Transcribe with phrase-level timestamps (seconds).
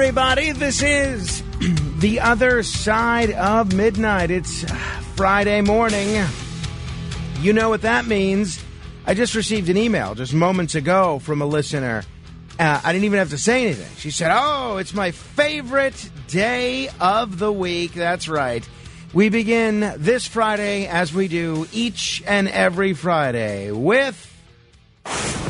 [0.00, 0.52] Everybody.
[0.52, 1.42] This is
[1.98, 4.30] the other side of midnight.
[4.30, 4.62] It's
[5.16, 6.24] Friday morning.
[7.40, 8.62] You know what that means.
[9.06, 12.04] I just received an email just moments ago from a listener.
[12.60, 13.90] Uh, I didn't even have to say anything.
[13.96, 17.92] She said, Oh, it's my favorite day of the week.
[17.92, 18.66] That's right.
[19.12, 24.27] We begin this Friday, as we do each and every Friday, with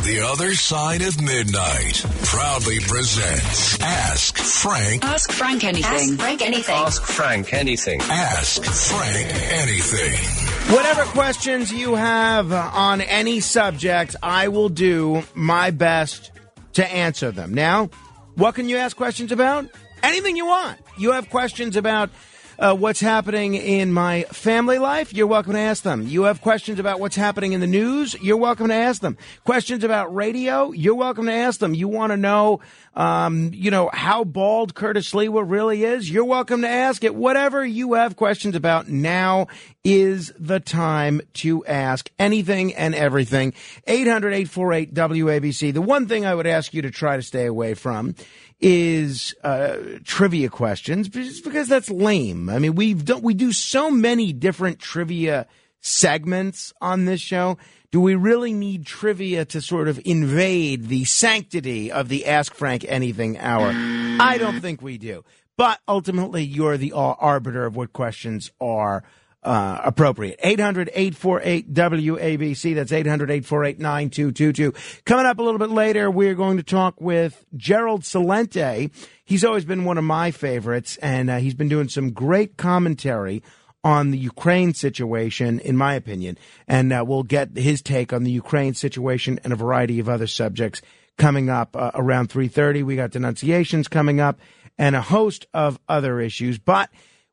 [0.04, 5.04] The Other Side of Midnight proudly presents Ask Frank.
[5.04, 6.12] Ask Frank anything.
[6.12, 6.74] Ask Frank anything.
[6.74, 8.00] Ask Frank anything.
[8.02, 10.74] Ask Frank anything.
[10.74, 16.30] Whatever questions you have on any subject, I will do my best
[16.74, 17.52] to answer them.
[17.52, 17.90] Now,
[18.34, 19.66] what can you ask questions about?
[20.02, 20.78] Anything you want.
[20.96, 22.10] You have questions about
[22.58, 26.06] uh, what's happening in my family life, you're welcome to ask them.
[26.06, 29.16] You have questions about what's happening in the news, you're welcome to ask them.
[29.44, 31.74] Questions about radio, you're welcome to ask them.
[31.74, 32.60] You want to know,
[32.94, 37.14] um, you know, how bald Curtis Sliwa really is, you're welcome to ask it.
[37.14, 39.46] Whatever you have questions about, now
[39.84, 43.54] is the time to ask anything and everything.
[43.86, 45.72] 800 848 WABC.
[45.72, 48.14] The one thing I would ask you to try to stay away from
[48.60, 52.48] is uh, trivia questions just because that's lame.
[52.48, 55.46] I mean, we've done, we do so many different trivia
[55.80, 57.58] segments on this show.
[57.90, 62.84] Do we really need trivia to sort of invade the sanctity of the Ask Frank
[62.86, 63.72] Anything hour?
[63.74, 65.24] I don't think we do.
[65.56, 69.02] But ultimately, you're the arbiter of what questions are
[69.48, 70.38] uh, appropriate.
[70.42, 72.74] 800 848 WABC.
[72.74, 75.02] That's 800 848 9222.
[75.06, 78.90] Coming up a little bit later, we're going to talk with Gerald Celente.
[79.24, 83.42] He's always been one of my favorites, and uh, he's been doing some great commentary
[83.82, 86.36] on the Ukraine situation, in my opinion.
[86.66, 90.26] And uh, we'll get his take on the Ukraine situation and a variety of other
[90.26, 90.82] subjects
[91.16, 92.84] coming up uh, around 3.30.
[92.84, 94.38] We got denunciations coming up
[94.76, 96.58] and a host of other issues.
[96.58, 96.90] But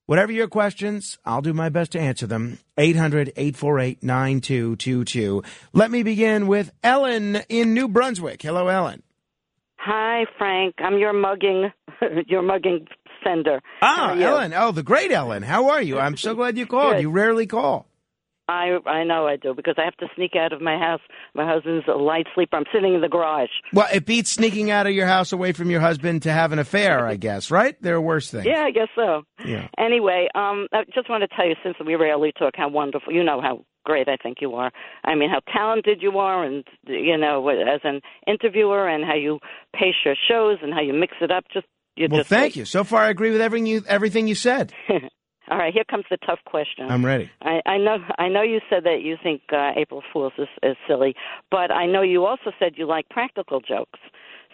[0.07, 2.59] Whatever your questions, I'll do my best to answer them.
[2.77, 5.41] 800 848 9222.
[5.73, 8.41] Let me begin with Ellen in New Brunswick.
[8.41, 9.01] Hello, Ellen.
[9.77, 10.75] Hi, Frank.
[10.77, 11.71] I'm your mugging,
[12.27, 12.87] your mugging
[13.23, 13.61] sender.
[13.81, 14.53] Ah, Ellen.
[14.55, 15.41] Oh, the great Ellen.
[15.41, 15.97] How are you?
[15.97, 17.01] I'm so glad you called.
[17.01, 17.87] You rarely call.
[18.47, 21.01] I I know I do because I have to sneak out of my house.
[21.33, 22.57] My husband's a light sleeper.
[22.57, 23.49] I'm sitting in the garage.
[23.73, 26.59] Well, it beats sneaking out of your house away from your husband to have an
[26.59, 27.75] affair, I guess, right?
[27.81, 28.45] There are worse things.
[28.45, 29.23] Yeah, I guess so.
[29.43, 29.67] Yeah.
[29.77, 33.23] Anyway, um, I just want to tell you, since we rarely talk, how wonderful you
[33.23, 34.71] know how great I think you are.
[35.03, 39.39] I mean, how talented you are, and you know, as an interviewer, and how you
[39.73, 41.45] pace your shows, and how you mix it up.
[41.53, 42.65] Just you Well, just thank you.
[42.65, 44.73] So far, I agree with everything you everything you said.
[45.49, 46.89] All right, here comes the tough question.
[46.89, 47.29] I'm ready.
[47.41, 50.75] I, I know I know you said that you think uh, April Fools is, is
[50.87, 51.15] silly,
[51.51, 53.99] but I know you also said you like practical jokes.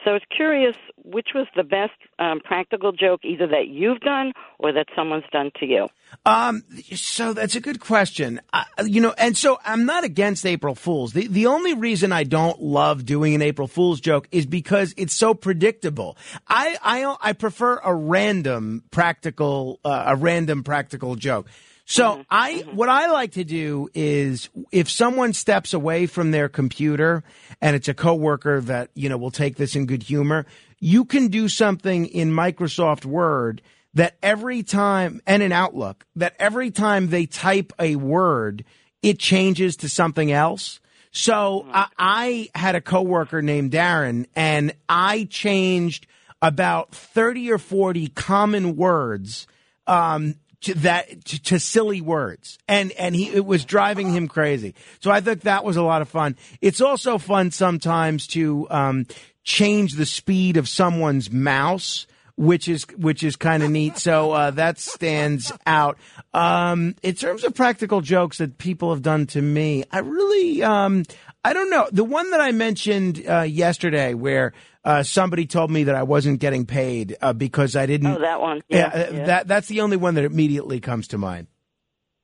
[0.04, 4.34] So I was curious which was the best um, practical joke, either that you've done
[4.60, 5.88] or that someone's done to you.
[6.26, 6.64] Um,
[6.96, 8.42] so that's a good question.
[8.84, 11.14] You know, and so I'm not against April Fools.
[11.14, 15.16] The the only reason I don't love doing an April Fools joke is because it's
[15.16, 16.18] so predictable.
[16.48, 21.48] I I I prefer a random practical uh, a random practical joke.
[21.86, 22.22] So mm-hmm.
[22.30, 22.76] I mm-hmm.
[22.76, 27.24] what I like to do is if someone steps away from their computer
[27.62, 30.46] and it's a coworker that, you know, will take this in good humor,
[30.80, 33.62] you can do something in Microsoft Word
[33.94, 38.64] that every time and in Outlook that every time they type a word,
[39.02, 40.80] it changes to something else.
[41.12, 41.72] So mm-hmm.
[41.74, 46.08] I, I had a coworker named Darren and I changed
[46.42, 49.46] about 30 or 40 common words
[49.88, 54.76] um, to that to, to silly words and and he it was driving him crazy
[55.00, 59.06] so i think that was a lot of fun it's also fun sometimes to um
[59.44, 62.06] change the speed of someone's mouse
[62.42, 63.98] which is which is kind of neat.
[63.98, 65.98] So uh, that stands out.
[66.34, 71.04] Um, in terms of practical jokes that people have done to me, I really um,
[71.46, 71.88] I don't know.
[71.92, 76.40] The one that I mentioned uh, yesterday, where uh, somebody told me that I wasn't
[76.40, 78.16] getting paid uh, because I didn't.
[78.16, 78.62] Oh, that one.
[78.68, 79.26] Yeah, Yeah, uh, yeah.
[79.26, 81.48] that that's the only one that immediately comes to mind.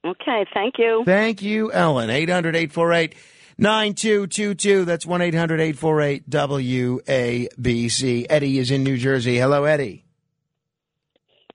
[0.05, 1.03] Okay, thank you.
[1.05, 2.09] Thank you, Ellen.
[2.09, 3.15] 800 848
[3.57, 4.85] 9222.
[4.85, 8.25] That's 1 800 848 WABC.
[8.29, 9.37] Eddie is in New Jersey.
[9.37, 10.05] Hello, Eddie.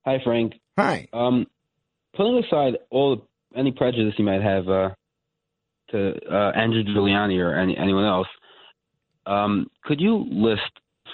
[0.05, 0.55] Hi, Frank.
[0.77, 1.09] Hi.
[1.13, 1.47] Um,
[2.15, 4.91] putting aside all any prejudice you might have uh,
[5.91, 8.29] to uh, Andrew Giuliani or any, anyone else,
[9.27, 10.63] um, could you list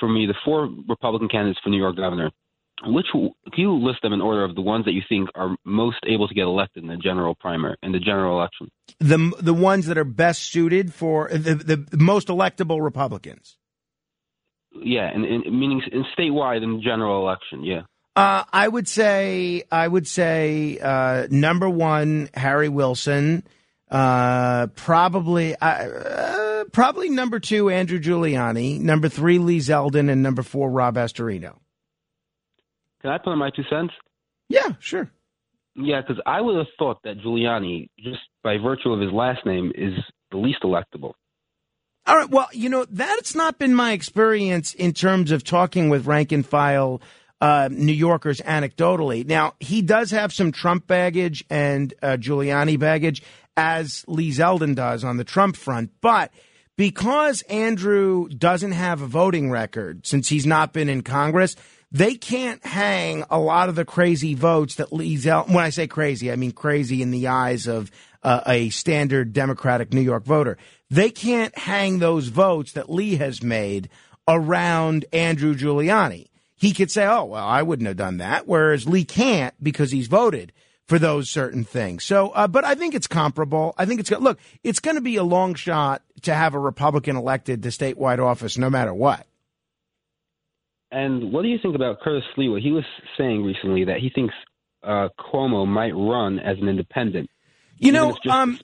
[0.00, 2.30] for me the four Republican candidates for New York governor?
[2.84, 5.96] Which could you list them in order of the ones that you think are most
[6.06, 8.70] able to get elected in the general primary in the general election?
[9.00, 13.58] The the ones that are best suited for the, the most electable Republicans.
[14.72, 17.64] Yeah, and, and meaning in statewide in the general election.
[17.64, 17.82] Yeah.
[18.14, 23.44] Uh, I would say I would say uh, number one Harry Wilson,
[23.90, 30.70] uh, probably uh, probably number two Andrew Giuliani, number three Lee Zeldin, and number four
[30.70, 31.56] Rob Astorino.
[33.02, 33.92] Can I put in my two cents?
[34.48, 35.10] Yeah, sure.
[35.74, 39.72] Yeah, because I would have thought that Giuliani, just by virtue of his last name,
[39.74, 39.94] is
[40.30, 41.12] the least electable.
[42.06, 42.30] All right.
[42.30, 46.44] Well, you know that's not been my experience in terms of talking with rank and
[46.44, 47.00] file
[47.40, 49.26] uh, New Yorkers anecdotally.
[49.26, 53.22] Now he does have some Trump baggage and uh, Giuliani baggage,
[53.58, 56.32] as Lee Zeldin does on the Trump front, but.
[56.76, 61.56] Because Andrew doesn't have a voting record since he's not been in Congress,
[61.90, 65.54] they can't hang a lot of the crazy votes that Lee Zeldin.
[65.54, 67.90] When I say crazy, I mean crazy in the eyes of
[68.22, 70.56] uh, a standard Democratic New York voter.
[70.90, 73.88] They can't hang those votes that Lee has made
[74.26, 76.28] around Andrew Giuliani.
[76.56, 80.08] He could say, "Oh, well, I wouldn't have done that," whereas Lee can't because he's
[80.08, 80.52] voted
[80.88, 82.02] for those certain things.
[82.02, 83.74] So, uh, but I think it's comparable.
[83.76, 86.58] I think it's go- look, it's going to be a long shot to have a
[86.58, 89.26] Republican elected to statewide office, no matter what.
[90.90, 92.62] And what do you think about Curtis Sliwa?
[92.62, 92.84] He was
[93.18, 94.34] saying recently that he thinks
[94.82, 97.28] uh, Cuomo might run as an independent.
[97.80, 98.58] You know, um,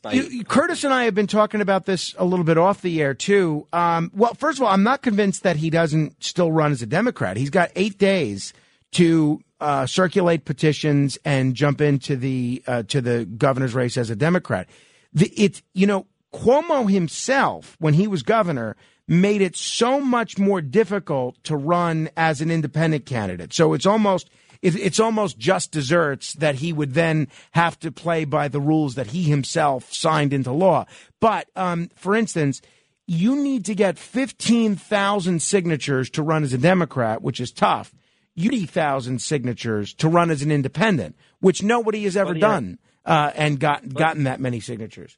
[0.48, 3.64] Curtis and I have been talking about this a little bit off the air too.
[3.72, 6.86] Um, well, first of all, I'm not convinced that he doesn't still run as a
[6.86, 7.36] Democrat.
[7.36, 8.52] He's got eight days
[8.94, 14.17] to uh, circulate petitions and jump into the uh, to the governor's race as a
[14.17, 14.69] Democrat.
[15.12, 18.76] The, it, you know, Cuomo himself, when he was governor,
[19.06, 23.52] made it so much more difficult to run as an independent candidate.
[23.52, 24.31] So it's almost
[24.61, 28.94] it, it's almost just desserts that he would then have to play by the rules
[28.94, 30.87] that he himself signed into law.
[31.20, 32.61] But um, for instance,
[33.06, 37.94] you need to get fifteen thousand signatures to run as a Democrat, which is tough.
[38.36, 42.40] Eighty thousand signatures to run as an independent, which nobody has ever Well, yeah.
[42.48, 45.16] done uh, and got gotten that many signatures.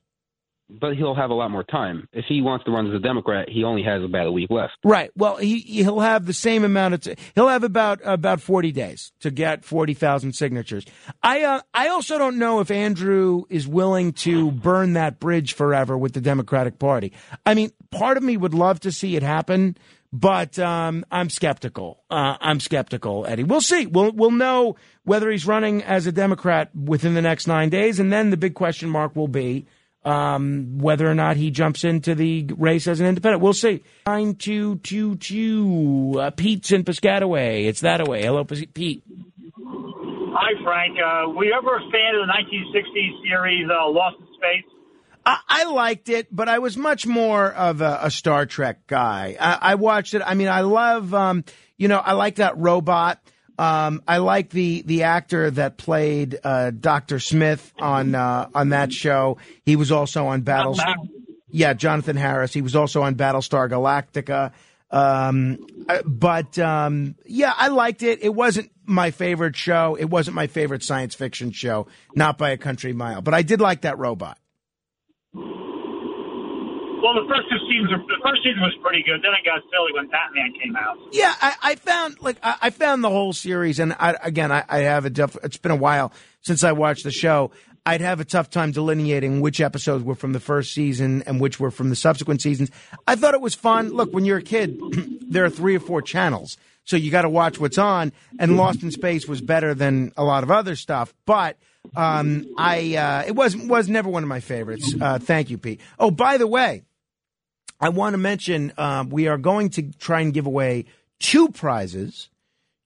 [0.69, 2.09] But he'll have a lot more time.
[2.13, 4.73] If he wants to run as a Democrat, he only has about a week left.
[4.83, 5.13] Right.
[5.17, 9.13] Well, he he'll have the same amount of t- he'll have about about forty days
[9.21, 10.85] to get forty thousand signatures.
[11.23, 15.97] I uh, I also don't know if Andrew is willing to burn that bridge forever
[15.97, 17.13] with the Democratic Party.
[17.47, 19.77] I mean, part of me would love to see it happen,
[20.13, 22.03] but um, I'm skeptical.
[22.11, 23.45] Uh, I'm skeptical, Eddie.
[23.45, 23.87] We'll see.
[23.87, 28.13] We'll we'll know whether he's running as a Democrat within the next nine days, and
[28.13, 29.67] then the big question mark will be
[30.05, 33.43] um, whether or not he jumps into the race as an independent.
[33.43, 33.83] We'll see.
[34.07, 36.15] Nine two two two.
[36.19, 37.67] Uh, Pete's in Piscataway.
[37.67, 38.23] It's that away.
[38.23, 39.03] Hello, Pete.
[40.39, 40.97] Hi, Frank.
[41.01, 44.76] Uh, were you ever a fan of the 1960s series uh, Lost in Space?
[45.27, 49.37] I, I liked it, but I was much more of a, a Star Trek guy.
[49.39, 50.23] I, I watched it.
[50.25, 51.45] I mean, I love, um,
[51.77, 53.21] you know, I like that robot.
[53.59, 58.93] Um, I like the the actor that played uh, Doctor Smith on uh, on that
[58.93, 59.39] show.
[59.65, 60.77] He was also on Battle.
[61.49, 62.53] Yeah, Jonathan Harris.
[62.53, 64.53] He was also on Battlestar Galactica.
[64.91, 68.23] Um, uh, but um, yeah, I liked it.
[68.23, 69.97] It wasn't my favorite show.
[69.99, 73.23] It wasn't my favorite science fiction show, not by a country mile.
[73.23, 74.39] But I did like that robot.
[77.03, 79.21] Well, the first two seasons, the first season was pretty good.
[79.23, 80.99] Then it got silly when Batman came out.
[81.13, 84.65] Yeah, I, I found like I, I found the whole series, and I, again, I,
[84.69, 85.11] have a.
[85.11, 87.51] Def- it's been a while since I watched the show.
[87.85, 91.61] I'd have a tough time delineating which episodes were from the first season and which
[91.61, 92.71] were from the subsequent seasons.
[93.07, 93.91] I thought it was fun.
[93.91, 94.81] Look, when you're a kid,
[95.29, 98.13] there are three or four channels, so you got to watch what's on.
[98.41, 101.57] And Lost in Space was better than a lot of other stuff, but
[101.95, 104.95] um, I uh, it was was never one of my favorites.
[105.01, 105.81] Uh, thank you, Pete.
[105.99, 106.85] Oh, by the way.
[107.79, 110.87] I want to mention um, we are going to try and give away
[111.21, 112.31] two prizes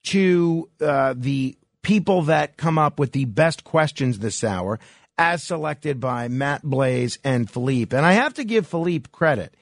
[0.07, 4.81] to uh, the people that come up with the best questions this hour,
[5.17, 7.97] as selected by Matt Blaze and Philippe.
[7.97, 9.55] And I have to give Philippe credit.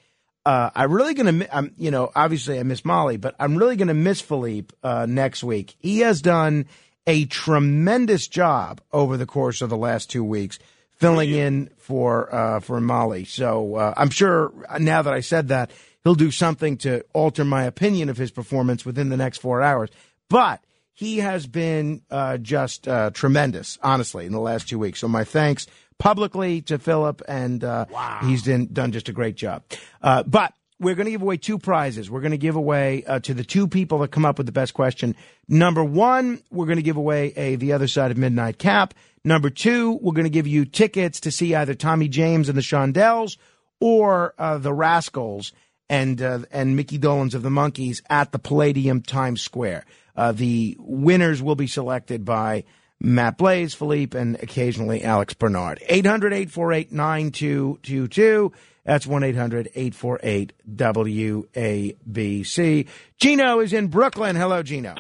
[0.47, 3.95] Uh, I'm really to, I'm, you know, obviously I miss Molly, but I'm really to
[3.95, 5.75] miss Philippe uh, next week.
[5.79, 6.67] He has done
[7.09, 10.59] a tremendous job over the course of the last two weeks
[10.93, 13.25] filling in for uh, for Molly.
[13.25, 15.71] So uh, I'm sure now that I said that
[16.05, 19.89] he'll do something to alter my opinion of his performance within the next four hours.
[20.29, 20.63] But
[20.93, 25.01] he has been uh, just uh, tremendous, honestly, in the last two weeks.
[25.01, 28.19] So my thanks publicly to Philip, and uh, wow.
[28.23, 29.63] he's done, done just a great job.
[30.03, 32.11] Uh, but we're going to give away two prizes.
[32.11, 34.53] We're going to give away uh, to the two people that come up with the
[34.53, 35.17] best question.
[35.49, 38.95] Number one, we're going to give away a The Other Side of Midnight cap.
[39.25, 42.63] Number two, we're going to give you tickets to see either Tommy James and the
[42.63, 43.37] Shondells
[43.81, 45.53] or uh, the Rascals
[45.89, 49.85] and uh, and Micky Dolenz of the Monkees at the Palladium Times Square.
[50.17, 52.65] Uh, the winners will be selected by
[53.01, 55.83] Matt Blaze, Philippe, and occasionally Alex Bernard.
[55.89, 58.53] 800 848 9222.
[58.89, 62.89] That's 1 800 848 WABC.
[63.19, 64.35] Gino is in Brooklyn.
[64.35, 64.95] Hello, Gino.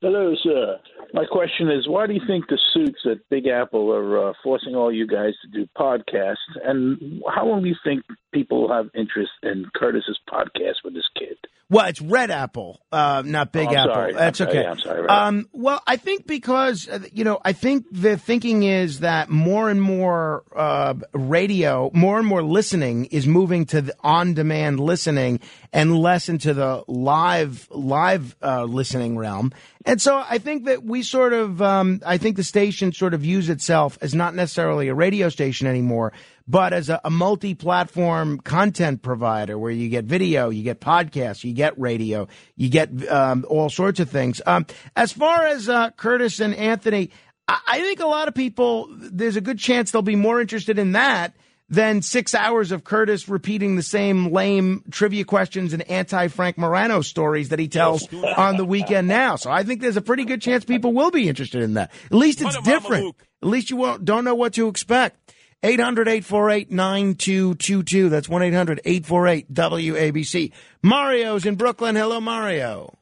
[0.00, 0.78] Hello, sir.
[1.12, 4.74] My question is, why do you think the suits at Big Apple are uh, forcing
[4.74, 6.36] all you guys to do podcasts?
[6.64, 11.36] And how long do you think people have interest in Curtis's podcast with this kid?
[11.68, 13.94] Well, it's Red Apple, uh, not Big oh, Apple.
[13.94, 14.12] Sorry.
[14.12, 14.52] That's okay.
[14.52, 15.08] Sorry, I'm sorry.
[15.08, 19.68] Um, well, I think because uh, you know, I think the thinking is that more
[19.68, 25.40] and more uh, radio, more and more listening is moving to the on-demand listening
[25.72, 29.52] and less into the live live uh, listening realm.
[29.84, 33.20] And so I think that we sort of, um, I think the station sort of
[33.20, 36.12] views itself as not necessarily a radio station anymore
[36.48, 41.52] but as a, a multi-platform content provider where you get video, you get podcasts, you
[41.52, 44.40] get radio, you get um, all sorts of things.
[44.46, 47.10] Um, as far as uh, Curtis and Anthony,
[47.48, 50.78] I, I think a lot of people, there's a good chance they'll be more interested
[50.78, 51.34] in that
[51.68, 57.00] than six hours of Curtis repeating the same lame trivia questions and anti Frank Morano
[57.00, 59.36] stories that he tells on the weekend now.
[59.36, 61.90] So I think there's a pretty good chance people will be interested in that.
[62.04, 63.16] At least it's different.
[63.42, 65.34] At least you won't, don't know what to expect.
[65.62, 68.08] 800 848 9222.
[68.08, 70.52] That's 1 800 848 WABC.
[70.82, 71.96] Mario's in Brooklyn.
[71.96, 72.96] Hello, Mario.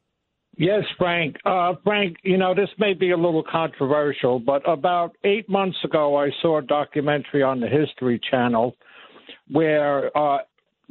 [0.57, 1.37] Yes, Frank.
[1.45, 6.17] Uh, Frank, you know, this may be a little controversial, but about eight months ago,
[6.17, 8.77] I saw a documentary on the History Channel
[9.51, 10.39] where uh,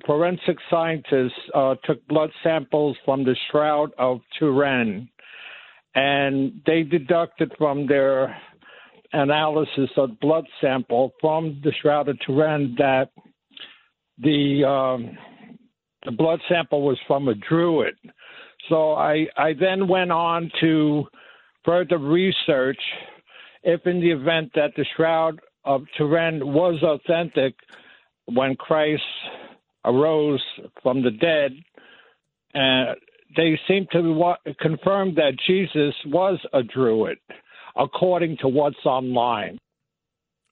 [0.06, 5.08] forensic scientists uh, took blood samples from the Shroud of Turin
[5.96, 8.36] and they deducted from their
[9.14, 13.10] analysis of blood sample from the Shroud of Turin that
[14.18, 15.18] the um,
[16.06, 17.96] the blood sample was from a druid.
[18.70, 21.06] So I I then went on to
[21.64, 22.80] further research
[23.64, 27.56] if in the event that the Shroud of Turin was authentic
[28.26, 29.02] when Christ
[29.86, 30.44] arose
[30.82, 31.54] from the dead,
[32.56, 32.94] uh,
[33.36, 37.18] they seem to confirm that Jesus was a druid
[37.76, 39.58] according to what's online.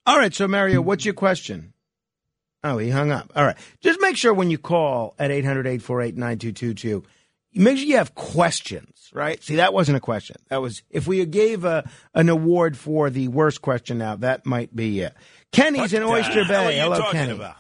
[0.05, 0.33] All right.
[0.33, 1.73] So, Mario, what's your question?
[2.63, 3.31] Oh, he hung up.
[3.35, 3.57] All right.
[3.81, 7.03] Just make sure when you call at 800 848 9222,
[7.55, 9.41] make sure you have questions, right?
[9.43, 10.37] See, that wasn't a question.
[10.49, 14.75] That was, if we gave a, an award for the worst question now, that might
[14.75, 15.15] be it.
[15.51, 16.77] Kenny's what in Oyster Bay.
[16.77, 17.33] Hello, Kenny.
[17.33, 17.55] About?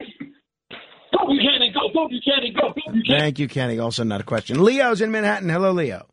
[0.00, 3.20] Go Buchanan, go, go Buchanan, go, go Buchanan.
[3.20, 3.78] Thank you, Kenny.
[3.78, 4.62] Also not a question.
[4.62, 5.48] Leo's in Manhattan.
[5.48, 6.06] Hello, Leo.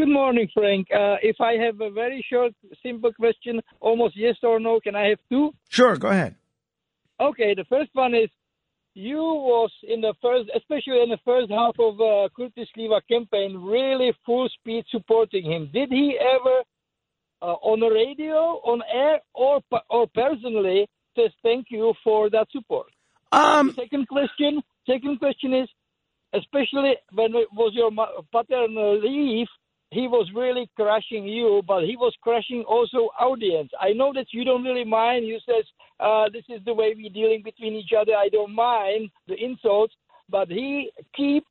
[0.00, 0.88] Good morning, Frank.
[0.90, 2.52] Uh, if I have a very short,
[2.82, 5.52] simple question, almost yes or no, can I have two?
[5.68, 6.36] Sure, go ahead.
[7.20, 8.30] Okay, the first one is
[8.94, 13.58] you was in the first, especially in the first half of uh, Curtis Sliwa campaign,
[13.58, 15.68] really full speed supporting him.
[15.70, 16.62] Did he ever,
[17.42, 22.86] uh, on the radio, on air, or or personally, says thank you for that support?
[23.32, 23.74] Um.
[23.76, 24.62] Second question.
[24.86, 25.68] Second question is,
[26.32, 27.90] especially when it was your
[28.32, 29.48] paternal leave,
[29.90, 33.70] he was really crushing you, but he was crushing also audience.
[33.80, 35.26] I know that you don't really mind.
[35.26, 35.64] You says
[35.98, 38.12] uh, this is the way we're dealing between each other.
[38.14, 39.94] I don't mind the insults,
[40.28, 41.44] but he keep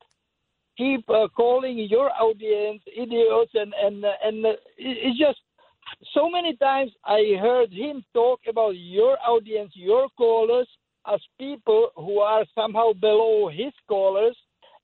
[0.77, 5.39] keep uh, calling your audience idiots, and and uh, and uh, it's just
[6.13, 10.67] so many times I heard him talk about your audience, your callers,
[11.11, 14.37] as people who are somehow below his callers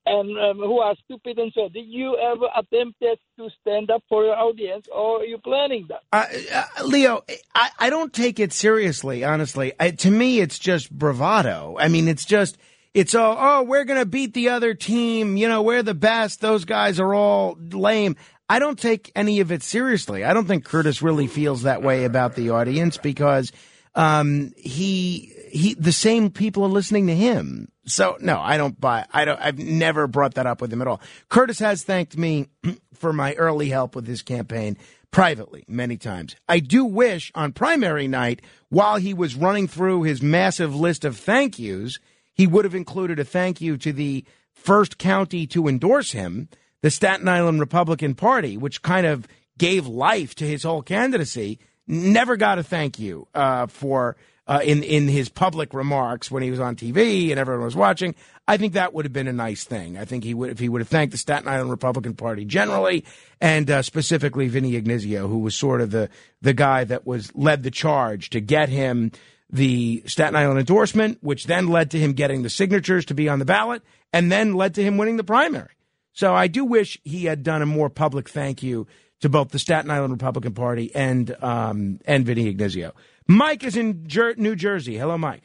[0.05, 1.63] and um, who are stupid and so.
[1.63, 1.71] on.
[1.71, 6.01] Did you ever attempted to stand up for your audience, or are you planning that?
[6.13, 9.73] Uh, uh, Leo, I, I don't take it seriously, honestly.
[9.79, 11.77] I, to me, it's just bravado.
[11.79, 12.57] I mean, it's just
[12.95, 15.35] it's all, oh, we're going to beat the other team.
[15.35, 16.39] You know, we're the best.
[16.39, 18.15] Those guys are all lame.
[18.47, 20.23] I don't take any of it seriously.
[20.23, 23.51] I don't think Curtis really feels that way about the audience because
[23.95, 27.71] um, he he the same people are listening to him.
[27.85, 29.05] So no, I don't buy.
[29.11, 29.39] I don't.
[29.39, 31.01] I've never brought that up with him at all.
[31.29, 32.49] Curtis has thanked me
[32.93, 34.77] for my early help with his campaign
[35.11, 36.35] privately many times.
[36.49, 41.17] I do wish on primary night, while he was running through his massive list of
[41.17, 41.99] thank yous,
[42.33, 46.49] he would have included a thank you to the first county to endorse him,
[46.81, 49.25] the Staten Island Republican Party, which kind of
[49.57, 51.59] gave life to his whole candidacy.
[51.87, 56.51] Never got a thank you uh, for uh, in in his public remarks when he
[56.51, 58.15] was on TV and everyone was watching.
[58.47, 59.97] I think that would have been a nice thing.
[59.97, 63.05] I think he would if he would have thanked the Staten Island Republican Party generally
[63.41, 66.09] and uh, specifically Vinny Ignizio, who was sort of the
[66.41, 69.11] the guy that was led the charge to get him
[69.49, 73.39] the Staten Island endorsement, which then led to him getting the signatures to be on
[73.39, 75.69] the ballot, and then led to him winning the primary.
[76.13, 78.87] So I do wish he had done a more public thank you
[79.21, 82.93] to both the Staten Island Republican Party and um, and Vinny Ignizio.
[83.27, 84.97] Mike is in Jer- New Jersey.
[84.97, 85.43] Hello, Mike.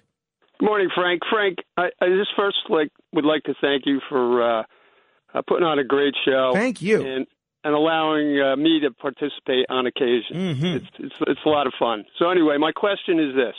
[0.59, 1.23] Good morning, Frank.
[1.31, 4.63] Frank, I, I just first like would like to thank you for uh,
[5.35, 6.51] uh, putting on a great show.
[6.53, 7.01] Thank you.
[7.01, 7.27] And,
[7.65, 10.35] and allowing uh, me to participate on occasion.
[10.35, 10.67] Mm-hmm.
[10.67, 12.05] It's, it's it's a lot of fun.
[12.19, 13.55] So anyway, my question is this: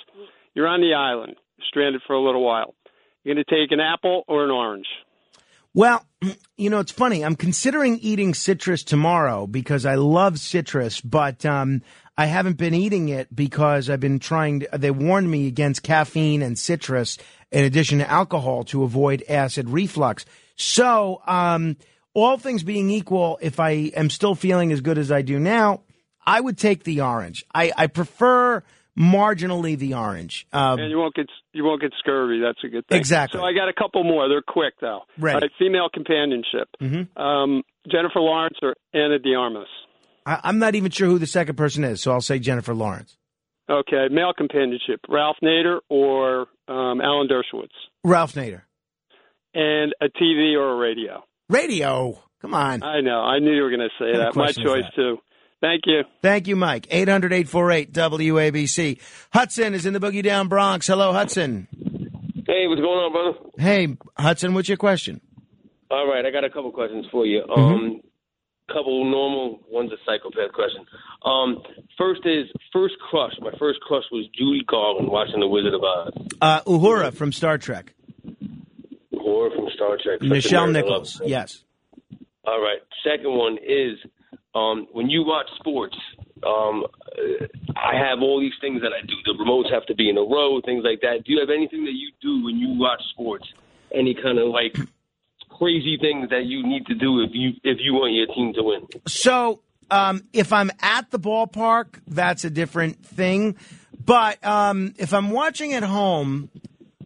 [0.53, 1.35] You're on the island,
[1.67, 2.75] stranded for a little while.
[3.23, 4.87] You're going to take an apple or an orange?
[5.73, 6.05] Well,
[6.57, 7.23] you know, it's funny.
[7.23, 11.81] I'm considering eating citrus tomorrow because I love citrus, but um,
[12.17, 16.41] I haven't been eating it because I've been trying to, they warned me against caffeine
[16.41, 17.17] and citrus
[17.51, 20.25] in addition to alcohol to avoid acid reflux.
[20.55, 21.77] So, um,
[22.13, 25.81] all things being equal, if I am still feeling as good as I do now,
[26.25, 27.45] I would take the orange.
[27.55, 28.61] I, I prefer
[28.97, 30.45] marginally the orange.
[30.51, 32.41] Um, and you won't get you won't get scurvy.
[32.41, 32.97] That's a good thing.
[32.97, 33.39] Exactly.
[33.39, 34.27] So I got a couple more.
[34.27, 35.01] They're quick though.
[35.17, 35.35] Right.
[35.41, 36.69] Right, female companionship.
[36.81, 37.17] Mhm.
[37.17, 39.67] Um, Jennifer Lawrence or Ana de Armas.
[40.25, 43.17] I, I'm not even sure who the second person is, so I'll say Jennifer Lawrence.
[43.69, 44.99] Okay, male companionship.
[45.07, 47.69] Ralph Nader or um, Alan Dershowitz.
[48.03, 48.63] Ralph Nader.
[49.53, 51.23] And a TV or a radio.
[51.49, 52.21] Radio.
[52.41, 52.83] Come on.
[52.83, 53.21] I know.
[53.21, 54.35] I knew you were going to say that.
[54.35, 54.95] My choice that?
[54.95, 55.17] too.
[55.61, 56.03] Thank you.
[56.21, 56.87] Thank you, Mike.
[56.89, 58.99] 800 848 WABC.
[59.31, 60.87] Hudson is in the Boogie Down Bronx.
[60.87, 61.67] Hello, Hudson.
[62.47, 63.37] Hey, what's going on, brother?
[63.57, 65.21] Hey, Hudson, what's your question?
[65.91, 67.43] All right, I got a couple questions for you.
[67.47, 67.61] Mm-hmm.
[67.61, 68.01] Um,
[68.73, 70.85] couple normal, one's a psychopath question.
[71.23, 71.61] Um,
[71.97, 73.33] first is first crush.
[73.39, 76.13] My first crush was Judy Garland watching The Wizard of Oz.
[76.41, 77.93] Uh, Uhura from Star Trek.
[79.11, 80.19] Or from Star Trek.
[80.19, 81.19] Such Nichelle Nichols.
[81.19, 81.29] love.
[81.29, 81.63] Yes.
[82.45, 82.79] All right.
[83.03, 83.97] Second one is
[84.55, 85.95] um, when you watch sports.
[86.43, 86.85] Um,
[87.75, 89.13] I have all these things that I do.
[89.25, 91.23] The remotes have to be in a row, things like that.
[91.23, 93.45] Do you have anything that you do when you watch sports?
[93.93, 94.75] Any kind of like
[95.61, 98.63] crazy things that you need to do if you if you want your team to
[98.63, 98.87] win?
[99.07, 103.55] So, um, if I'm at the ballpark, that's a different thing.
[104.03, 106.49] But um, if I'm watching at home,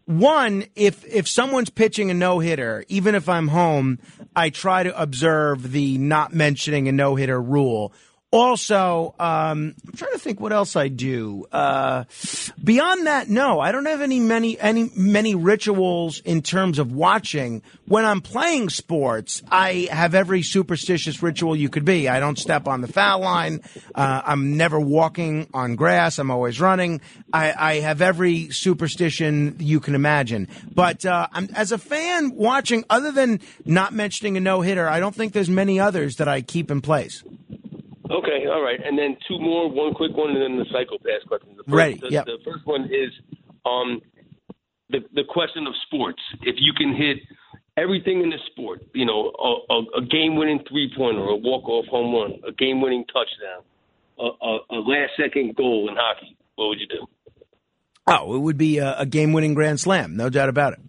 [0.06, 3.98] one, if if someone's pitching a no hitter, even if I'm home,
[4.34, 7.92] I try to observe the not mentioning a no hitter rule.
[8.32, 11.46] Also, um, I'm trying to think what else I do.
[11.52, 12.04] Uh,
[12.62, 17.62] beyond that, no, I don't have any many any many rituals in terms of watching.
[17.86, 22.08] When I'm playing sports, I have every superstitious ritual you could be.
[22.08, 23.60] I don't step on the foul line.
[23.94, 26.18] Uh, I'm never walking on grass.
[26.18, 27.00] I'm always running.
[27.32, 30.48] I, I have every superstition you can imagine.
[30.74, 34.98] But uh, I'm, as a fan watching, other than not mentioning a no hitter, I
[34.98, 37.22] don't think there's many others that I keep in place.
[38.10, 38.80] Okay, all right.
[38.84, 41.50] And then two more, one quick one, and then the psychopath question.
[41.56, 42.26] The first, Ready, The, yep.
[42.26, 43.10] the first one is
[43.64, 44.00] um,
[44.90, 46.20] the the question of sports.
[46.42, 47.18] If you can hit
[47.76, 51.68] everything in the sport, you know, a, a, a game winning three pointer, a walk
[51.68, 53.64] off home run, a game winning touchdown,
[54.18, 57.06] a, a, a last second goal in hockey, what would you do?
[58.06, 60.80] Oh, it would be a, a game winning grand slam, no doubt about it.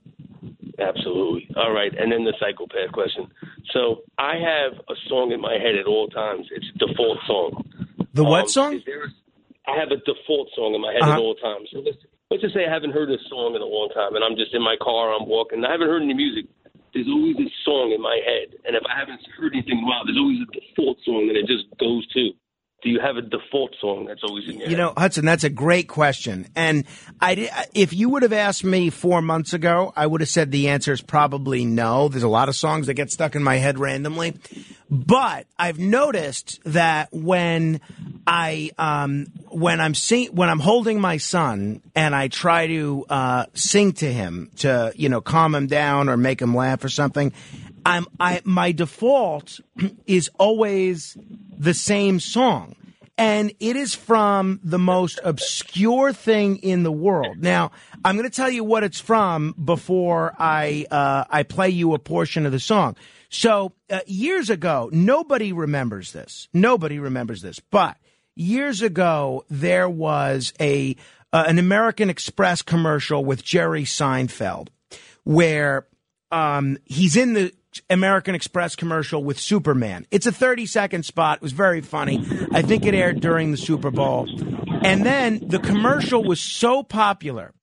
[0.80, 1.50] Absolutely.
[1.56, 1.92] All right.
[1.98, 3.28] And then the psychopath question.
[3.74, 6.48] So I have a song in my head at all times.
[6.52, 7.66] It's a default song.
[8.14, 8.74] The what Um, song?
[8.76, 11.14] A, I have a default song in my head Uh-huh.
[11.14, 11.70] at all times.
[11.74, 11.98] So let's,
[12.30, 14.54] let's just say I haven't heard this song in a long time, and I'm just
[14.54, 16.46] in my car, I'm walking, I haven't heard any music.
[16.94, 20.18] There's always a song in my head, and if I haven't heard anything wow, there's
[20.18, 22.32] always a default song that it just goes to.
[22.84, 24.78] Do you have a default song that's always in your You head?
[24.78, 26.48] know, Hudson, that's a great question.
[26.56, 26.86] And
[27.20, 30.70] I, if you would have asked me four months ago, I would have said the
[30.70, 32.08] answer is probably no.
[32.08, 34.36] There's a lot of songs that get stuck in my head randomly.
[34.92, 37.82] But I've noticed that when
[38.28, 43.46] I, um, when I'm sing when I'm holding my son and I try to uh,
[43.54, 47.34] sing to him to you know calm him down or make him laugh or something,
[47.88, 49.60] I'm I my default
[50.06, 51.18] is always
[51.58, 52.76] the same song.
[53.20, 57.38] And it is from the most obscure thing in the world.
[57.40, 57.72] Now,
[58.06, 62.00] I'm going to tell you what it's from before I uh, I play you a
[62.00, 62.96] portion of the song.
[63.30, 66.48] So uh, years ago, nobody remembers this.
[66.54, 67.60] Nobody remembers this.
[67.60, 67.98] But
[68.36, 70.96] years ago, there was a
[71.34, 74.68] uh, an American Express commercial with Jerry Seinfeld,
[75.24, 75.88] where
[76.32, 77.54] um, he's in the
[77.90, 80.06] American Express commercial with Superman.
[80.12, 81.38] It's a 30 second spot.
[81.38, 82.26] It was very funny.
[82.52, 84.28] I think it aired during the Super Bowl.
[84.84, 87.54] And then the commercial was so popular.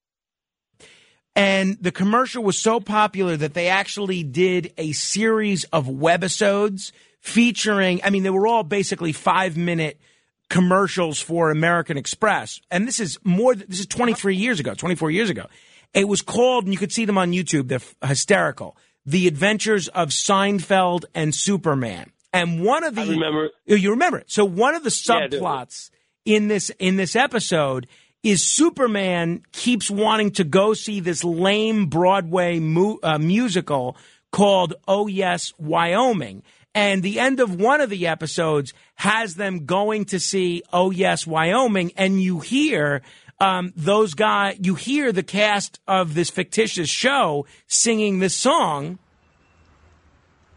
[1.37, 8.01] And the commercial was so popular that they actually did a series of webisodes featuring,
[8.05, 10.01] I mean, they were all basically five minute
[10.49, 12.61] commercials for American Express.
[12.71, 15.47] And this is more, this is 23 years ago, 24 years ago.
[15.93, 18.77] It was called, and you could see them on YouTube, they're hysterical.
[19.07, 22.11] The Adventures of Seinfeld and Superman.
[22.33, 23.51] And one of the I remember.
[23.67, 24.31] you remember it.
[24.31, 25.91] So one of the Yeah, subplots
[26.25, 27.87] in this in this episode
[28.23, 33.97] is Superman keeps wanting to go see this lame Broadway mu- uh, musical
[34.33, 36.43] called Oh Yes Wyoming.
[36.75, 41.25] And the end of one of the episodes has them going to see Oh Yes
[41.25, 43.03] Wyoming, and you hear
[43.41, 48.99] um, those guys, you hear the cast of this fictitious show singing this song.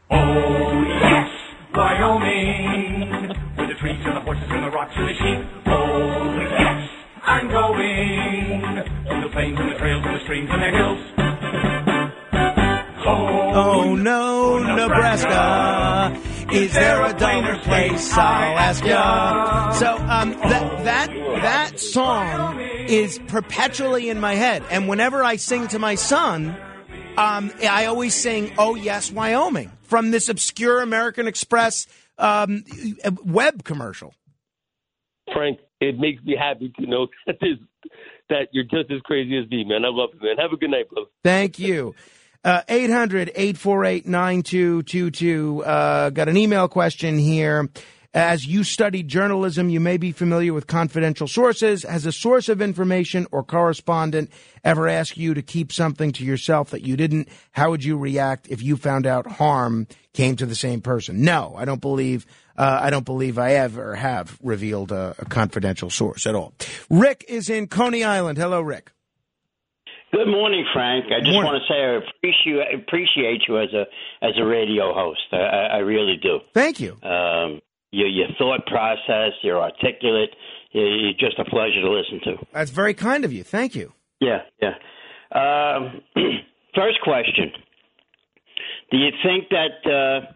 [0.10, 1.30] Oh, yes,
[1.76, 3.28] Wyoming.
[3.58, 5.46] With the trees and the horses and the rocks and the sheep.
[5.66, 6.90] Oh, yes,
[7.24, 8.86] I'm going.
[9.08, 11.00] To the plains and the trails and the streams and the hills.
[13.60, 16.16] Oh no, Nebraska.
[16.52, 18.14] Is there a duller place?
[18.14, 19.72] I'll ask ya.
[19.72, 21.10] So um, that that
[21.42, 26.56] that song is perpetually in my head, and whenever I sing to my son,
[27.18, 31.86] um, I always sing "Oh Yes, Wyoming" from this obscure American Express
[32.18, 32.64] um,
[33.26, 34.14] web commercial.
[35.34, 37.58] Frank, it makes me happy to know that this,
[38.30, 39.84] that you're just as crazy as me, man.
[39.84, 40.38] I love you, man.
[40.38, 41.10] Have a good night, brother.
[41.24, 41.94] Thank you.
[42.48, 45.66] Uh, 800 848 9222.
[45.66, 47.68] Uh, Got an email question here.
[48.14, 51.84] As you studied journalism, you may be familiar with confidential sources.
[51.84, 54.32] Has a source of information or correspondent
[54.64, 57.28] ever asked you to keep something to yourself that you didn't?
[57.52, 61.26] How would you react if you found out harm came to the same person?
[61.26, 62.26] No, I don't believe.
[62.58, 66.54] Uh, I don't believe I ever have revealed a, a confidential source at all.
[66.90, 68.38] Rick is in Coney Island.
[68.38, 68.94] Hello, Rick.
[70.14, 71.06] Good morning, Frank.
[71.08, 71.52] I just Morning.
[71.52, 73.86] want to say I appreciate appreciate you as a
[74.26, 75.22] as a radio host.
[75.34, 76.40] I, I really do.
[76.54, 76.94] Thank you.
[77.04, 80.30] Um, your your thought process, you're articulate.
[80.72, 82.46] You're you're just a pleasure to listen to.
[82.54, 83.44] That's very kind of you.
[83.44, 83.94] Thank you.
[84.22, 84.76] Yeah, yeah.
[85.36, 86.02] Um,
[86.76, 87.52] first question:
[88.92, 90.32] Do you think that uh,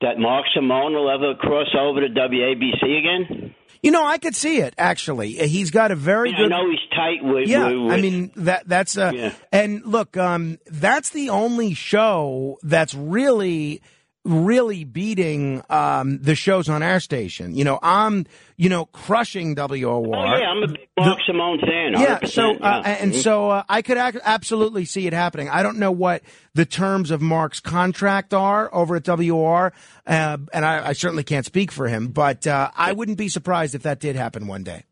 [0.00, 3.54] that Mark Simone will ever cross over to WABC again?
[3.82, 5.32] You know, I could see it actually.
[5.32, 6.50] He's got a very I good.
[6.50, 7.48] know he's tight with.
[7.48, 9.32] yeah, with, I mean that that's uh Yeah.
[9.52, 13.82] and look, um that's the only show that's really
[14.26, 17.54] really beating um the shows on our station.
[17.54, 20.16] You know, I'm you know crushing WOR.
[20.16, 21.92] Oh yeah, I'm a big Mark Simone fan.
[21.92, 22.96] Yeah, so uh, yeah.
[23.00, 25.48] and so uh, I could ac- absolutely see it happening.
[25.48, 26.22] I don't know what
[26.54, 29.72] the terms of Mark's contract are over at WR,
[30.06, 33.74] uh, and I, I certainly can't speak for him, but uh, I wouldn't be surprised
[33.74, 34.84] if that did happen one day.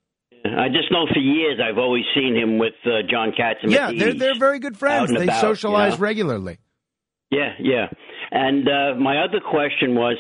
[0.45, 3.91] I just know for years I've always seen him with uh, John Katz and Yeah,
[3.97, 5.11] they're they're very good friends.
[5.11, 6.03] They about, socialize you know?
[6.03, 6.59] regularly.
[7.31, 7.87] Yeah, yeah.
[8.35, 10.17] And uh, my other question was,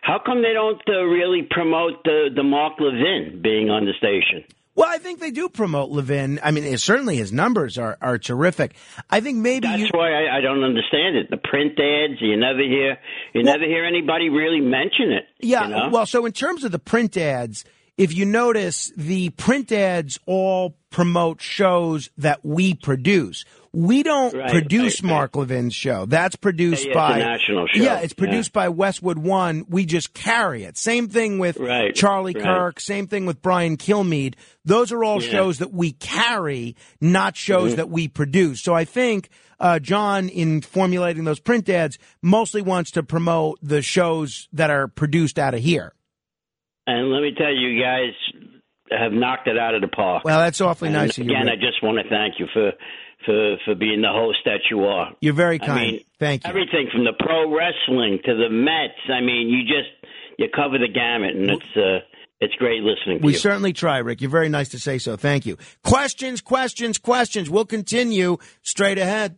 [0.00, 4.42] how come they don't uh, really promote the the Mark Levin being on the station?
[4.74, 6.38] Well, I think they do promote Levin.
[6.42, 8.74] I mean, it- certainly his numbers are, are terrific.
[9.10, 11.28] I think maybe That's you, why I, I don't understand it.
[11.30, 12.96] The print ads, you never hear
[13.34, 15.24] you never hear anybody really mention it.
[15.40, 15.64] Yeah.
[15.64, 15.88] you know?
[15.90, 17.64] Well, so in terms of the print ads,
[17.98, 23.44] if you notice, the print ads all promote shows that we produce.
[23.72, 25.14] We don't Right, produce right, right.
[25.16, 26.06] Mark Levin's show.
[26.06, 27.82] That's produced Yeah, yeah, by national show.
[27.82, 28.24] Yeah, it's Yeah.
[28.24, 29.64] produced by Westwood One.
[29.68, 30.76] We just carry it.
[30.78, 32.42] Same thing with Right, Charlie right.
[32.44, 32.80] Kirk.
[32.80, 34.34] Same thing with Brian Kilmeade.
[34.64, 35.30] Those are all Yeah.
[35.30, 37.76] shows that we carry, not shows Mhm.
[37.76, 38.62] that we produce.
[38.62, 39.28] So I think
[39.60, 44.86] uh, John, in formulating those print ads, mostly wants to promote the shows that are
[44.86, 45.92] produced out of here.
[46.86, 48.12] and let me tell you, you guys
[48.90, 50.24] have knocked it out of the park.
[50.24, 51.32] Well, that's awfully nice of you.
[51.32, 52.72] Again, I just want to thank you for
[53.26, 55.12] for for being the host that you are.
[55.20, 55.92] You're very I kind.
[55.92, 56.50] mean, Thank you.
[56.50, 58.98] Everything from the pro wrestling to the Mets.
[59.12, 59.90] I mean, you just
[60.38, 61.98] you cover the gamut, and it's uh,
[62.40, 63.38] It's great listening to We you.
[63.38, 64.20] certainly try, Rick.
[64.20, 65.16] You're very nice to say so.
[65.16, 65.56] Thank you.
[65.82, 67.50] Questions, questions, questions.
[67.50, 69.36] We'll continue straight ahead.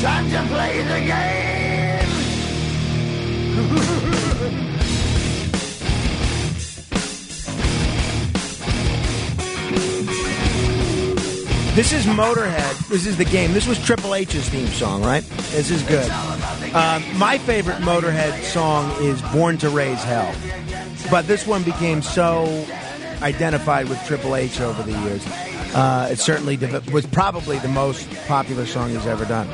[0.00, 2.06] Time to play the game.
[11.74, 12.88] This is Motorhead.
[12.88, 13.52] This is the game.
[13.52, 15.22] This was Triple H's theme song, right?
[15.52, 16.10] This is good.
[16.74, 20.34] Um, my favorite Motorhead song is Born to Raise Hell.
[21.10, 22.66] But this one became so
[23.22, 25.24] identified with Triple H over the years.
[25.72, 26.56] Uh, it certainly
[26.92, 29.48] was probably the most popular song he's ever done.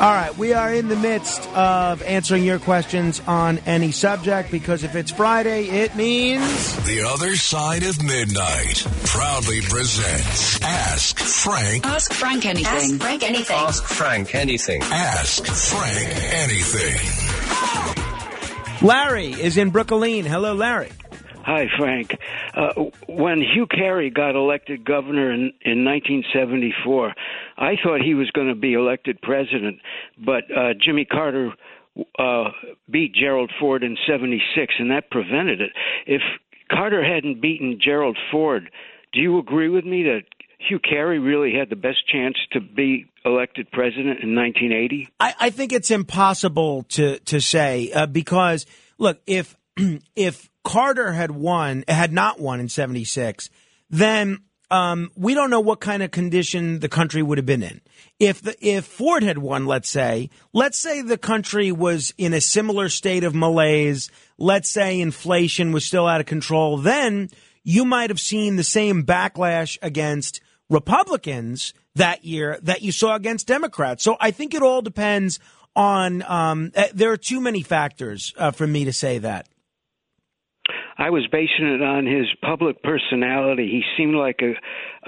[0.00, 4.84] All right, we are in the midst of answering your questions on any subject because
[4.84, 6.76] if it's Friday, it means.
[6.86, 11.84] The Other Side of Midnight proudly presents Ask Frank.
[11.84, 12.92] Ask Frank anything.
[12.92, 13.56] Ask Frank anything.
[13.56, 14.82] Ask Frank anything.
[14.84, 17.00] Ask Frank anything.
[18.86, 20.24] Larry is in Brooklyn.
[20.24, 20.90] Hello, Larry.
[21.48, 22.14] Hi, Frank.
[22.52, 22.74] Uh,
[23.08, 27.14] when Hugh Carey got elected governor in, in 1974,
[27.56, 29.78] I thought he was going to be elected president,
[30.22, 31.54] but uh, Jimmy Carter
[32.18, 32.50] uh,
[32.90, 35.70] beat Gerald Ford in 76, and that prevented it.
[36.06, 36.20] If
[36.70, 38.68] Carter hadn't beaten Gerald Ford,
[39.14, 40.24] do you agree with me that
[40.58, 45.08] Hugh Carey really had the best chance to be elected president in 1980?
[45.18, 48.66] I, I think it's impossible to to say uh, because
[48.98, 49.56] look, if
[50.14, 53.48] if Carter had won, had not won in '76,
[53.88, 57.80] then um, we don't know what kind of condition the country would have been in.
[58.20, 62.40] If the, if Ford had won, let's say, let's say the country was in a
[62.42, 64.10] similar state of malaise.
[64.36, 66.76] Let's say inflation was still out of control.
[66.76, 67.30] Then
[67.64, 73.46] you might have seen the same backlash against Republicans that year that you saw against
[73.46, 74.04] Democrats.
[74.04, 75.38] So I think it all depends
[75.74, 76.22] on.
[76.30, 79.48] Um, eh, there are too many factors uh, for me to say that.
[80.98, 83.68] I was basing it on his public personality.
[83.70, 84.54] He seemed like a,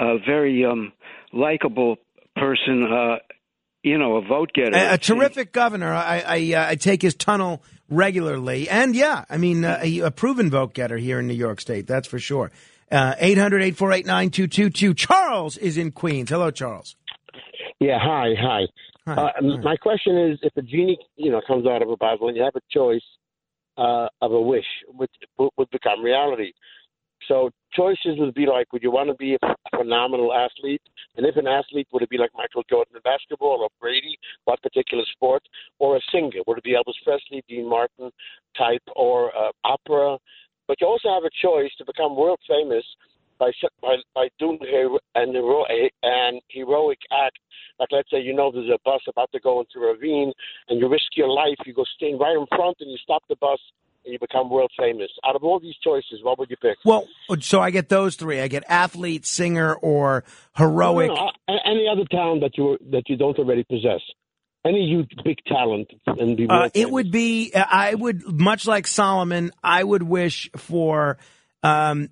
[0.02, 0.92] a very um,
[1.32, 1.96] likable
[2.36, 2.84] person.
[2.84, 3.16] Uh,
[3.82, 4.76] you know, a vote getter.
[4.76, 5.92] A, a terrific governor.
[5.92, 10.10] I I, uh, I take his tunnel regularly, and yeah, I mean uh, a, a
[10.10, 11.86] proven vote getter here in New York State.
[11.86, 12.52] That's for sure.
[12.92, 14.96] Uh, 800-848-9222.
[14.96, 16.28] Charles is in Queens.
[16.28, 16.96] Hello, Charles.
[17.78, 18.62] Yeah, hi, hi.
[19.06, 22.28] Hi, Uh, My question is, if a genie, you know, comes out of a bottle
[22.28, 23.04] and you have a choice
[23.76, 26.52] uh, of a wish, would would become reality.
[27.28, 30.82] So choices would be like, would you want to be a phenomenal athlete?
[31.16, 34.62] And if an athlete, would it be like Michael Jordan in basketball or Brady, what
[34.62, 35.42] particular sport?
[35.78, 36.40] Or a singer?
[36.46, 38.10] Would it be Elvis Presley, Dean Martin
[38.56, 40.18] type, or uh, opera?
[40.66, 42.84] But you also have a choice to become world famous
[43.40, 43.50] by
[43.82, 45.64] by, by doing a, an hero,
[46.02, 47.38] an heroic act.
[47.80, 50.32] Like let's say you know there's a bus about to go into a ravine,
[50.68, 51.56] and you risk your life.
[51.66, 53.58] You go stand right in front, and you stop the bus,
[54.04, 55.08] and you become world famous.
[55.26, 56.76] Out of all these choices, what would you pick?
[56.84, 57.08] Well,
[57.40, 58.40] so I get those three.
[58.40, 60.24] I get athlete, singer, or
[60.54, 61.08] heroic.
[61.08, 61.58] No, no.
[61.64, 64.00] Any other talent that you that you don't already possess.
[64.62, 67.52] Any you big talent and be Uh, it would be.
[67.54, 69.52] I would much like Solomon.
[69.64, 71.16] I would wish for
[71.62, 72.10] um,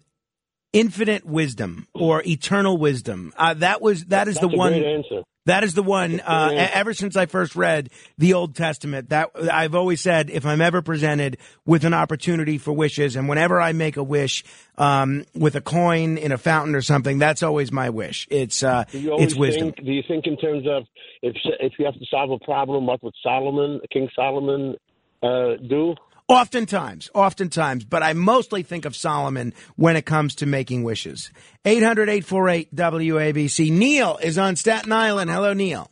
[0.73, 3.33] infinite wisdom or eternal wisdom.
[3.37, 5.05] Uh, that was that is That's the one.
[5.47, 6.21] That is the one.
[6.21, 10.61] Uh, ever since I first read the Old Testament, that I've always said, if I'm
[10.61, 14.45] ever presented with an opportunity for wishes, and whenever I make a wish
[14.77, 18.29] um, with a coin in a fountain or something, that's always my wish.
[18.31, 19.73] It's uh, Do you it's wisdom.
[19.73, 19.87] think?
[19.87, 20.85] Do you think in terms of
[21.23, 24.77] if if you have to solve a problem, what would Solomon, King Solomon,
[25.23, 25.95] uh, do?
[26.31, 31.33] Oftentimes, oftentimes, but I mostly think of Solomon when it comes to making wishes.
[31.65, 33.71] 800 848 WABC.
[33.71, 35.31] Neil is on Staten Island.
[35.31, 35.91] Hello, Neil.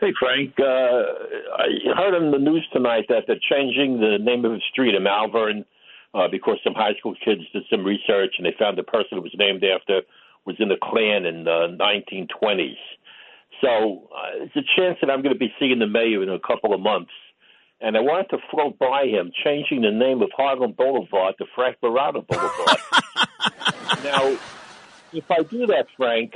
[0.00, 0.54] Hey, Frank.
[0.60, 4.94] Uh, I heard on the news tonight that they're changing the name of a street
[4.94, 5.64] in Malverne
[6.14, 9.22] uh, because some high school kids did some research and they found the person who
[9.22, 10.02] was named after
[10.46, 12.78] was in the Klan in the 1920s.
[13.60, 16.38] So uh, there's a chance that I'm going to be seeing the mayor in a
[16.38, 17.10] couple of months.
[17.86, 21.76] And I wanted to float by him, changing the name of Hylan Boulevard to Frank
[21.82, 22.78] Morano Boulevard.
[24.02, 24.38] now,
[25.12, 26.32] if I do that, Frank,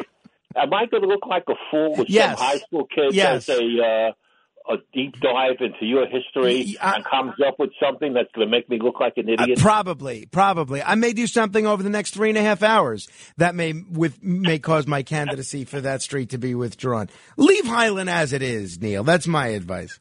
[0.55, 2.39] am I going to look like a fool with Yes.
[2.39, 3.47] some high school kid Yes.
[3.47, 4.13] does a uh,
[4.71, 8.69] a deep dive into your history and comes up with something that's going to make
[8.69, 9.59] me look like an Uh, idiot?
[9.61, 10.83] probably, probably.
[10.83, 13.09] I may do something over the next three and a half hours
[13.39, 17.09] that may with may cause my candidacy for that street to be withdrawn.
[17.39, 19.03] Leave Hylan as it is, Neil.
[19.05, 19.99] That's my advice.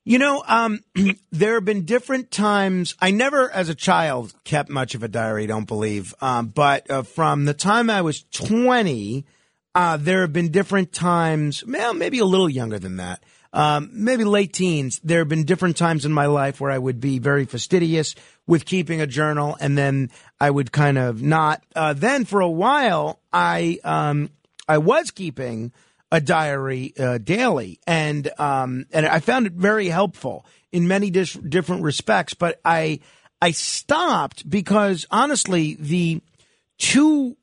[0.05, 0.79] You know, um,
[1.31, 2.95] there have been different times.
[2.99, 5.47] I never, as a child, kept much of a diary.
[5.47, 9.25] Don't believe, um, but uh, from the time I was twenty,
[9.75, 11.63] uh, there have been different times.
[11.65, 13.23] Well, maybe a little younger than that.
[13.53, 14.99] Um, maybe late teens.
[15.03, 18.15] There have been different times in my life where I would be very fastidious
[18.47, 21.63] with keeping a journal, and then I would kind of not.
[21.75, 24.31] Uh, then for a while, I um,
[24.67, 25.71] I was keeping
[26.11, 31.33] a diary uh, daily, and um, and I found it very helpful in many dis-
[31.33, 32.33] different respects.
[32.35, 32.99] But I
[33.41, 36.21] I stopped because honestly, the
[36.77, 37.35] two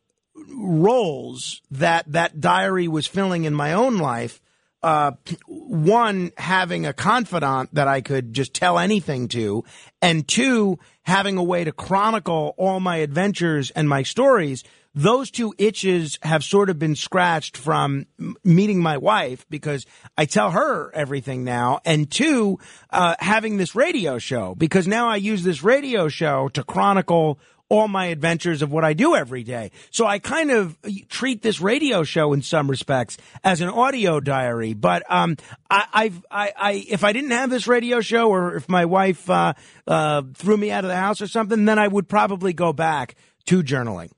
[0.49, 4.41] roles that that diary was filling in my own life.
[4.83, 5.13] Uh,
[5.47, 9.63] one, having a confidant that I could just tell anything to,
[10.01, 15.55] and two, having a way to chronicle all my adventures and my stories those two
[15.59, 18.07] itches have sort of been scratched from
[18.45, 19.87] meeting my wife because
[20.19, 22.59] I tell her everything now, and two,
[22.91, 27.39] uh, having this radio show because now I use this radio show to chronicle
[27.71, 29.71] all my adventures of what I do every day.
[29.93, 30.77] So I kind of
[31.09, 34.75] treat this radio show in some respects as an audio diary.
[34.75, 35.37] But um,
[35.71, 39.31] I, I've, I, I, if I didn't have this radio show, or if my wife
[39.31, 39.55] uh,
[39.87, 43.15] uh, threw me out of the house or something, then I would probably go back
[43.47, 44.11] to journaling.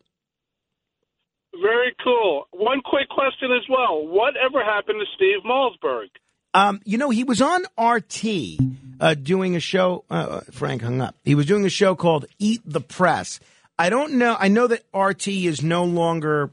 [1.63, 2.49] Very cool.
[2.51, 4.05] One quick question as well.
[4.05, 6.09] Whatever happened to Steve Malzberg?
[6.55, 8.25] Um, you know, he was on RT
[9.01, 10.05] uh, doing a show.
[10.11, 11.15] Uh, Frank hung up.
[11.25, 13.39] He was doing a show called Eat the Press.
[13.79, 14.37] I don't know.
[14.39, 16.51] I know that RT is no longer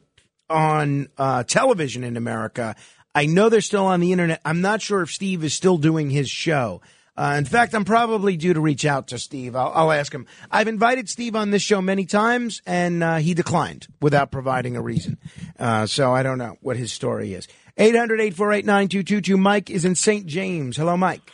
[0.49, 2.75] on uh, television in America.
[3.13, 4.41] I know they're still on the internet.
[4.45, 6.81] I'm not sure if Steve is still doing his show.
[7.19, 9.53] Uh, in fact, I'm probably due to reach out to Steve.
[9.53, 10.25] I'll, I'll ask him.
[10.49, 14.81] I've invited Steve on this show many times, and uh, he declined without providing a
[14.81, 15.17] reason.
[15.59, 17.49] Uh, so I don't know what his story is.
[17.77, 19.35] 800 848 9222.
[19.35, 20.27] Mike is in St.
[20.27, 20.77] James.
[20.77, 21.29] Hello, Mike.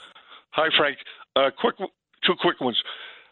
[0.54, 0.98] Hi, Frank.
[1.36, 2.82] Uh, quick, two quick ones.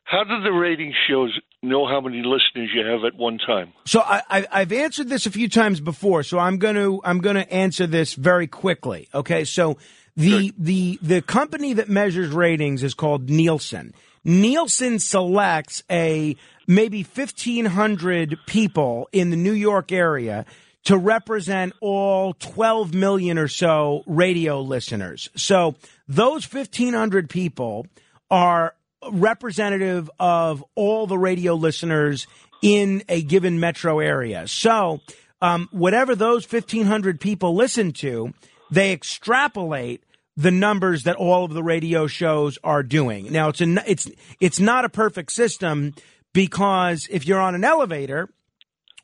[0.03, 3.73] How do the rating shows know how many listeners you have at one time?
[3.85, 7.19] So I, I, I've answered this a few times before, so I'm going to I'm
[7.19, 9.09] going to answer this very quickly.
[9.11, 9.77] Okay, so
[10.15, 13.93] the the the company that measures ratings is called Nielsen.
[14.23, 16.35] Nielsen selects a
[16.67, 20.45] maybe 1500 people in the New York area
[20.85, 25.29] to represent all 12 million or so radio listeners.
[25.35, 25.75] So
[26.07, 27.87] those 1500 people
[28.29, 28.75] are
[29.11, 32.27] representative of all the radio listeners
[32.61, 34.47] in a given metro area.
[34.47, 35.01] So
[35.41, 38.33] um, whatever those 1500 people listen to,
[38.73, 40.03] they extrapolate
[40.35, 43.31] the numbers that all of the radio shows are doing.
[43.31, 44.09] Now it's a, it's
[44.39, 45.93] it's not a perfect system
[46.33, 48.29] because if you're on an elevator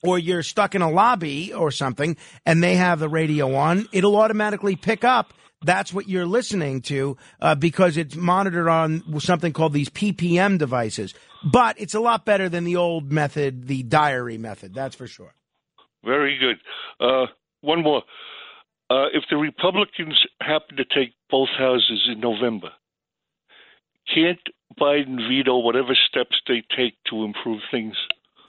[0.01, 4.15] or you're stuck in a lobby or something and they have the radio on, it'll
[4.15, 9.73] automatically pick up that's what you're listening to uh, because it's monitored on something called
[9.73, 11.13] these PPM devices.
[11.43, 14.73] But it's a lot better than the old method, the diary method.
[14.73, 15.33] That's for sure.
[16.03, 16.57] Very good.
[17.05, 17.25] Uh,
[17.61, 18.03] one more.
[18.89, 22.69] Uh, if the Republicans happen to take both houses in November,
[24.13, 24.39] can't
[24.79, 27.95] Biden veto whatever steps they take to improve things?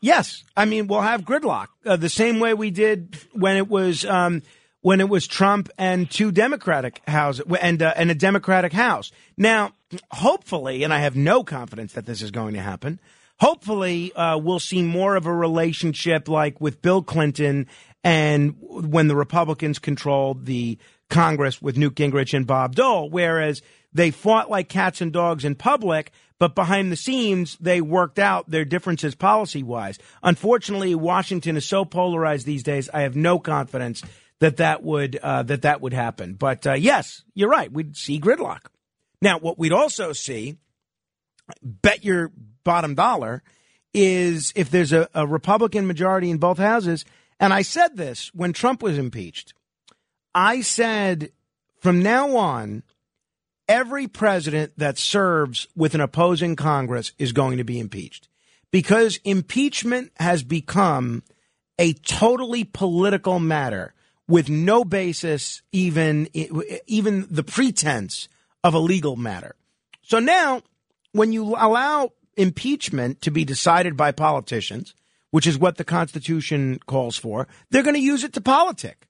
[0.00, 4.04] Yes, I mean we'll have gridlock uh, the same way we did when it was
[4.06, 4.42] um,
[4.80, 9.12] when it was Trump and two Democratic houses and uh, and a Democratic House.
[9.36, 9.72] Now,
[10.10, 12.98] hopefully, and I have no confidence that this is going to happen.
[13.40, 17.66] Hopefully, uh, we'll see more of a relationship like with Bill Clinton
[18.02, 24.10] and when the Republicans controlled the Congress with Newt Gingrich and Bob Dole, whereas they
[24.10, 28.64] fought like cats and dogs in public, but behind the scenes, they worked out their
[28.64, 29.98] differences policy wise.
[30.22, 32.88] Unfortunately, Washington is so polarized these days.
[32.94, 34.02] I have no confidence
[34.38, 36.34] that that would uh, that that would happen.
[36.34, 37.70] But uh, yes, you're right.
[37.70, 38.66] We'd see gridlock.
[39.20, 40.56] Now, what we'd also see,
[41.62, 42.32] bet your
[42.64, 43.42] bottom dollar,
[43.92, 47.04] is if there's a, a Republican majority in both houses.
[47.40, 49.54] And I said this when Trump was impeached.
[50.34, 51.32] I said
[51.80, 52.82] from now on,
[53.66, 58.28] every president that serves with an opposing Congress is going to be impeached
[58.70, 61.22] because impeachment has become
[61.78, 63.94] a totally political matter
[64.28, 66.28] with no basis, even
[66.86, 68.28] even the pretense
[68.62, 69.56] of a legal matter.
[70.02, 70.62] So now,
[71.12, 74.94] when you allow impeachment to be decided by politicians,
[75.30, 79.06] which is what the Constitution calls for, they're going to use it to politic.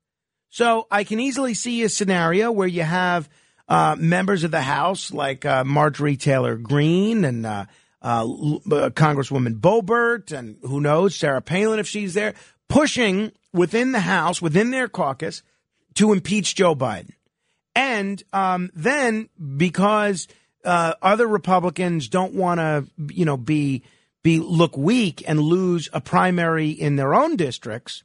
[0.49, 3.29] So I can easily see a scenario where you have
[3.69, 7.67] uh, members of the House like uh, Marjorie Taylor Greene and uh,
[8.03, 12.35] uh, uh Congresswoman Boebert and who knows Sarah Palin if she's there
[12.69, 15.43] pushing within the House within their caucus
[15.95, 17.13] to impeach Joe Biden,
[17.75, 20.29] and um, then because
[20.65, 23.83] uh, other Republicans don't want to you know be
[24.23, 28.03] be look weak and lose a primary in their own districts,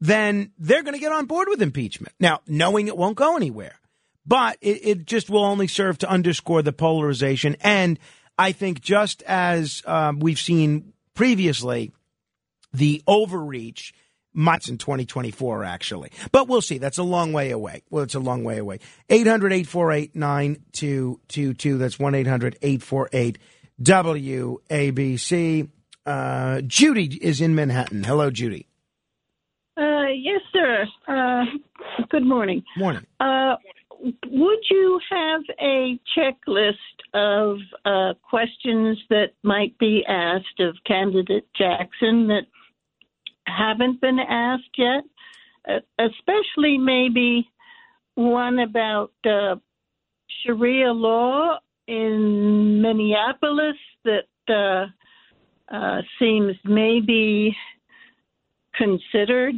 [0.00, 2.14] then they're going to get on board with impeachment.
[2.18, 3.78] Now, knowing it won't go anywhere
[4.26, 7.56] but it, it, just will only serve to underscore the polarization.
[7.60, 7.98] And
[8.38, 11.92] I think just as um, we've seen previously,
[12.72, 13.92] the overreach
[14.32, 16.10] might in 2024, actually.
[16.30, 16.78] But we'll see.
[16.78, 17.82] That's a long way away.
[17.90, 18.78] Well, it's a long way away.
[19.10, 21.78] 800 848 9222.
[21.78, 23.38] That's 1 800 848
[23.82, 25.68] WABC.
[26.04, 28.04] Uh, Judy is in Manhattan.
[28.04, 28.66] Hello, Judy.
[29.76, 30.86] Uh, yes, sir.
[31.08, 31.44] Uh,
[32.10, 32.62] good morning.
[32.76, 33.06] Morning.
[33.20, 33.56] Uh,
[34.00, 36.74] would you have a checklist
[37.14, 42.46] of uh, questions that might be asked of candidate Jackson that
[43.46, 45.04] haven't been asked yet?
[45.68, 47.48] Uh, especially maybe
[48.16, 49.54] one about uh,
[50.44, 57.56] Sharia law in Minneapolis that uh, uh, seems maybe
[58.74, 59.54] considered.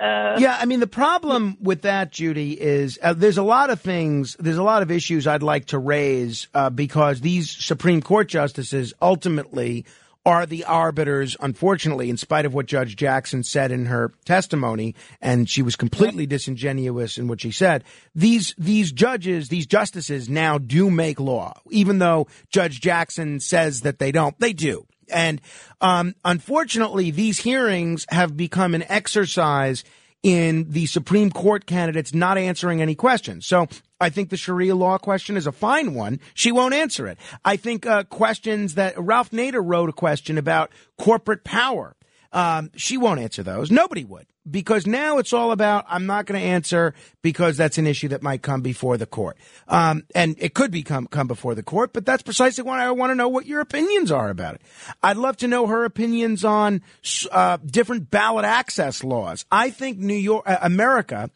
[0.00, 3.80] Uh, yeah, I mean, the problem with that, Judy, is uh, there's a lot of
[3.80, 8.28] things, there's a lot of issues I'd like to raise uh, because these Supreme Court
[8.28, 9.84] justices ultimately
[10.24, 15.48] are the arbiters, unfortunately, in spite of what Judge Jackson said in her testimony, and
[15.48, 17.82] she was completely disingenuous in what she said.
[18.14, 23.98] These these judges, these justices now do make law, even though Judge Jackson says that
[23.98, 24.38] they don't.
[24.38, 24.86] They do.
[25.12, 25.40] And
[25.80, 29.84] um, unfortunately, these hearings have become an exercise
[30.22, 33.46] in the Supreme Court candidates not answering any questions.
[33.46, 33.66] So
[34.02, 36.20] I think the Sharia law question is a fine one.
[36.34, 37.18] She won't answer it.
[37.44, 41.94] I think uh, questions that Ralph Nader wrote a question about corporate power.
[42.32, 43.70] Um, she won't answer those.
[43.70, 47.86] Nobody would because now it's all about I'm not going to answer because that's an
[47.86, 49.36] issue that might come before the court,
[49.68, 51.92] um, and it could become come before the court.
[51.92, 54.62] But that's precisely why I want to know what your opinions are about it.
[55.02, 56.82] I'd love to know her opinions on
[57.30, 59.44] uh, different ballot access laws.
[59.52, 61.30] I think New York, uh, America,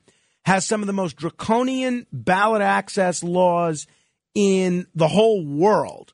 [0.46, 3.88] has some of the most draconian ballot access laws
[4.32, 6.12] in the whole world.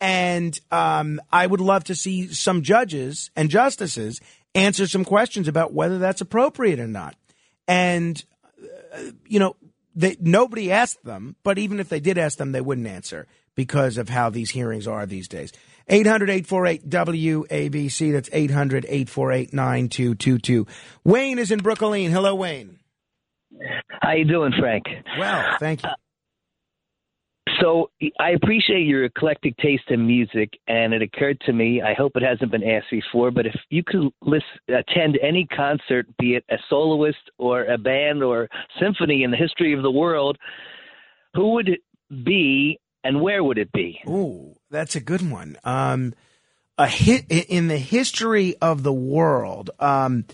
[0.00, 4.20] And um, I would love to see some judges and justices
[4.54, 7.16] answer some questions about whether that's appropriate or not.
[7.66, 8.24] And,
[8.94, 9.56] uh, you know,
[9.92, 13.98] they, nobody asked them, but even if they did ask them, they wouldn't answer because
[13.98, 15.52] of how these hearings are these days.
[15.88, 18.12] 800 848 WABC.
[18.12, 20.66] That's 800 848 9222.
[21.02, 22.12] Wayne is in Brooklyn.
[22.12, 22.78] Hello, Wayne.
[24.00, 24.84] How you doing, Frank?
[25.18, 25.90] Well, thank you.
[27.60, 27.90] So
[28.20, 31.82] I appreciate your eclectic taste in music, and it occurred to me.
[31.82, 36.06] I hope it hasn't been asked before, but if you could list, attend any concert,
[36.18, 38.48] be it a soloist or a band or
[38.80, 40.38] symphony in the history of the world,
[41.34, 41.80] who would it
[42.24, 43.98] be, and where would it be?
[44.08, 45.56] Ooh, that's a good one.
[45.64, 46.14] Um,
[46.76, 49.70] a hit in the history of the world.
[49.80, 50.26] Um,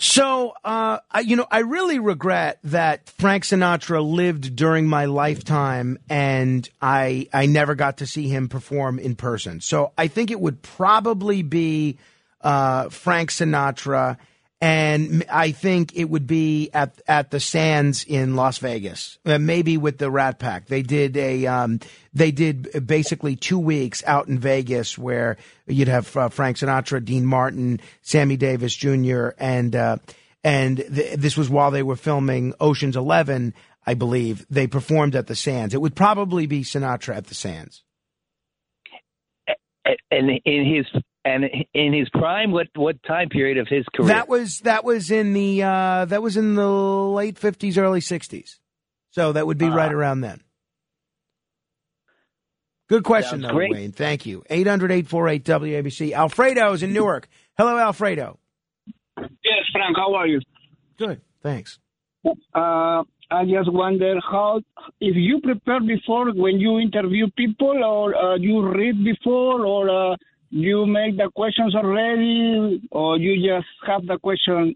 [0.00, 5.98] so, uh, I, you know, I really regret that Frank Sinatra lived during my lifetime
[6.08, 9.60] and I, I never got to see him perform in person.
[9.60, 11.98] So I think it would probably be,
[12.40, 14.16] uh, Frank Sinatra
[14.60, 19.78] and I think it would be at at the Sands in Las Vegas, uh, maybe
[19.78, 20.66] with the Rat Pack.
[20.66, 21.80] They did a um,
[22.12, 27.24] they did basically two weeks out in Vegas where you'd have uh, Frank Sinatra, Dean
[27.24, 29.30] Martin, Sammy Davis Jr.
[29.38, 29.96] and uh,
[30.44, 33.54] and th- this was while they were filming Ocean's Eleven,
[33.86, 34.46] I believe.
[34.50, 35.72] They performed at the Sands.
[35.72, 37.82] It would probably be Sinatra at the Sands.
[39.84, 44.08] And in his and in his prime, what what time period of his career?
[44.08, 48.60] That was that was in the uh, that was in the late fifties, early sixties.
[49.10, 50.42] So that would be uh, right around then.
[52.88, 53.70] Good question, though, great.
[53.70, 53.92] Wayne.
[53.92, 54.42] Thank you.
[54.50, 56.12] 800-848 WABC.
[56.12, 57.28] Alfredo is in Newark.
[57.56, 58.40] Hello, Alfredo.
[59.16, 59.96] Yes, Frank.
[59.96, 60.40] How are you?
[60.98, 61.20] Good.
[61.40, 61.78] Thanks.
[62.52, 64.60] Uh, I just wonder how,
[65.00, 70.16] if you prepare before when you interview people, or uh, you read before, or uh,
[70.50, 74.74] you make the questions already, or you just have the question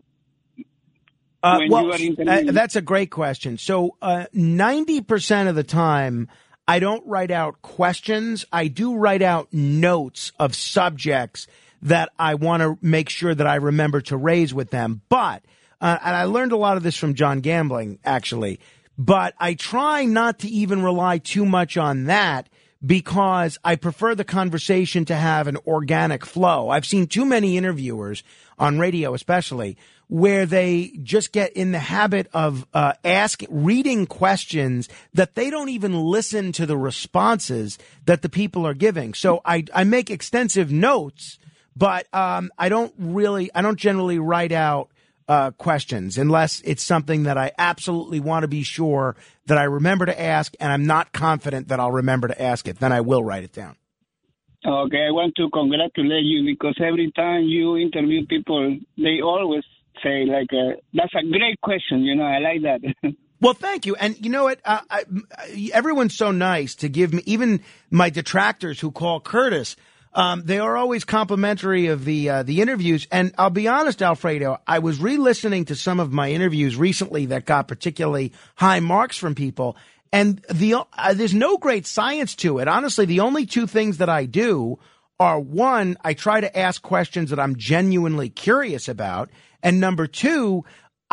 [1.42, 3.58] Uh, well, uh, that's a great question.
[3.58, 6.28] So, uh, ninety percent of the time,
[6.66, 8.46] I don't write out questions.
[8.50, 11.46] I do write out notes of subjects
[11.82, 15.02] that I want to make sure that I remember to raise with them.
[15.10, 15.44] But,
[15.84, 18.58] uh, and I learned a lot of this from John Gambling, actually.
[18.96, 22.48] But I try not to even rely too much on that
[22.84, 26.70] because I prefer the conversation to have an organic flow.
[26.70, 28.22] I've seen too many interviewers
[28.58, 29.76] on radio, especially,
[30.08, 35.68] where they just get in the habit of uh, asking, reading questions that they don't
[35.68, 39.12] even listen to the responses that the people are giving.
[39.12, 41.38] So I, I make extensive notes,
[41.76, 44.88] but um, I don't really, I don't generally write out
[45.28, 49.16] uh, questions unless it's something that I absolutely want to be sure
[49.46, 52.78] that I remember to ask, and I'm not confident that I'll remember to ask it.
[52.78, 53.76] Then I will write it down.
[54.66, 59.62] Okay, I want to congratulate you because every time you interview people, they always
[60.02, 63.14] say like, uh, "That's a great question." You know, I like that.
[63.40, 63.94] Well, thank you.
[63.96, 64.60] And you know what?
[64.64, 65.04] Uh, I,
[65.74, 67.60] everyone's so nice to give me, even
[67.90, 69.76] my detractors who call Curtis.
[70.14, 74.60] Um, they are always complimentary of the uh, the interviews, and I'll be honest, Alfredo.
[74.66, 79.34] I was re-listening to some of my interviews recently that got particularly high marks from
[79.34, 79.76] people,
[80.12, 82.68] and the uh, there's no great science to it.
[82.68, 84.78] Honestly, the only two things that I do
[85.18, 89.30] are one, I try to ask questions that I'm genuinely curious about,
[89.64, 90.64] and number two,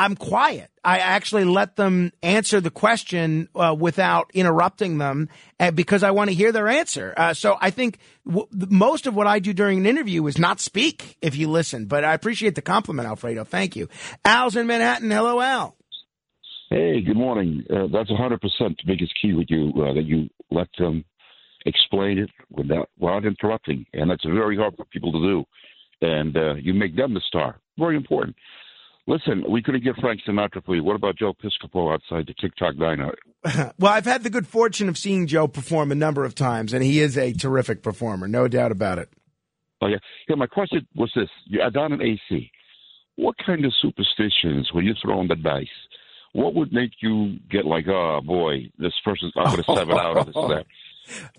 [0.02, 0.72] I'm quiet.
[0.84, 5.30] I actually let them answer the question uh, without interrupting them
[5.60, 7.14] uh, because I want to hear their answer.
[7.16, 10.60] Uh, so I think w- most of what I do during an interview is not
[10.60, 13.44] speak if you listen, but I appreciate the compliment, Alfredo.
[13.44, 13.90] Thank you.
[14.26, 15.12] Al's in Manhattan.
[15.12, 15.76] Hello, Al.
[16.72, 17.64] Hey, good morning.
[17.70, 21.06] Uh, that's 100% the biggest key with you, uh, that you let them
[21.68, 23.86] explain it without, without interrupting.
[23.94, 25.46] And that's very hard for people to do.
[26.02, 27.60] And uh, you make them the star.
[27.78, 28.36] Very important.
[29.08, 30.84] Listen, we couldn't get Frank Sinatra for you.
[30.84, 33.14] What about Joe Piscopo outside the Tick Tock diner?
[33.80, 36.84] well, I've had the good fortune of seeing Joe perform a number of times, and
[36.84, 39.10] he is a terrific performer, no doubt about it.
[39.82, 39.98] Oh, yeah.
[40.30, 41.30] Yeah, my question was this.
[41.46, 42.52] You're down in AC.
[43.16, 45.68] What kind of superstitions, when you throw on the dice,
[46.34, 50.18] what would make you get like, oh, boy, this person's not going to seven out
[50.18, 50.66] of this that?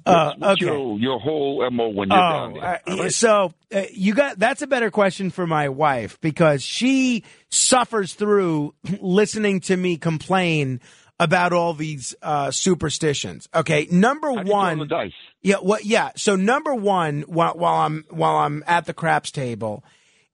[0.05, 0.67] Uh, What's okay.
[0.67, 3.05] your, your whole MO when you're down Oh, there?
[3.05, 8.15] uh, so uh, you got that's a better question for my wife because she suffers
[8.15, 10.81] through listening to me complain
[11.21, 13.49] about all these uh, superstitions.
[13.55, 14.89] Okay, number one,
[15.41, 15.85] yeah, what?
[15.85, 19.85] Yeah, so number one, while, while I'm while I'm at the craps table,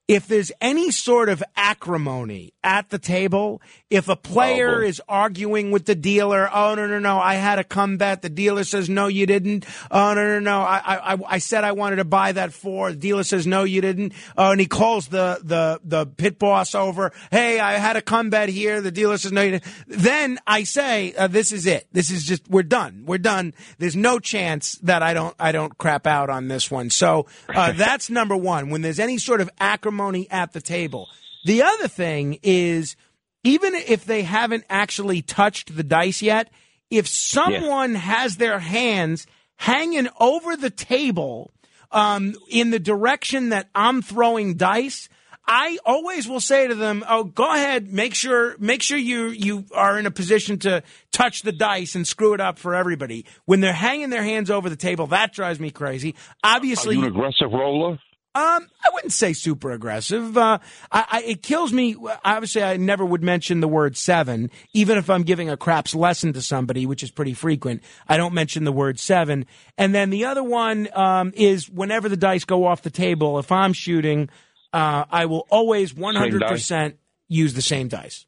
[0.09, 5.85] if there's any sort of acrimony at the table, if a player is arguing with
[5.85, 8.23] the dealer, oh no no no, I had a come bet.
[8.23, 9.67] The dealer says no, you didn't.
[9.91, 12.91] Oh no no no, I I I said I wanted to buy that for.
[12.91, 14.15] The dealer says no, you didn't.
[14.39, 17.13] Oh, and he calls the the the pit boss over.
[17.31, 18.81] Hey, I had a come bet here.
[18.81, 19.73] The dealer says no, you didn't.
[19.89, 21.87] Then I say uh, this is it.
[21.93, 23.05] This is just we're done.
[23.05, 23.53] We're done.
[23.77, 26.89] There's no chance that I don't I don't crap out on this one.
[26.89, 28.71] So uh, that's number one.
[28.71, 29.98] When there's any sort of acrimony
[30.31, 31.09] at the table.
[31.45, 32.97] The other thing is,
[33.45, 36.51] even if they haven't actually touched the dice yet,
[36.91, 39.27] if someone has their hands
[39.57, 41.51] hanging over the table
[41.91, 45.09] um, in the direction that I'm throwing dice,
[45.47, 49.65] I always will say to them, "Oh, go ahead, make sure make sure you you
[49.73, 53.61] are in a position to touch the dice and screw it up for everybody." When
[53.61, 56.15] they're hanging their hands over the table, that drives me crazy.
[56.45, 57.99] Are Obviously, you an aggressive roller?
[58.35, 60.37] Um, I wouldn't say super aggressive.
[60.37, 60.59] Uh,
[60.93, 61.97] I, I, it kills me.
[62.25, 66.35] Obviously, I never would mention the word seven, even if I'm giving a craps lesson
[66.35, 67.83] to somebody, which is pretty frequent.
[68.07, 69.47] I don't mention the word seven.
[69.77, 73.51] And then the other one um, is whenever the dice go off the table, if
[73.51, 74.29] I'm shooting,
[74.73, 76.95] uh, I will always 100%
[77.29, 78.27] use the same dice.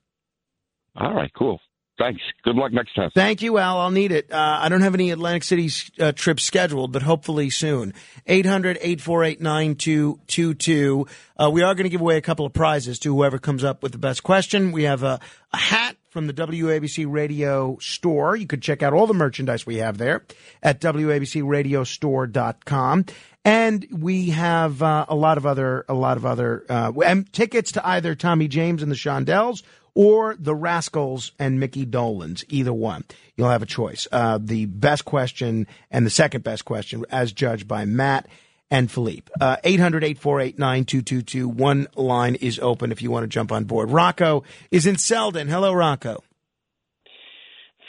[0.96, 1.61] All right, cool.
[2.01, 2.20] Thanks.
[2.44, 3.11] Good luck next time.
[3.14, 3.78] Thank you, Al.
[3.78, 4.32] I'll need it.
[4.32, 5.68] Uh, I don't have any Atlantic City
[6.01, 7.92] uh, trips scheduled, but hopefully soon.
[8.26, 11.07] 800 848 9222.
[11.36, 13.82] Uh, We are going to give away a couple of prizes to whoever comes up
[13.82, 14.72] with the best question.
[14.72, 15.20] We have a,
[15.53, 18.34] a hat from the WABC radio store.
[18.34, 20.24] You could check out all the merchandise we have there
[20.62, 23.05] at WABCradiostore.com.
[23.44, 26.92] And we have uh, a lot of other, a lot of other, uh,
[27.32, 29.62] tickets to either Tommy James and the Shondells
[29.95, 33.05] or the Rascals and Micky Dolenz, either one.
[33.36, 34.07] You'll have a choice.
[34.11, 38.28] Uh, the best question and the second best question, as judged by Matt
[38.70, 39.30] and Philippe.
[39.41, 41.49] Uh, 800 848 9222.
[41.49, 43.91] One line is open if you want to jump on board.
[43.91, 45.49] Rocco is in Selden.
[45.49, 46.22] Hello, Rocco.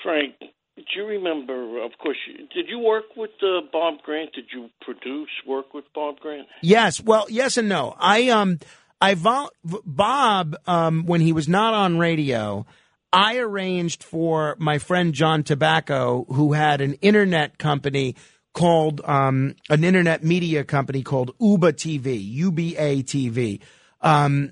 [0.04, 0.34] Frank,
[0.76, 1.84] do you remember?
[1.84, 2.18] Of course,
[2.54, 4.34] did you work with uh, Bob Grant?
[4.34, 6.48] Did you produce work with Bob Grant?
[6.62, 7.02] Yes.
[7.02, 7.96] Well, yes and no.
[8.00, 8.60] I um
[9.02, 12.66] I vol- Bob um, when he was not on radio.
[13.12, 18.16] I arranged for my friend John Tabacco, who had an internet company
[18.54, 23.60] called um, an internet media company called Uba TV, UBA TV.
[24.02, 24.52] Um,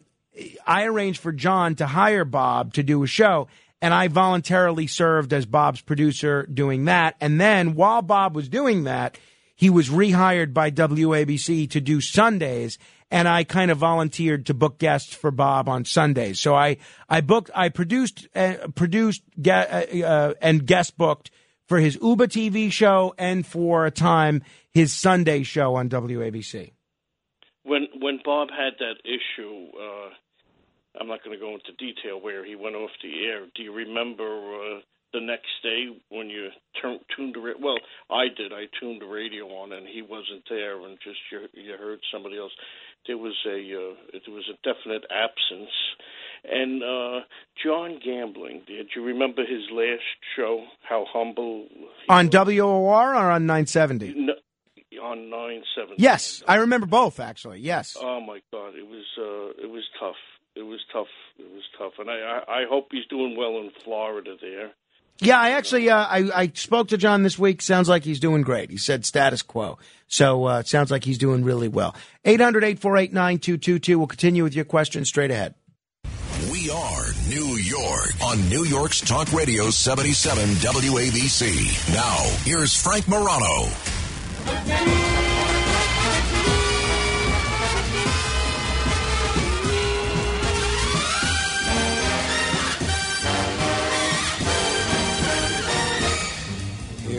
[0.66, 3.48] I arranged for John to hire Bob to do a show,
[3.82, 7.16] and I voluntarily served as Bob's producer doing that.
[7.22, 9.18] And then while Bob was doing that,
[9.56, 12.78] he was rehired by WABC to do Sundays,
[13.12, 16.40] and I kind of volunteered to book guests for Bob on Sundays.
[16.40, 21.32] So I I booked, I produced, uh, produced, uh, uh, and guest booked
[21.68, 26.72] for his Uba TV show and for a time his Sunday show on WABC.
[27.64, 30.10] When when Bob had that issue, uh,
[31.00, 33.46] I'm not going to go into detail where he went off the air.
[33.56, 34.80] Do you remember uh,
[35.14, 36.50] the next day when you
[36.82, 37.78] tur- tuned the well?
[38.10, 38.52] I did.
[38.52, 42.38] I tuned the radio on, and he wasn't there, and just you, you heard somebody
[42.38, 42.52] else.
[43.08, 45.72] There was a uh, there was a definite absence.
[46.50, 47.26] And uh,
[47.62, 50.04] John Gambling, did you remember his last
[50.38, 50.64] show?
[50.88, 51.68] How humble
[52.08, 54.14] On WOR or on 970?
[54.16, 54.34] no,
[55.04, 55.96] on 970.
[56.02, 57.60] Yes, I remember both actually.
[57.60, 57.98] Yes.
[58.00, 60.16] Oh my God, it was uh, it was tough.
[60.56, 61.08] It was tough.
[61.38, 64.72] It was tough, and I, I I hope he's doing well in Florida there.
[65.22, 67.62] Yeah, I actually uh, I I spoke to John this week.
[67.62, 68.70] Sounds like he's doing great.
[68.72, 69.78] He said status quo.
[70.08, 71.96] So uh, it sounds like he's doing really well.
[72.26, 73.96] 800-848-9222.
[73.96, 75.54] We'll continue with your questions straight ahead.
[76.52, 81.94] We are New York on New York's Talk Radio 77 WABC.
[81.94, 83.70] Now, here's Frank Morano.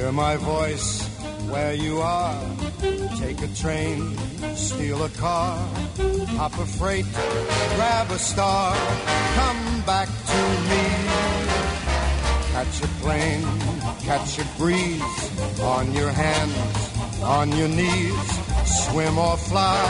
[0.01, 1.07] Hear my voice
[1.51, 2.41] where you are.
[3.19, 4.17] Take a train,
[4.57, 5.59] steal a car,
[6.39, 7.05] hop a freight,
[7.77, 8.75] grab a star,
[9.35, 10.85] come back to me.
[12.55, 13.45] Catch a plane,
[14.01, 18.29] catch a breeze on your hands, on your knees.
[18.87, 19.85] Swim or fly,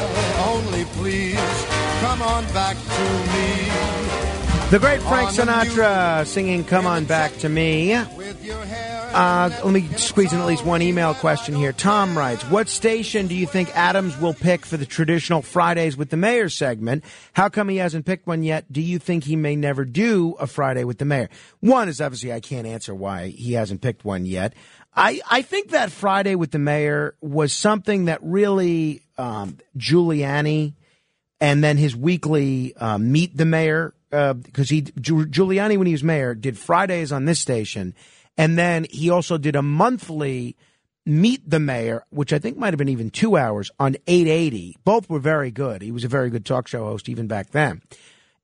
[0.48, 1.66] only please
[2.00, 4.29] come on back to me.
[4.70, 10.38] The great Frank Sinatra singing "Come On Back to Me." Uh, let me squeeze in
[10.38, 11.72] at least one email question here.
[11.72, 16.10] Tom writes, "What station do you think Adams will pick for the traditional Fridays with
[16.10, 17.02] the Mayor segment?
[17.32, 18.72] How come he hasn't picked one yet?
[18.72, 22.32] Do you think he may never do a Friday with the Mayor?" One is obviously
[22.32, 24.54] I can't answer why he hasn't picked one yet.
[24.94, 30.74] I I think that Friday with the Mayor was something that really um, Giuliani
[31.40, 36.02] and then his weekly uh, meet the mayor Uh, because he Giuliani when he was
[36.02, 37.94] mayor did Fridays on this station,
[38.36, 40.56] and then he also did a monthly
[41.06, 44.76] meet the mayor, which I think might have been even two hours on 880.
[44.84, 45.82] Both were very good.
[45.82, 47.82] He was a very good talk show host even back then.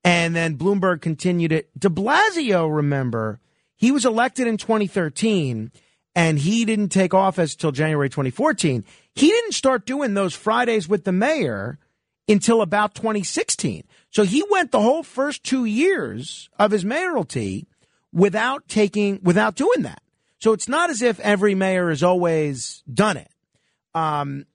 [0.04, 1.68] And then Bloomberg continued it.
[1.78, 3.40] De Blasio, remember,
[3.74, 5.72] he was elected in 2013
[6.14, 8.84] and he didn't take office till January 2014.
[9.14, 11.78] He didn't start doing those Fridays with the mayor
[12.28, 13.84] until about 2016.
[14.10, 17.66] So he went the whole first two years of his mayoralty
[18.12, 20.02] without taking, without doing that.
[20.38, 23.28] So it's not as if every mayor has always done it.
[23.94, 24.46] Um,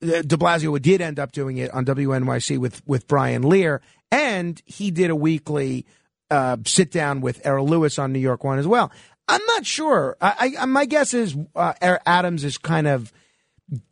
[0.00, 3.80] De Blasio did end up doing it on WNYC with, with Brian Lehrer,
[4.10, 5.84] and he did a weekly
[6.30, 8.90] uh, sit down with Errol Louis on New York One as well.
[9.28, 10.16] I'm not sure.
[10.20, 11.74] I, I, my guess is uh,
[12.06, 13.12] Adams is kind of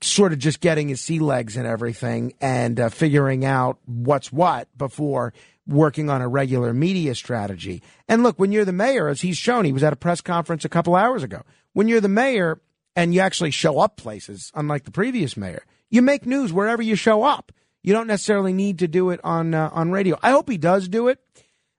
[0.01, 4.69] sort of just getting his sea legs and everything and uh, figuring out what's what
[4.77, 5.33] before
[5.67, 7.83] working on a regular media strategy.
[8.09, 10.65] And look, when you're the mayor, as he's shown, he was at a press conference
[10.65, 11.43] a couple hours ago.
[11.75, 12.61] When you're the mayor
[12.97, 16.97] and you actually show up places, unlike the previous mayor, you make news wherever you
[16.97, 17.53] show up.
[17.83, 20.19] You don't necessarily need to do it on uh, on radio.
[20.23, 21.21] I hope he does do it.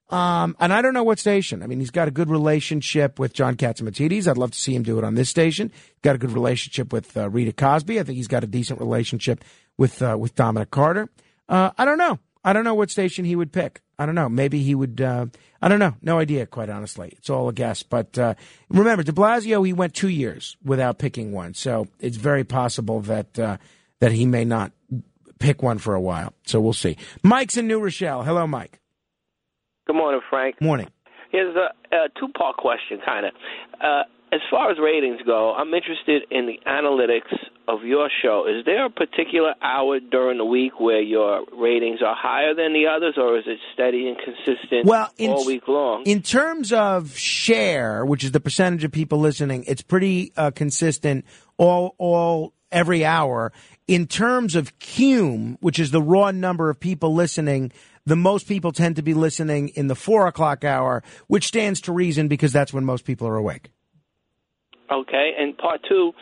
[0.09, 1.61] Um, and I don't know what station.
[1.61, 4.27] I mean, he's got a good relationship with John Catsimatidis.
[4.27, 5.71] I'd love to see him do it on this station.
[6.01, 7.99] Got a good relationship with uh, Rita Cosby.
[7.99, 9.43] I think he's got a decent relationship
[9.77, 11.09] with uh, with Dominic Carter.
[11.47, 12.19] Uh, I don't know.
[12.43, 13.81] I don't know what station he would pick.
[13.99, 14.29] I don't know.
[14.29, 14.99] Maybe he would.
[14.99, 15.27] Uh,
[15.61, 15.95] I don't know.
[16.01, 16.45] No idea.
[16.47, 17.83] Quite honestly, it's all a guess.
[17.83, 18.33] But uh,
[18.69, 23.37] remember, De Blasio, he went two years without picking one, so it's very possible that
[23.37, 23.57] uh,
[23.99, 24.71] that he may not
[25.37, 26.33] pick one for a while.
[26.45, 26.97] So we'll see.
[27.23, 28.23] Mike's in New Rochelle.
[28.23, 28.79] Hello, Mike.
[29.89, 30.61] Good morning, Frank.
[30.61, 30.87] Morning.
[31.31, 33.31] Here's a, a two part question, kind of.
[33.83, 37.35] Uh, as far as ratings go, I'm interested in the analytics
[37.67, 38.45] of your show.
[38.47, 42.85] Is there a particular hour during the week where your ratings are higher than the
[42.85, 46.03] others, or is it steady and consistent Well, in- all week long?
[46.05, 51.25] In terms of share, which is the percentage of people listening, it's pretty uh, consistent
[51.57, 53.51] all all every hour.
[53.87, 57.71] In terms of cume, which is the raw number of people listening
[58.05, 61.91] the most people tend to be listening in the four o'clock hour, which stands to
[61.91, 63.69] reason because that's when most people are awake.
[64.91, 66.13] Okay, and part two,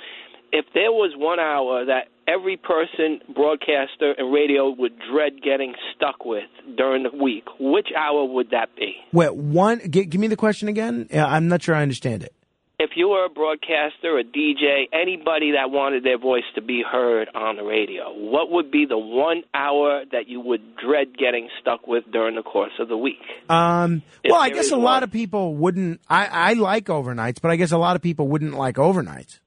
[0.51, 6.25] if there was one hour that every person, broadcaster, and radio would dread getting stuck
[6.25, 8.95] with during the week, which hour would that be?
[9.13, 9.80] Wait, one.
[9.89, 11.07] G- give me the question again.
[11.13, 12.34] Uh, I'm not sure I understand it.
[12.80, 17.28] If you were a broadcaster, a DJ, anybody that wanted their voice to be heard
[17.34, 21.88] on the radio, what would be the one hour that you would dread getting stuck
[21.88, 23.17] with during the course of the week?
[23.49, 26.01] Um, well, I guess a lot of people wouldn't.
[26.07, 29.39] I, I like overnights, but I guess a lot of people wouldn't like overnights.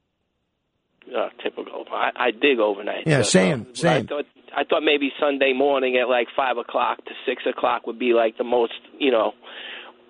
[1.07, 1.85] Uh, typical.
[1.89, 3.03] I, I dig overnights.
[3.05, 4.03] Yeah, Uh, same, so same.
[4.03, 4.25] I thought
[4.57, 8.37] I thought maybe Sunday morning at like five o'clock to six o'clock would be like
[8.37, 9.31] the most you know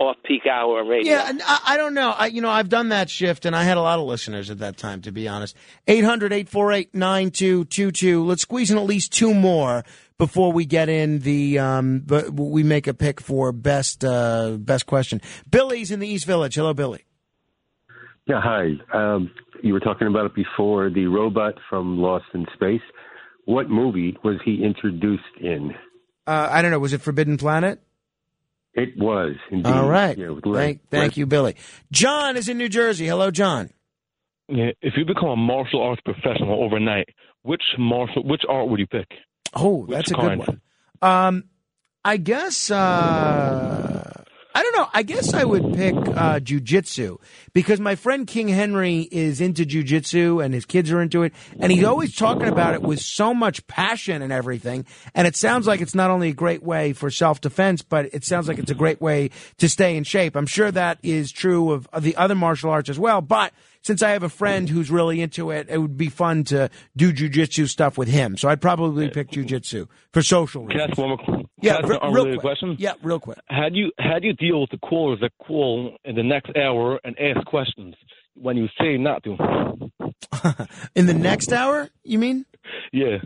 [0.01, 1.13] off peak hour in radio.
[1.13, 2.09] Yeah, and I, I don't know.
[2.09, 4.57] I, you know, I've done that shift, and I had a lot of listeners at
[4.59, 5.55] that time, to be honest.
[5.87, 8.25] 800-848-9222.
[8.25, 9.83] Let's squeeze in at least two more
[10.17, 14.87] before we get in the, um, but we make a pick for best, uh, best
[14.87, 15.21] question.
[15.49, 16.55] Billy's in the East Village.
[16.55, 17.05] Hello, Billy.
[18.27, 18.71] Yeah, hi.
[18.93, 19.31] Um,
[19.63, 22.81] you were talking about it before, the robot from Lost in Space.
[23.45, 25.73] What movie was he introduced in?
[26.27, 26.79] Uh, I don't know.
[26.79, 27.81] Was it Forbidden Planet?
[28.73, 29.67] It was indeed.
[29.69, 30.17] All right.
[30.17, 31.55] Yeah, with Len- Thank, thank Len- you, Billy.
[31.91, 33.05] John is in New Jersey.
[33.07, 33.69] Hello, John.
[34.47, 37.09] Yeah, if you become a martial arts professional overnight,
[37.41, 39.07] which martial, which art would you pick?
[39.53, 40.39] Oh, Which that's a kind?
[40.41, 40.61] good one.
[41.01, 41.43] Um,
[42.05, 44.20] I guess uh,
[44.53, 44.87] I don't know.
[44.93, 47.19] I guess I would pick uh, jujitsu
[47.53, 51.71] because my friend King Henry is into jujitsu and his kids are into it, and
[51.71, 54.85] he's always talking about it with so much passion and everything.
[55.15, 58.25] And it sounds like it's not only a great way for self defense, but it
[58.25, 60.35] sounds like it's a great way to stay in shape.
[60.35, 63.53] I'm sure that is true of, of the other martial arts as well, but.
[63.83, 67.11] Since I have a friend who's really into it, it would be fun to do
[67.11, 68.37] jujitsu stuff with him.
[68.37, 70.91] So I'd probably pick jujitsu for social Can I reasons.
[70.91, 71.17] ask one more?
[71.25, 72.39] Can Yeah, ask re- real quick.
[72.41, 72.75] question?
[72.79, 73.39] Yeah, real quick.
[73.47, 76.51] How do you how do you deal with the callers that call in the next
[76.55, 77.95] hour and ask questions
[78.35, 79.35] when you say not to?
[80.95, 82.45] In the next hour, you mean?
[82.91, 83.17] Yeah.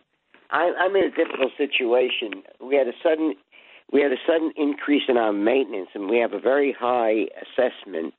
[0.50, 2.42] I, I'm in a difficult situation.
[2.60, 3.36] We had a sudden,
[3.92, 8.14] we had a sudden increase in our maintenance, and we have a very high assessment.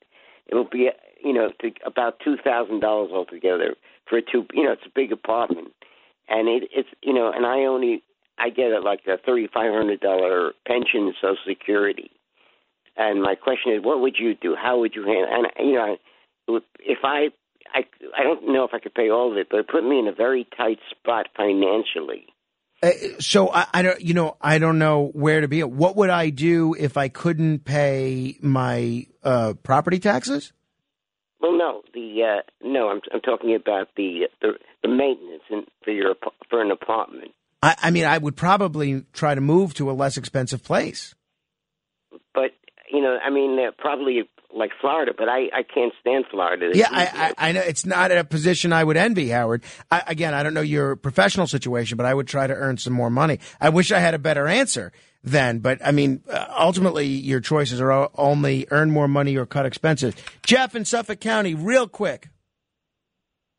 [0.46, 0.90] It'll be,
[1.22, 3.74] you know, to about two thousand dollars altogether
[4.08, 4.46] for a two.
[4.52, 5.72] You know, it's a big apartment,
[6.28, 8.02] and it, it's, you know, and I only,
[8.38, 12.10] I get a, like a thirty five hundred dollar pension, and Social Security.
[12.96, 14.56] And my question is, what would you do?
[14.56, 15.28] How would you handle?
[15.30, 15.96] And you know,
[16.78, 17.28] if I,
[17.74, 17.84] I,
[18.16, 20.06] I don't know if I could pay all of it, but it put me in
[20.06, 22.26] a very tight spot financially.
[22.82, 25.62] Uh, so I, I don't, you know, I don't know where to be.
[25.62, 30.52] What would I do if I couldn't pay my uh, property taxes?
[31.40, 34.52] Well, no, the uh, no, I'm I'm talking about the the,
[34.82, 36.14] the maintenance in, for your
[36.50, 37.32] for an apartment.
[37.62, 41.14] I, I mean, I would probably try to move to a less expensive place.
[42.34, 42.52] But
[42.90, 46.70] you know, I mean, uh, probably like Florida, but I I can't stand Florida.
[46.74, 49.62] Yeah, I, I, I know it's not a position I would envy, Howard.
[49.90, 52.92] I, again, I don't know your professional situation, but I would try to earn some
[52.92, 53.38] more money.
[53.60, 54.92] I wish I had a better answer
[55.22, 59.66] then, but I mean, uh, ultimately, your choices are only earn more money or cut
[59.66, 60.14] expenses.
[60.42, 62.28] Jeff in Suffolk County, real quick.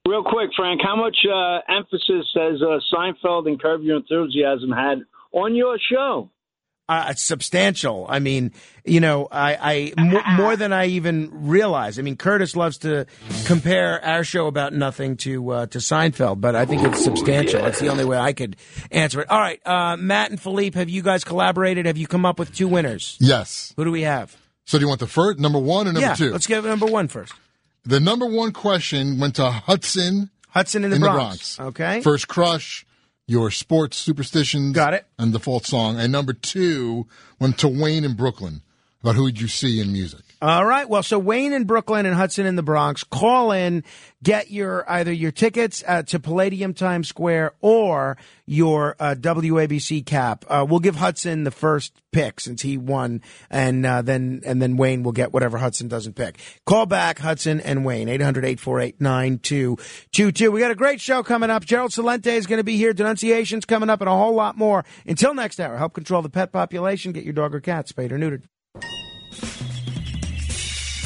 [0.08, 5.00] Real quick, Frank, how much uh, emphasis has uh, Seinfeld and Curb Your Enthusiasm had
[5.34, 6.30] on your show?
[6.90, 8.06] Uh, it's substantial.
[8.08, 8.54] I mean,
[8.86, 12.00] you know, I, I more, more than I even realize.
[12.00, 13.06] I mean, Curtis loves to
[13.46, 17.62] compare our show about nothing to uh, to Seinfeld, but I think it's substantial.
[17.62, 18.56] That's the only way I could
[18.90, 19.30] answer it.
[19.30, 21.88] All right, uh, Matt and Philippe, have you guys collaborated?
[21.88, 23.18] Have you come up with two winners?
[23.20, 23.74] Yes.
[23.76, 24.38] Who do we have?
[24.64, 26.32] So do you want the first number one or number yeah, two?
[26.32, 27.34] let's get number one first.
[27.84, 30.30] The number one question went to Hudson.
[30.50, 31.60] Hudson in the Bronx.
[31.60, 32.02] Okay.
[32.02, 32.86] First crush,
[33.28, 34.74] your sports superstitions.
[34.74, 35.06] Got it.
[35.20, 36.00] And the default song.
[36.00, 37.08] And number two
[37.40, 38.62] went to Wayne in Brooklyn.
[39.02, 40.27] About who would you see in music?
[40.40, 40.88] All right.
[40.88, 43.84] Well, so Wayne in Brooklyn and Hudson in the Bronx, call in,
[44.22, 50.46] get your either your tickets uh, to Palladium Times Square or your uh, WABC cap.
[50.48, 54.78] Uh, we'll give Hudson the first pick since he won, and uh, then and then
[54.78, 56.38] Wayne will get whatever Hudson doesn't pick.
[56.68, 60.52] Call back Hudson and Wayne 800-848-9222.
[60.52, 61.66] We got a great show coming up.
[61.66, 62.94] Gerald Celente is going to be here.
[62.94, 64.86] Denunciations coming up and a whole lot more.
[65.08, 67.12] Until next hour, help control the pet population.
[67.12, 68.44] Get your dog or cat spayed or neutered.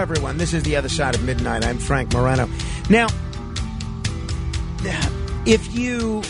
[0.00, 0.38] Everyone.
[0.38, 1.62] This is The Other Side of Midnight.
[1.62, 2.48] I'm Frank Morano.
[2.88, 3.06] Now,
[5.44, 6.22] if you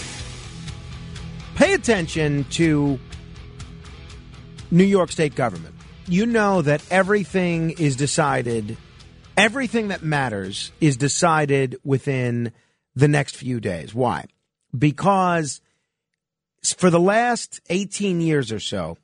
[1.54, 2.98] pay attention to
[4.72, 5.76] New York State government,
[6.08, 8.76] you know that everything is decided,
[9.36, 12.50] everything that matters is decided within
[12.96, 13.94] the next few days.
[13.94, 14.24] Why?
[14.76, 15.60] Because
[16.76, 18.98] for the last 18 years or so,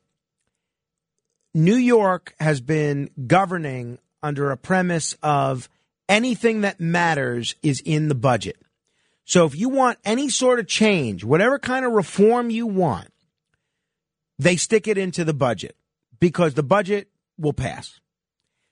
[1.54, 5.68] New York has been governing under a premise of
[6.08, 8.56] anything that matters is in the budget.
[9.24, 13.08] So if you want any sort of change, whatever kind of reform you want,
[14.38, 15.76] they stick it into the budget
[16.20, 17.08] because the budget
[17.38, 18.00] will pass.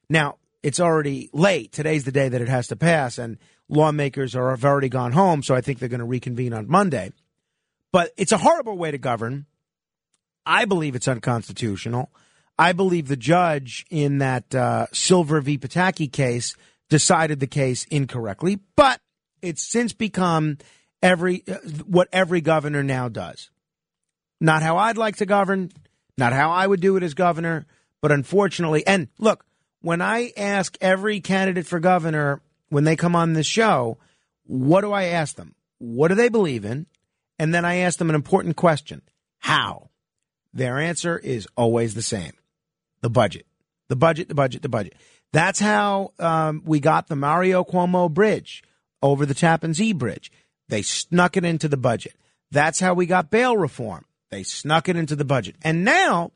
[0.08, 1.72] Now, it's already late.
[1.72, 3.38] Today's the day that it has to pass, and
[3.68, 7.12] lawmakers are, have already gone home, so I think they're going to reconvene on Monday.
[7.92, 9.46] But it's a horrible way to govern.
[10.46, 12.10] I believe it's unconstitutional.
[12.58, 15.58] I believe the judge in that uh, Silver v.
[15.58, 16.56] Pataki case
[16.88, 19.00] decided the case incorrectly, but
[19.42, 20.58] it's since become
[21.02, 23.50] every uh, what every governor now does.
[24.40, 25.72] Not how I'd like to govern,
[26.16, 27.66] not how I would do it as governor,
[28.00, 29.44] but unfortunately, and look,
[29.80, 33.98] when I ask every candidate for governor when they come on this show,
[34.44, 35.54] what do I ask them?
[35.78, 36.86] What do they believe in?
[37.38, 39.02] And then I ask them an important question:
[39.38, 39.90] How?
[40.52, 42.32] Their answer is always the same
[43.04, 43.46] the budget.
[43.90, 44.94] The budget, the budget, the budget.
[45.30, 48.64] That's how um, we got the Mario Cuomo bridge
[49.02, 50.32] over the Tappan Zee bridge.
[50.70, 52.14] They snuck it into the budget.
[52.50, 54.06] That's how we got bail reform.
[54.30, 55.56] They snuck it into the budget.
[55.60, 56.32] And now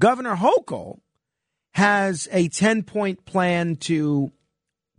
[0.00, 1.00] Governor Hochul
[1.74, 4.32] has a 10 point plan to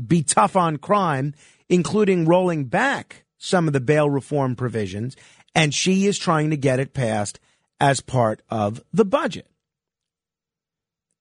[0.05, 1.33] be tough on crime,
[1.67, 5.15] including rolling back some of the bail reform provisions.
[5.55, 7.39] And she is trying to get it passed
[7.79, 9.47] as part of the budget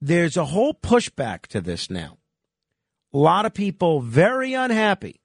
[0.04, 2.18] there's a whole pushback to this now.
[3.14, 5.22] A lot of people very unhappy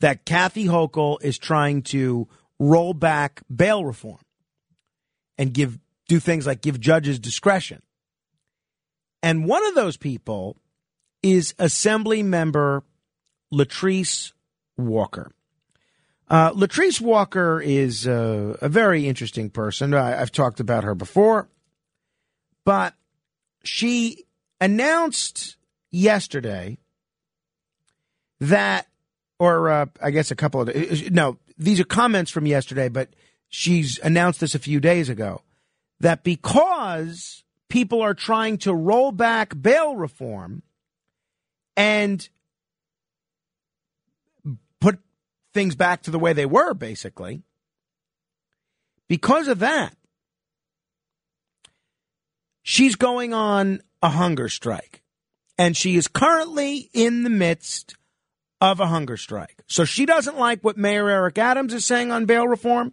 [0.00, 2.28] that Kathy Hochul is trying to
[2.58, 4.20] roll back bail reform
[5.36, 5.78] and give
[6.08, 7.82] do things like give judges discretion.
[9.22, 10.56] And one of those people
[11.22, 12.84] is Assembly member
[13.52, 14.32] Latrice
[14.78, 15.30] Walker.
[16.28, 19.92] Uh, Latrice Walker is uh, a very interesting person.
[19.92, 21.50] I, I've talked about her before,
[22.64, 22.94] but
[23.66, 24.26] she
[24.60, 25.56] announced
[25.90, 26.78] yesterday
[28.40, 28.86] that,
[29.38, 33.10] or uh, I guess a couple of, no, these are comments from yesterday, but
[33.48, 35.42] she's announced this a few days ago
[36.00, 40.62] that because people are trying to roll back bail reform
[41.76, 42.28] and
[44.80, 44.98] put
[45.54, 47.42] things back to the way they were, basically,
[49.08, 49.95] because of that,
[52.68, 55.00] She's going on a hunger strike,
[55.56, 57.94] and she is currently in the midst
[58.60, 59.62] of a hunger strike.
[59.68, 62.92] So she doesn't like what Mayor Eric Adams is saying on bail reform.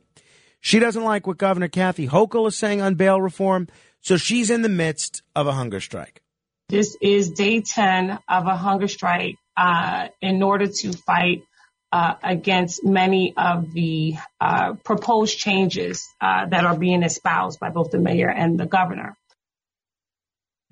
[0.59, 3.67] She doesn't like what Governor Kathy Hochul is saying on bail reform.
[4.01, 6.21] So she's in the midst of a hunger strike.
[6.69, 11.41] This is day 10 of a hunger strike uh, in order to fight
[11.91, 17.89] uh, against many of the uh, proposed changes uh, that are being espoused by both
[17.89, 19.17] the mayor and the governor.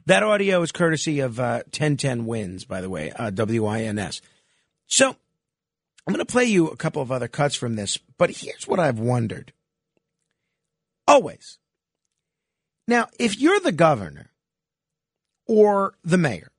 [0.05, 3.99] That audio is courtesy of uh, 1010 Wins, by the way, uh, W I N
[3.99, 4.21] S.
[4.87, 8.67] So I'm going to play you a couple of other cuts from this, but here's
[8.67, 9.53] what I've wondered.
[11.07, 11.59] Always.
[12.87, 14.31] Now, if you're the governor
[15.47, 16.51] or the mayor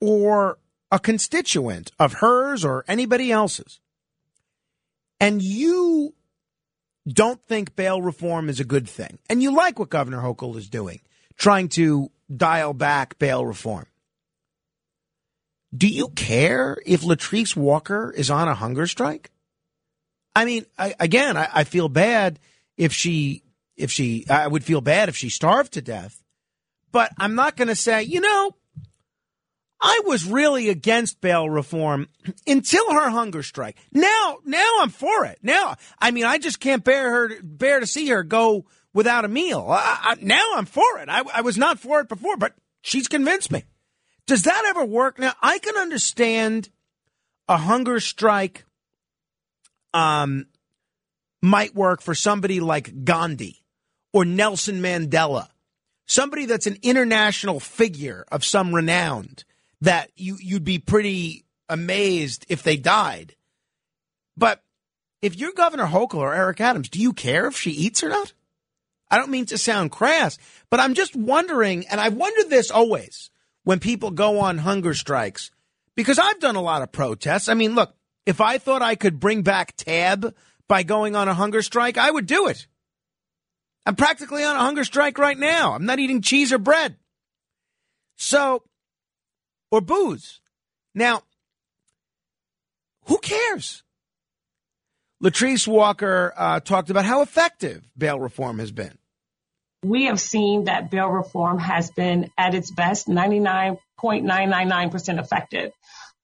[0.00, 0.58] or
[0.90, 3.80] a constituent of hers or anybody else's,
[5.20, 6.14] and you
[7.06, 10.68] don't think bail reform is a good thing, and you like what Governor Hochul is
[10.68, 11.00] doing,
[11.36, 13.86] trying to dial back bail reform.
[15.76, 19.30] Do you care if Latrice Walker is on a hunger strike?
[20.36, 22.38] I mean, I, again, I, I feel bad
[22.76, 23.42] if she,
[23.76, 26.22] if she, I would feel bad if she starved to death,
[26.92, 28.54] but I'm not going to say, you know,
[29.80, 32.08] I was really against bail reform
[32.46, 33.76] until her hunger strike.
[33.92, 35.38] Now, now I'm for it.
[35.42, 38.64] Now, I mean, I just can't bear her, bear to see her go
[38.94, 39.66] without a meal.
[39.68, 41.08] I, I, now I'm for it.
[41.10, 43.64] I, I was not for it before, but she's convinced me.
[44.26, 45.18] Does that ever work?
[45.18, 46.70] Now, I can understand
[47.48, 48.64] a hunger strike
[49.92, 50.46] um,
[51.42, 53.62] might work for somebody like Gandhi
[54.12, 55.48] or Nelson Mandela,
[56.06, 59.28] somebody that's an international figure of some renown
[59.82, 63.34] that you, you'd be pretty amazed if they died.
[64.36, 64.62] But
[65.20, 68.32] if you're Governor Hochul or Eric Adams, do you care if she eats or not?
[69.14, 70.38] I don't mean to sound crass,
[70.70, 73.30] but I'm just wondering, and I've wondered this always
[73.62, 75.52] when people go on hunger strikes,
[75.94, 77.48] because I've done a lot of protests.
[77.48, 77.94] I mean, look,
[78.26, 80.34] if I thought I could bring back tab
[80.66, 82.66] by going on a hunger strike, I would do it.
[83.86, 85.74] I'm practically on a hunger strike right now.
[85.74, 86.96] I'm not eating cheese or bread.
[88.16, 88.64] So,
[89.70, 90.40] or booze.
[90.92, 91.22] Now,
[93.04, 93.84] who cares?
[95.22, 98.98] Latrice Walker uh, talked about how effective bail reform has been.
[99.84, 105.72] We have seen that bail reform has been at its best 99.999% effective.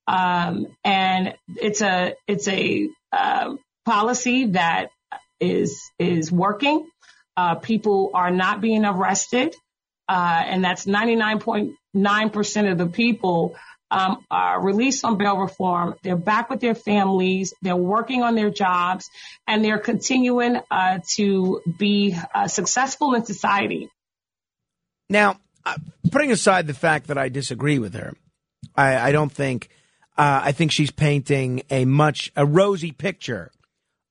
[0.07, 4.89] Um, and it's a it's a uh, policy that
[5.39, 6.89] is is working.
[7.37, 9.55] Uh, people are not being arrested,
[10.09, 13.57] uh, and that's 99.9% of the people
[13.91, 15.95] um, are released on bail reform.
[16.03, 17.55] They're back with their families.
[17.63, 19.11] They're working on their jobs,
[19.47, 23.91] and they're continuing uh, to be uh, successful in society.
[25.09, 25.77] Now, uh,
[26.11, 28.15] putting aside the fact that I disagree with her,
[28.77, 29.69] I, I don't think
[30.17, 33.51] uh, I think she's painting a much a rosy picture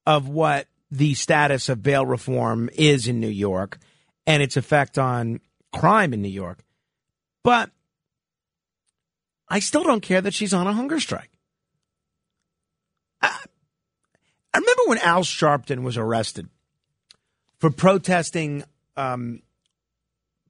[0.06, 3.78] of what the status of bail reform is in New York
[4.26, 5.40] and its effect on
[5.72, 6.64] crime in New York.
[7.44, 7.70] But
[9.50, 11.32] I still don't care that she's on a hunger strike.
[13.22, 13.36] I,
[14.54, 16.50] I remember when Al Sharpton was arrested
[17.58, 18.64] for protesting
[18.96, 19.42] um,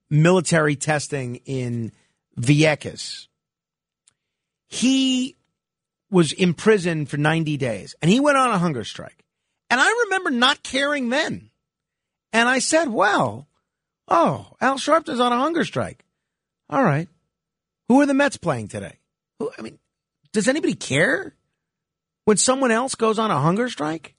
[0.10, 1.92] military testing in
[2.40, 3.28] Vieques.
[4.68, 5.36] He
[6.12, 9.24] was imprisoned for 90 days and he went on a hunger strike.
[9.70, 11.52] And I remember not caring then.
[12.34, 13.48] And I said, well,
[14.08, 16.04] oh, Al Sharpton's on a hunger strike.
[16.70, 17.08] All right.
[17.90, 19.00] Who are the Mets playing today?
[19.40, 19.80] Who, I mean,
[20.32, 21.36] does anybody care
[22.26, 24.16] when someone else goes on a hunger strike?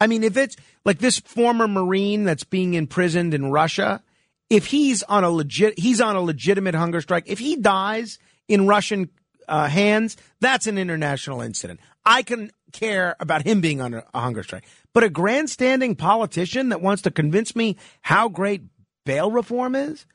[0.00, 4.02] I mean, if it's like this former Marine that's being imprisoned in Russia,
[4.48, 7.24] if he's on a legit, he's on a legitimate hunger strike.
[7.26, 8.18] If he dies
[8.48, 9.10] in Russian
[9.46, 11.80] uh, hands, that's an international incident.
[12.04, 14.64] I can care about him being on a, a hunger strike.
[14.94, 18.62] But a grandstanding politician that wants to convince me how great
[19.04, 20.06] bail reform is,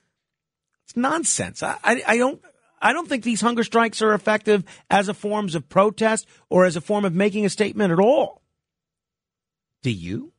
[0.86, 1.61] it's nonsense.
[1.61, 2.41] I, I, I don't.
[2.82, 6.76] I don't think these hunger strikes are effective as a forms of protest or as
[6.76, 8.41] a form of making a statement at all.
[9.84, 10.34] Do you?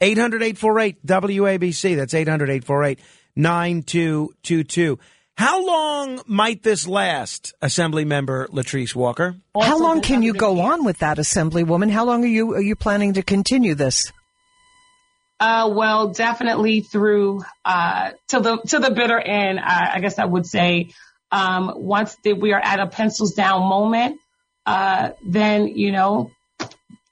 [0.00, 1.96] 800 848 WABC.
[1.96, 3.00] That's 800 848
[3.36, 4.98] 9222.
[5.36, 9.36] How long might this last, Assembly Member Latrice Walker?
[9.58, 11.90] How long can you go on with that, Assemblywoman?
[11.90, 14.12] How long are you are you planning to continue this?
[15.38, 19.58] Uh, well, definitely through uh, to the to the bitter end.
[19.58, 20.90] I, I guess I would say
[21.30, 24.18] um, once the, we are at a pencils down moment,
[24.66, 26.30] uh, then you know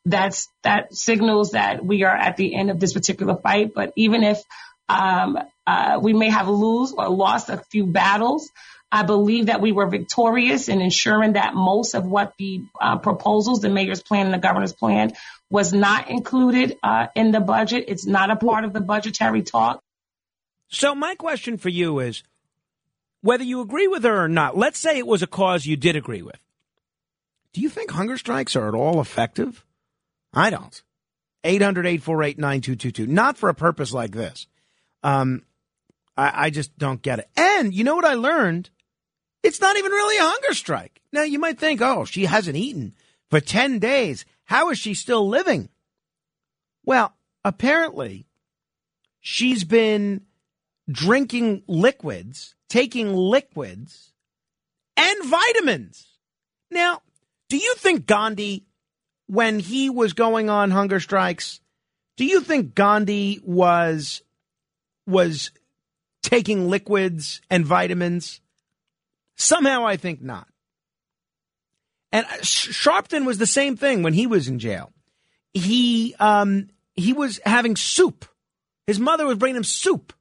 [0.05, 3.73] that's that signals that we are at the end of this particular fight.
[3.75, 4.43] But even if
[4.89, 8.51] um, uh, we may have lose or lost a few battles.
[8.91, 13.61] I believe that we were victorious in ensuring that most of what the uh, proposals,
[13.61, 15.13] the mayor's plan and the governor's plan,
[15.51, 17.85] was not included uh, in the budget.
[17.89, 19.83] It's not a part of the budgetary talk.
[20.69, 22.23] So my question for you is,
[23.21, 25.97] whether you agree with her or not, let's say it was a cause you did
[25.97, 26.39] agree with.
[27.53, 29.65] Do you think hunger strikes are at all effective?
[30.33, 30.83] I don't.
[31.45, 33.13] 800 848 9222.
[33.13, 34.47] Not for a purpose like this.
[35.03, 35.43] Um,
[36.17, 37.29] I, I just don't get it.
[37.37, 38.71] And you know what I learned?
[39.43, 41.01] It's not even really a hunger strike.
[41.13, 42.95] Now you might think, oh, she hasn't eaten
[43.31, 44.25] for 10 days.
[44.45, 45.69] How is she still living?
[46.85, 47.15] Well,
[47.45, 48.27] apparently
[49.21, 50.23] she's been
[50.91, 54.13] drinking liquids, taking liquids
[54.97, 56.07] and vitamins.
[56.71, 57.03] Now,
[57.49, 58.67] do you think Gandhi,
[59.27, 61.61] when he was going on hunger strikes,
[62.17, 64.23] do you think Gandhi was
[65.07, 65.51] was
[66.23, 68.41] taking liquids and vitamins?
[69.37, 70.49] Somehow I think not.
[72.11, 74.93] And uh, Sharpton was the same thing when he was in jail.
[75.55, 78.27] He um, he was having soup.
[78.87, 80.13] His mother was bringing him soup.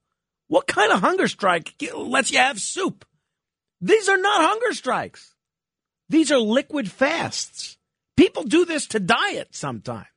[0.48, 3.06] What kind of hunger strike lets you have soup?
[3.82, 5.36] These are not hunger strikes.
[6.10, 7.78] These are liquid fasts.
[8.16, 10.08] People do this to diet sometimes.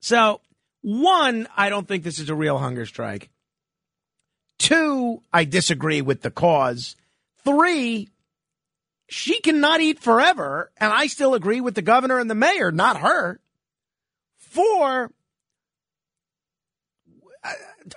[0.00, 0.40] So,
[0.82, 3.30] one, I don't think this is a real hunger strike.
[4.58, 6.96] Two, I disagree with the cause.
[7.44, 8.08] Three,
[9.08, 13.00] she cannot eat forever, and I still agree with the governor and the mayor, not
[13.00, 13.40] her.
[14.38, 15.12] Four,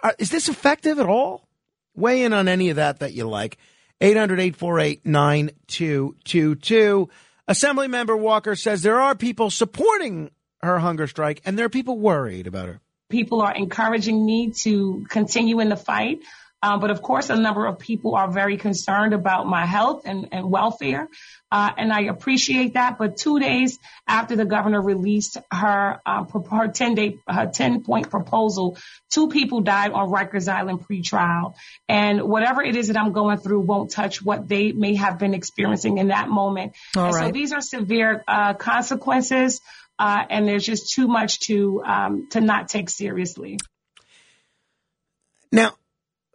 [0.03, 1.47] uh, is this effective at all?
[1.95, 3.57] Weigh in on any of that that you like.
[4.01, 7.09] 800 848 9222.
[7.47, 10.31] Assemblymember Walker says there are people supporting
[10.61, 12.81] her hunger strike and there are people worried about her.
[13.09, 16.19] People are encouraging me to continue in the fight.
[16.65, 20.29] Uh, but of course, a number of people are very concerned about my health and,
[20.31, 21.07] and welfare.
[21.51, 22.97] Uh, and I appreciate that.
[22.97, 28.09] But two days after the governor released her, uh, her 10 day, her 10 point
[28.09, 28.79] proposal,
[29.11, 31.53] two people died on Rikers Island pretrial.
[31.87, 35.35] And whatever it is that I'm going through won't touch what they may have been
[35.35, 36.73] experiencing in that moment.
[36.97, 37.25] All and right.
[37.27, 39.61] so these are severe, uh, consequences.
[39.99, 43.59] Uh, and there's just too much to, um, to not take seriously.
[45.51, 45.75] Now,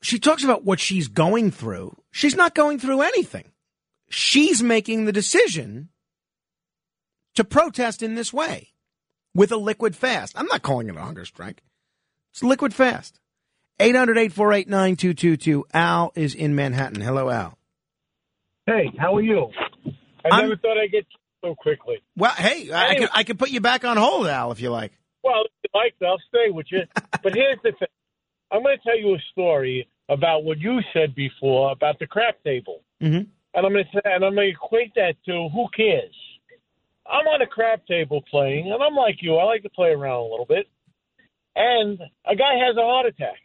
[0.02, 1.96] she talks about what she's going through.
[2.10, 3.52] She's not going through anything.
[4.08, 5.90] She's making the decision
[7.34, 8.68] to protest in this way
[9.34, 10.38] with a liquid fast.
[10.38, 11.62] I'm not calling it a hunger strike.
[12.32, 13.20] It's liquid fast.
[13.78, 15.66] 800 848 9222.
[15.72, 17.00] Al is in Manhattan.
[17.00, 17.56] Hello, Al.
[18.66, 19.50] Hey, how are you?
[20.24, 21.06] I I'm- never thought I'd get
[21.42, 22.02] so quickly.
[22.16, 24.70] Well, hey, I, I, can, I can put you back on hold, Al, if you
[24.70, 24.92] like.
[25.22, 26.80] Well, if you like, I'll stay with you.
[27.22, 27.88] but here's the thing.
[28.52, 32.42] I'm going to tell you a story about what you said before about the crap
[32.42, 32.82] table.
[33.00, 33.28] Mm-hmm.
[33.54, 36.14] And I'm going to say, and I'm going to equate that to who cares.
[37.06, 39.36] I'm on a crap table playing, and I'm like you.
[39.36, 40.68] I like to play around a little bit.
[41.56, 43.38] And a guy has a heart attack.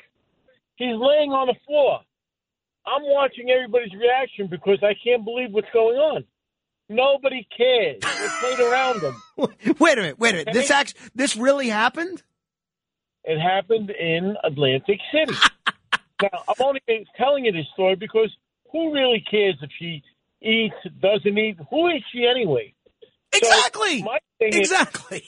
[0.76, 2.01] He's laying on the floor.
[2.86, 6.24] I'm watching everybody's reaction because I can't believe what's going on.
[6.88, 7.99] Nobody cares.
[8.01, 9.16] They played around him.
[9.80, 10.53] Wait a minute, wait a minute.
[10.53, 12.22] This act, this really happened?
[13.26, 15.38] It happened in Atlantic City.
[16.21, 16.82] now, I'm only
[17.17, 18.30] telling you this story because
[18.71, 20.03] who really cares if she
[20.41, 21.57] eats, doesn't eat?
[21.69, 22.73] Who is she anyway?
[23.34, 23.99] Exactly.
[23.99, 24.05] So
[24.39, 25.23] thing is- Exactly.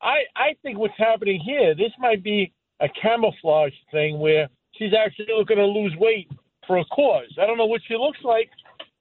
[0.00, 5.28] I, I think what's happening here, this might be a camouflage thing where she's actually
[5.36, 6.28] looking to lose weight
[6.66, 7.34] for a cause.
[7.40, 8.50] I don't know what she looks like,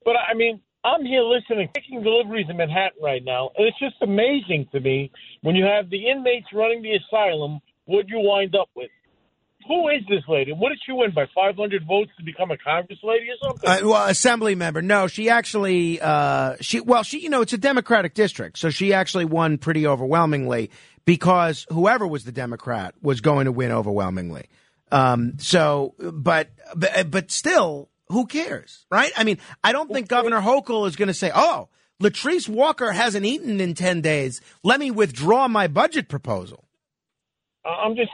[0.05, 3.95] but I mean, I'm here listening, taking deliveries in Manhattan right now, and it's just
[4.01, 8.55] amazing to me when you have the inmates running the asylum, what would you wind
[8.55, 8.89] up with.
[9.67, 10.51] Who is this lady?
[10.51, 13.69] What did she win by 500 votes to become a Congress lady or something?
[13.69, 14.81] Uh, well, assembly member.
[14.81, 18.57] No, she actually, uh, she, well, she, you know, it's a Democratic district.
[18.57, 20.69] So she actually won pretty overwhelmingly
[21.05, 24.49] because whoever was the Democrat was going to win overwhelmingly.
[24.91, 28.85] Um, so, but, but, but still, who cares?
[28.91, 29.13] Right?
[29.15, 31.69] I mean, I don't think Governor Hochul is going to say, oh,
[32.01, 34.41] Latrice Walker hasn't eaten in 10 days.
[34.61, 36.65] Let me withdraw my budget proposal.
[37.65, 38.11] I'm just,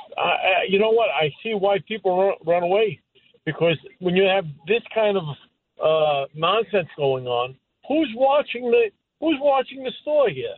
[0.67, 1.09] you know what?
[1.09, 2.99] I see why people run, run away
[3.45, 5.23] because when you have this kind of
[5.83, 7.55] uh, nonsense going on,
[7.87, 10.53] who's watching the who's watching the store here?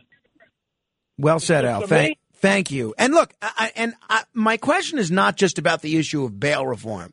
[1.18, 1.86] Well said, Al.
[1.86, 2.94] Thank, thank you.
[2.98, 6.66] And look, I- and I, my question is not just about the issue of bail
[6.66, 7.12] reform.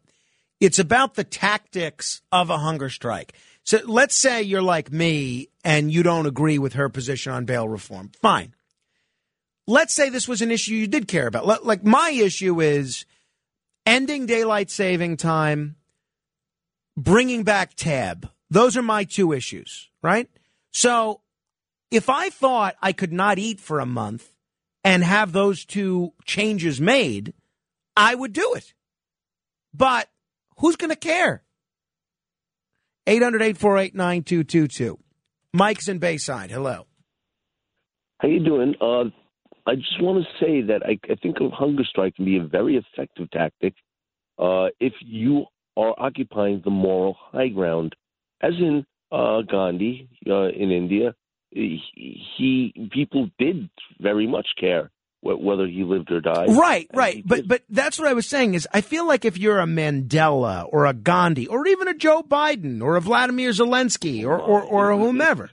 [0.59, 3.33] It's about the tactics of a hunger strike.
[3.63, 7.67] So let's say you're like me and you don't agree with her position on bail
[7.69, 8.11] reform.
[8.21, 8.53] Fine.
[9.69, 11.63] Let's say this was an issue you did care about.
[11.63, 13.05] Like- my issue is
[13.85, 15.75] ending daylight saving time,
[16.97, 18.31] bringing back tab.
[18.49, 20.27] Those are my two issues, right?
[20.71, 21.21] So
[21.91, 24.33] if I thought I could not eat for a month
[24.83, 27.35] and have those two changes made,
[27.95, 28.73] I would do it.
[29.71, 30.09] But
[30.57, 31.43] who's going to care?
[33.05, 34.97] 800 848 9222.
[35.53, 36.49] Mike's in Bayside.
[36.49, 36.87] Hello.
[38.17, 38.73] How you doing?
[38.81, 39.05] Uh,
[39.69, 42.43] I just want to say that I, I think a hunger strike can be a
[42.43, 43.75] very effective tactic
[44.37, 45.45] uh, if you
[45.77, 47.95] are occupying the moral high ground,
[48.41, 51.15] as in uh, Gandhi uh, in India.
[51.51, 51.81] He,
[52.37, 53.69] he people did
[53.99, 54.91] very much care
[55.21, 56.49] wh- whether he lived or died.
[56.49, 57.23] Right, right.
[57.25, 60.67] But but that's what I was saying is I feel like if you're a Mandela
[60.71, 64.91] or a Gandhi or even a Joe Biden or a Vladimir Zelensky or or, or
[64.97, 65.49] whomever,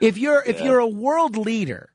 [0.00, 1.89] if you're if you're a world leader,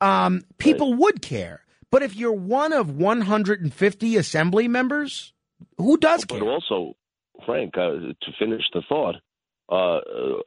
[0.00, 1.64] um, people would care.
[1.90, 5.32] But if you're one of 150 assembly members,
[5.78, 6.38] who does care?
[6.38, 6.94] But also,
[7.44, 7.90] Frank, uh,
[8.20, 9.16] to finish the thought,
[9.70, 10.00] uh, uh,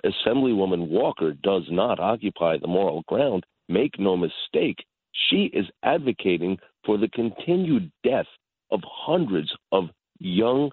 [0.06, 3.46] Assemblywoman Walker does not occupy the moral ground.
[3.70, 4.86] Make no mistake,
[5.30, 8.26] she is advocating for the continued death
[8.72, 9.86] of hundreds of
[10.20, 10.72] young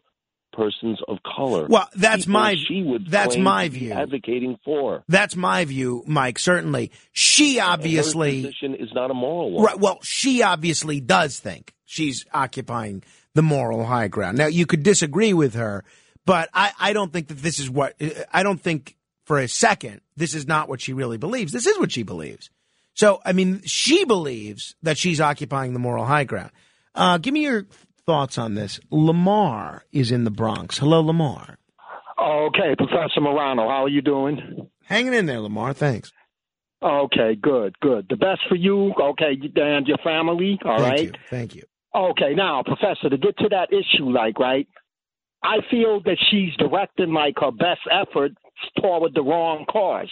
[0.52, 1.66] persons of color.
[1.68, 3.92] Well, that's People my- she would that's my view.
[3.92, 5.02] advocating for.
[5.08, 6.38] That's my view, Mike.
[6.38, 9.64] Certainly, she obviously position is not a moral one.
[9.64, 9.78] right.
[9.78, 13.02] Well, she obviously does think she's occupying
[13.34, 14.38] the moral high ground.
[14.38, 15.84] Now, you could disagree with her,
[16.26, 17.94] but I, I don't think that this is what
[18.32, 21.52] I don't think for a second this is not what she really believes.
[21.52, 22.50] This is what she believes.
[22.94, 26.50] So, I mean, she believes that she's occupying the moral high ground.
[26.94, 27.66] Uh, give me your
[28.06, 28.80] thoughts on this.
[28.90, 30.78] Lamar is in the Bronx.
[30.78, 31.56] Hello, Lamar.
[32.20, 34.68] Okay, Professor Morano, how are you doing?
[34.84, 35.72] Hanging in there, Lamar.
[35.72, 36.12] Thanks.
[36.82, 38.06] Okay, good, good.
[38.08, 41.02] The best for you, okay, and your family, all Thank right.
[41.02, 41.12] you.
[41.28, 41.62] Thank you.
[41.94, 44.66] Okay, now, Professor, to get to that issue, like, right,
[45.42, 48.32] I feel that she's directing, like, her best effort
[48.80, 50.10] toward the wrong cause.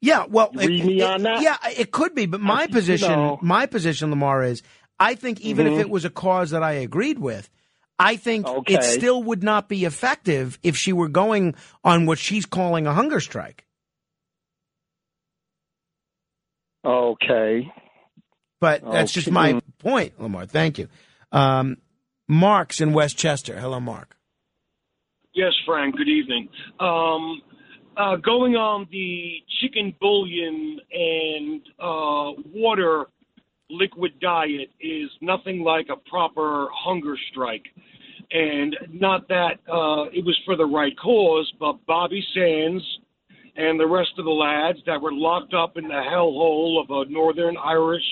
[0.00, 1.42] Yeah, well, it- it-?
[1.42, 3.38] Yeah, it could be, but my position, know.
[3.42, 4.62] my position, Lamar, is
[4.98, 5.72] I think even Mhm.
[5.74, 7.50] if it was a cause that I agreed with,
[7.98, 8.74] I think Okay.
[8.74, 11.54] it still would not be effective if she were going
[11.84, 13.64] on what she's calling a hunger strike.
[16.84, 17.72] Okay.
[18.60, 20.46] But that's just my point, Lamar.
[20.46, 20.88] Thank you.
[21.32, 21.78] Um,
[22.28, 23.58] Mark's in Westchester.
[23.58, 24.16] Hello, Mark.
[25.34, 25.96] Yes, Frank.
[25.96, 26.48] Good evening.
[26.80, 27.42] Um,
[27.96, 33.06] uh, going on the chicken bouillon and uh, water
[33.74, 37.64] liquid diet is nothing like a proper hunger strike.
[38.30, 42.82] And not that uh, it was for the right cause, but Bobby Sands
[43.56, 47.10] and the rest of the lads that were locked up in the hellhole of a
[47.10, 48.02] Northern Irish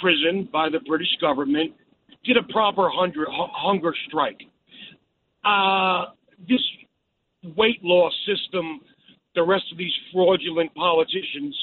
[0.00, 1.72] prison by the British government
[2.24, 4.40] did a proper hunger, hu- hunger strike.
[5.44, 6.06] Uh,
[6.48, 6.60] this
[7.56, 8.80] weight loss system,
[9.34, 11.56] the rest of these fraudulent politicians,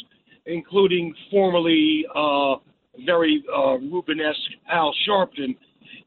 [0.45, 2.55] including formerly uh,
[3.05, 5.55] very uh, Rubenesque Al Sharpton,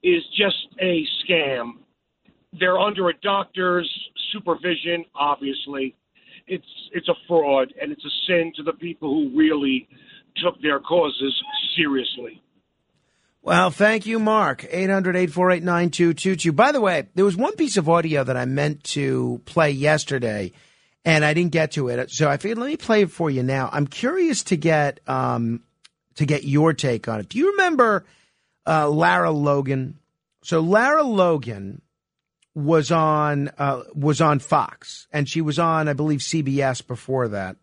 [0.02, 1.73] is just a scam.
[2.59, 3.90] They're under a doctor's
[4.32, 5.97] supervision, obviously.
[6.47, 9.89] It's it's a fraud and it's a sin to the people who really
[10.36, 11.35] took their causes
[11.77, 12.43] seriously.
[13.43, 14.65] Well, thank you, Mark.
[14.70, 16.52] 800 848 9222.
[16.52, 20.52] By the way, there was one piece of audio that I meant to play yesterday,
[21.05, 22.11] and I didn't get to it.
[22.11, 23.69] So I figured let me play it for you now.
[23.70, 25.62] I'm curious to get um,
[26.16, 27.28] to get your take on it.
[27.28, 28.04] Do you remember
[28.66, 29.98] uh, Lara Logan?
[30.42, 31.82] So Lara Logan
[32.54, 37.56] was on uh, was on Fox, and she was on, I believe, CBS before that.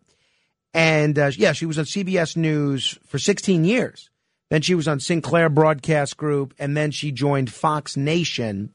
[0.74, 4.10] And uh, yeah, she was on CBS News for 16 years.
[4.50, 8.70] Then she was on Sinclair Broadcast Group, and then she joined Fox Nation.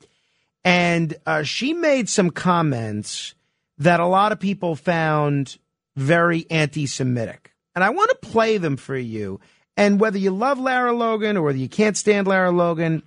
[0.64, 3.36] And uh, she made some comments
[3.78, 5.58] that a lot of people found
[5.96, 7.54] very anti Semitic.
[7.76, 9.40] And I want to play them for you.
[9.78, 13.04] And whether you love Lara Logan or whether you can't stand Lara Logan,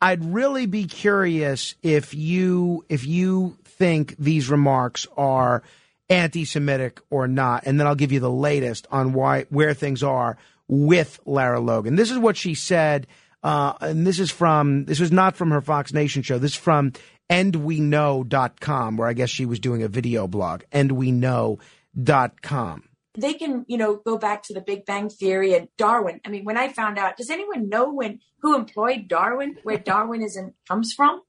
[0.00, 5.62] I'd really be curious if you if you think these remarks are
[6.08, 10.38] anti-Semitic or not, and then I'll give you the latest on why where things are
[10.68, 11.96] with Lara Logan.
[11.96, 13.06] This is what she said,
[13.42, 16.38] uh, and this is from this was not from her Fox Nation show.
[16.38, 16.92] This is from
[17.30, 20.62] andweknow.com, where I guess she was doing a video blog.
[20.72, 22.84] Andweknow.com.
[23.14, 26.20] they can, you know, go back to the Big Bang Theory and Darwin.
[26.24, 30.54] I mean, when I found out, does anyone know when who employed Darwin, where Darwinism
[30.68, 31.22] comes from?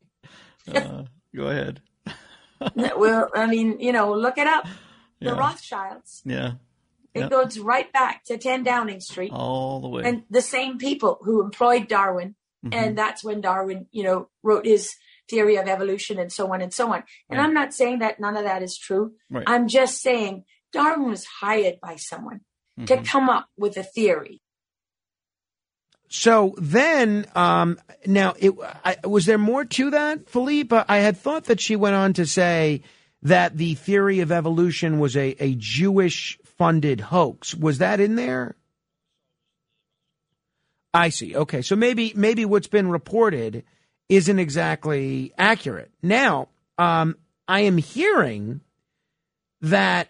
[0.73, 1.03] Uh,
[1.35, 1.81] go ahead.
[2.97, 4.65] well, I mean, you know, look it up.
[5.19, 5.37] The Yeah.
[5.37, 6.21] Rothschilds.
[6.25, 6.53] Yeah.
[7.13, 7.29] It Yeah.
[7.29, 9.31] goes right back to 10 Downing Street.
[9.31, 10.03] All the way.
[10.05, 12.35] And the same people who employed Darwin.
[12.65, 12.73] Mhm.
[12.73, 14.95] And that's when Darwin, you know, wrote his
[15.29, 17.03] theory of evolution and so on and so on.
[17.29, 17.45] And Right.
[17.45, 19.13] I'm not saying that none of that is true.
[19.29, 19.43] Right.
[19.47, 22.41] I'm just saying Darwin was hired by someone
[22.85, 23.05] to Mhm.
[23.05, 24.41] come up with a theory.
[26.09, 30.83] So then, um, now, it, I, was there more to that, Philippe?
[30.87, 32.81] I had thought that she went on to say
[33.23, 37.55] that the theory of evolution was a, a Jewish funded hoax.
[37.55, 38.55] Was that in there?
[40.93, 41.35] I see.
[41.35, 43.63] Okay, so maybe maybe what's been reported
[44.09, 45.91] isn't exactly accurate.
[46.03, 47.15] Now, um,
[47.47, 48.61] I am hearing
[49.61, 50.09] that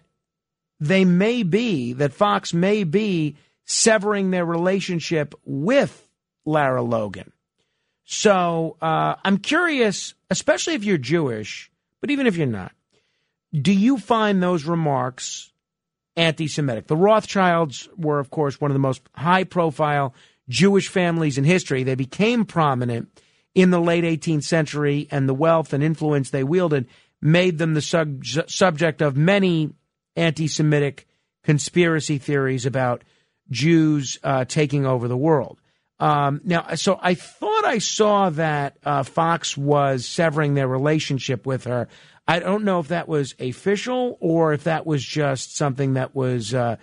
[0.83, 6.07] they may be that Fox may be severing their relationship with
[6.45, 7.31] Lara Logan.
[8.03, 12.73] So uh, I'm curious, especially if you're Jewish, but even if you're not,
[13.53, 15.53] do you find those remarks
[16.17, 16.87] anti-Semitic?
[16.87, 20.13] The Rothschilds were, of course, one of the most high-profile
[20.49, 21.83] Jewish families in history.
[21.83, 23.21] They became prominent
[23.55, 26.87] in the late 18th century, and the wealth and influence they wielded
[27.21, 29.71] made them the sub- subject of many
[30.15, 31.07] anti Semitic
[31.43, 33.03] conspiracy theories about
[33.49, 35.59] Jews uh, taking over the world.
[35.99, 41.65] Um, now, so I thought I saw that uh, Fox was severing their relationship with
[41.65, 41.87] her.
[42.27, 46.53] I don't know if that was official or if that was just something that was
[46.53, 46.77] uh,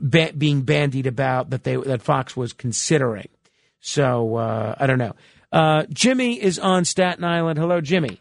[0.00, 3.28] ba- being bandied about that they that Fox was considering.
[3.80, 5.14] So uh, I don't know.
[5.52, 7.58] Uh, Jimmy is on Staten Island.
[7.58, 8.18] Hello, Jimmy.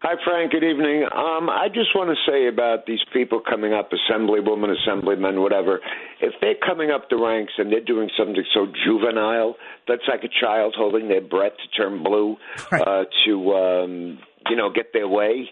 [0.00, 0.52] Hi, Frank.
[0.52, 1.02] Good evening.
[1.10, 5.80] Um, I just want to say about these people coming up, assemblywomen, assemblymen, whatever.
[6.20, 9.56] If they're coming up the ranks and they're doing something so juvenile,
[9.88, 12.36] that's like a child holding their breath to turn blue,
[12.70, 14.18] uh, to um,
[14.48, 15.50] you know get their way.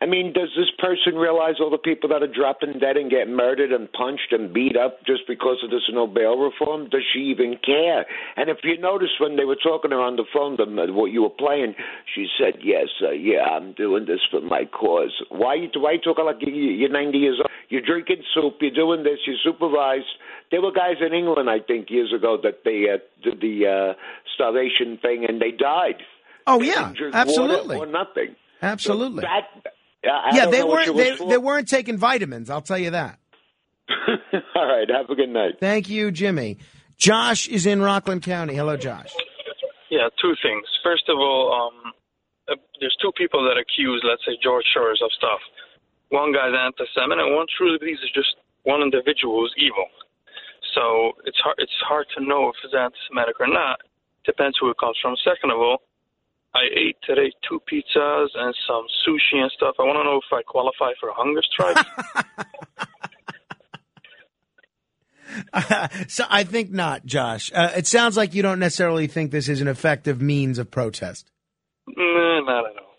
[0.00, 3.34] I mean, does this person realize all the people that are dropping dead and getting
[3.34, 6.88] murdered and punched and beat up just because of this no bail reform?
[6.88, 8.06] Does she even care?
[8.36, 11.10] And if you notice when they were talking to her on the phone, the, what
[11.10, 11.74] you were playing,
[12.14, 15.98] she said, "Yes, uh, yeah, I'm doing this for my cause." Why you why you
[15.98, 17.50] talking like you're 90 years old?
[17.68, 18.58] You're drinking soup.
[18.60, 19.18] You're doing this.
[19.26, 20.06] You're supervised.
[20.52, 23.94] There were guys in England, I think, years ago that they uh, did the uh,
[24.34, 26.02] starvation thing and they died.
[26.46, 28.36] Oh yeah, absolutely, water or nothing.
[28.62, 29.22] absolutely.
[29.22, 29.72] So that
[30.04, 32.50] I- I yeah, they weren't they, they weren't taking vitamins.
[32.50, 33.18] I'll tell you that.
[34.54, 34.88] All right.
[34.90, 35.54] Have a good night.
[35.60, 36.58] Thank you, Jimmy.
[36.98, 38.54] Josh is in Rockland County.
[38.54, 39.10] Hello, Josh.
[39.90, 40.66] Yeah, two things.
[40.84, 41.92] First of all, um,
[42.50, 45.40] uh, there's two people that accuse, let's say, George Soros of stuff.
[46.10, 49.86] One guy's anti-Semitic, and one truly believes it's just one individual who's evil.
[50.74, 51.56] So it's hard.
[51.58, 53.80] It's hard to know if it's anti-Semitic or not.
[54.26, 55.16] Depends who it comes from.
[55.24, 55.80] Second of all,
[56.58, 59.76] I ate today two pizzas and some sushi and stuff.
[59.78, 61.86] I want to know if I qualify for a hunger strike.
[66.08, 67.50] so I think not, Josh.
[67.54, 71.30] Uh, it sounds like you don't necessarily think this is an effective means of protest.
[71.86, 72.96] nah, not at all.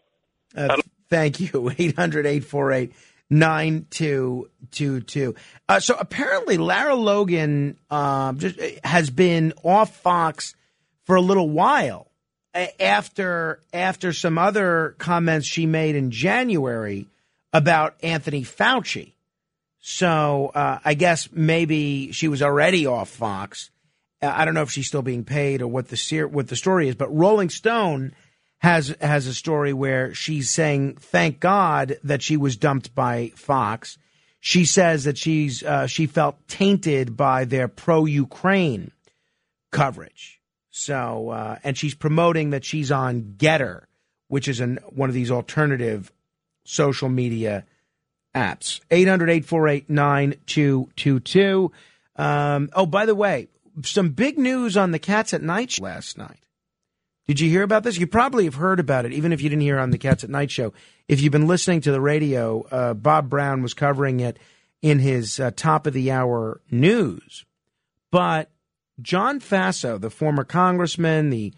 [0.77, 1.71] Uh, thank you.
[1.77, 2.93] 800 848
[3.31, 5.35] 9222.
[5.67, 10.55] Uh, So apparently, Lara Logan um, just has been off Fox
[11.05, 12.08] for a little while a-
[12.53, 17.07] after after some other comments she made in January
[17.53, 19.13] about Anthony Fauci.
[19.79, 23.71] So uh, I guess maybe she was already off Fox.
[24.21, 26.55] Uh, I don't know if she's still being paid or what the ser- what the
[26.55, 28.13] story is, but Rolling Stone
[28.59, 33.97] has has a story where she's saying thank God that she was dumped by Fox.
[34.41, 38.91] She says that she's uh, she felt tainted by their pro Ukraine
[39.71, 40.38] coverage.
[40.69, 43.85] So uh, and she's promoting that she's on Gettr,
[44.27, 46.11] which is an, one of these alternative
[46.63, 47.65] social media
[48.35, 48.81] apps.
[48.91, 51.71] 800-848-9222.
[52.15, 53.47] Um, oh, by the way,
[53.83, 56.37] some big news on the Cats at Night show last night.
[57.27, 57.97] Did you hear about this?
[57.97, 60.29] You probably have heard about it, even if you didn't hear on the Cats at
[60.29, 60.73] Night show.
[61.07, 64.37] If you've been listening to the radio, uh, Bob Brown was covering it
[64.81, 67.45] in his uh, top of the hour news.
[68.11, 68.49] But
[69.01, 71.53] John Faso, the former congressman, the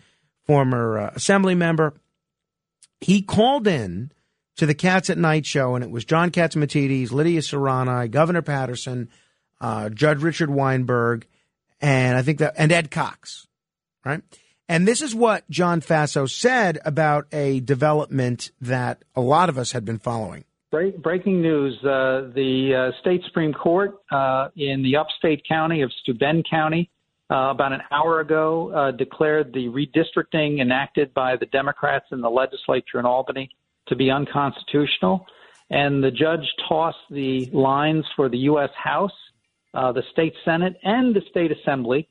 [0.46, 1.94] former uh, assembly member,
[3.00, 4.12] he called in
[4.58, 9.10] to the Cats at Night show, and it was John Catsimatidis, Lydia Serrani, Governor Paterson,
[9.60, 11.28] uh, Judge Richard Weinberg,
[11.80, 13.48] and I think that and Ed Cox,
[14.06, 14.22] right?
[14.70, 19.72] And this is what John Faso said about a development that a lot of us
[19.72, 20.46] had been following.
[20.72, 25.92] Break, breaking news: uh, the uh, state supreme court uh, in the upstate county of
[26.02, 26.90] Steuben County,
[27.32, 32.30] uh, about an hour ago, uh, declared the redistricting enacted by the Democrats in the
[32.30, 33.50] legislature in Albany
[33.88, 35.26] to be unconstitutional,
[35.70, 38.70] and the judge tossed the lines for the U.S.
[38.76, 39.12] House,
[39.74, 42.08] uh, the state Senate, and the state Assembly.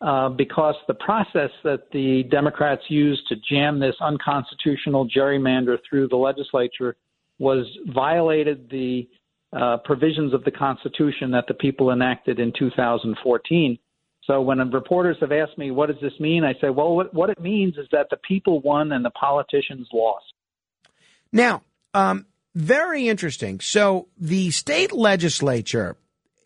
[0.00, 6.16] Uh, because the process that the Democrats used to jam this unconstitutional gerrymander through the
[6.16, 6.94] legislature
[7.38, 9.08] was violated the
[9.54, 13.78] uh, provisions of the Constitution that the people enacted in 2014.
[14.26, 16.44] So when reporters have asked me, what does this mean?
[16.44, 19.86] I say, well, what, what it means is that the people won and the politicians
[19.92, 20.24] lost.
[21.30, 23.60] Now, um, very interesting.
[23.60, 25.96] So the state legislature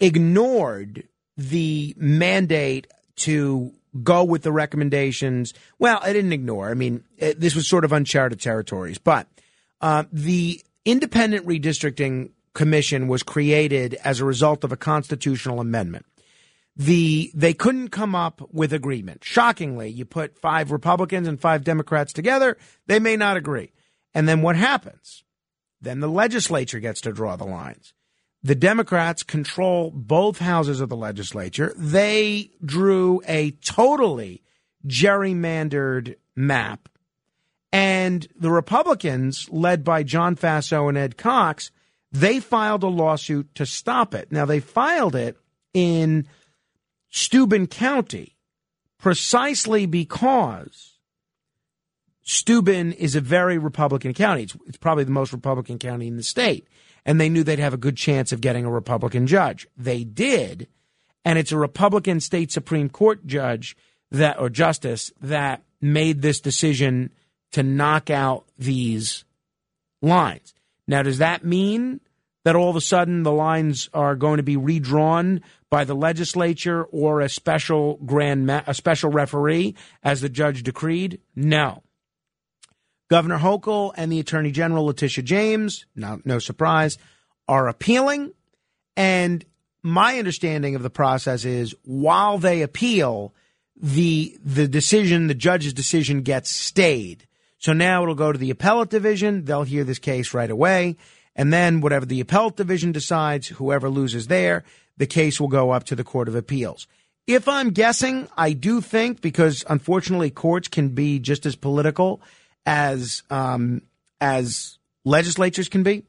[0.00, 1.04] ignored
[1.36, 3.72] the mandate to
[4.02, 5.54] go with the recommendations.
[5.78, 6.70] Well, I didn't ignore.
[6.70, 9.28] I mean, it, this was sort of uncharted territories, but
[9.80, 16.06] uh, the independent redistricting commission was created as a result of a constitutional amendment.
[16.78, 19.24] The they couldn't come up with agreement.
[19.24, 22.56] Shockingly, you put five Republicans and five Democrats together,
[22.86, 23.72] they may not agree.
[24.14, 25.24] And then what happens?
[25.80, 27.94] Then the legislature gets to draw the lines.
[28.42, 31.74] The Democrats control both houses of the legislature.
[31.76, 34.42] They drew a totally
[34.86, 36.88] gerrymandered map.
[37.72, 41.70] And the Republicans, led by John Faso and Ed Cox,
[42.12, 44.32] they filed a lawsuit to stop it.
[44.32, 45.36] Now, they filed it
[45.74, 46.26] in
[47.10, 48.36] Steuben County
[48.98, 50.98] precisely because
[52.22, 54.42] Steuben is a very Republican county.
[54.42, 56.68] It's, it's, probably the most Republican county in the state.
[57.06, 59.66] And they knew they'd have a good chance of getting a Republican judge.
[59.76, 60.68] They did.
[61.24, 63.76] And it's a Republican state Supreme Court judge
[64.10, 67.12] that, or justice that made this decision
[67.52, 69.24] to knock out these
[70.02, 70.52] lines.
[70.86, 72.00] Now, does that mean
[72.44, 76.84] that all of a sudden the lines are going to be redrawn by the legislature
[76.84, 81.20] or a special grand ma- a special referee as the judge decreed?
[81.36, 81.82] No.
[83.10, 86.98] Governor Hochul and the Attorney General Letitia James, no, no surprise,
[87.46, 88.32] are appealing.
[88.96, 89.44] And
[89.82, 93.34] my understanding of the process is while they appeal,
[93.80, 97.26] the the decision, the judge's decision gets stayed.
[97.58, 99.44] So now it'll go to the appellate division.
[99.44, 100.96] They'll hear this case right away.
[101.34, 104.64] And then whatever the appellate division decides, whoever loses there,
[104.98, 106.86] the case will go up to the Court of Appeals.
[107.26, 112.20] If I'm guessing, I do think because unfortunately courts can be just as political
[112.64, 113.82] as um,
[114.20, 116.04] as legislatures can be.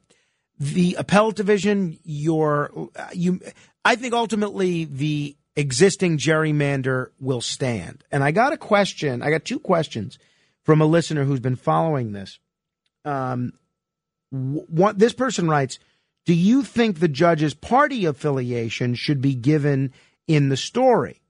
[0.60, 3.40] The appellate division, your you,
[3.86, 8.04] I think ultimately the existing gerrymander will stand.
[8.12, 9.22] And I got a question.
[9.22, 10.20] I got two questions
[10.64, 12.40] from a listener who's been following this.
[13.04, 13.54] Um,
[14.32, 15.80] what this person writes:
[16.30, 19.92] Do you think the judge's party affiliation should be given
[20.28, 21.24] in the story?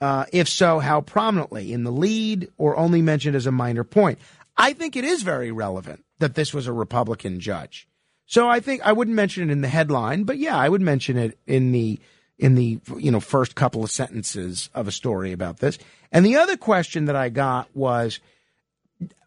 [0.00, 4.20] Uh, if so, how prominently in the lead or only mentioned as a minor point?
[4.56, 7.88] I think it is very relevant that this was a Republican judge.
[8.24, 11.18] So I think I wouldn't mention it in the headline, but yeah, I would mention
[11.18, 11.98] it in the
[12.38, 15.78] in the you know first couple of sentences of a story about this.
[16.12, 18.20] And the other question that I got was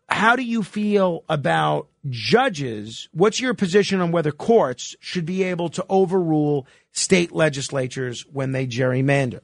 [0.07, 3.09] how do you feel about judges?
[3.11, 8.67] What's your position on whether courts should be able to overrule state legislatures when they
[8.67, 9.41] gerrymander?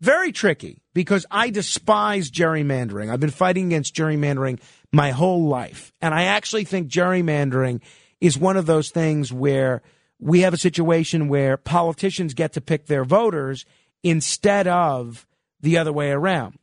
[0.00, 3.10] Very tricky because I despise gerrymandering.
[3.10, 4.60] I've been fighting against gerrymandering
[4.92, 5.92] my whole life.
[6.00, 7.80] And I actually think gerrymandering
[8.20, 9.82] is one of those things where
[10.20, 13.64] we have a situation where politicians get to pick their voters
[14.02, 15.26] instead of
[15.60, 16.58] the other way around.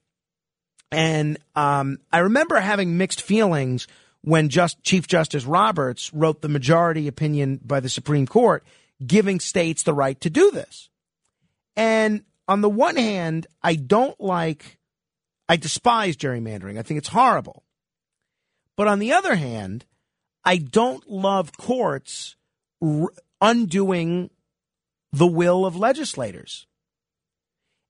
[0.96, 3.86] And um, I remember having mixed feelings
[4.22, 8.64] when just Chief Justice Roberts wrote the majority opinion by the Supreme Court
[9.06, 10.88] giving states the right to do this.
[11.76, 14.78] And on the one hand, I don't like,
[15.50, 16.80] I despise gerrymandering.
[16.80, 17.64] I think it's horrible.
[18.78, 19.84] But on the other hand,
[20.46, 22.38] I don't love courts
[22.82, 23.12] r-
[23.42, 24.30] undoing
[25.12, 26.68] the will of legislators.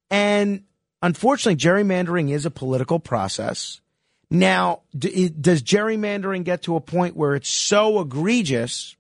[0.10, 0.64] And
[1.06, 3.80] unfortunately, gerrymandering is a political process.
[4.32, 8.96] Now, d- does gerrymandering get to a point where it's so egregious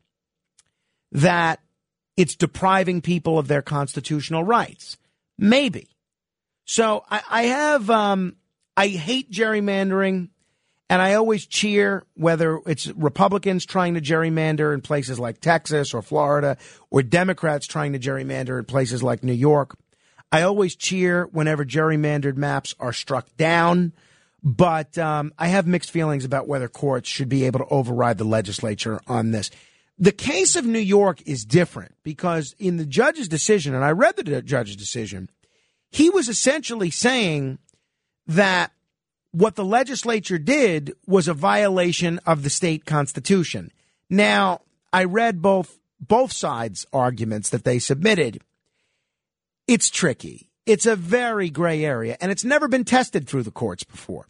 [1.11, 1.61] that
[2.15, 4.97] it's depriving people of their constitutional rights?
[5.39, 5.89] Maybe.
[6.65, 8.35] So I, I have, um,
[8.77, 10.29] I hate gerrymandering.
[10.87, 16.03] And I always cheer whether it's Republicans trying to gerrymander in places like Texas or
[16.03, 16.57] Florida
[16.91, 19.75] or Democrats trying to gerrymander in places like New York.
[20.31, 23.93] I always cheer whenever gerrymandered maps are struck down.
[24.45, 28.25] But um, I have mixed feelings about whether courts should be able to override the
[28.25, 29.49] legislature on this.
[29.97, 34.17] The case of New York is different because in the judge's decision, and I read
[34.17, 35.31] the judge's decision,
[35.89, 37.57] he was essentially saying
[38.27, 38.71] that
[39.31, 43.71] what the legislature did was a violation of the state constitution.
[44.11, 44.61] Now,
[44.93, 48.41] I read both both sides' arguments that they submitted.
[49.67, 50.49] It's tricky.
[50.65, 54.27] It's a very gray area, and it's never been tested through the courts before.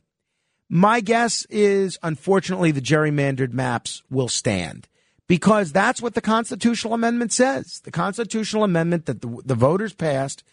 [0.69, 4.87] My guess is, unfortunately, the gerrymandered maps will stand
[5.27, 7.81] because that's what the constitutional amendment says.
[7.83, 10.43] The constitutional amendment that the, the voters passed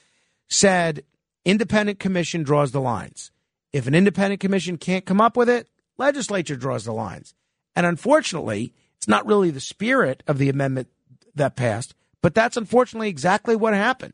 [0.49, 1.05] said
[1.45, 3.31] independent commission draws the lines.
[3.73, 7.35] If an independent commission can't come up with it, legislature draws the lines.
[7.75, 10.89] And unfortunately, it's not really the spirit of the amendment
[11.35, 14.13] that passed, but that's unfortunately exactly what happened.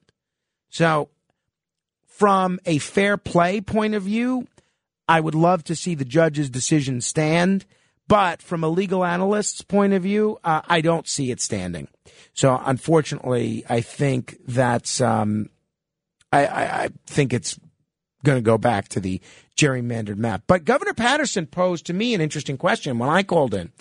[0.71, 1.09] So,
[2.07, 4.47] from a fair play point of view,
[5.09, 7.65] I would love to see the judge's decision stand.
[8.09, 11.89] But from a legal analyst's point of view, uh, I don't see it standing.
[12.33, 15.51] So, unfortunately, I think that's um,
[16.33, 17.59] I, I, I think it's
[18.25, 19.21] going to go back to the
[19.57, 20.45] gerrymandered map.
[20.47, 23.73] But Governor Paterson posed to me an interesting question when I called in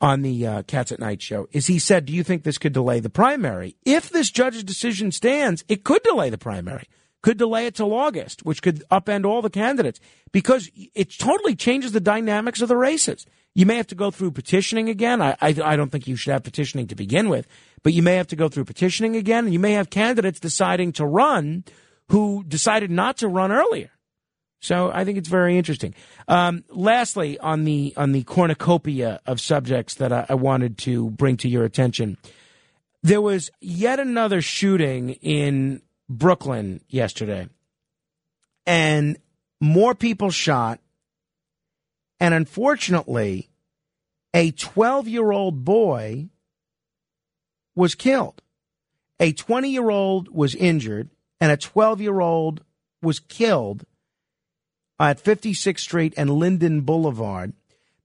[0.00, 1.48] on the uh, Cats at Night show.
[1.52, 3.76] Is he said, "Do you think this could delay the primary?
[3.84, 6.88] If this judge's decision stands, it could delay the primary
[7.24, 9.98] could delay it till August, which could upend all the candidates
[10.30, 13.24] because it totally changes the dynamics of the races.
[13.54, 15.22] You may have to go through petitioning again.
[15.22, 17.46] I, I, I don't think you should have petitioning to begin with,
[17.82, 20.92] but you may have to go through petitioning again, and you may have candidates deciding
[20.92, 21.64] to run
[22.08, 23.90] who decided not to run earlier.
[24.64, 25.94] So I think it's very interesting.
[26.26, 31.36] Um, lastly, on the on the cornucopia of subjects that I, I wanted to bring
[31.38, 32.16] to your attention,
[33.02, 37.46] there was yet another shooting in Brooklyn yesterday,
[38.64, 39.18] and
[39.60, 40.80] more people shot.
[42.18, 43.50] And unfortunately,
[44.32, 46.30] a 12 year old boy
[47.74, 48.40] was killed.
[49.20, 52.64] A 20 year old was injured, and a 12 year old
[53.02, 53.84] was killed
[55.10, 57.52] at 56th Street and Linden Boulevard.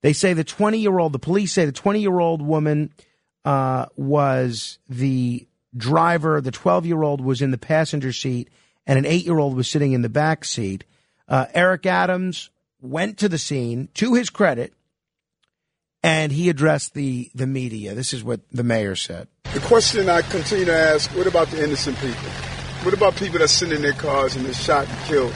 [0.01, 2.93] They say the 20 year old, the police say the 20 year old woman
[3.45, 8.49] uh, was the driver, the 12 year old was in the passenger seat,
[8.88, 10.84] and an eight year old was sitting in the back seat.
[11.27, 12.49] Uh, Eric Adams
[12.81, 14.73] went to the scene, to his credit,
[16.01, 17.93] and he addressed the, the media.
[17.93, 19.27] This is what the mayor said.
[19.53, 22.30] The question I continue to ask what about the innocent people?
[22.84, 25.34] What about people that sit in their cars and they're shot and killed?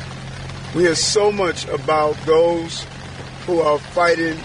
[0.75, 2.83] We hear so much about those
[3.45, 4.35] who are fighting,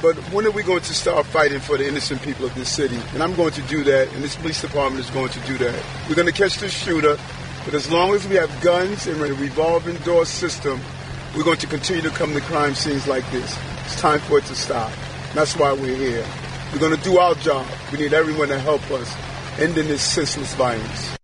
[0.00, 3.00] but when are we going to start fighting for the innocent people of this city?
[3.14, 5.84] And I'm going to do that, and this police department is going to do that.
[6.08, 7.18] We're going to catch the shooter,
[7.64, 10.80] but as long as we have guns and a revolving door system,
[11.36, 13.58] we're going to continue to come to crime scenes like this.
[13.86, 14.92] It's time for it to stop.
[15.34, 16.24] That's why we're here.
[16.72, 17.66] We're going to do our job.
[17.90, 19.12] We need everyone to help us
[19.58, 21.18] ending this senseless violence.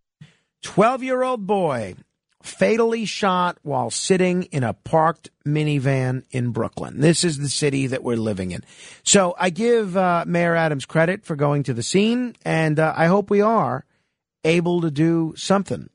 [0.63, 1.95] 12 year old boy
[2.43, 7.01] fatally shot while sitting in a parked minivan in Brooklyn.
[7.01, 8.65] This is the city that we're living in.
[9.03, 13.07] So I give uh, Mayor Adams credit for going to the scene, and uh, I
[13.07, 13.85] hope we are
[14.45, 15.89] able to do something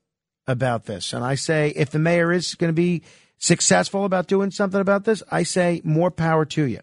[0.48, 1.14] about this.
[1.14, 3.04] And I say, if the mayor is going to be
[3.38, 6.80] successful about doing something about this, I say more power to you.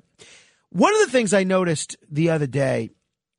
[0.70, 2.90] One of the things I noticed the other day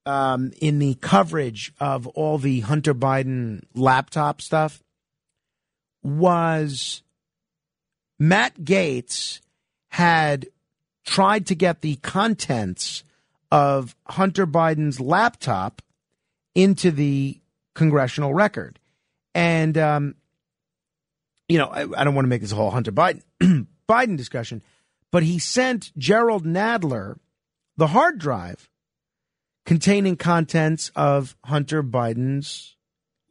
[0.05, 4.81] um, in the coverage of all the Hunter Biden laptop stuff
[6.05, 7.01] was
[8.19, 9.41] Matt Gaetz
[9.89, 10.47] had
[11.03, 13.03] tried to get the contents
[13.51, 15.81] of Hunter Biden's laptop
[16.53, 17.39] into the
[17.73, 18.79] congressional record.
[19.33, 20.15] And, um,
[21.49, 23.23] you know, I, I don't want to make this a whole Hunter Biden,
[23.89, 24.61] Biden discussion,
[25.11, 27.17] but he sent Jerrold Nadler
[27.77, 28.69] the hard drive
[29.65, 32.75] containing contents of Hunter Biden's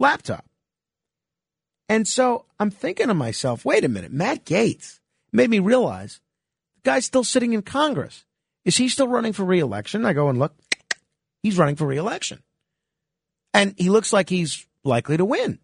[0.00, 0.44] laptop.
[1.88, 4.98] And so I'm thinking to myself, wait a minute, Matt Gaetz
[5.30, 6.22] made me realize
[6.76, 8.24] the guy's still sitting in Congress.
[8.64, 10.06] Is he still running for reelection?
[10.06, 10.54] I go and look,
[11.42, 12.42] he's running for reelection.
[13.52, 15.58] And he looks like he's likely to win.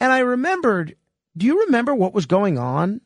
[0.00, 0.96] And I remembered,
[1.34, 3.00] do you remember what was going on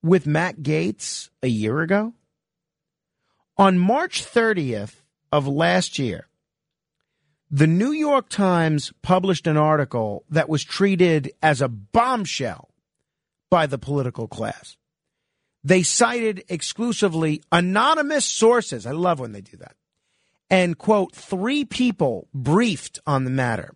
[0.00, 2.12] with Matt Gaetz a year ago?
[3.56, 4.94] On March 30th
[5.32, 6.28] of last year,
[7.54, 12.70] the New York Times published an article that was treated as a bombshell
[13.50, 14.78] by the political class.
[15.62, 18.86] They cited exclusively anonymous sources.
[18.86, 19.76] I love when they do that.
[20.48, 23.74] And, quote, three people briefed on the matter.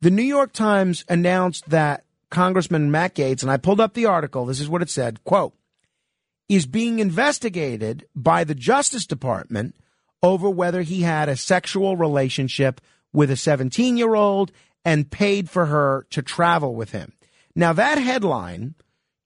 [0.00, 4.46] The New York Times announced that Congressman Matt Gaetz, and I pulled up the article,
[4.46, 5.54] this is what it said, quote,
[6.48, 9.74] is being investigated by the Justice Department
[10.26, 12.80] over whether he had a sexual relationship
[13.12, 14.50] with a 17 year old
[14.84, 17.12] and paid for her to travel with him.
[17.54, 18.74] Now, that headline,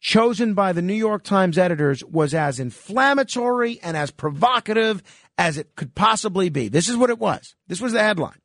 [0.01, 5.03] chosen by the New York Times editors, was as inflammatory and as provocative
[5.37, 6.69] as it could possibly be.
[6.69, 7.57] This is what it was.
[7.67, 8.41] This was the headline.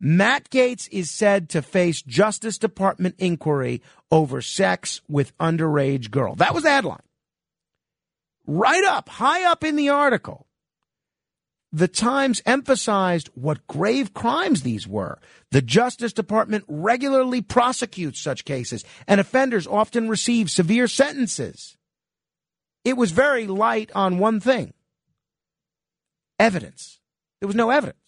[0.00, 6.34] Matt Gaetz is said to face Justice Department inquiry over sex with underage girl.
[6.36, 7.02] That was the headline.
[8.46, 10.46] Right up, high up in the article,
[11.72, 15.18] the Times emphasized what grave crimes these were.
[15.50, 21.76] The Justice Department regularly prosecutes such cases, and offenders often receive severe sentences.
[22.84, 24.74] It was very light on one thing
[26.38, 27.00] evidence.
[27.40, 27.98] There was no evidence.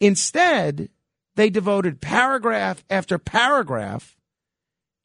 [0.00, 0.88] Instead,
[1.34, 4.16] they devoted paragraph after paragraph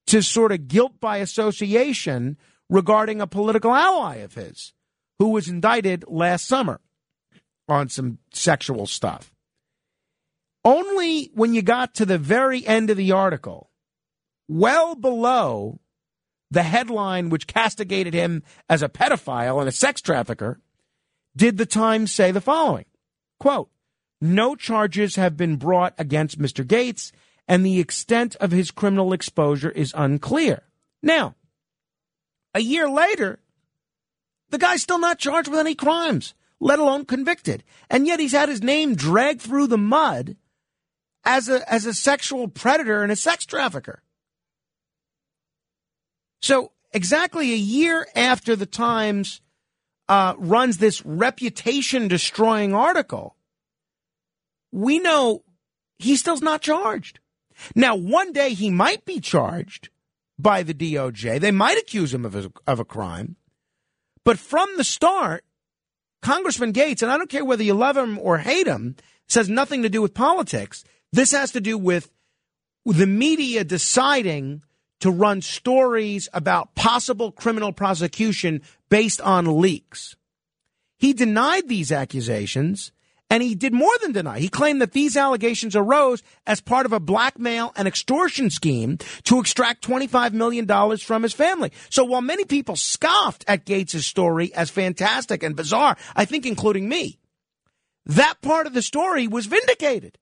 [0.07, 2.37] to sort of guilt by association
[2.69, 4.73] regarding a political ally of his
[5.23, 6.81] who was indicted last summer
[7.69, 9.33] on some sexual stuff.
[10.65, 13.69] Only when you got to the very end of the article,
[14.49, 15.79] well below
[16.51, 20.59] the headline which castigated him as a pedophile and a sex trafficker,
[21.37, 22.85] did the Times say the following
[23.39, 23.69] quote,
[24.19, 26.65] No charges have been brought against Mr.
[26.65, 27.13] Gaetz,
[27.47, 30.63] and the extent of his criminal exposure is unclear.
[31.01, 31.35] Now,
[32.53, 33.39] a year later,
[34.53, 37.63] the guy's still not charged with any crimes, let alone convicted.
[37.89, 40.37] And yet he's had his name dragged through the mud
[41.25, 44.03] as a, as a sexual predator and a sex trafficker.
[46.43, 49.41] So, exactly a year after the Times
[50.07, 53.35] uh, runs this reputation destroying article,
[54.71, 55.43] we know
[55.97, 57.19] he still's not charged.
[57.73, 59.89] Now, one day he might be charged
[60.37, 61.39] by the DOJ.
[61.39, 63.37] They might accuse him of a, of a crime.
[64.25, 65.43] But from the start,
[66.21, 68.95] Congressman Gaetz, and I don't care whether you love him or hate him,
[69.27, 70.83] says nothing to do with politics.
[71.11, 72.09] This has to do with
[72.85, 74.63] the media deciding
[75.01, 80.15] to run stories about possible criminal prosecution based on leaks.
[80.97, 82.92] He denied these accusations
[83.33, 84.37] and he did more than deny.
[84.37, 89.39] He claimed that these allegations arose as part of a blackmail and extortion scheme to
[89.39, 90.67] extract $25 million
[90.99, 91.71] from his family.
[91.89, 96.87] So while many people scoffed at Gaetz' story as fantastic and bizarre, I think including
[96.87, 97.17] me,
[98.05, 100.19] that part of the story was vindicated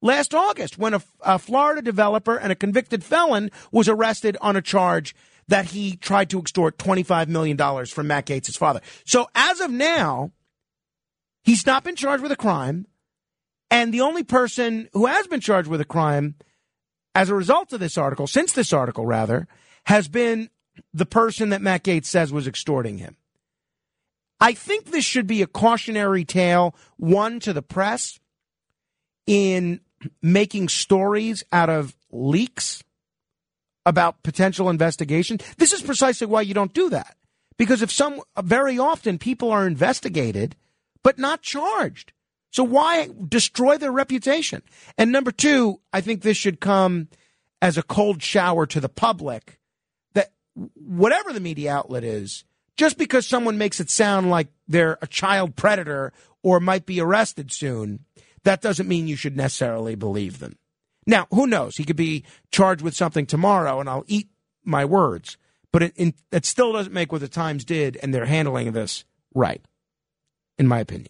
[0.00, 4.62] last August when a, a, Florida developer and a convicted felon was arrested on a
[4.62, 5.14] charge
[5.48, 8.80] that he tried to extort $25 million from Matt Gaetz' father.
[9.04, 10.32] So as of now,
[11.42, 12.86] he's not been charged with a crime.
[13.70, 16.34] And the only person who has been charged with a crime
[17.14, 19.48] as a result of this article, since this article rather,
[19.86, 20.50] has been
[20.92, 23.16] the person that Matt Gaetz says was extorting him.
[24.40, 28.18] I think this should be a cautionary tale, one to the press
[29.26, 29.80] in
[30.20, 32.82] making stories out of leaks
[33.86, 35.38] about potential investigation.
[35.58, 37.16] This is precisely why you don't do that.
[37.56, 40.56] Because if some, very often people are investigated,
[41.02, 42.12] but not charged.
[42.50, 44.62] So why destroy their reputation?
[44.98, 47.08] And number two, I think this should come
[47.62, 49.58] as a cold shower to the public
[50.12, 50.32] that
[50.74, 52.44] whatever the media outlet is,
[52.76, 56.12] just because someone makes it sound like they're a child predator
[56.42, 58.00] or might be arrested soon,
[58.44, 60.58] that doesn't mean you should necessarily believe them.
[61.06, 61.76] Now, who knows?
[61.76, 64.28] He could be charged with something tomorrow, and I'll eat
[64.64, 65.36] my words.
[65.72, 69.04] But it, it still doesn't make what the Times did, and they're handling this
[69.34, 69.64] right,
[70.62, 71.08] in my opinion.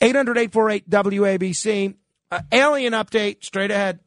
[0.00, 1.94] 800 848 WABC.
[2.30, 4.00] Uh, alien update straight ahead.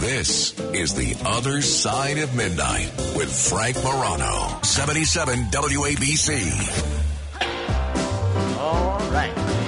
[0.00, 6.50] This is The Other Side of Midnight with Frank Morano, 77 WABC.
[8.58, 9.59] All right.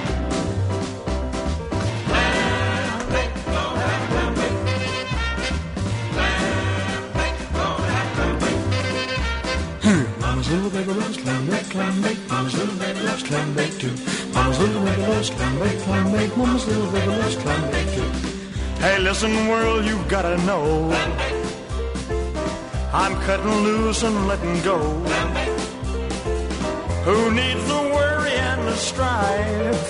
[10.43, 12.29] Mama's little baby loves clam bake, clam bake.
[12.29, 13.95] Mama's little baby loves clam bake too.
[14.33, 16.37] Mama's little baby loves clam bake, clam bake.
[16.37, 18.11] Mama's little baby loves clam bake too.
[18.81, 20.91] Hey, listen, world, you gotta know.
[22.93, 24.79] I'm cutting loose and letting go.
[27.07, 29.83] Who needs the worry and the strife?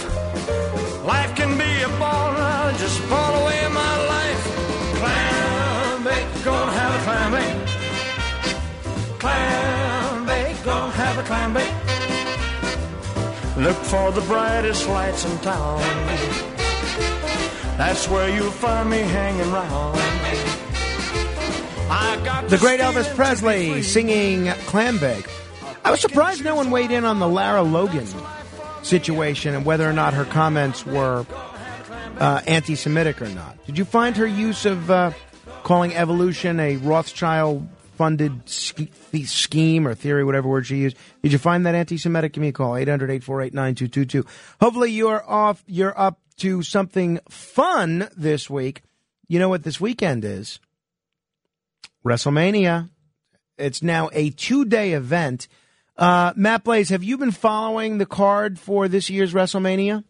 [1.03, 4.43] Life can be a ball, now just ball away my life.
[4.99, 7.57] Clam bake, gonna have a clam bake.
[9.19, 9.72] Clam
[13.57, 15.79] Look for the brightest lights in town.
[17.77, 19.93] That's where you'll find me hanging around.
[22.49, 25.29] The great Elvis Presley singing Clam Bake.
[25.85, 28.07] I was surprised no one weighed in on the Lara Logan
[28.81, 31.25] situation and whether or not her comments were
[32.19, 33.63] uh, anti Semitic or not.
[33.65, 35.11] Did you find her use of uh,
[35.63, 40.97] calling evolution a Rothschild funded scheme or theory, whatever word she used.
[41.21, 42.33] Did you find that anti-Semitic?
[42.33, 44.25] Give me a call, 800-848-9222.
[44.59, 48.81] Hopefully you're off, you're up to something fun this week.
[49.27, 50.59] You know what this weekend is?
[52.05, 52.89] WrestleMania.
[53.57, 55.47] It's now a two-day event.
[55.95, 60.03] Uh, Matt Blaze, have you been following the card for this year's WrestleMania?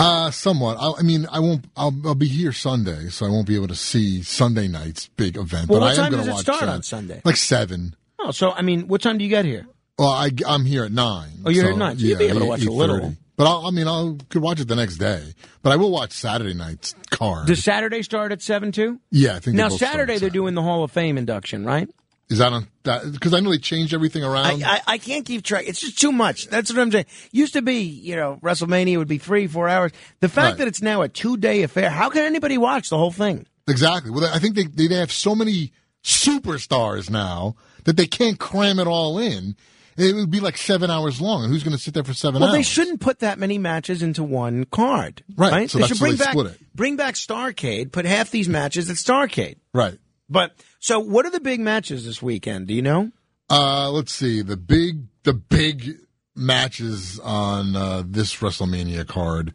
[0.00, 0.78] Uh, somewhat.
[0.80, 1.66] I, I, mean, I won't.
[1.76, 5.36] I'll, I'll, be here Sunday, so I won't be able to see Sunday night's big
[5.36, 5.68] event.
[5.68, 6.68] Well, but what I time am does it watch start that.
[6.68, 7.20] on Sunday?
[7.24, 7.94] Like seven.
[8.18, 9.66] Oh, so I mean, what time do you get here?
[9.98, 11.42] Well, I, am here at nine.
[11.44, 11.98] Oh, you're so, at nine.
[11.98, 13.14] So yeah, you'll be able to watch a little.
[13.36, 15.34] But I'll, I mean, I could watch it the next day.
[15.62, 17.46] But I will watch Saturday night's card.
[17.46, 19.00] Does Saturday start at seven too?
[19.10, 21.88] Yeah, I think now Saturday they're doing the Hall of Fame induction, right?
[22.30, 23.10] Is that on that?
[23.12, 24.62] Because I know they changed everything around.
[24.62, 25.64] I, I, I, can't keep track.
[25.66, 26.46] It's just too much.
[26.46, 27.06] That's what I'm saying.
[27.32, 29.90] Used to be, you know, WrestleMania would be three, four hours.
[30.20, 30.58] The fact right.
[30.58, 33.46] that it's now a two day affair, how can anybody watch the whole thing?
[33.68, 34.12] Exactly.
[34.12, 35.72] Well, I think they they have so many
[36.04, 39.56] superstars now that they can't cram it all in.
[39.96, 41.44] it would be like seven hours long.
[41.44, 42.58] And who's going to sit there for seven Well, hours?
[42.58, 45.70] they shouldn't put that many matches into one card, Right, right?
[45.70, 46.58] so they should bring they back split it.
[46.74, 47.92] bring back Starcade.
[47.92, 49.56] Put half these matches at Starcade.
[49.74, 49.98] Right.
[50.30, 52.68] But so, what are the big matches this weekend?
[52.68, 53.10] Do you know?
[53.50, 55.96] Uh, let's see the big the big
[56.36, 59.52] matches on uh, this WrestleMania card.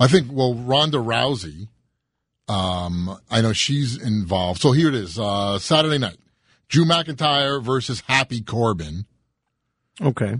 [0.00, 1.68] I think well Ronda Rousey.
[2.48, 4.60] Um, I know she's involved.
[4.60, 5.18] So here it is.
[5.18, 6.18] Uh, Saturday night,
[6.68, 9.06] Drew McIntyre versus Happy Corbin.
[10.00, 10.32] Okay.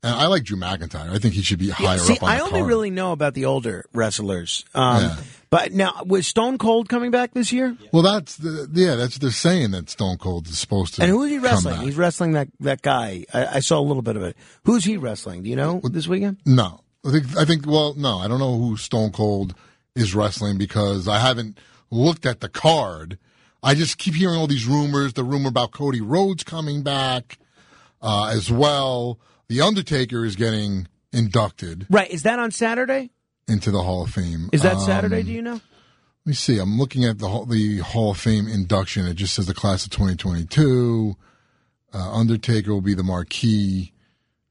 [0.00, 1.10] And I like Drew McIntyre.
[1.10, 2.40] I think he should be higher See, up on the internet.
[2.40, 2.68] I only card.
[2.68, 4.64] really know about the older wrestlers.
[4.74, 5.16] Um, Yeah.
[5.50, 7.76] But now, was Stone Cold coming back this year?
[7.92, 8.96] Well, that's the yeah.
[8.96, 11.02] That's they're saying that Stone Cold is supposed to.
[11.02, 11.80] And who is he wrestling?
[11.80, 13.24] He's wrestling that that guy.
[13.32, 14.36] I, I saw a little bit of it.
[14.64, 15.42] Who's he wrestling?
[15.42, 16.38] Do you know this weekend?
[16.44, 17.66] No, I think I think.
[17.66, 19.54] Well, no, I don't know who Stone Cold
[19.94, 21.58] is wrestling because I haven't
[21.90, 23.18] looked at the card.
[23.62, 25.14] I just keep hearing all these rumors.
[25.14, 27.38] The rumor about Cody Rhodes coming back
[28.02, 29.18] uh, as well.
[29.48, 32.10] The Undertaker is getting inducted Right.
[32.10, 33.10] Is that on Saturday?
[33.48, 34.50] Into the Hall of Fame.
[34.52, 35.22] Is that Um, Saturday?
[35.22, 35.54] Do you know?
[35.54, 36.58] Let me see.
[36.58, 39.06] I'm looking at the Hall- the Hall of Fame induction.
[39.06, 41.16] It just says the class of 2022.
[41.94, 43.92] Uh, Undertaker will be the marquee,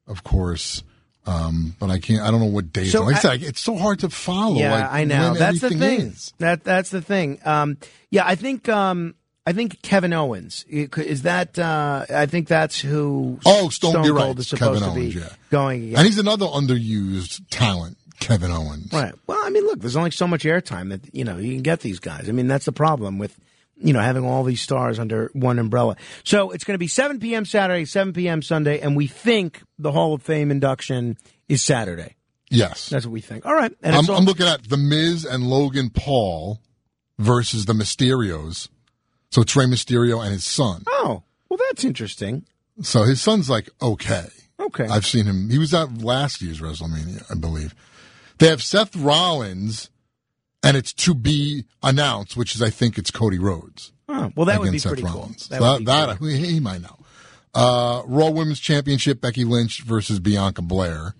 [0.08, 0.82] of course.
[1.28, 2.22] Um, but I can't.
[2.22, 2.88] I don't know what date.
[2.92, 4.56] So like I, I- said, it's so hard to follow.
[4.58, 5.34] Yeah, like, I know.
[5.36, 6.02] That's the thing.
[6.02, 6.34] is.
[6.40, 7.40] That that's the thing.
[7.46, 7.78] Um,
[8.10, 9.14] yeah, I think um,
[9.46, 11.60] I think Kevin Owens is that.
[11.60, 13.40] Uh, I think that's who.
[13.46, 14.40] Oh, Stone, you're Cold right.
[14.40, 15.30] is supposed Kevin to Owens, be yeah.
[15.52, 15.98] going against.
[15.98, 18.92] And he's another underused talent, Kevin Owens.
[18.92, 19.14] Right.
[19.28, 21.82] Well, I mean, look, there's only so much airtime that you know you can get
[21.82, 22.28] these guys.
[22.30, 23.38] I mean, that's the problem with
[23.78, 25.96] you know having all these stars under one umbrella.
[26.24, 27.46] So it's going to be 7 p.m.
[27.46, 28.42] Saturday, 7 p.m.
[28.42, 31.18] Sunday, and we think the Hall of Fame induction
[31.48, 32.16] is Saturday.
[32.50, 32.90] Yes.
[32.90, 33.46] That's what we think.
[33.46, 33.74] All right.
[33.84, 36.62] And I'm, all- I'm looking at The Miz and Logan Paul
[37.20, 38.70] versus the Mysterios.
[39.32, 40.84] So it's Rey Mysterio and his son.
[40.88, 42.46] Oh, well, that's interesting.
[42.82, 44.28] So his son's like okay.
[44.60, 44.86] Okay.
[44.88, 45.50] I've seen him.
[45.50, 47.76] He was at last year's WrestleMania, I believe.
[48.40, 49.90] They have Seth Rollins,
[50.64, 53.92] and it's to be announced, which is I think it's Cody Rhodes.
[54.10, 55.22] Oh, well, that would be Seth pretty cool.
[55.22, 55.48] Rollins.
[55.50, 56.98] That So would be that, he, he might know.
[57.54, 61.16] Uh, Raw Women's Championship: Becky Lynch versus Bianca Belair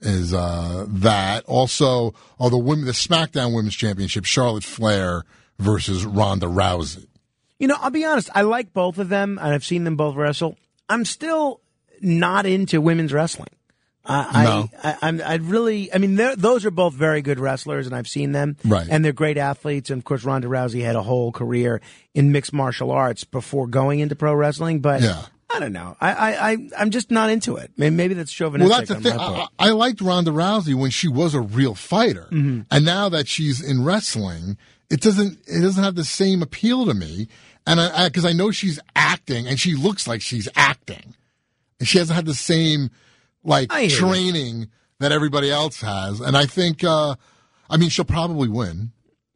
[0.00, 1.44] is uh, that.
[1.46, 5.24] Also, oh, the women, the SmackDown Women's Championship: Charlotte Flair
[5.58, 7.06] versus Ronda Rousey.
[7.58, 8.30] You know, I'll be honest.
[8.34, 10.56] I like both of them, and I've seen them both wrestle.
[10.88, 11.60] I'm still
[12.00, 13.48] not into women's wrestling.
[14.04, 14.68] I, No.
[14.82, 18.08] I, I, I'm, I really, I mean, those are both very good wrestlers, and I've
[18.08, 18.56] seen them.
[18.64, 18.86] Right.
[18.90, 19.90] And they're great athletes.
[19.90, 21.80] And of course, Ronda Rousey had a whole career
[22.14, 24.80] in mixed martial arts before going into pro wrestling.
[24.80, 25.22] But Yeah.
[25.52, 25.96] I don't know.
[26.00, 27.72] I, I, I, I'm just not into it.
[27.76, 28.86] Maybe, that's Well, chauvinistic.
[28.88, 29.18] that's the thing.
[29.18, 29.46] I.
[29.58, 32.66] I I liked Ronda Rousey when she was a real fighter, Mhm.
[32.70, 34.56] and now that she's in wrestling,
[34.90, 37.26] it doesn't it doesn't have the same appeal to me.
[37.66, 41.16] And I because I, know she's acting, and she looks like she's acting,
[41.80, 42.90] and she hasn't had the same
[43.44, 43.96] like I hear you.
[43.96, 44.68] training
[44.98, 46.20] that everybody else has.
[46.20, 47.14] And I think, uh,
[47.68, 48.92] I mean, she'll probably win,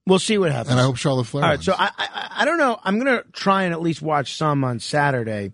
[0.07, 0.73] We'll see what happens.
[0.73, 1.45] and I hope Charlotte Flair.
[1.45, 1.65] All right, wins.
[1.65, 2.79] so I, I I don't know.
[2.85, 5.53] I'm gonna try and at least watch some on Saturday,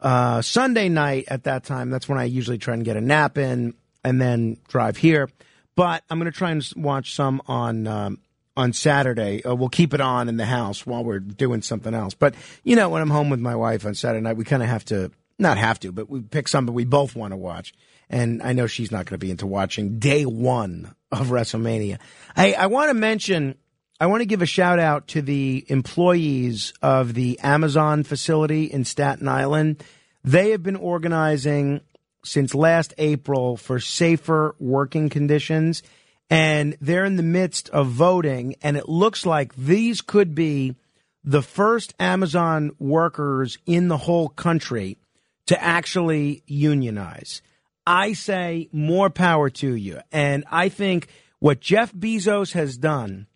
[0.00, 1.26] uh, Sunday night.
[1.28, 4.56] At that time, that's when I usually try and get a nap in and then
[4.68, 5.28] drive here.
[5.76, 8.18] But I'm gonna try and watch some on um,
[8.56, 9.44] on Saturday.
[9.44, 12.14] Uh, we'll keep it on in the house while we're doing something else.
[12.14, 12.34] But
[12.64, 14.84] you know, when I'm home with my wife on Saturday night, we kind of have
[14.86, 17.74] to not have to, but we pick something we both want to watch.
[18.08, 21.98] And I know she's not going to be into watching day one of WrestleMania.
[22.34, 23.56] Hey, I want to mention,
[24.00, 28.84] I want to give a shout out to the employees of the Amazon facility in
[28.84, 29.82] Staten Island.
[30.22, 31.80] They have been organizing
[32.24, 35.82] since last April for safer working conditions.
[36.28, 38.56] And they're in the midst of voting.
[38.62, 40.74] And it looks like these could be
[41.22, 44.98] the first Amazon workers in the whole country
[45.46, 47.42] to actually unionize.
[47.86, 50.00] I say more power to you.
[50.10, 51.08] And I think
[51.38, 53.26] what Jeff Bezos has done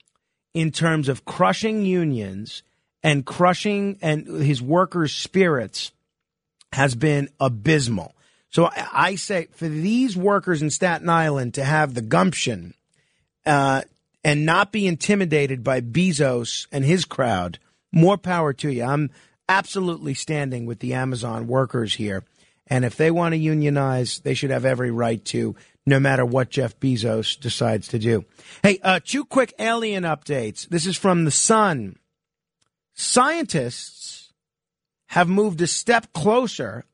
[0.52, 2.62] in terms of crushing unions
[3.02, 5.92] and crushing and his workers' spirits
[6.72, 8.14] has been abysmal.
[8.50, 12.74] So I say for these workers in Staten Island to have the gumption
[13.46, 13.82] uh,
[14.24, 17.60] and not be intimidated by Bezos and his crowd,
[17.92, 18.82] more power to you.
[18.82, 19.10] I'm
[19.50, 22.24] absolutely standing with the Amazon workers here.
[22.68, 26.50] And if they want to unionize, they should have every right to, no matter what
[26.50, 28.24] Jeff Bezos decides to do.
[28.62, 30.68] Hey, uh, two quick alien updates.
[30.68, 31.98] This is from The Sun.
[32.94, 34.32] Scientists
[35.08, 36.84] have moved a step closer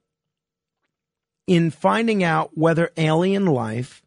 [1.46, 4.02] in finding out whether alien life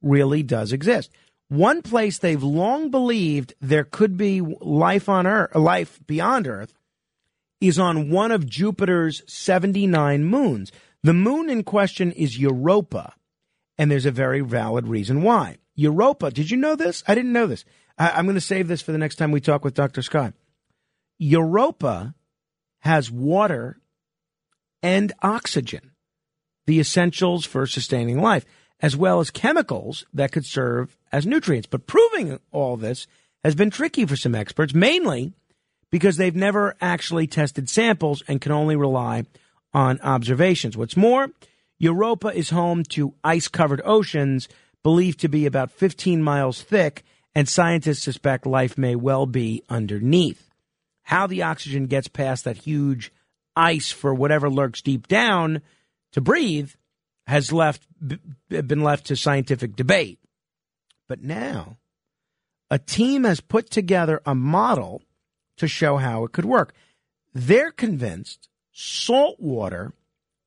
[0.00, 1.10] really does exist.
[1.48, 6.77] One place they've long believed there could be life on Earth, life beyond Earth,
[7.60, 10.72] is on one of Jupiter's 79 moons.
[11.02, 13.14] The moon in question is Europa,
[13.76, 15.58] and there's a very valid reason why.
[15.74, 17.04] Europa, did you know this?
[17.06, 17.64] I didn't know this.
[17.96, 20.02] I, I'm going to save this for the next time we talk with Dr.
[20.02, 20.34] Scott.
[21.18, 22.14] Europa
[22.80, 23.80] has water
[24.82, 25.92] and oxygen,
[26.66, 28.44] the essentials for sustaining life,
[28.80, 31.66] as well as chemicals that could serve as nutrients.
[31.66, 33.06] But proving all this
[33.42, 35.32] has been tricky for some experts, mainly
[35.90, 39.24] because they've never actually tested samples and can only rely
[39.72, 40.76] on observations.
[40.76, 41.28] What's more,
[41.78, 44.48] Europa is home to ice covered oceans
[44.82, 47.04] believed to be about 15 miles thick,
[47.34, 50.50] and scientists suspect life may well be underneath.
[51.02, 53.12] How the oxygen gets past that huge
[53.56, 55.62] ice for whatever lurks deep down
[56.12, 56.70] to breathe
[57.26, 57.86] has left
[58.48, 60.18] been left to scientific debate.
[61.08, 61.78] But now,
[62.70, 65.02] a team has put together a model
[65.58, 66.74] to show how it could work.
[67.34, 69.92] They're convinced salt water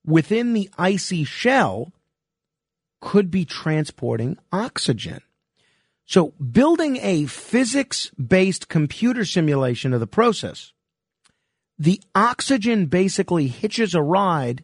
[0.06, 1.94] within the icy shell
[3.02, 5.22] could be transporting oxygen.
[6.06, 10.74] So, building a physics based computer simulation of the process,
[11.80, 14.64] the oxygen basically hitches a ride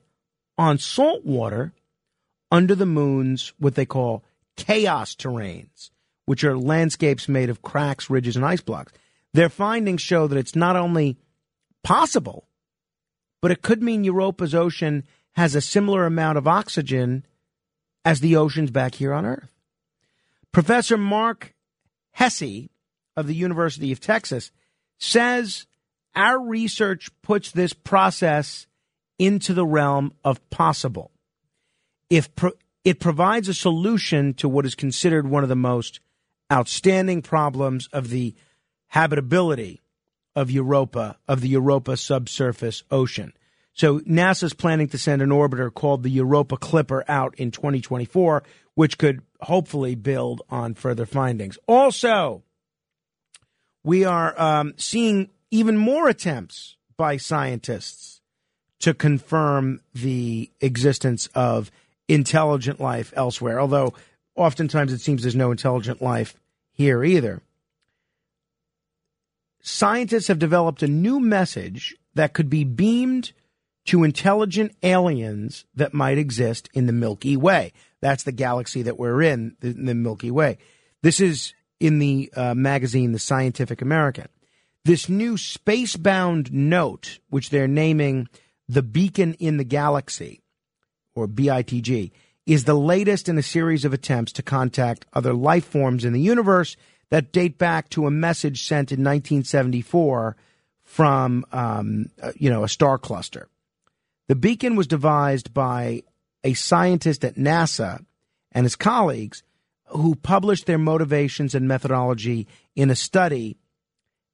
[0.57, 1.73] on salt water
[2.51, 4.23] under the moon's what they call
[4.55, 5.89] chaos terrains,
[6.25, 8.93] which are landscapes made of cracks, ridges, and ice blocks.
[9.33, 11.17] Their findings show that it's not only
[11.83, 12.47] possible,
[13.41, 17.25] but it could mean Europa's ocean has a similar amount of oxygen
[18.03, 19.51] as the oceans back here on Earth.
[20.51, 21.53] Professor Marc
[22.11, 22.69] Hesse
[23.15, 24.51] of the University of Texas
[24.97, 25.67] says
[26.15, 28.65] our research puts this process
[29.19, 31.11] into the realm of possible.
[32.09, 35.99] If pro- it provides a solution to what is considered one of the most
[36.51, 38.33] outstanding problems of the
[38.87, 39.81] habitability
[40.35, 43.33] of Europa, of the Europa subsurface ocean.
[43.73, 48.43] So NASA's planning to send an orbiter called the Europa Clipper out in 2024,
[48.73, 51.57] which could hopefully build on further findings.
[51.67, 52.43] Also,
[53.83, 58.21] we are um, seeing even more attempts by scientists
[58.79, 61.71] to confirm the existence of
[62.07, 63.93] intelligent life elsewhere, although
[64.35, 66.35] oftentimes it seems there's no intelligent life
[66.71, 67.41] here either.
[69.69, 73.33] Scientists have developed a new message that could be beamed
[73.83, 77.73] to intelligent aliens that might exist in the Milky Way.
[77.99, 80.57] That's the galaxy that we're in, the, Milky Way.
[81.03, 84.29] This is in the uh, magazine The Scientific American.
[84.85, 88.29] This new spacebound note, which they're naming
[88.69, 90.43] the Beacon in the Galaxy,
[91.13, 92.11] or BITG,
[92.45, 96.21] is the latest in a series of attempts to contact other life forms in the
[96.21, 96.77] universe
[97.09, 100.35] that date back to a message sent in 1974
[100.83, 103.49] from, um, uh, you know, a star cluster.
[104.27, 106.03] The beacon was devised by
[106.43, 108.03] a scientist at NASA
[108.51, 109.43] and his colleagues
[109.87, 113.57] who published their motivations and methodology in a study.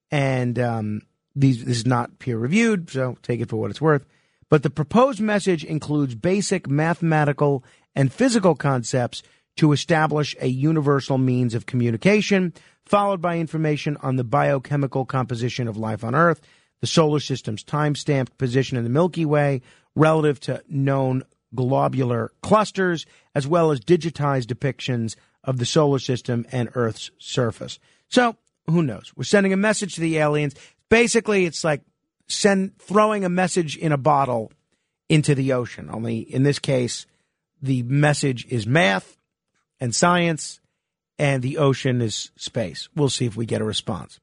[0.09, 1.01] And um,
[1.35, 4.05] these, this is not peer reviewed, so take it for what it's worth.
[4.49, 7.63] But the proposed message includes basic mathematical
[7.95, 9.23] and physical concepts
[9.57, 12.53] to establish a universal means of communication,
[12.85, 16.41] followed by information on the biochemical composition of life on Earth,
[16.81, 19.61] the solar system's time stamped position in the Milky Way
[19.95, 21.23] relative to known
[21.55, 23.05] globular clusters,
[23.35, 27.79] as well as digitized depictions of the solar system and Earth's surface.
[28.09, 28.35] So,
[28.67, 29.13] who knows?
[29.15, 30.55] We're sending a message to the aliens.
[30.89, 31.81] Basically, it's like
[32.27, 34.51] send throwing a message in a bottle
[35.09, 35.89] into the ocean.
[35.91, 37.05] Only in this case,
[37.61, 39.17] the message is math
[39.79, 40.59] and science,
[41.19, 42.89] and the ocean is space.
[42.95, 44.19] We'll see if we get a response.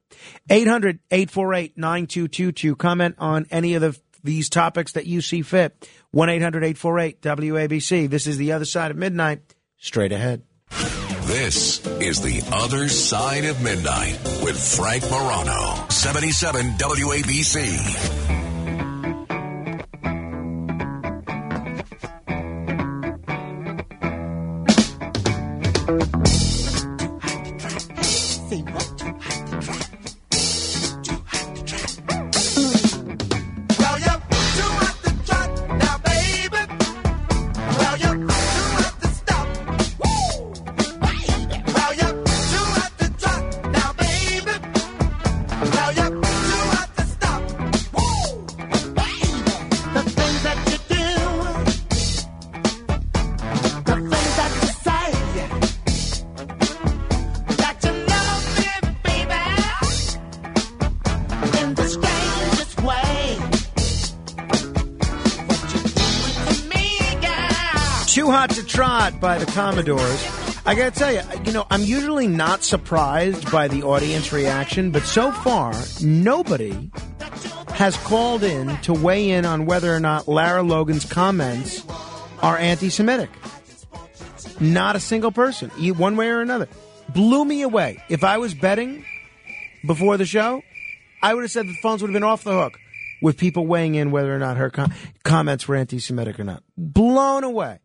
[0.48, 2.76] 800 848 9222.
[2.76, 5.88] Comment on any of the, these topics that you see fit.
[6.12, 8.10] 1 800 848 WABC.
[8.10, 9.54] This is the other side of midnight.
[9.78, 10.42] Straight ahead.
[11.30, 18.29] This is the other side of midnight with Frank Morano, 77 WABC.
[69.60, 70.26] Commodores.
[70.64, 75.02] I gotta tell you, you know, I'm usually not surprised by the audience reaction, but
[75.02, 76.90] so far, nobody
[77.74, 81.84] has called in to weigh in on whether or not Lara Logan's comments
[82.40, 83.28] are anti Semitic.
[84.60, 86.66] Not a single person, one way or another.
[87.10, 88.02] Blew me away.
[88.08, 89.04] If I was betting
[89.86, 90.62] before the show,
[91.22, 92.80] I would have said the phones would have been off the hook
[93.20, 96.62] with people weighing in whether or not her com- comments were anti Semitic or not.
[96.78, 97.80] Blown away.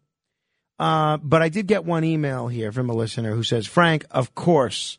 [0.78, 4.36] Uh, but I did get one email here from a listener who says, Frank, of
[4.36, 4.98] course,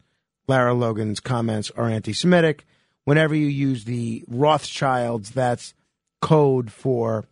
[0.48, 2.65] Lara Logan's comments are anti Semitic.
[3.05, 5.74] Whenever you use the Rothschilds, that's
[6.20, 7.27] code for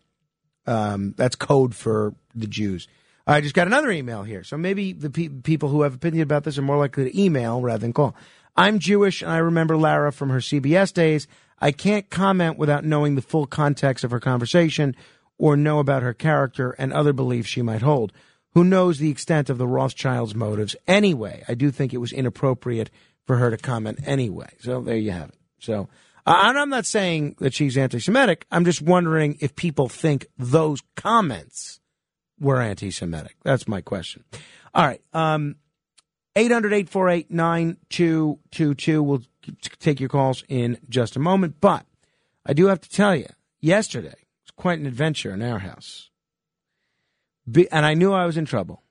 [0.66, 2.86] um, that's code for the Jews.
[3.26, 4.44] I just got another email here.
[4.44, 7.60] So maybe the pe- people who have opinion about this are more likely to email
[7.60, 8.14] rather than call.
[8.56, 11.26] I'm Jewish and I remember Lara from her CBS days.
[11.58, 14.94] I can't comment without knowing the full context of her conversation
[15.38, 18.12] or know about her character and other beliefs she might hold.
[18.54, 20.76] Who knows the extent of the Rothschilds' motives?
[20.86, 22.90] Anyway, I do think it was inappropriate
[23.26, 24.50] for her to comment anyway.
[24.60, 25.38] So there you have it.
[25.58, 25.88] So
[26.26, 28.46] uh, and I'm not saying that she's anti-Semitic.
[28.50, 31.80] I'm just wondering if people think those comments
[32.40, 33.36] were anti-Semitic.
[33.42, 34.24] That's my question.
[34.74, 35.02] All right.
[35.12, 35.56] Um,
[36.36, 39.04] 800-848-9222.
[39.04, 39.20] We'll
[39.78, 41.60] take your calls in just a moment.
[41.60, 41.84] But
[42.46, 43.26] I do have to tell you,
[43.60, 46.08] yesterday was quite an adventure in our house.
[47.50, 48.82] Be- and I knew I was in trouble.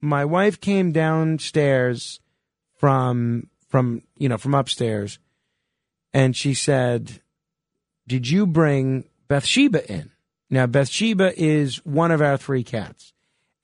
[0.00, 2.20] My wife came downstairs
[2.76, 5.18] from from you know from upstairs,
[6.12, 7.20] and she said,
[8.06, 10.10] "Did you bring Bathsheba in?"
[10.50, 13.12] Now Bathsheba is one of our three cats.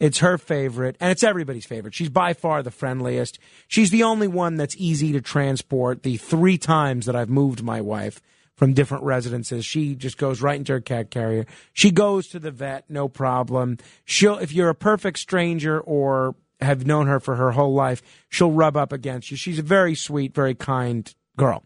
[0.01, 1.95] It's her favorite, and it's everybody's favorite.
[1.95, 3.39] She's by far the friendliest.
[3.67, 6.05] She's the only one that's easy to transport.
[6.05, 8.23] The three times that I've moved my wife
[8.59, 11.47] from different residences, she just goes right into her cat carrier.
[11.73, 13.79] She goes to the vet, no problem.
[14.05, 18.51] She'll, if you're a perfect stranger or have known her for her whole life, she'll
[18.51, 19.37] rub up against you.
[19.37, 21.63] She's a very sweet, very kind girl.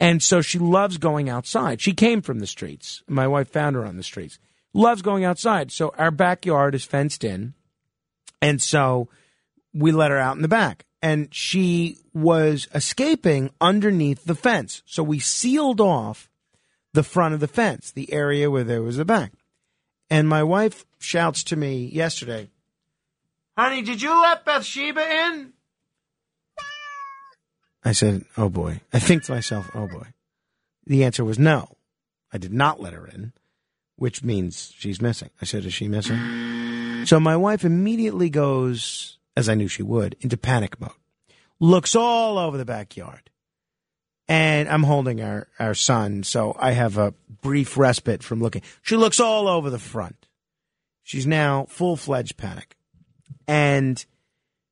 [0.00, 1.80] And so she loves going outside.
[1.80, 3.04] She came from the streets.
[3.06, 4.40] My wife found her on the streets.
[4.74, 5.70] Loves going outside.
[5.70, 7.54] So our backyard is fenced in.
[8.40, 9.08] And so
[9.72, 10.86] we let her out in the back.
[11.00, 14.82] And she was escaping underneath the fence.
[14.86, 16.28] So we sealed off
[16.92, 19.32] the front of the fence, the area where there was a back.
[20.10, 22.50] And my wife shouts to me yesterday,
[23.56, 25.52] Honey, did you let Bathsheba in?
[27.84, 28.80] I said, Oh boy.
[28.92, 30.08] I think to myself, Oh boy.
[30.86, 31.76] The answer was no.
[32.32, 33.32] I did not let her in,
[33.96, 35.30] which means she's missing.
[35.40, 37.04] I said, Is she missing?
[37.06, 40.90] So my wife immediately goes, as I knew she would, into panic mode.
[41.58, 43.30] Looks all over the backyard.
[44.28, 47.12] And I'm holding our, our son, so I have a
[47.42, 48.62] brief respite from looking.
[48.82, 50.26] She looks all over the front.
[51.02, 52.76] She's now full fledged panic.
[53.48, 54.04] And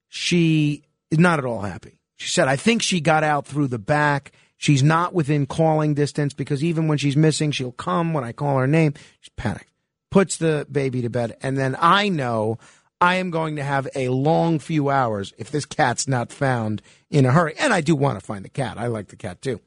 [0.09, 1.99] she is not at all happy.
[2.17, 4.33] She said, I think she got out through the back.
[4.57, 8.59] She's not within calling distance because even when she's missing, she'll come when I call
[8.59, 8.95] her name.
[9.21, 9.73] She's panicked,
[10.11, 11.37] puts the baby to bed.
[11.43, 12.59] And then I know
[13.01, 17.25] I am going to have a long few hours if this cat's not found in
[17.25, 17.55] a hurry.
[17.59, 18.77] And I do want to find the cat.
[18.79, 19.61] I like the cat too.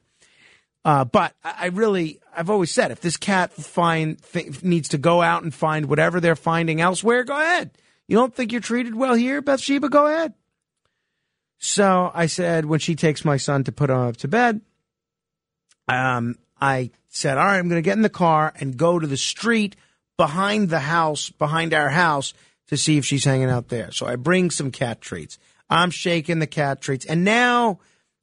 [0.84, 5.22] Uh, but I really, I've always said, if this cat find th- needs to go
[5.22, 7.70] out and find whatever they're finding elsewhere, go ahead.
[8.06, 9.88] You don't think you're treated well here, Bathsheba?
[9.88, 10.34] Go ahead.
[11.58, 14.60] So I said, when she takes my son to put him up to bed,
[15.88, 19.06] um, I said, all right, I'm going to get in the car and go to
[19.06, 19.76] the street
[20.18, 22.34] behind the house, behind our house,
[22.68, 23.90] to see if she's hanging out there.
[23.92, 25.38] So I bring some cat treats.
[25.68, 27.04] I'm shaking the cat treats.
[27.04, 27.80] And now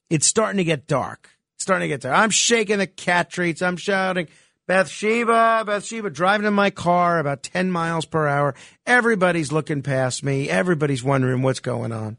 [0.09, 1.29] it's starting to get dark.
[1.55, 2.17] It's starting to get dark.
[2.17, 3.61] I'm shaking the cat treats.
[3.61, 4.27] I'm shouting,
[4.67, 8.55] Bathsheba, Bathsheba, driving in my car about 10 miles per hour.
[8.85, 10.49] Everybody's looking past me.
[10.49, 12.17] Everybody's wondering what's going on.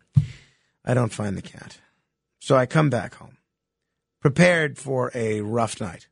[0.85, 1.79] I don't find the cat.
[2.41, 3.39] So I come back home,
[4.21, 6.09] prepared for a rough night.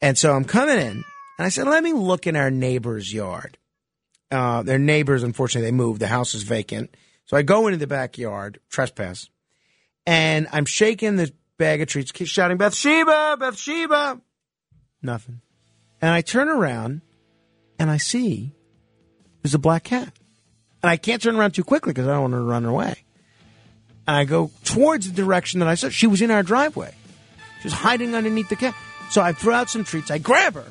[0.00, 1.04] And so I'm coming in,
[1.38, 3.56] and I said, let me look in our neighbor's yard.
[4.32, 6.00] Uh, their neighbors, unfortunately, they moved.
[6.00, 6.96] The house is vacant.
[7.26, 9.28] So I go into the backyard, trespass,
[10.06, 14.20] and I'm shaking the bag of treats, shouting, Bathsheba, Bathsheba.
[15.02, 15.42] Nothing.
[16.00, 17.02] And I turn around
[17.78, 18.54] and I see
[19.42, 20.12] there's a black cat.
[20.82, 23.04] And I can't turn around too quickly because I don't want her to run away.
[24.08, 25.90] And I go towards the direction that I saw.
[25.90, 26.94] She was in our driveway.
[27.60, 28.74] She was hiding underneath the cat.
[29.10, 30.10] So I throw out some treats.
[30.10, 30.66] I grab her.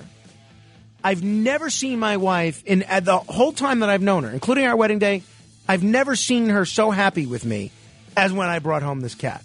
[1.03, 4.75] I've never seen my wife in the whole time that I've known her, including our
[4.75, 5.23] wedding day.
[5.67, 7.71] I've never seen her so happy with me
[8.17, 9.43] as when I brought home this cat.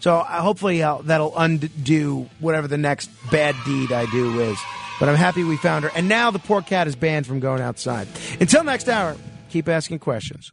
[0.00, 4.58] So uh, hopefully I'll, that'll undo whatever the next bad deed I do is.
[5.00, 5.90] But I'm happy we found her.
[5.94, 8.08] And now the poor cat is banned from going outside.
[8.40, 9.16] Until next hour,
[9.48, 10.52] keep asking questions.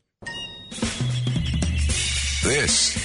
[2.44, 3.05] This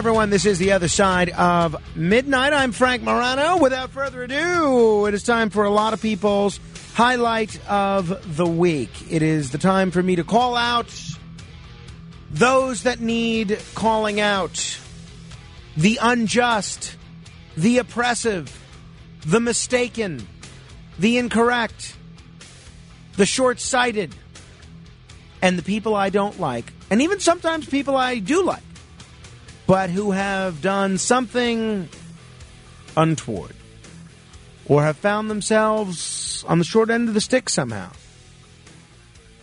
[0.00, 0.30] Everyone.
[0.30, 2.54] This is the other side of midnight.
[2.54, 3.58] I'm Frank Morano.
[3.58, 6.58] Without further ado, it is time for a lot of people's
[6.94, 8.88] highlight of the week.
[9.10, 10.90] It is the time for me to call out
[12.30, 14.80] those that need calling out
[15.76, 16.96] the unjust,
[17.58, 18.58] the oppressive,
[19.26, 20.26] the mistaken,
[20.98, 21.94] the incorrect,
[23.18, 24.14] the short sighted,
[25.42, 28.62] and the people I don't like, and even sometimes people I do like
[29.70, 31.88] but who have done something
[32.96, 33.54] untoward
[34.66, 37.88] or have found themselves on the short end of the stick somehow.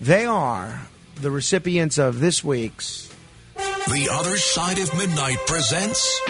[0.01, 0.81] They are
[1.15, 3.09] the recipients of this week's
[3.55, 6.21] The Other Side of Midnight presents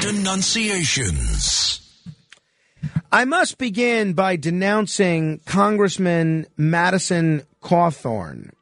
[0.00, 1.82] Denunciations.
[3.12, 8.52] I must begin by denouncing Congressman Madison Cawthorn.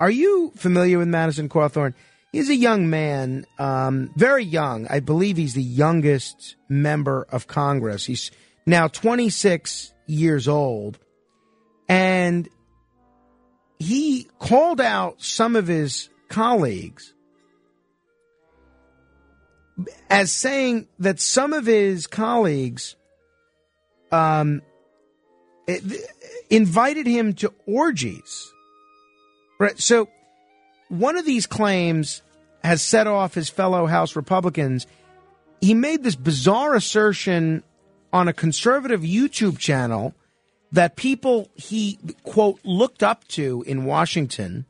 [0.00, 1.94] Are you familiar with Madison Cawthorn?
[2.32, 4.86] He's a young man, um, very young.
[4.88, 8.06] I believe he's the youngest member of Congress.
[8.06, 8.30] He's
[8.66, 10.98] now 26 years old.
[11.88, 12.48] And
[13.80, 17.12] he called out some of his colleagues
[20.08, 22.94] as saying that some of his colleagues
[24.12, 24.62] um,
[26.48, 28.52] invited him to orgies.
[29.58, 29.78] Right.
[29.78, 30.08] So
[30.90, 32.20] one of these claims
[32.62, 34.86] has set off his fellow House Republicans.
[35.60, 37.62] He made this bizarre assertion
[38.12, 40.14] on a conservative YouTube channel
[40.72, 44.66] that people he, quote, looked up to in Washington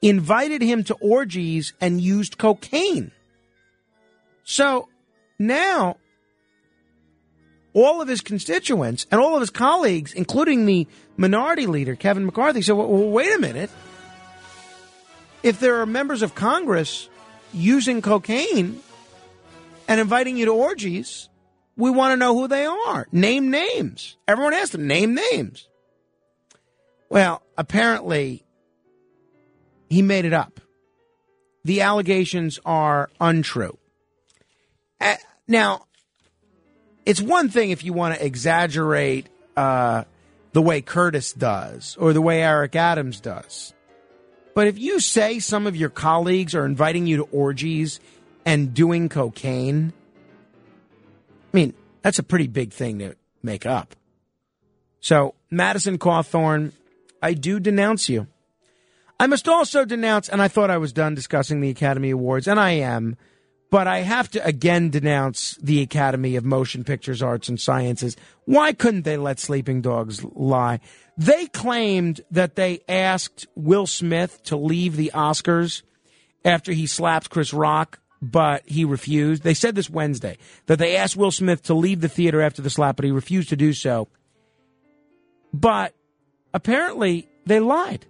[0.00, 3.12] invited him to orgies and used cocaine.
[4.44, 4.88] So
[5.38, 5.96] now
[7.74, 12.62] all of his constituents and all of his colleagues, including the minority leader, Kevin McCarthy,
[12.62, 13.70] said, well, wait a minute
[15.42, 17.08] if there are members of Congress
[17.52, 18.80] using cocaine
[19.88, 21.28] and inviting you to orgies,
[21.76, 23.06] we want to know who they are.
[23.12, 24.16] Name names.
[24.28, 25.68] Everyone asked them, name names.
[27.08, 28.44] Well, apparently,
[29.90, 30.60] he made it up.
[31.64, 33.78] The allegations are untrue.
[35.48, 35.86] Now,
[37.04, 40.04] it's one thing if you want to exaggerate uh,
[40.52, 43.74] the way Curtis does or the way Eric Adams does.
[44.54, 48.00] But if you say some of your colleagues are inviting you to orgies
[48.44, 49.92] and doing cocaine,
[51.52, 53.94] I mean, that's a pretty big thing to make up.
[55.00, 56.72] So, Madison Cawthorn,
[57.22, 58.26] I do denounce you.
[59.18, 62.58] I must also denounce, and I thought I was done discussing the Academy Awards, and
[62.58, 63.16] I am,
[63.72, 68.18] but I have to again denounce the Academy of Motion Pictures, Arts, and Sciences.
[68.44, 70.80] Why couldn't they let sleeping dogs lie?
[71.16, 75.80] They claimed that they asked Will Smith to leave the Oscars
[76.44, 79.42] after he slapped Chris Rock, but he refused.
[79.42, 80.36] They said this Wednesday
[80.66, 83.48] that they asked Will Smith to leave the theater after the slap, but he refused
[83.48, 84.06] to do so.
[85.54, 85.94] But
[86.52, 88.04] apparently they lied.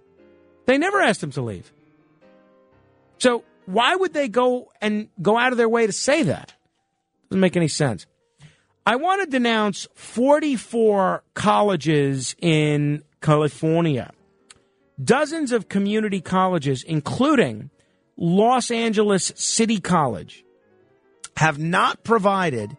[0.65, 1.71] They never asked him to leave.
[3.17, 6.53] So why would they go and go out of their way to say that?
[7.29, 8.05] Doesn't make any sense.
[8.85, 14.11] I want to denounce 44 colleges in California.
[15.01, 17.69] Dozens of community colleges, including
[18.17, 20.43] Los Angeles City College,
[21.37, 22.77] have not provided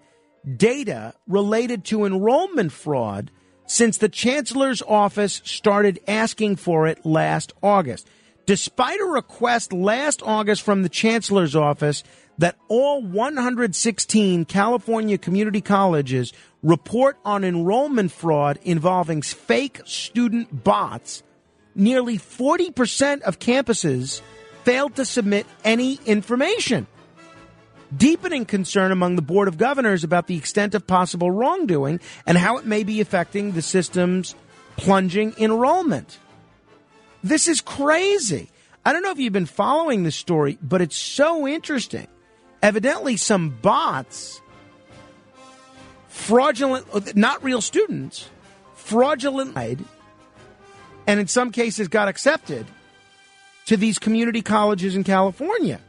[0.57, 3.31] data related to enrollment fraud
[3.67, 8.07] since the chancellor's office started asking for it last August.
[8.47, 12.05] Despite a request last August from the chancellor's office
[12.39, 21.23] that all 116 California community colleges report on enrollment fraud involving fake student bots,
[21.75, 24.21] nearly 40% of campuses
[24.65, 26.87] failed to submit any information.
[27.97, 32.59] Deepening concern among the Board of Governors about the extent of possible wrongdoing and how
[32.59, 34.35] it may be affecting the system's
[34.77, 36.19] plunging enrollment.
[37.25, 38.51] This is crazy.
[38.85, 42.07] I don't know if you've been following this story, but it's so interesting
[42.63, 44.41] evidently some bots,
[46.09, 48.29] fraudulent, not real students,
[48.75, 49.57] fraudulent
[51.07, 52.67] and in some cases got accepted
[53.67, 55.81] to these community colleges in California.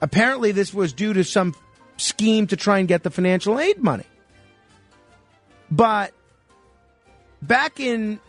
[0.00, 1.54] Apparently, this was due to some
[1.96, 4.06] scheme to try and get the financial aid money.
[5.70, 6.12] But
[7.42, 8.20] back in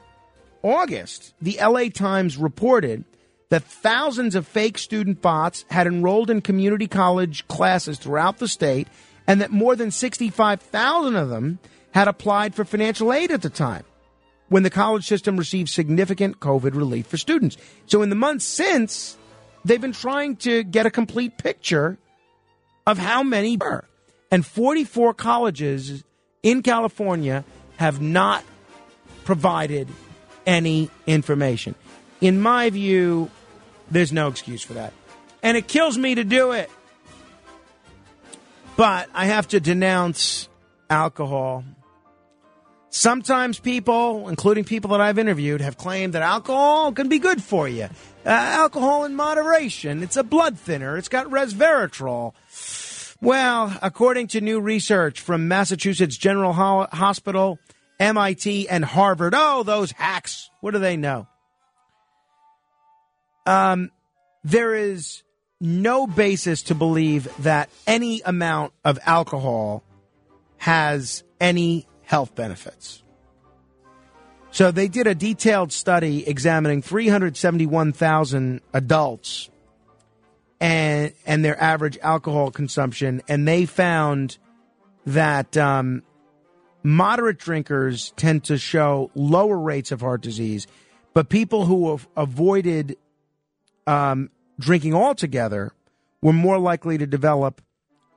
[0.64, 3.04] August, the LA Times reported
[3.50, 8.88] that thousands of fake student bots had enrolled in community college classes throughout the state
[9.26, 11.60] and that more than 65,000 of them
[11.92, 13.84] had applied for financial aid at the time
[14.50, 17.58] when the college system received significant COVID relief for students.
[17.86, 19.18] So in the months since,
[19.66, 21.98] they've been trying to get a complete picture
[22.86, 23.86] of how many were.
[24.32, 26.04] And 44 colleges
[26.44, 27.44] in California
[27.78, 28.44] have not
[29.26, 29.88] provided
[30.48, 31.76] any information.
[32.22, 33.30] In my view,
[33.92, 34.94] there's no excuse for that.
[35.44, 36.72] And it kills me to do it.
[38.76, 40.50] But I have to denounce
[40.90, 41.64] alcohol.
[42.90, 47.68] Sometimes people, including people that I've interviewed, have claimed that alcohol can be good for
[47.68, 47.90] you.
[48.26, 50.02] Uh, alcohol in moderation.
[50.02, 50.98] It's a blood thinner.
[50.98, 52.34] It's got resveratrol.
[53.22, 57.60] Well, according to new research from Massachusetts General Ho- Hospital,
[58.00, 60.50] MIT, and Harvard, oh, those hacks.
[60.62, 61.28] What do they know?
[63.46, 63.92] Um,
[64.44, 65.24] there is
[65.60, 69.84] no basis to believe that any amount of alcohol
[70.58, 73.04] has any health benefits.
[74.52, 79.50] So they did a detailed study examining 371,000 adults
[80.60, 84.38] and and their average alcohol consumption, and they found
[85.06, 86.02] that um,
[86.84, 90.68] moderate drinkers tend to show lower rates of heart disease,
[91.14, 92.98] but people who have avoided
[93.86, 94.30] um,
[94.60, 95.72] drinking altogether
[96.22, 97.62] were more likely to develop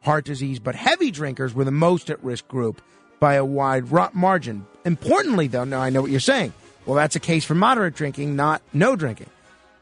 [0.02, 0.58] heart disease.
[0.58, 2.82] But heavy drinkers were the most at risk group
[3.18, 4.66] by a wide margin.
[4.84, 6.52] Importantly, though, now I know what you're saying.
[6.86, 9.28] Well, that's a case for moderate drinking, not no drinking.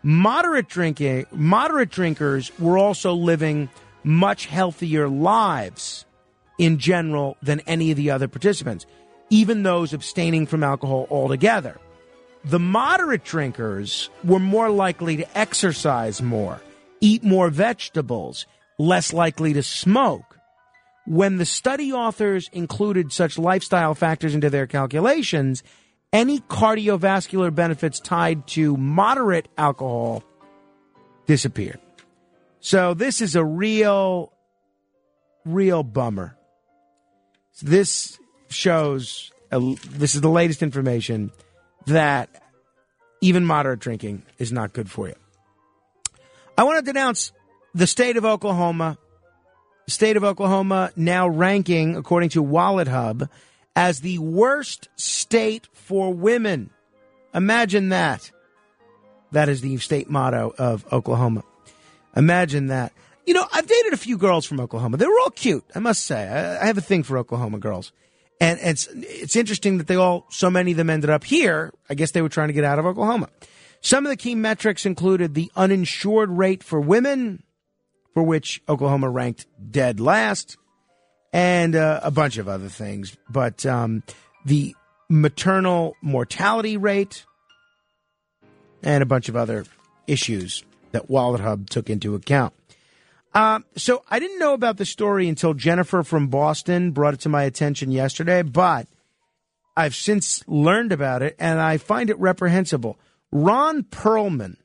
[0.03, 3.69] Moderate drinking, moderate drinkers were also living
[4.05, 6.05] much healthier lives
[6.59, 8.85] in general than any of the other participants,
[9.31, 11.79] even those abstaining from alcohol altogether.
[12.45, 16.61] The moderate drinkers were more likely to exercise more,
[17.01, 18.47] eat more vegetables,
[18.79, 20.39] less likely to smoke.
[21.07, 25.63] When the study authors included such lifestyle factors into their calculations,
[26.13, 30.23] any cardiovascular benefits tied to moderate alcohol
[31.27, 31.81] disappeared.
[32.61, 34.33] So this is a real,
[35.45, 36.38] real bummer.
[37.63, 38.19] This
[38.49, 39.61] shows, uh,
[39.91, 41.33] this is the latest information
[41.87, 42.43] that
[43.21, 45.15] even moderate drinking is not good for you.
[46.57, 47.33] I want to denounce
[47.75, 48.99] the state of Oklahoma.
[49.87, 53.29] The state of Oklahoma now ranking, according to Wallet Hub,
[53.75, 56.71] as the worst state for women.
[57.35, 58.31] Imagine that.
[59.33, 61.45] That is the state motto of Oklahoma.
[62.17, 62.93] Imagine that.
[63.29, 64.97] You know, I've dated a few girls from Oklahoma.
[64.97, 66.27] They were all cute, I must say.
[66.27, 67.93] I, I have a thing for Oklahoma girls.
[68.41, 71.75] And it's it's interesting that they all so many of them ended up here.
[71.91, 73.29] I guess they were trying to get out of Oklahoma.
[73.83, 77.43] Some of the key metrics included the uninsured rate for women,
[78.15, 80.57] for which Oklahoma ranked dead last,
[81.31, 83.15] and uh, a bunch of other things.
[83.29, 84.05] But um,
[84.47, 84.75] the
[85.11, 87.27] maternal mortality rate,
[88.83, 89.67] and a bunch of other
[90.07, 92.55] issues that Wallet Hub took into account.
[93.35, 97.29] Uh, so I didn't know about the story until Jennifer from Boston brought it to
[97.29, 98.89] my attention yesterday, but
[99.77, 102.99] I've since learned about it and I find it reprehensible.
[103.31, 104.57] Ron Perlman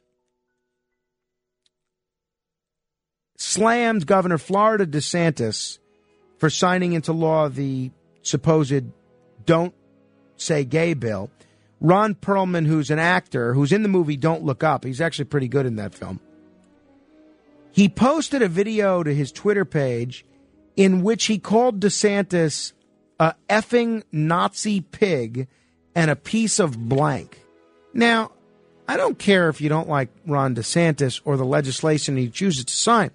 [3.38, 5.80] slammed Governor Florida DeSantis
[6.40, 7.92] for signing into law the
[8.22, 8.86] supposed
[9.46, 9.74] Don't
[10.38, 11.30] Say Gay bill.
[11.80, 15.50] Ron Perlman, who's an actor, who's in the movie Don't Look Up, he's actually pretty
[15.50, 16.22] good in that film.
[17.74, 20.26] He posted a video to his Twitter page
[20.76, 22.72] in which he called DeSantis
[23.20, 25.48] a effing Nazi pig
[25.96, 27.44] and a piece of blank.
[27.94, 28.32] Now,
[28.88, 32.74] I don't care if you don't like Ron DeSantis or the legislation he chooses to
[32.74, 33.12] sign.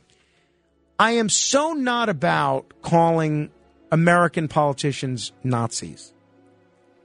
[0.98, 3.50] I am so not about calling
[3.92, 6.12] American politicians Nazis.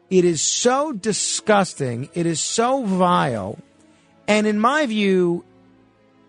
[0.09, 2.09] It is so disgusting.
[2.13, 3.59] It is so vile.
[4.27, 5.45] And in my view,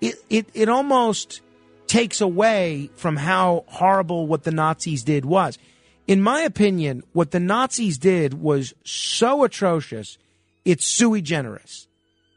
[0.05, 1.40] it, it, it almost
[1.86, 5.59] takes away from how horrible what the Nazis did was.
[6.06, 10.18] In my opinion, what the Nazis did was so atrocious,
[10.64, 11.89] it's sui generis.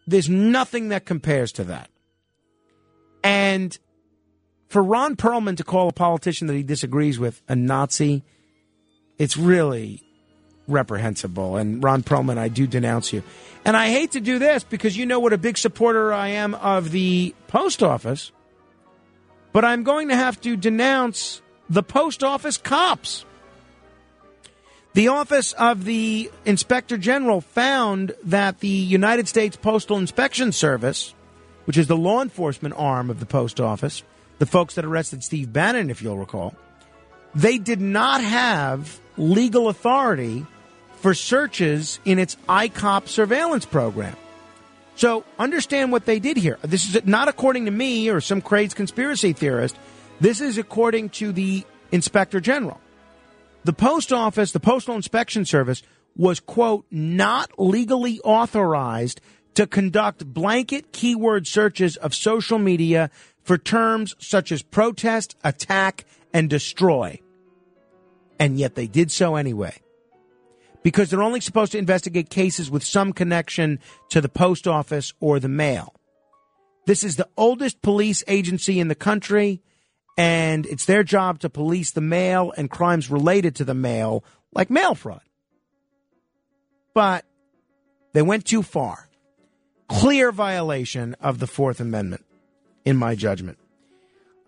[0.05, 1.89] There's nothing that compares to that.
[3.21, 3.77] And
[4.69, 8.23] for Ron Perlman to call a politician that he disagrees with a Nazi,
[9.17, 10.03] it's really,
[10.67, 11.57] reprehensible.
[11.57, 13.23] And Ron Perlman, I do denounce you.
[13.65, 16.55] And I hate to do this because you know what a big supporter I am
[16.55, 18.31] of the post office,
[19.51, 23.25] but I'm going to have to denounce the post office cops.
[24.93, 31.13] The Office of the Inspector General found that the United States Postal Inspection Service,
[31.65, 34.01] which is the law enforcement arm of the post office,
[34.39, 36.55] the folks that arrested Steve Bannon, if you'll recall,
[37.35, 40.45] they did not have legal authority
[40.97, 44.15] for searches in its ICOP surveillance program.
[44.95, 46.57] So understand what they did here.
[46.63, 49.77] This is not according to me or some crazed conspiracy theorist.
[50.19, 52.81] This is according to the Inspector General.
[53.63, 55.83] The Post Office, the Postal Inspection Service,
[56.15, 59.21] was, quote, not legally authorized
[59.53, 63.11] to conduct blanket keyword searches of social media
[63.43, 67.19] for terms such as protest, attack, and destroy.
[68.39, 69.75] And yet they did so anyway.
[70.87, 75.37] Because they're only supposed to investigate cases with some connection to the post office or
[75.37, 75.93] the mail.
[76.85, 79.61] This is the oldest police agency in the country,
[80.17, 84.23] and it's their job to police the mail and crimes related to the mail,
[84.53, 85.19] like mail fraud.
[86.93, 87.25] But
[88.13, 89.09] they went too far.
[89.89, 92.23] Clear violation of the Fourth Amendment,
[92.85, 93.57] in my judgment.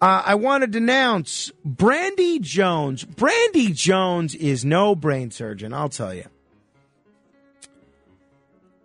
[0.01, 3.03] Uh, I want to denounce Brandy Jones.
[3.03, 6.25] Brandy Jones is no brain surgeon, I'll tell you.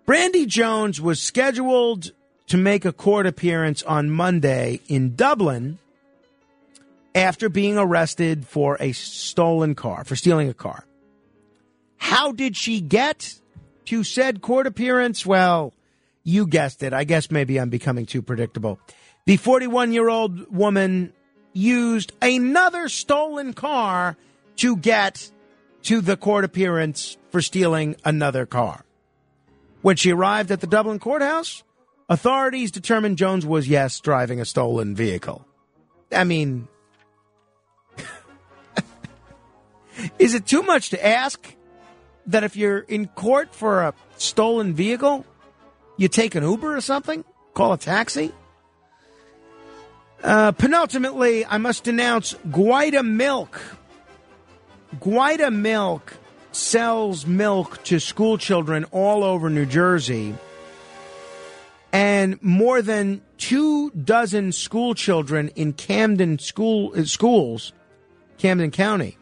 [0.07, 2.11] Brandy Jones was scheduled
[2.49, 5.79] to make a court appearance on Monday in Dublin
[7.15, 10.85] after being arrested for a stolen car, for stealing a car.
[11.97, 13.35] How did she get
[13.87, 15.25] to said court appearance?
[15.25, 15.73] Well,
[16.25, 16.93] you guessed it.
[16.93, 18.79] I guess maybe I'm becoming too predictable.
[19.27, 21.13] The 41 year old woman
[21.55, 24.17] used another stolen car
[24.57, 25.31] to get
[25.85, 28.85] to the court appearance for stealing another car.
[29.81, 31.63] When she arrived at the Dublin courthouse,
[32.09, 35.47] authorities determined Jones was, yes, driving a stolen vehicle.
[36.13, 36.69] I mean,
[40.19, 41.55] is it too much to ask
[42.27, 45.25] that if you're in court for a stolen vehicle,
[45.97, 47.25] you take an Uber or something?
[47.55, 48.33] Call a taxi?
[50.25, 53.61] Uh, penultimately, I must denounce Guida Milk.
[54.99, 56.15] Guida Milk
[56.51, 60.35] sells milk to school children all over New Jersey.
[61.93, 67.75] And more than two dozen school children in Camden school uh, schools,
[68.39, 69.19] Camden County,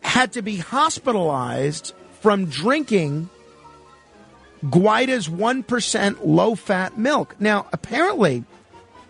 [0.00, 3.28] had to be hospitalized from drinking
[4.70, 7.34] Guida's 1% low fat milk.
[7.40, 8.44] Now, apparently,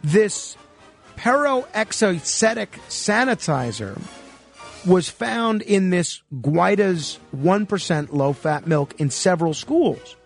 [0.02, 0.56] this
[1.16, 4.00] peroxyacetic sanitizer
[4.86, 10.16] was found in this Guida's 1% low fat milk in several schools.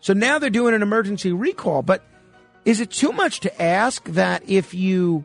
[0.00, 1.82] So now they're doing an emergency recall.
[1.82, 2.04] But
[2.64, 5.24] is it too much to ask that if you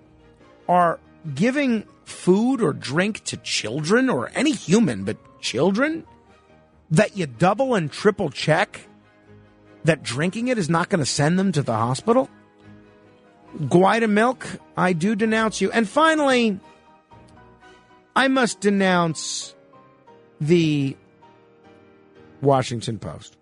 [0.70, 1.00] are
[1.34, 6.06] giving food or drink to children or any human, but children,
[6.92, 8.88] that you double and triple check
[9.84, 12.30] that drinking it is not going to send them to the hospital?
[13.70, 14.48] Guida Milk,
[14.78, 15.72] I do denounce you.
[15.72, 16.60] And finally,
[18.16, 19.56] I must denounce
[20.40, 20.96] the
[22.42, 23.38] Washington Post.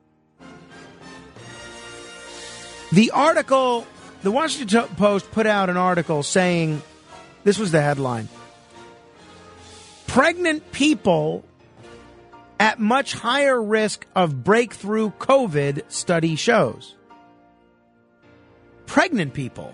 [2.92, 3.86] The article,
[4.24, 6.82] the Washington Post put out an article saying
[7.44, 8.28] this was the headline
[10.08, 11.46] Pregnant people
[12.60, 16.96] at much higher risk of breakthrough COVID study shows.
[18.88, 19.74] Pregnant people.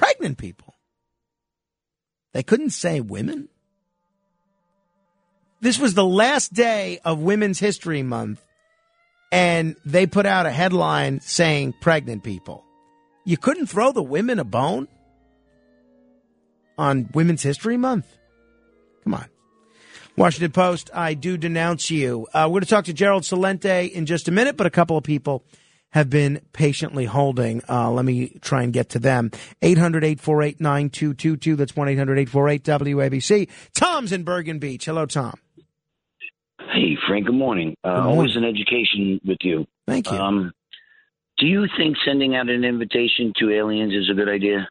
[0.00, 0.78] Pregnant people.
[2.32, 3.50] They couldn't say women.
[5.60, 8.42] This was the last day of Women's History Month,
[9.30, 12.64] and they put out a headline saying pregnant people.
[13.26, 14.88] You couldn't throw the women a bone
[16.78, 18.06] on Women's History Month?
[19.04, 19.26] Come on.
[20.16, 22.26] Washington Post, I do denounce you.
[22.32, 24.96] Uh, we're going to talk to Gerald Celente in just a minute, but a couple
[24.96, 25.44] of people
[25.92, 27.62] have been patiently holding.
[27.68, 29.30] Uh, let me try and get to them.
[29.62, 31.56] 800 848 9222.
[31.56, 32.64] That's 1 800 848
[32.94, 33.48] WABC.
[33.74, 34.84] Tom's in Bergen Beach.
[34.84, 35.34] Hello, Tom.
[36.72, 37.26] Hey, Frank.
[37.26, 37.76] Good morning.
[37.82, 38.18] Uh, Good morning.
[38.18, 39.66] Always an education with you.
[39.86, 40.16] Thank you.
[40.16, 40.52] Um,
[41.38, 44.68] do you think sending out an invitation to aliens is a good idea?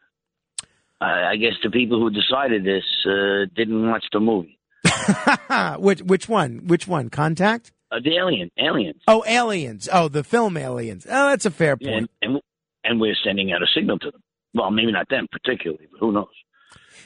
[1.00, 4.58] I I guess the people who decided this uh, didn't watch the movie.
[5.78, 6.66] which which one?
[6.66, 7.10] Which one?
[7.10, 7.72] Contact?
[7.92, 9.02] Uh, the alien, aliens.
[9.08, 9.88] Oh, aliens.
[9.92, 11.06] Oh, the film Aliens.
[11.08, 12.10] Oh, that's a fair point.
[12.22, 12.42] And, and
[12.84, 14.22] and we're sending out a signal to them.
[14.54, 16.28] Well, maybe not them particularly, but who knows?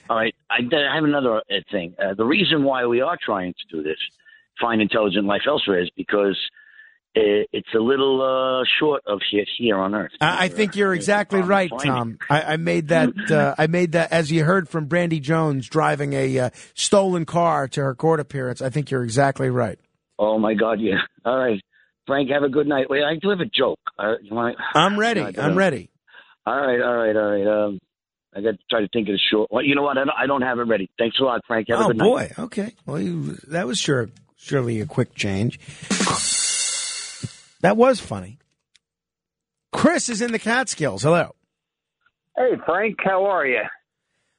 [0.09, 0.35] All right.
[0.51, 1.40] I, I have another uh,
[1.70, 1.94] thing.
[1.98, 3.98] Uh, the reason why we are trying to do this,
[4.61, 6.39] find intelligent life elsewhere, is because
[7.16, 8.20] it's a little
[8.61, 10.11] uh, short of shit here on Earth.
[10.20, 12.19] I, I think you're exactly right, Tom.
[12.28, 13.12] I, I made that.
[13.35, 17.66] Uh, I made that as you heard from Brandy Jones driving a uh, stolen car
[17.69, 18.61] to her court appearance.
[18.61, 19.78] I think you're exactly right.
[20.19, 20.99] Oh my God, yeah.
[21.24, 21.61] All right,
[22.07, 22.89] Frank, have a good night.
[22.89, 23.81] Wait, I do have a joke.
[23.99, 24.57] Uh, you want?
[24.74, 25.20] I'm ready.
[25.20, 25.91] I I'm ready.
[26.47, 27.66] All right, all right, all right.
[27.66, 27.81] Um,
[28.36, 29.51] I got to try to think of a short.
[29.51, 29.97] Well, you know what?
[29.97, 30.91] I don't, I don't have it ready.
[30.99, 31.69] Thanks a lot, Frank.
[31.69, 32.20] Have a oh good boy.
[32.20, 32.39] night.
[32.39, 32.74] Okay.
[32.85, 35.59] Well, you, that was sure surely a quick change.
[37.61, 38.39] That was funny.
[39.73, 41.03] Chris is in the Catskills.
[41.03, 41.35] Hello.
[42.36, 43.62] Hey, Frank, how are you?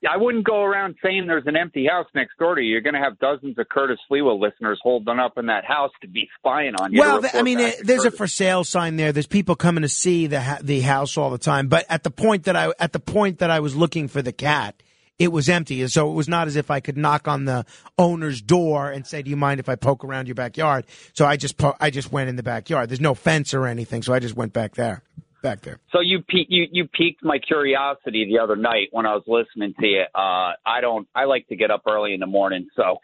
[0.10, 2.72] I wouldn't go around saying there's an empty house next door to you.
[2.72, 6.08] You're going to have dozens of Curtis Sliwa listeners holding up in that house to
[6.08, 7.00] be spying on you.
[7.00, 9.12] Well, I mean, to there's a for sale sign there.
[9.12, 11.68] There's people coming to see the ha- the house all the time.
[11.68, 14.34] But at the point that I at the point that I was looking for the
[14.34, 14.82] cat,
[15.18, 17.66] it was empty, and so it was not as if I could knock on the
[17.98, 21.38] owner's door and say, "Do you mind if I poke around your backyard?" So I
[21.38, 22.90] just po- I just went in the backyard.
[22.90, 25.04] There's no fence or anything, so I just went back there,
[25.46, 25.80] back there.
[25.92, 29.74] So you pe- you you piqued my curiosity the other night when I was listening
[29.80, 30.04] to you.
[30.14, 31.08] Uh, I don't.
[31.16, 32.98] I like to get up early in the morning, so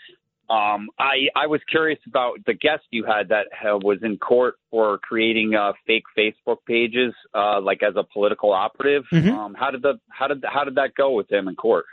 [0.49, 4.55] um, I I was curious about the guest you had that uh, was in court
[4.69, 9.03] for creating uh, fake Facebook pages, uh, like as a political operative.
[9.13, 9.31] Mhm.
[9.31, 11.85] Um, how did the how did how did that go with him in court?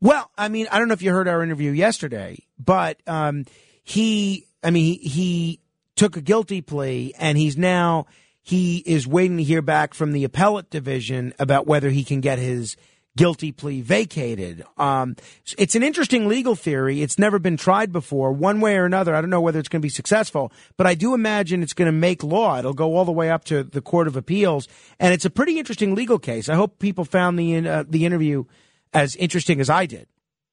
[0.00, 3.44] Well, I mean, I don't know if you heard our interview yesterday, but um,
[3.82, 5.60] he, I mean, he, he
[5.94, 8.06] took a guilty plea, and he's now
[8.42, 12.38] he is waiting to hear back from the appellate division about whether he can get
[12.38, 12.76] his
[13.16, 14.64] guilty plea vacated.
[14.78, 15.16] Um,
[15.58, 17.02] it's an interesting legal theory.
[17.02, 19.14] It's never been tried before, one way or another.
[19.14, 21.86] I don't know whether it's going to be successful, but I do imagine it's going
[21.86, 22.58] to make law.
[22.58, 24.68] It'll go all the way up to the Court of Appeals,
[24.98, 26.48] and it's a pretty interesting legal case.
[26.48, 28.44] I hope people found the uh, the interview
[28.92, 30.06] as interesting as I did.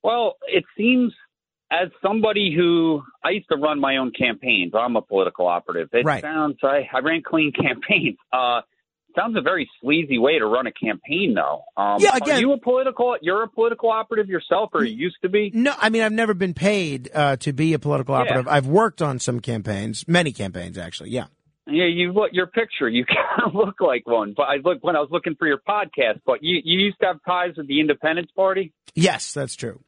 [0.03, 1.13] Well, it seems
[1.71, 4.73] as somebody who I used to run my own campaigns.
[4.73, 5.89] I'm a political operative.
[5.93, 6.21] It Right.
[6.21, 8.17] sounds I, I ran clean campaigns.
[8.31, 8.61] Uh,
[9.17, 11.63] sounds a very sleazy way to run a campaign, though.
[11.75, 13.17] Um, Yeah, again- are you a political?
[13.21, 15.51] You're a political operative yourself, or you used to be?
[15.53, 18.21] No, I mean I've never been paid uh, to be a political Yeah.
[18.21, 18.47] operative.
[18.47, 21.09] I've worked on some campaigns, many campaigns actually.
[21.09, 21.25] Yeah.
[21.69, 22.87] Yeah, you look your picture.
[22.87, 24.33] You kind of look like one.
[24.37, 26.21] But I look when I was looking for your podcast.
[26.25, 28.71] But you you used to have ties with the Independence Party.
[28.95, 29.81] Yes, that's true.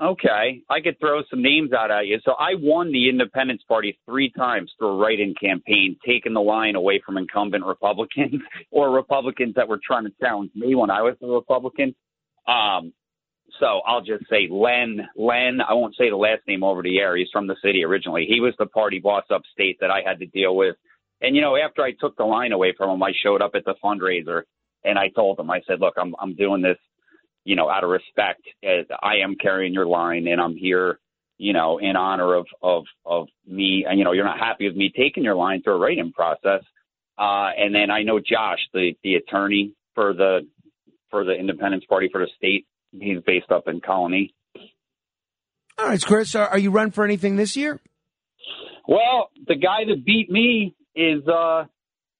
[0.00, 2.18] Okay, I could throw some names out at you.
[2.24, 6.76] So I won the Independence Party three times through a write-in campaign, taking the line
[6.76, 11.16] away from incumbent Republicans or Republicans that were trying to challenge me when I was
[11.20, 11.96] a Republican.
[12.46, 12.92] Um,
[13.58, 15.00] so I'll just say Len.
[15.16, 15.58] Len.
[15.68, 17.16] I won't say the last name over the air.
[17.16, 18.24] He's from the city originally.
[18.28, 20.76] He was the party boss upstate that I had to deal with.
[21.20, 23.64] And you know, after I took the line away from him, I showed up at
[23.64, 24.42] the fundraiser
[24.84, 26.78] and I told him, I said, "Look, I'm I'm doing this
[27.48, 30.98] you know, out of respect, as I am carrying your line and I'm here,
[31.38, 33.86] you know, in honor of, of, of me.
[33.88, 36.62] And, you know, you're not happy with me taking your line through a writing process.
[37.16, 40.46] Uh, and then I know Josh, the, the attorney for the,
[41.10, 42.66] for the Independence Party for the state.
[42.92, 44.34] He's based up in Colonie.
[45.78, 47.80] All right, Chris, are, are you run for anything this year?
[48.86, 51.64] Well, the guy that beat me is, uh,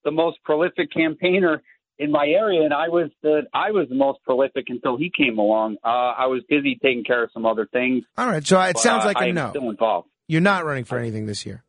[0.04, 1.60] the most prolific campaigner
[1.98, 5.38] in my area, and I was the I was the most prolific until he came
[5.38, 5.76] along.
[5.84, 8.04] Uh, I was busy taking care of some other things.
[8.16, 9.50] All right, so it but, sounds uh, like a I'm no.
[9.50, 10.08] Still involved.
[10.26, 11.64] You're not running for anything this year.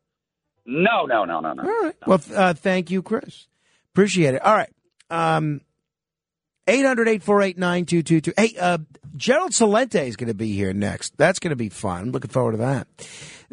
[0.66, 1.62] No, no, no, no, no.
[1.62, 1.96] All right.
[2.06, 3.48] Well, uh, thank you, Chris.
[3.92, 4.42] Appreciate it.
[4.42, 4.70] All right.
[5.08, 5.62] Um,
[6.68, 8.32] 800-848-9222.
[8.38, 8.78] Hey, uh,
[9.16, 11.16] Gerald Celente is going to be here next.
[11.16, 12.12] That's going to be fun.
[12.12, 12.86] Looking forward to that.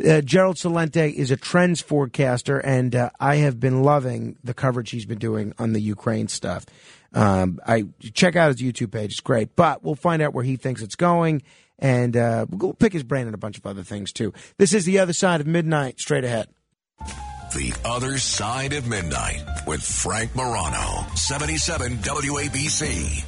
[0.04, 4.92] Uh, Gerald Celente is a trends forecaster, and uh, I have been loving the coverage
[4.92, 6.66] he's been doing on the Ukraine stuff.
[7.14, 9.56] Um, I check out his YouTube page; it's great.
[9.56, 11.42] But we'll find out where he thinks it's going,
[11.80, 14.34] and uh, we'll pick his brain on a bunch of other things too.
[14.58, 16.00] This is the other side of midnight.
[16.00, 16.48] Straight ahead.
[17.56, 23.24] The Other Side of Midnight with Frank Morano, 77 WABC.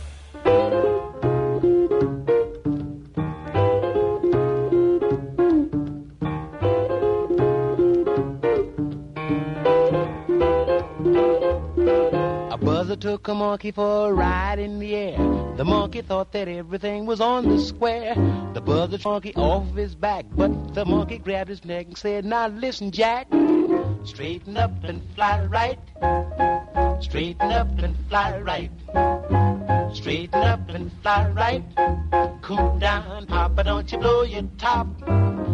[12.99, 15.17] Took a monkey for a ride in the air.
[15.55, 18.13] The monkey thought that everything was on the square.
[18.53, 22.47] The buzzer monkey off his back, but the monkey grabbed his neck and said, Now
[22.47, 23.27] listen, Jack,
[24.03, 25.79] straighten up and fly right.
[27.01, 29.78] Straighten up and fly right.
[29.93, 31.63] Straighten up and fly right.
[32.41, 34.87] Cool down, Papa, don't you blow your top.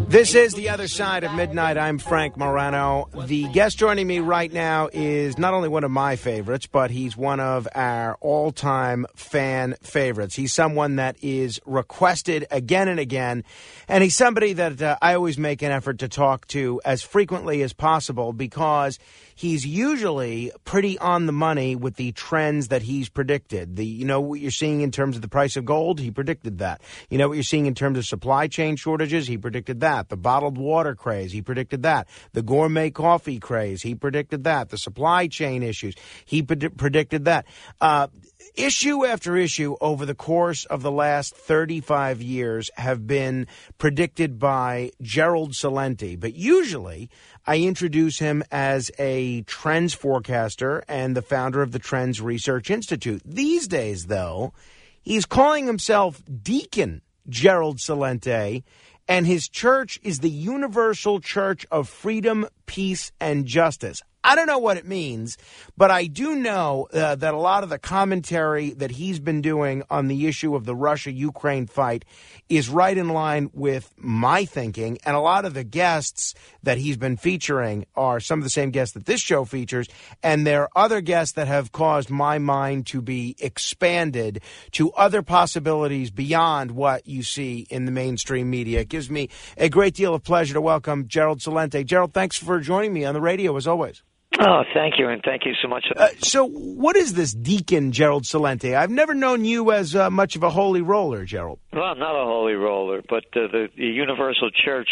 [0.07, 1.77] This is The Other Side of Midnight.
[1.77, 3.09] I'm Frank Morano.
[3.25, 7.17] The guest joining me right now is not only one of my favorites, but he's
[7.17, 10.35] one of our all time fan favorites.
[10.35, 13.43] He's someone that is requested again and again,
[13.87, 17.63] and he's somebody that uh, I always make an effort to talk to as frequently
[17.63, 18.99] as possible because
[19.35, 23.75] he's usually pretty on the money with the trends that he's predicted.
[23.75, 26.59] The you know what you're seeing in terms of the price of gold, he predicted
[26.59, 26.81] that.
[27.09, 30.09] You know what you're seeing in terms of supply chain shortages, he predicted that.
[30.09, 32.07] The bottled water craze, he predicted that.
[32.33, 34.69] The gourmet coffee craze, he predicted that.
[34.69, 35.95] The supply chain issues,
[36.25, 37.45] he pred- predicted that.
[37.81, 38.07] Uh,
[38.55, 43.47] issue after issue over the course of the last 35 years have been
[43.77, 46.19] predicted by Gerald Celente.
[46.19, 47.09] But usually
[47.45, 53.21] I introduce him as a trends forecaster and the founder of the Trends Research Institute.
[53.25, 54.53] These days, though,
[55.01, 58.63] he's calling himself Deacon Gerald Celente
[59.07, 64.01] and his church is the Universal Church of Freedom, Peace, and Justice.
[64.27, 65.37] I don't know what it means,
[65.77, 69.83] but I do know uh, that a lot of the commentary that he's been doing
[69.87, 72.05] on the issue of the Russia Ukraine fight
[72.49, 74.97] is right in line with my thinking.
[75.05, 76.33] And a lot of the guests
[76.63, 79.87] that he's been featuring are some of the same guests that this show features.
[80.23, 84.41] And there are other guests that have caused my mind to be expanded
[84.71, 88.79] to other possibilities beyond what you see in the mainstream media.
[88.79, 91.85] It gives me a great deal of pleasure to welcome Gerald Celente.
[91.85, 94.01] Gerald, thanks for joining me on the radio as always.
[94.39, 95.85] Oh, thank you, and thank you so much.
[95.95, 98.75] Uh, so, what is this Deacon Gerald Celente?
[98.75, 101.59] I've never known you as uh, much of a holy roller, Gerald.
[101.71, 104.89] Well, I'm not a holy roller, but uh, the, the Universal Church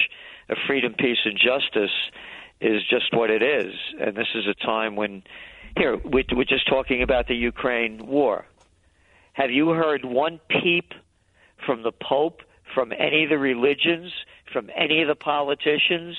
[0.49, 1.91] of Freedom, Peace, and Justice
[2.61, 3.73] is just what it is.
[3.99, 5.23] And this is a time when,
[5.77, 8.45] here, we're, we're just talking about the Ukraine war.
[9.33, 10.93] Have you heard one peep
[11.65, 12.41] from the Pope,
[12.73, 14.13] from any of the religions,
[14.53, 16.15] from any of the politicians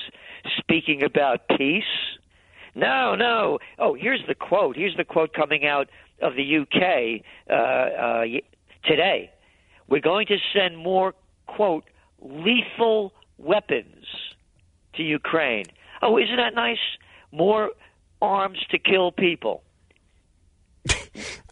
[0.59, 1.83] speaking about peace?
[2.75, 3.59] No, no.
[3.79, 4.75] Oh, here's the quote.
[4.75, 5.89] Here's the quote coming out
[6.21, 8.23] of the UK uh, uh,
[8.83, 9.31] today.
[9.87, 11.13] We're going to send more,
[11.47, 11.85] quote,
[12.21, 14.05] lethal weapons
[14.95, 15.65] to Ukraine.
[16.01, 16.77] Oh, isn't that nice?
[17.31, 17.71] More
[18.21, 19.63] arms to kill people.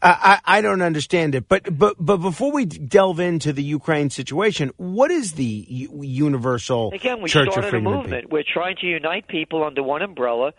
[0.01, 4.71] I, I don't understand it, but but but before we delve into the Ukraine situation,
[4.77, 8.29] what is the U- Universal Again, we Church of started a movement.
[8.29, 10.51] We're trying to unite people under one umbrella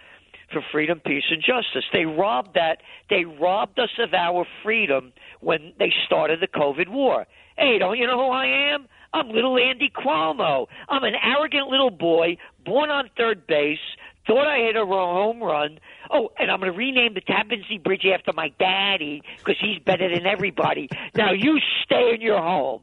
[0.55, 1.85] for freedom, peace, and justice.
[1.93, 2.79] They robbed that.
[3.11, 7.27] They robbed us of our freedom when they started the COVID war.
[7.59, 8.89] Hey, don't you know who I am?
[9.13, 10.67] I'm little Andy Cuomo.
[10.89, 13.79] I'm an arrogant little boy born on third base.
[14.27, 15.79] Thought I hit a home run.
[16.11, 19.79] Oh, and I'm going to rename the Tappan Zee Bridge after my daddy because he's
[19.85, 20.89] better than everybody.
[21.15, 22.81] Now you stay in your home.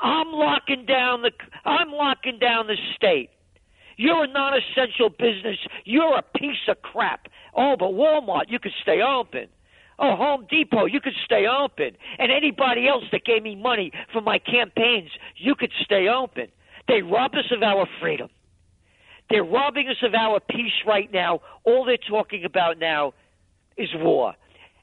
[0.00, 1.32] I'm locking down the.
[1.64, 3.30] I'm locking down the state.
[3.96, 5.58] You're a non-essential business.
[5.84, 7.28] You're a piece of crap.
[7.56, 9.48] Oh, but Walmart, you could stay open.
[9.98, 11.96] Oh, Home Depot, you could stay open.
[12.18, 16.48] And anybody else that gave me money for my campaigns, you could stay open.
[16.88, 18.28] They robbed us of our freedom.
[19.30, 21.40] They're robbing us of our peace right now.
[21.64, 23.14] All they're talking about now
[23.76, 24.34] is war.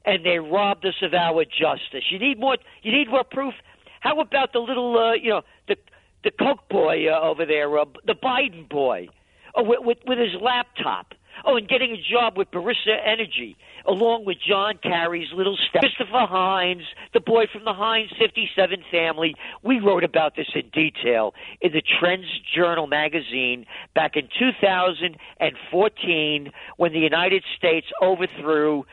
[0.04, 2.04] And they robbed us of our justice.
[2.10, 3.54] You need more you need more proof?
[4.00, 5.76] How about the little uh, you know, the
[6.24, 9.08] the Koch boy uh, over there, uh, the Biden boy,
[9.54, 11.14] oh, with, with, with his laptop.
[11.44, 16.26] Oh, and getting a job with Burisma Energy, along with John Kerry's little step, Christopher
[16.28, 16.82] Heinz,
[17.14, 19.34] the boy from the Heinz 57 family.
[19.62, 26.92] We wrote about this in detail in the Trends Journal magazine back in 2014 when
[26.92, 28.84] the United States overthrew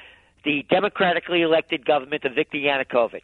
[0.45, 3.21] the democratically elected government of Viktor Yanukovych.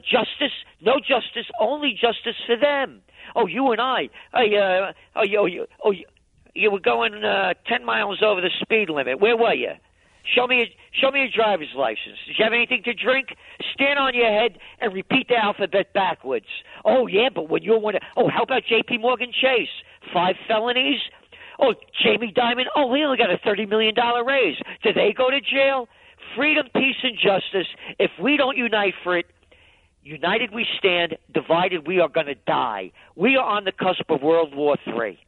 [0.00, 3.00] Justice, no justice, only justice for them.
[3.34, 4.08] Oh, you and I.
[4.32, 6.04] Uh, uh, oh, you, oh, you,
[6.54, 9.20] you were going uh, ten miles over the speed limit.
[9.20, 9.72] Where were you?
[10.34, 10.66] Show me, a,
[10.98, 12.16] show me your driver's license.
[12.26, 13.28] Did you have anything to drink?
[13.74, 16.46] Stand on your head and repeat the alphabet backwards.
[16.84, 18.98] Oh yeah, but when you're one, of, oh, how about J.P.
[18.98, 19.68] Morgan Chase?
[20.12, 21.00] Five felonies.
[21.60, 22.64] Oh, Jamie Dimon.
[22.74, 24.56] Oh, he only got a thirty million dollar raise.
[24.82, 25.88] Did they go to jail?
[26.36, 27.68] Freedom, peace, and justice.
[27.98, 29.26] If we don't unite for it,
[30.02, 32.92] united we stand, divided we are going to die.
[33.16, 35.18] We are on the cusp of World War III.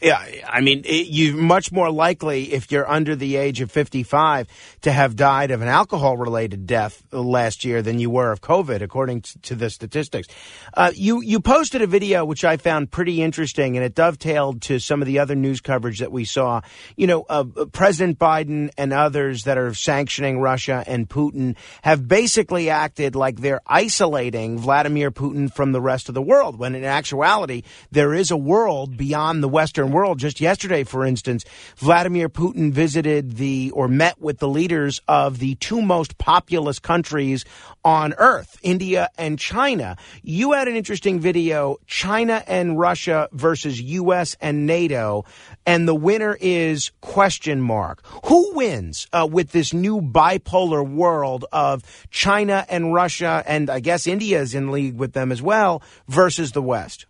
[0.00, 4.48] Yeah, I mean, it, you're much more likely if you're under the age of 55
[4.80, 8.82] to have died of an alcohol related death last year than you were of COVID,
[8.82, 10.26] according to, the statistics.
[10.74, 14.80] Uh, you, you posted a video which I found pretty interesting and it dovetailed to
[14.80, 16.62] some of the other news coverage that we saw.
[16.96, 22.70] You know, uh, President Biden and others that are sanctioning Russia and Putin have basically
[22.70, 27.62] acted like they're isolating Vladimir Putin from the rest of the world, when in actuality,
[27.92, 30.18] there is a world beyond the Western world.
[30.18, 31.44] Just yesterday, for instance,
[31.76, 37.44] Vladimir Putin visited the or met with the leaders of the two most populous countries
[37.84, 39.96] on earth, India and China.
[40.22, 45.24] You had an interesting video, China and Russia versus US and NATO,
[45.66, 48.04] and the winner is question mark.
[48.26, 54.06] Who wins uh, with this new bipolar world of China and Russia and I guess
[54.06, 57.06] India is in league with them as well versus the West?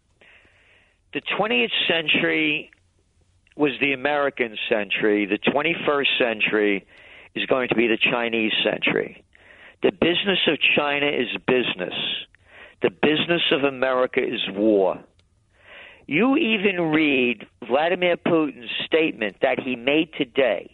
[1.12, 2.70] The 20th century
[3.56, 5.26] was the American century.
[5.26, 6.86] The 21st century
[7.34, 9.24] is going to be the Chinese century.
[9.82, 11.94] The business of China is business.
[12.82, 15.02] The business of America is war.
[16.06, 20.70] You even read Vladimir Putin's statement that he made today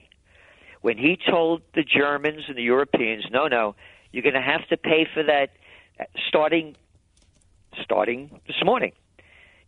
[0.80, 3.74] when he told the Germans and the Europeans, no, no,
[4.12, 5.50] you're going to have to pay for that
[6.28, 6.76] starting
[7.82, 8.92] starting this morning.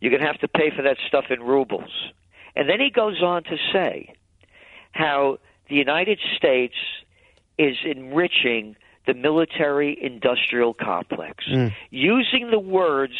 [0.01, 2.11] You're going to have to pay for that stuff in rubles.
[2.55, 4.13] And then he goes on to say
[4.91, 5.37] how
[5.69, 6.75] the United States
[7.57, 8.75] is enriching
[9.07, 11.73] the military industrial complex, Mm.
[11.91, 13.13] using the words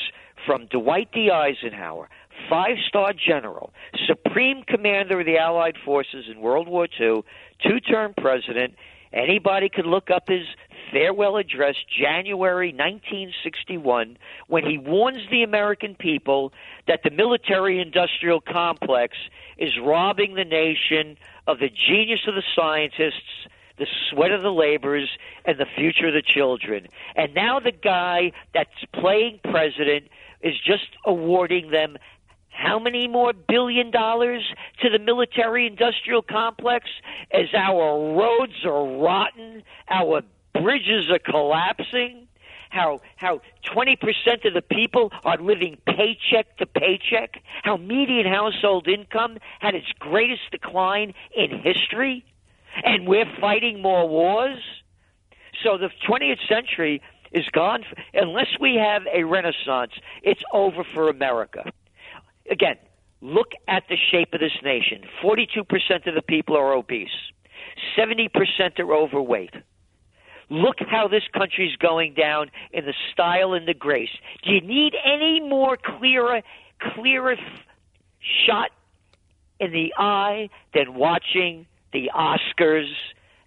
[0.46, 1.30] from Dwight D.
[1.32, 2.10] Eisenhower,
[2.50, 3.74] five star general,
[4.06, 7.22] supreme commander of the Allied forces in World War II,
[7.64, 8.76] two term president.
[9.14, 10.46] Anybody could look up his
[10.92, 16.54] farewell address, January 1961, when he warns the American people
[16.88, 19.16] that the military industrial complex
[19.58, 23.48] is robbing the nation of the genius of the scientists,
[23.78, 25.10] the sweat of the laborers,
[25.46, 26.88] and the future of the children.
[27.16, 30.10] And now the guy that's playing president
[30.42, 31.98] is just awarding them
[32.50, 34.44] how many more billion dollars
[34.82, 36.90] to the military industrial complex
[37.32, 40.22] as our roads are rotten, our
[40.54, 42.28] bridges are collapsing,
[42.70, 43.42] how how
[43.76, 43.98] 20%
[44.46, 50.52] of the people are living paycheck to paycheck, how median household income had its greatest
[50.52, 52.26] decline in history,
[52.84, 54.60] and we're fighting more wars.
[55.64, 59.92] So the 20th century is gone unless we have a renaissance.
[60.24, 61.72] It's over for America.
[62.50, 62.78] Again,
[63.22, 65.04] look at the shape of this nation.
[65.24, 67.10] 42% of the people are obese.
[67.98, 69.54] 70% are overweight.
[70.52, 74.10] Look how this country's going down in the style and the grace.
[74.44, 76.42] Do you need any more clearer,
[76.94, 77.38] clearer
[78.46, 78.72] shot
[79.62, 82.92] in the eye than watching the Oscars?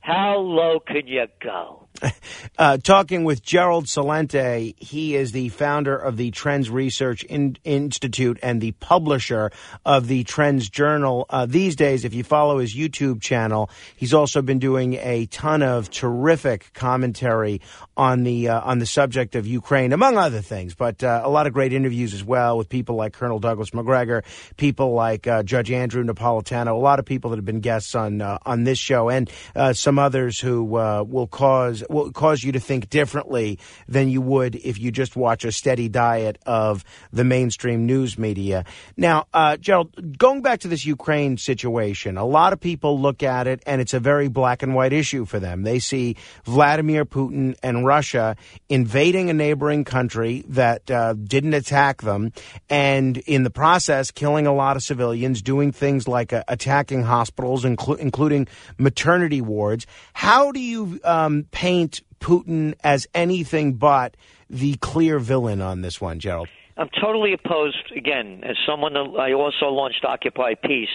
[0.01, 1.84] How low can you go?
[2.57, 8.39] Uh, talking with Gerald Celente, he is the founder of the Trends Research In- Institute
[8.45, 9.51] and the publisher
[9.85, 11.27] of the Trends Journal.
[11.29, 15.63] Uh, these days, if you follow his YouTube channel, he's also been doing a ton
[15.63, 17.61] of terrific commentary
[17.97, 20.77] on the uh, on the subject of Ukraine, among other things.
[20.77, 24.23] But uh, a lot of great interviews as well with people like Colonel Douglas Macgregor,
[24.57, 28.21] people like uh, Judge Andrew Napolitano, a lot of people that have been guests on
[28.21, 29.29] uh, on this show, and
[29.73, 34.79] some others who will cause will cause you to think differently than you would if
[34.79, 38.65] you just watch a steady diet of the mainstream news media.
[38.97, 43.47] Now, uh, Gerald, going back to this Ukraine situation, a lot of people look at
[43.47, 45.63] it and it's a very black and white issue for them.
[45.63, 48.37] They see Vladimir Putin and Russia
[48.69, 52.33] invading a neighboring country that uh, didn't attack them
[52.71, 57.65] and in the process killing a lot of civilians, doing things like uh, attacking hospitals,
[57.65, 58.47] inclu- including
[58.79, 59.87] maternity wards.
[60.13, 61.74] How do you um, paint
[62.21, 64.17] Putin as anything but
[64.49, 66.49] the clear villain on this one, Gerald?
[66.77, 67.93] I'm totally opposed.
[67.97, 70.89] Again, as someone, I also launched Occupy Peace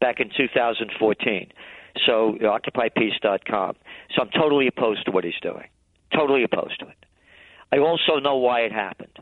[0.00, 1.52] back in 2014.
[2.06, 3.76] So occupypeace.com.
[4.14, 5.66] So I'm totally opposed to what he's doing.
[6.14, 6.96] Totally opposed to it.
[7.72, 9.18] I also know why it happened.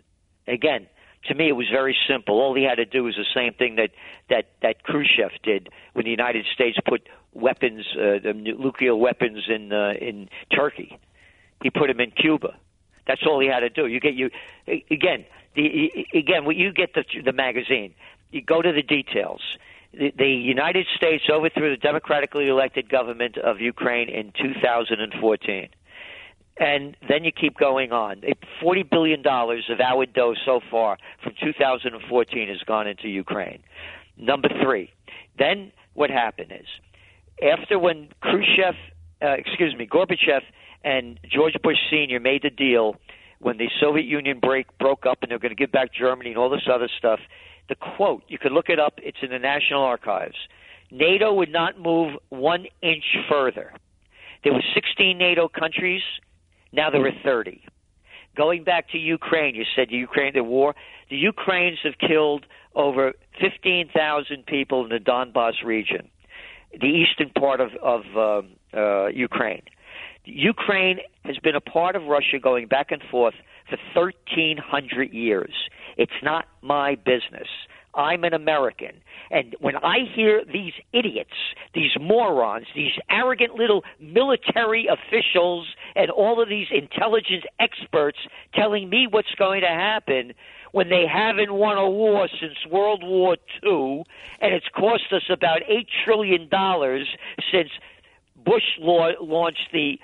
[0.47, 0.87] Again,
[1.27, 2.41] to me, it was very simple.
[2.41, 3.91] All he had to do was the same thing that
[4.29, 9.93] that that Khrushchev did when the United States put weapons, uh, nuclear weapons in uh,
[10.01, 10.99] in Turkey.
[11.63, 12.57] He put them in Cuba.
[13.07, 13.87] That's all he had to do.
[13.87, 14.31] You get you
[14.67, 15.25] again.
[15.55, 17.95] The, again, you get the the magazine,
[18.31, 19.41] you go to the details.
[19.93, 25.69] The, the United States overthrew the democratically elected government of Ukraine in 2014
[26.59, 28.23] and then you keep going on.
[28.61, 33.63] Forty billion dollars of our dough so far from 2014 has gone into Ukraine.
[34.17, 34.91] Number three.
[35.39, 36.67] Then what happened is
[37.43, 38.75] after when Khrushchev,
[39.23, 40.43] uh, excuse me, Gorbachev
[40.85, 42.97] and George Bush Senior made the deal
[43.41, 46.39] when the Soviet Union break broke up and they're going to give back Germany and
[46.39, 47.21] all this other stuff.
[47.69, 48.95] The quote you can look it up.
[48.99, 50.37] It's in the National Archives.
[50.91, 53.73] NATO would not move one inch further.
[54.45, 56.03] There were 16 NATO countries
[56.73, 57.63] now there are 30.
[58.37, 60.75] Going back to Ukraine, you said the Ukraine, the war.
[61.11, 66.09] The Ukrainians have killed over 15,000 people in the Donbass region,
[66.81, 69.63] the eastern part of, of uh, uh, Ukraine.
[70.25, 73.35] Ukraine has been a part of Russia going back and forth
[73.69, 75.53] for 1,300 years.
[75.97, 77.49] It's not my business.
[77.95, 78.93] I'm an American.
[79.31, 81.35] And when I hear these idiots,
[81.75, 88.19] these morons, these arrogant little military officials, and all of these intelligence experts
[88.55, 90.33] telling me what's going to happen
[90.73, 94.05] when they haven't won a war since World War II,
[94.41, 96.49] and it's cost us about $8 trillion
[97.53, 97.71] since
[98.37, 99.99] Bush launched the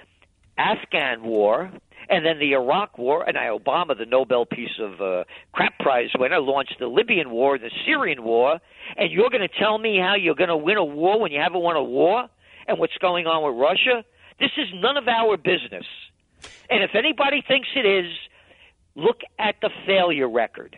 [0.56, 1.70] Afghan war
[2.08, 6.10] and then the Iraq War, and I Obama, the Nobel Peace of uh, Crap Prize
[6.18, 8.60] winner, launched the Libyan War, the Syrian War,
[8.96, 11.40] and you're going to tell me how you're going to win a war when you
[11.40, 12.28] haven't won a war,
[12.66, 14.04] and what's going on with Russia?
[14.40, 15.84] This is none of our business.
[16.70, 18.10] And if anybody thinks it is,
[18.98, 20.76] look at the failure record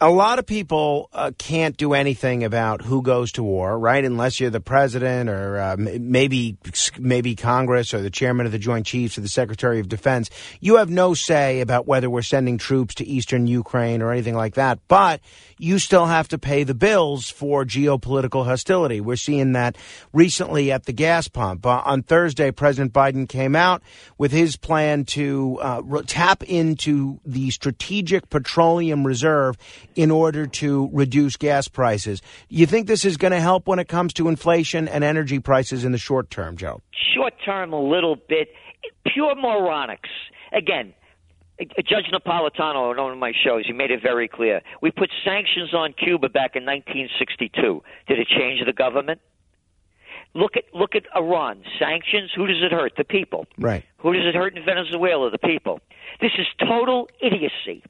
[0.00, 4.04] a lot of people uh, can't do anything about who goes to war, right?
[4.04, 6.58] Unless you're the president or uh, maybe
[6.98, 10.28] maybe Congress or the chairman of the Joint Chiefs or the Secretary of Defense.
[10.60, 14.54] You have no say about whether we're sending troops to eastern Ukraine or anything like
[14.54, 14.80] that.
[14.86, 15.20] But
[15.58, 19.00] you still have to pay the bills for geopolitical hostility.
[19.00, 19.76] We're seeing that
[20.12, 21.64] recently at the gas pump.
[21.64, 23.82] Uh, on Thursday, President Biden came out
[24.18, 29.56] with his plan to uh, tap into the strategic petroleum reserve
[29.96, 32.22] in order to reduce gas prices.
[32.48, 35.84] You think this is going to help when it comes to inflation and energy prices
[35.84, 36.82] in the short term, Joe?
[37.14, 38.48] Short term, a little bit.
[39.12, 40.10] Pure moronics.
[40.52, 40.94] Again,
[41.58, 44.60] Judge Napolitano on one of my shows, he made it very clear.
[44.82, 47.82] We put sanctions on Cuba back in 1962.
[48.06, 49.20] Did it change the government?
[50.34, 51.62] Look at look at Iran.
[51.78, 52.30] Sanctions.
[52.36, 52.92] Who does it hurt?
[52.98, 53.46] The people.
[53.56, 53.84] Right.
[53.98, 55.30] Who does it hurt in Venezuela?
[55.30, 55.80] The people.
[56.20, 57.82] This is total idiocy.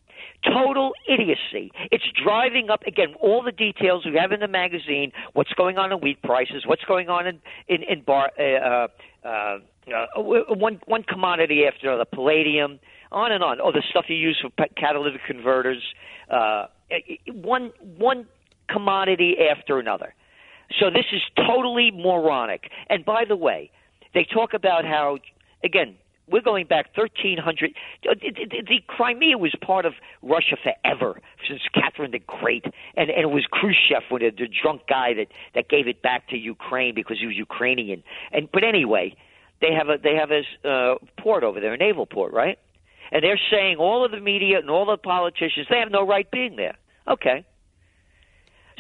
[0.52, 1.72] Total idiocy.
[1.90, 5.12] It's driving up again all the details we have in the magazine.
[5.32, 6.64] What's going on in wheat prices?
[6.66, 8.88] What's going on in in, in bar uh,
[9.26, 9.58] uh, uh,
[10.22, 12.04] one one commodity after another.
[12.04, 12.78] Palladium,
[13.10, 13.60] on and on.
[13.60, 15.82] Oh, the stuff you use for catalytic converters.
[16.30, 16.66] Uh,
[17.28, 18.26] one one
[18.70, 20.14] commodity after another.
[20.78, 22.70] So this is totally moronic.
[22.88, 23.70] And by the way,
[24.14, 25.18] they talk about how
[25.64, 25.96] again
[26.28, 32.64] we're going back 1300 the crimea was part of russia forever since catherine the great.
[32.96, 36.28] And and it was khrushchev with the, the drunk guy that that gave it back
[36.28, 38.02] to ukraine because he was ukrainian.
[38.32, 39.14] And but anyway
[39.60, 42.58] they have a they have a uh, port over there a naval port right?
[43.12, 46.30] And they're saying all of the media and all the politicians they have no right
[46.30, 46.76] being there.
[47.08, 47.44] Okay.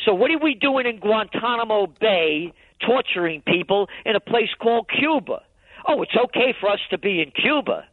[0.04, 5.42] So what are we doing in guantanamo bay torturing people in a place called cuba
[5.88, 7.84] oh, it's okay for us to be in Cuba.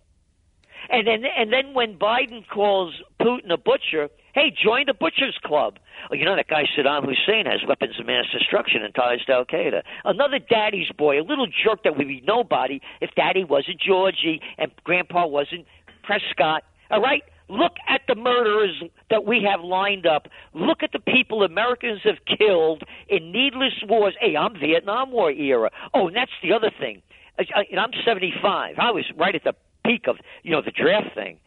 [0.90, 5.78] And then, and then when Biden calls Putin a butcher, Hey, join the Butchers Club.
[6.10, 9.32] Oh, you know that guy Saddam Hussein has weapons of mass destruction and ties to
[9.32, 9.84] Al Qaeda.
[10.06, 14.72] Another daddy's boy, a little jerk that would be nobody if daddy wasn't Georgie and
[14.84, 15.68] grandpa wasn't
[16.02, 16.64] Prescott.
[16.90, 17.22] All right?
[17.48, 18.82] Look at the murderers
[19.12, 20.28] that we have lined up.
[20.56, 24.16] Look at the people Americans have killed in needless wars.
[24.20, 25.70] Hey, I'm Vietnam War era.
[25.94, 27.04] Oh, and that's the other thing.
[27.38, 28.76] And I'm 75.
[28.78, 29.54] I was right at the
[29.86, 31.40] peak of you know the draft thing.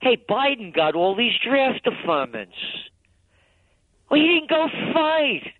[0.00, 2.48] Hey, Biden got all these draft deferments.
[4.10, 5.52] Well, he didn't go fight.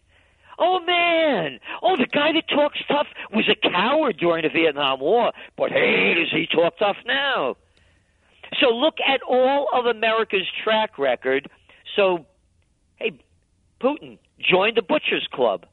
[0.58, 1.58] Oh man!
[1.82, 6.14] Oh, the guy that talks tough was a coward during the Vietnam War, but hey,
[6.14, 7.56] does he talk tough now?
[8.60, 11.48] So look at all of America's track record.
[11.96, 12.26] So,
[12.96, 13.18] hey,
[13.80, 15.66] Putin, join the Butchers Club.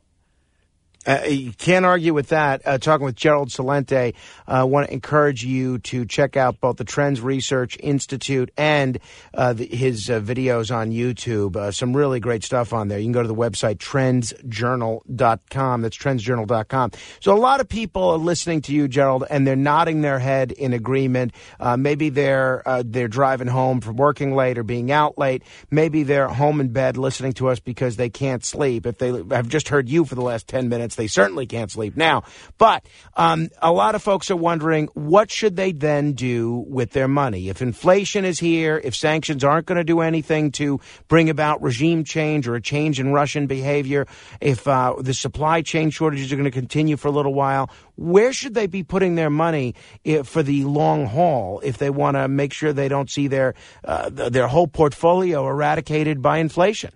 [1.05, 2.61] Uh, you can't argue with that.
[2.65, 4.13] Uh, talking with Gerald Celente,
[4.47, 8.99] I uh, want to encourage you to check out both the Trends Research Institute and
[9.33, 11.55] uh, the, his uh, videos on YouTube.
[11.55, 12.99] Uh, some really great stuff on there.
[12.99, 15.81] You can go to the website trendsjournal.com.
[15.81, 16.91] That's trendsjournal.com.
[17.19, 20.51] So a lot of people are listening to you, Gerald, and they're nodding their head
[20.51, 21.33] in agreement.
[21.77, 25.41] maybe they're they're driving home from working late or being out late.
[25.71, 28.85] Maybe they're home in bed listening to us because they can't sleep.
[28.85, 31.97] If they have just heard you for the last ten minutes they certainly can't sleep
[31.97, 32.23] now.
[32.57, 37.07] But um, a lot of folks are wondering what should they then do with their
[37.07, 37.49] money?
[37.49, 42.03] If inflation is here, if sanctions aren't going to do anything to bring about regime
[42.03, 44.07] change or a change in Russian behavior,
[44.39, 48.33] if uh, the supply chain shortages are going to continue for a little while, where
[48.33, 52.27] should they be putting their money if, for the long haul if they want to
[52.27, 53.53] make sure they don't see their
[53.83, 56.91] uh, their whole portfolio eradicated by inflation?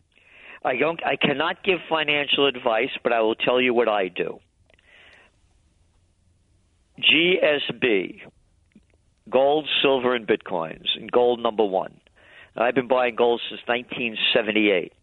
[0.65, 0.99] I don't.
[1.05, 4.39] I cannot give financial advice, but I will tell you what I do.
[6.99, 8.21] GSB,
[9.29, 11.99] gold, silver, and bitcoins, and gold number one.
[12.57, 14.93] I've been buying gold since 1978.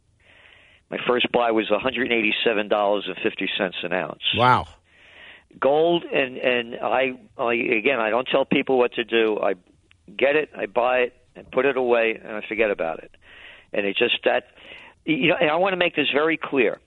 [0.90, 4.22] My first buy was $187.50 an ounce.
[4.36, 4.66] Wow.
[5.60, 9.38] Gold and and I, I again I don't tell people what to do.
[9.38, 9.52] I
[10.16, 13.10] get it, I buy it, and put it away, and I forget about it.
[13.74, 14.44] And it just that
[15.04, 16.78] you know, and I want to make this very clear.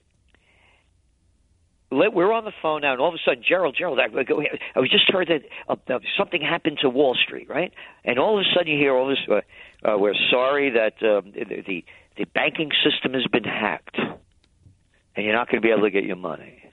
[1.91, 5.09] We're on the phone now, and all of a sudden, Gerald, Gerald, I, I just
[5.09, 7.71] heard that uh, something happened to Wall Street, right?
[8.03, 9.19] And all of a sudden, you hear all this.
[9.29, 9.41] Uh,
[9.87, 11.85] uh, we're sorry that um, the, the
[12.17, 16.03] the banking system has been hacked, and you're not going to be able to get
[16.03, 16.63] your money.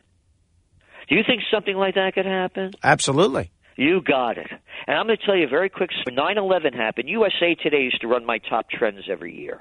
[1.09, 2.73] Do you think something like that could happen?
[2.83, 3.53] Absolutely.
[3.77, 4.51] You got it.
[4.87, 5.91] And I'm going to tell you a very quick.
[6.05, 9.59] When 9/11 happened, USA Today used to run my top trends every year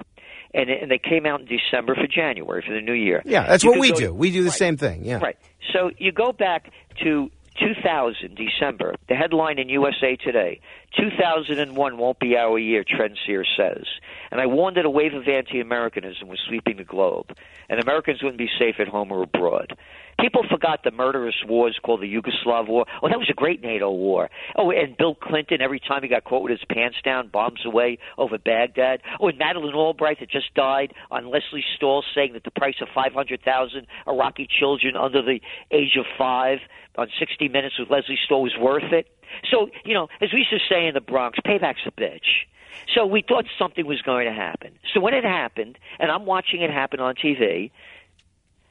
[0.54, 3.22] and, and they came out in December for January for the new year.
[3.24, 4.12] Yeah, that's you what we do.
[4.12, 5.04] We do the right, same thing.
[5.04, 5.36] Yeah, right.
[5.72, 6.70] So you go back
[7.02, 8.94] to 2000 December.
[9.08, 10.60] The headline in USA Today:
[10.98, 12.84] 2001 won't be our year.
[12.84, 13.86] Trendseer says,
[14.32, 17.36] and I warned that a wave of anti-Americanism was sweeping the globe,
[17.68, 19.76] and Americans wouldn't be safe at home or abroad.
[20.18, 22.86] People forgot the murderous wars called the Yugoslav War.
[23.02, 24.30] Oh, that was a great NATO war.
[24.56, 27.98] Oh, and Bill Clinton, every time he got caught with his pants down, bombs away
[28.16, 29.02] over Baghdad.
[29.20, 32.88] Oh, and Madeleine Albright that just died on Lesley Stahl saying that the price of
[32.94, 36.58] 500,000 Iraqi children under the age of five
[36.96, 39.08] on 60 Minutes with Lesley Stahl was worth it.
[39.50, 42.46] So, you know, as we used to say in the Bronx, payback's a bitch.
[42.94, 44.72] So we thought something was going to happen.
[44.92, 47.70] So when it happened, and I'm watching it happen on TV,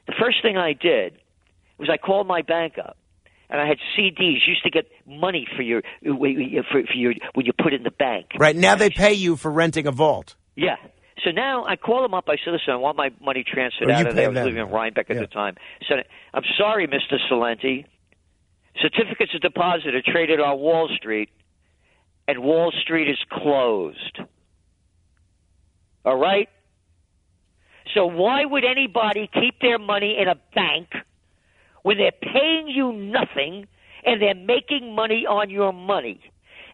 [0.06, 1.18] the first thing I did
[1.78, 2.96] was I called my bank up
[3.52, 4.18] and I had CDs.
[4.46, 7.82] You used to get money for your for, for your when you put it in
[7.82, 8.26] the bank.
[8.38, 10.34] Right now, they pay you for renting a vault.
[10.56, 10.76] Yeah.
[11.22, 12.24] So now I call them up.
[12.28, 14.56] I said, "Listen, I want my money transferred Or out of there." I was living
[14.56, 15.56] in Rhinebeck at the time.
[15.88, 15.96] So
[16.34, 17.84] I'm sorry, Mister Salenti.
[18.80, 21.28] Certificates of deposit are traded on Wall Street,
[22.28, 24.20] and Wall Street is closed.
[26.04, 26.48] All right.
[27.94, 30.88] So why would anybody keep their money in a bank
[31.82, 33.66] when they're paying you nothing
[34.04, 36.20] and they're making money on your money?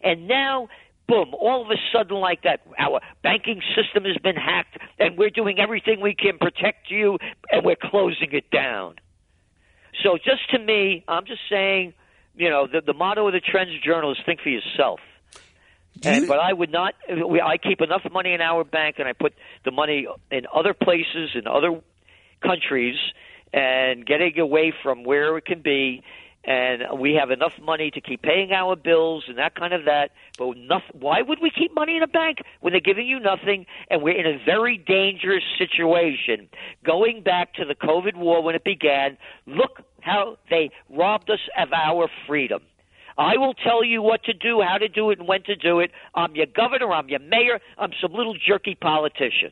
[0.03, 0.69] And now,
[1.09, 5.31] boom, all of a sudden, like that, our banking system has been hacked and we're
[5.31, 7.19] doing everything we can protect you
[7.51, 8.97] and we're closing it down.
[10.03, 11.95] So, just to me, I'm just saying,
[12.37, 15.01] you know, the, the motto of the Trends Journal is think for yourself.
[16.05, 16.95] And, but I would not.
[17.09, 21.31] I keep enough money in our bank, and I put the money in other places
[21.35, 21.81] in other
[22.43, 22.97] countries,
[23.53, 26.03] and getting away from where it can be.
[26.45, 30.13] And we have enough money to keep paying our bills and that kind of that.
[30.39, 33.67] But enough, why would we keep money in a bank when they're giving you nothing?
[33.91, 36.49] And we're in a very dangerous situation.
[36.85, 41.73] Going back to the COVID war when it began, look how they robbed us of
[41.73, 42.63] our freedom.
[43.19, 45.81] I will tell you what to do, how to do it, and when to do
[45.81, 45.91] it.
[46.15, 46.93] I'm your governor.
[46.93, 47.59] I'm your mayor.
[47.77, 49.51] I'm some little jerky politician.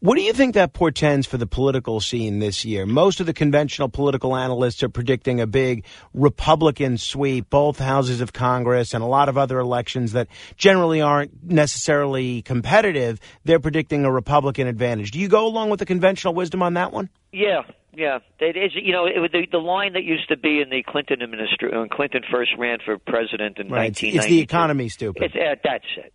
[0.00, 2.86] What do you think that portends for the political scene this year?
[2.86, 8.32] Most of the conventional political analysts are predicting a big Republican sweep, both houses of
[8.32, 13.20] Congress and a lot of other elections that generally aren't necessarily competitive.
[13.44, 15.12] They're predicting a Republican advantage.
[15.12, 17.08] Do you go along with the conventional wisdom on that one?
[17.30, 17.62] Yeah,
[17.94, 18.18] yeah.
[18.40, 18.72] It is.
[18.74, 21.88] You know, it, the the line that used to be in the Clinton administration when
[21.88, 23.90] Clinton first ran for president in Right.
[23.90, 24.18] It's, 1992.
[24.18, 25.22] it's the economy, stupid.
[25.22, 26.12] It's, uh, that's it.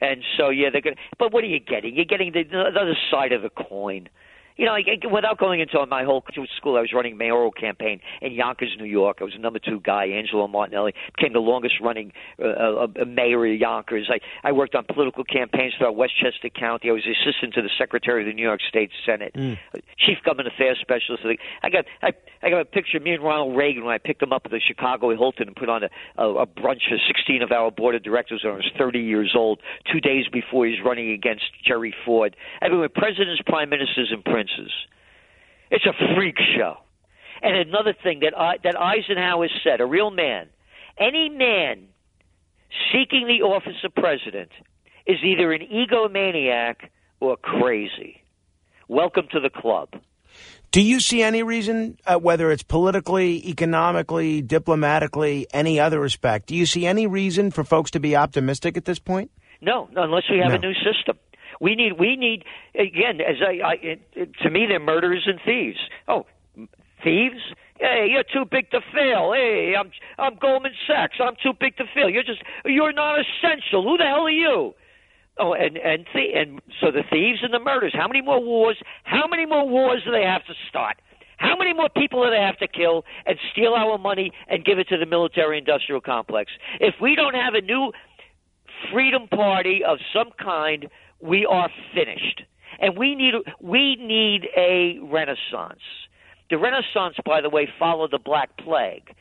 [0.00, 0.96] And so, yeah, they're going.
[1.18, 1.94] But what are you getting?
[1.96, 4.08] You're getting the, the other side of the coin.
[4.56, 6.22] You know, I- I- without going into my whole
[6.56, 9.18] school, I was running mayoral campaign in Yonkers, New York.
[9.20, 10.06] I was the number two guy.
[10.06, 14.08] Angelo Martinelli became the longest running uh, uh, mayor of Yonkers.
[14.10, 16.88] I, I worked on political campaigns throughout Westchester County.
[16.88, 19.32] I was assistant to the secretary of the New York State Senate,
[19.98, 21.24] chief government affairs specialist.
[21.62, 24.22] I got I, I got a picture of me and Ronald Reagan when I picked
[24.22, 27.42] him up at the Chicago Hilton and put on a, a, a brunch for 16
[27.42, 29.60] of our board of directors when I was 30 years old,
[29.90, 32.36] two days before he's running against Jerry Ford.
[32.62, 34.43] I mean, with presidents, prime ministers, and princes.
[35.70, 36.76] It's a freak show.
[37.42, 40.48] And another thing that I, that Eisenhower said, a real man,
[40.98, 41.88] any man
[42.92, 44.50] seeking the office of president
[45.06, 46.76] is either an egomaniac
[47.20, 48.22] or crazy.
[48.88, 49.90] Welcome to the club.
[50.70, 56.56] Do you see any reason, uh, whether it's politically, economically, diplomatically, any other respect, do
[56.56, 59.30] you see any reason for folks to be optimistic at this point?
[59.60, 60.56] No, unless we have No.
[60.56, 61.16] a new system.
[61.60, 65.78] We need we need again as I, I it, to me they're murderers and thieves.
[66.08, 66.26] Oh,
[67.02, 67.40] thieves?
[67.78, 69.32] Hey, you're too big to fail.
[69.32, 71.16] Hey, I'm I'm Goldman Sachs.
[71.20, 72.08] I'm too big to fail.
[72.08, 73.82] You're just you're not essential.
[73.82, 74.74] Who the hell are you?
[75.38, 77.92] Oh, and and th- and so the thieves and the murders.
[77.94, 78.78] How many more wars?
[79.02, 80.96] How many more wars do they have to start?
[81.36, 84.78] How many more people do they have to kill and steal our money and give
[84.78, 86.52] it to the military-industrial complex?
[86.80, 87.92] If we don't have a new
[88.92, 90.88] freedom party of some kind,
[91.20, 92.42] we are finished.
[92.80, 95.80] And we need we need a renaissance.
[96.50, 99.14] The renaissance, by the way, followed the Black Plague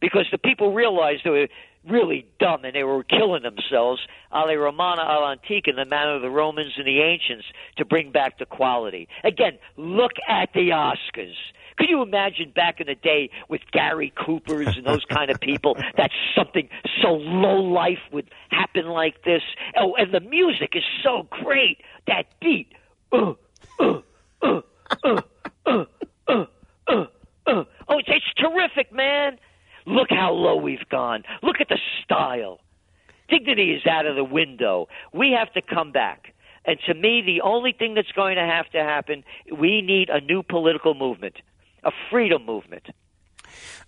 [0.00, 1.48] because the people realized they were
[1.88, 6.14] really dumb and they were killing themselves a la Romana al antique in the manner
[6.14, 7.46] of the Romans and the ancients
[7.76, 9.08] to bring back the quality.
[9.24, 11.34] Again, look at the Oscars.
[11.78, 15.76] Could you imagine back in the day with Gary Coopers and those kind of people
[15.96, 16.68] that something
[17.02, 19.42] so low life would happen like this?
[19.76, 21.78] Oh, and the music is so great.
[22.06, 22.72] That beat.
[23.12, 23.34] Uh,
[23.78, 24.00] uh,
[24.42, 24.60] uh,
[25.04, 25.20] uh,
[25.66, 25.84] uh,
[26.28, 26.44] uh,
[26.88, 27.04] uh,
[27.46, 27.64] uh.
[27.88, 29.38] Oh, it's, it's terrific, man.
[29.86, 31.24] Look how low we've gone.
[31.42, 32.60] Look at the style.
[33.28, 34.88] Dignity is out of the window.
[35.12, 36.34] We have to come back.
[36.64, 40.20] And to me, the only thing that's going to have to happen, we need a
[40.20, 41.36] new political movement,
[41.84, 42.88] a freedom movement.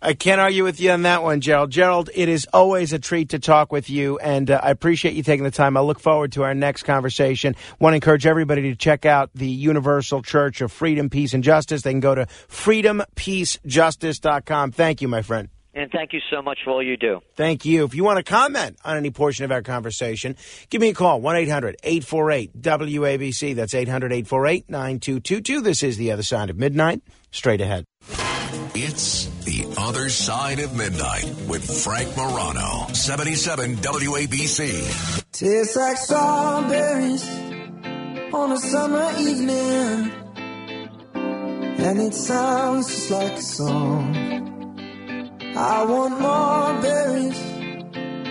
[0.03, 1.71] I can't argue with you on that one, Gerald.
[1.71, 5.23] Gerald, it is always a treat to talk with you, and uh, I appreciate you
[5.23, 5.79] taking the time.
[5.79, 7.55] I look forward to our next conversation.
[7.79, 11.81] Want to encourage everybody to check out the Universal Church of Freedom, Peace, and Justice.
[11.83, 14.73] They can go to freedompeacejustice.com.
[14.73, 15.49] Thank you, my friend.
[15.75, 17.21] And thank you so much for all you do.
[17.35, 17.85] Thank you.
[17.85, 20.37] If you want to comment on any portion of our conversation,
[20.71, 23.55] give me a call 1 800 848 WABC.
[23.57, 25.61] That's 800 848 9222.
[25.61, 27.03] This is The Other Side of Midnight.
[27.33, 27.85] Straight ahead.
[28.77, 35.23] It's The Other Side of Midnight with Frank Morano, 77 WABC.
[35.33, 37.29] Tastes like strawberries
[38.33, 40.13] on a summer evening,
[41.15, 44.54] and it sounds just like a song.
[45.57, 47.41] I want more berries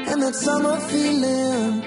[0.09, 1.81] and that summer feeling.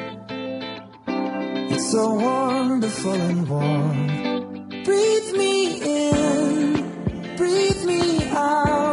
[1.72, 4.82] It's so wonderful and warm.
[4.84, 8.85] Breathe me in, breathe me out.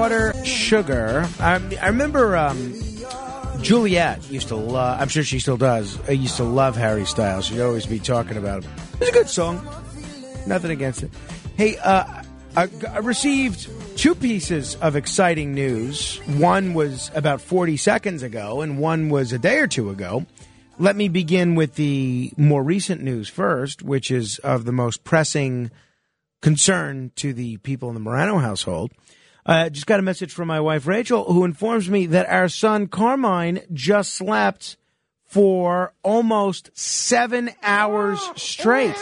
[0.00, 1.28] Water Sugar.
[1.40, 2.72] I, I remember um,
[3.60, 7.44] Juliet used to love, I'm sure she still does, I used to love Harry Styles.
[7.44, 8.72] She'd always be talking about him.
[8.98, 9.56] It's a good song.
[10.46, 11.10] Nothing against it.
[11.54, 12.22] Hey, uh,
[12.56, 16.16] I, I received two pieces of exciting news.
[16.28, 20.24] One was about 40 seconds ago, and one was a day or two ago.
[20.78, 25.70] Let me begin with the more recent news first, which is of the most pressing
[26.40, 28.92] concern to the people in the Morano household.
[29.50, 32.86] Uh, just got a message from my wife Rachel, who informs me that our son
[32.86, 34.76] Carmine just slept
[35.26, 38.94] for almost seven hours straight.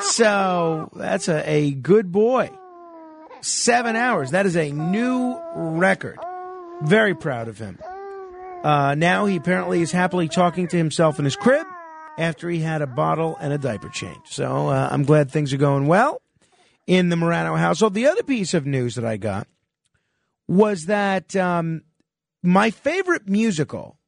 [0.00, 2.50] So that's a, a good boy.
[3.42, 4.32] Seven hours.
[4.32, 6.18] That is a new record.
[6.82, 7.78] Very proud of him.
[8.64, 11.64] Uh, now he apparently is happily talking to himself in his crib
[12.18, 14.26] after he had a bottle and a diaper change.
[14.30, 16.20] So uh, I'm glad things are going well
[16.86, 17.94] in the Morano household.
[17.94, 19.48] The other piece of news that I got
[20.48, 21.82] was that um,
[22.42, 23.98] my favorite musical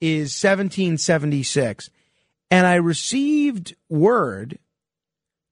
[0.00, 1.88] is 1776,
[2.50, 4.58] and I received word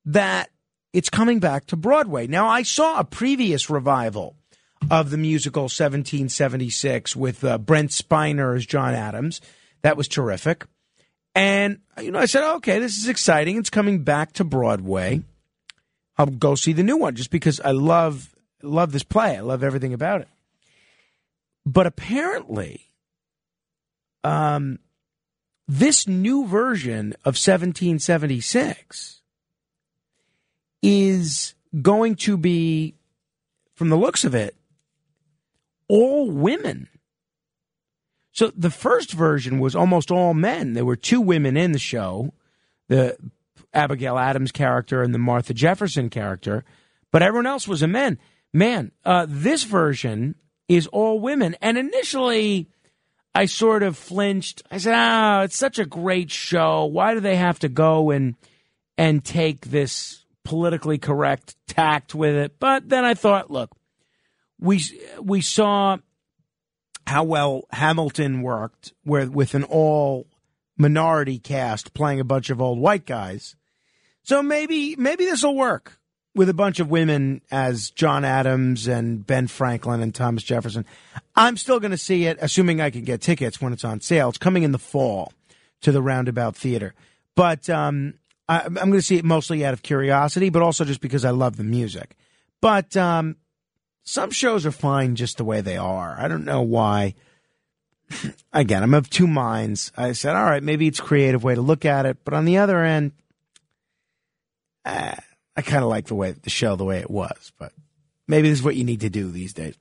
[0.05, 0.51] that
[0.93, 2.27] it's coming back to Broadway.
[2.27, 4.37] Now, I saw a previous revival
[4.91, 9.41] of the musical 1776 with uh, Brent Spiner as John Adams.
[9.83, 10.67] That was terrific.
[11.35, 13.57] And, you know, I said, okay, this is exciting.
[13.57, 15.23] It's coming back to Broadway.
[16.17, 19.37] I'll go see the new one just because I love love this play.
[19.37, 20.29] I love everything about it.
[21.65, 22.91] But apparently,
[24.25, 24.79] um,
[25.69, 29.21] this new version of 1776
[30.83, 32.95] is going to be,
[33.75, 34.57] from the looks of it,
[35.89, 36.89] all women.
[38.33, 40.73] So the first version was almost all men.
[40.73, 42.33] There were two women in the show,
[42.89, 43.17] the
[43.73, 46.65] Abigail Adams character and the Martha Jefferson character,
[47.11, 48.19] but everyone else was a man.
[48.53, 50.35] Man, uh, this version
[50.69, 51.57] is all women.
[51.61, 52.69] And initially,
[53.35, 54.63] I sort of flinched.
[54.71, 56.87] I said, "Ah, it's such a great show.
[56.87, 58.35] Why do they have to go and
[58.99, 63.71] and take this politically correct tact with it?" But then I thought, look,
[64.59, 64.83] we
[65.21, 65.99] we saw
[67.07, 70.27] how well Hamilton worked, where with an all
[70.77, 73.55] minority cast playing a bunch of old white guys.
[74.31, 75.99] So maybe maybe this will work
[76.37, 80.85] with a bunch of women as John Adams and Ben Franklin and Thomas Jefferson.
[81.35, 84.29] I'm still going to see it, assuming I can get tickets when it's on sale.
[84.29, 85.33] It's coming in the fall
[85.81, 86.95] to the Roundabout Theater,
[87.35, 88.15] but um,
[88.49, 91.31] I, am going to see it mostly out of curiosity, but also just because I
[91.31, 92.17] love the music.
[92.61, 93.35] But um,
[94.05, 96.15] some shows are fine just the way they are.
[96.17, 97.17] I don't know why.
[98.53, 99.91] Again, I'm of two minds.
[99.97, 102.45] I said, all right, maybe it's a creative way to look at it, but on
[102.45, 103.11] the other end,
[104.91, 105.17] uh,
[105.57, 107.73] I kind of like the way the show the way it was, but
[108.27, 109.77] maybe this is what you need to do these days.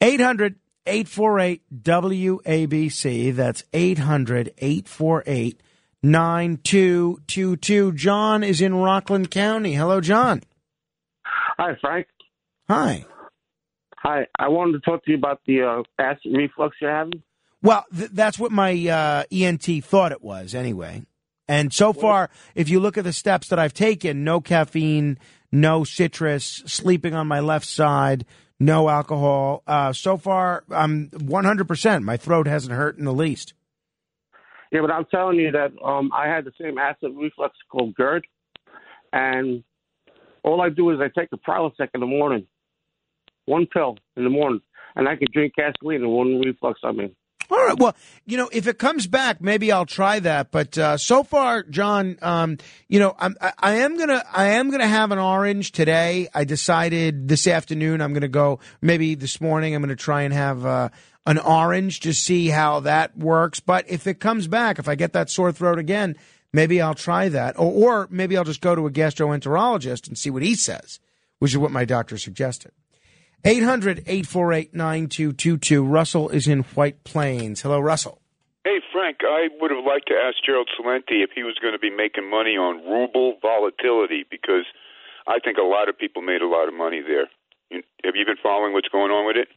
[0.00, 3.34] 800 848 WABC.
[3.34, 5.60] That's 800 848
[6.02, 7.92] 9222.
[7.92, 9.72] John is in Rockland County.
[9.72, 10.42] Hello, John.
[11.24, 12.06] Hi, Frank.
[12.68, 13.06] Hi.
[13.96, 14.26] Hi.
[14.38, 17.22] I wanted to talk to you about the uh, acid reflux you're having.
[17.62, 21.04] Well, th- that's what my uh, ENT thought it was anyway.
[21.46, 25.18] And so far, if you look at the steps that I've taken, no caffeine,
[25.52, 28.24] no citrus, sleeping on my left side,
[28.58, 29.62] no alcohol.
[29.66, 32.02] Uh, so far, I'm 100%.
[32.02, 33.52] My throat hasn't hurt in the least.
[34.72, 38.26] Yeah, but I'm telling you that um, I had the same acid reflux called GERD,
[39.12, 39.62] and
[40.42, 42.46] all I do is I take a Prilosec in the morning,
[43.44, 44.60] one pill in the morning,
[44.96, 46.80] and I can drink gasoline and one reflux.
[46.82, 47.14] I mean,
[47.50, 47.78] all right.
[47.78, 47.94] Well,
[48.26, 50.50] you know, if it comes back, maybe I'll try that.
[50.50, 52.58] But uh, so far, John, um,
[52.88, 56.28] you know, I'm, I, I am gonna, I am gonna have an orange today.
[56.34, 58.60] I decided this afternoon I'm gonna go.
[58.80, 60.88] Maybe this morning I'm gonna try and have uh,
[61.26, 63.60] an orange to see how that works.
[63.60, 66.16] But if it comes back, if I get that sore throat again,
[66.52, 70.30] maybe I'll try that, or, or maybe I'll just go to a gastroenterologist and see
[70.30, 71.00] what he says,
[71.38, 72.72] which is what my doctor suggested.
[73.44, 75.84] 800 848 9222.
[75.84, 77.60] Russell is in White Plains.
[77.60, 78.20] Hello, Russell.
[78.64, 81.78] Hey, Frank, I would have liked to ask Gerald Celente if he was going to
[81.78, 84.64] be making money on ruble volatility because
[85.26, 87.28] I think a lot of people made a lot of money there.
[88.04, 89.48] Have you been following what's going on with it?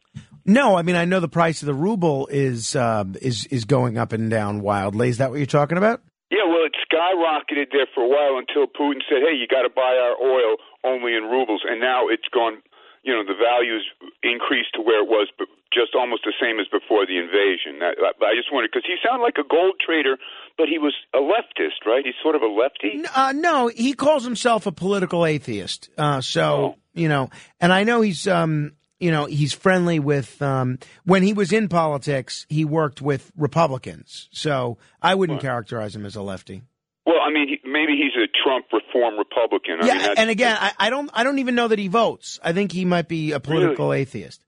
[0.44, 3.96] No, I mean I know the price of the ruble is uh, is is going
[3.96, 5.08] up and down wildly.
[5.08, 6.02] Is that what you're talking about?
[6.30, 9.70] Yeah, well, it skyrocketed there for a while until Putin said, "Hey, you got to
[9.70, 12.60] buy our oil only in rubles," and now it's gone
[13.02, 13.86] you know, the values
[14.22, 17.80] increased to where it was, but just almost the same as before the invasion.
[17.82, 17.92] I,
[18.24, 20.16] I just wondered because he sounded like a gold trader,
[20.56, 22.04] but he was a leftist, right?
[22.04, 23.04] He's sort of a lefty.
[23.14, 25.90] Uh, no, he calls himself a political atheist.
[25.96, 26.74] Uh, so oh.
[26.94, 28.26] you know, and I know he's.
[28.26, 33.30] Um, you know, he's friendly with, um, when he was in politics, he worked with
[33.36, 34.28] Republicans.
[34.32, 36.62] So I wouldn't characterize him as a lefty.
[37.08, 39.80] Well, I mean, maybe he's a Trump reform Republican.
[39.80, 42.38] I yeah, mean, and again, I, I, don't, I don't even know that he votes.
[42.44, 44.02] I think he might be a political really?
[44.02, 44.44] atheist.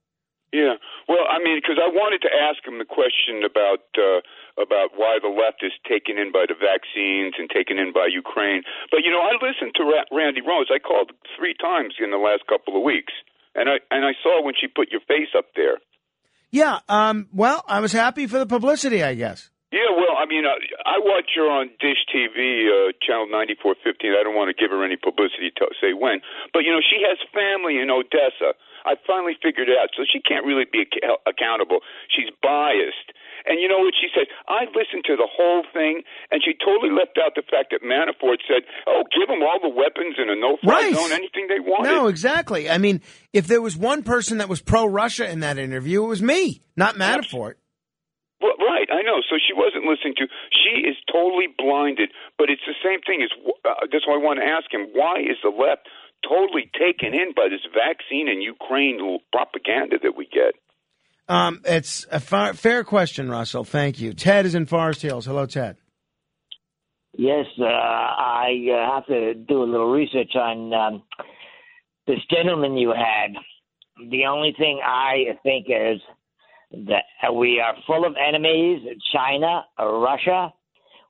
[0.53, 0.77] Yeah,
[1.09, 4.21] well, I mean, because I wanted to ask him the question about uh,
[4.61, 8.61] about why the left is taken in by the vaccines and taken in by Ukraine.
[8.91, 10.69] But you know, I listened to Ra- Randi Rhodes.
[10.69, 13.13] I called three times in the last couple of weeks,
[13.55, 15.79] and I and I saw when she put your face up there.
[16.51, 16.79] Yeah.
[16.87, 17.27] Um.
[17.33, 19.49] Well, I was happy for the publicity, I guess.
[19.71, 20.51] Yeah, well, I mean, uh,
[20.83, 24.11] I watch her on Dish TV, uh, channel 9415.
[24.11, 26.19] I don't want to give her any publicity to say when,
[26.51, 28.51] but you know, she has family in Odessa.
[28.83, 29.89] I finally figured it out.
[29.95, 31.79] So she can't really be ac- accountable.
[32.09, 33.13] She's biased.
[33.45, 34.25] And you know what she said?
[34.49, 36.01] I listened to the whole thing,
[36.31, 39.69] and she totally left out the fact that Manafort said, "Oh, give them all the
[39.69, 40.93] weapons in a no-fly Right.
[40.93, 42.69] zone, anything they wanted." No, exactly.
[42.69, 43.01] I mean,
[43.33, 46.61] if there was one person that was pro Russia in that interview, it was me,
[46.75, 47.55] not Manafort.
[48.41, 49.21] Well, right, I know.
[49.21, 50.25] So she wasn't listening to.
[50.49, 52.09] She is totally blinded.
[52.37, 53.31] But it's the same thing as.
[53.63, 55.87] Uh, that's why I want to ask him: Why is the left
[56.27, 58.97] totally taken in by this vaccine and Ukraine
[59.31, 60.55] propaganda that we get?
[61.27, 63.63] Um, it's a fa- fair question, Russell.
[63.63, 64.13] Thank you.
[64.13, 65.25] Ted is in Forest Hills.
[65.25, 65.77] Hello, Ted.
[67.17, 71.03] Yes, uh, I uh, have to do a little research on um,
[72.07, 73.35] this gentleman you had.
[74.09, 76.01] The only thing I think is
[76.71, 78.81] that we are full of enemies
[79.13, 80.53] China, Russia.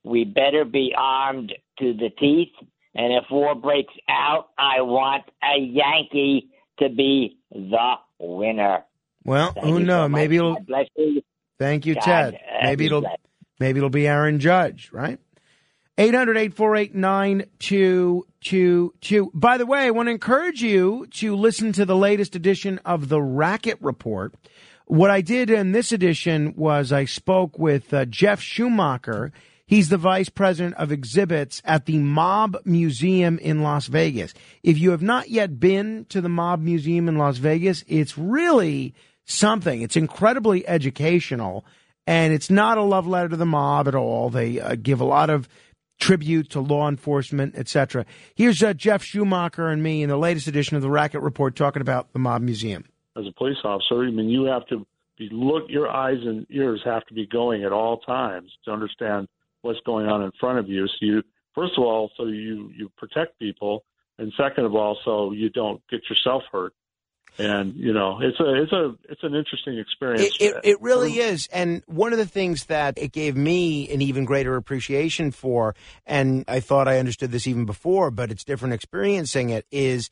[0.04, 2.52] We better be armed to the teeth.
[2.94, 8.84] And if war breaks out, I want a Yankee to be the winner.
[9.24, 10.10] Well, Thank who you so knows?
[10.10, 10.60] Maybe it'll.
[10.60, 11.22] Bless you.
[11.58, 12.34] Thank you, God, Ted.
[12.34, 13.00] uh, Maybe be it'll.
[13.02, 13.18] blessed.
[13.60, 15.18] Maybe it'll be Aaron Judge, right?
[15.98, 19.30] 800 848 9222.
[19.34, 23.08] By the way, I want to encourage you to listen to the latest edition of
[23.08, 24.34] the Racket Report.
[24.92, 29.32] What I did in this edition was I spoke with uh, Geoff Schumacher.
[29.64, 34.34] He's the vice president of exhibits at the Mob Museum in Las Vegas.
[34.62, 38.92] If you have not yet been to the Mob Museum in Las Vegas, it's really
[39.24, 39.80] something.
[39.80, 41.64] It's incredibly educational,
[42.06, 44.28] and it's not a love letter to the mob at all.
[44.28, 45.48] They uh, give a lot of
[46.00, 48.04] tribute to law enforcement, etc.
[48.34, 51.80] Here's uh, Geoff Schumacher and me in the latest edition of the Racket Report talking
[51.80, 52.84] about the Mob Museum.
[53.16, 54.86] As a police officer, I mean, you have to
[55.18, 55.64] be look.
[55.68, 59.28] Your eyes and ears have to be going at all times to understand
[59.62, 60.86] what's going on in front of you.
[60.86, 61.22] So you,
[61.54, 63.84] first of all, so you you protect people,
[64.18, 66.74] and second of all, so you don't get yourself hurt.
[67.38, 70.36] And you know, it's a it's a it's an interesting experience.
[70.38, 71.48] It, it, it really is.
[71.50, 75.74] And one of the things that it gave me an even greater appreciation for,
[76.04, 80.10] and I thought I understood this even before, but it's different experiencing it, is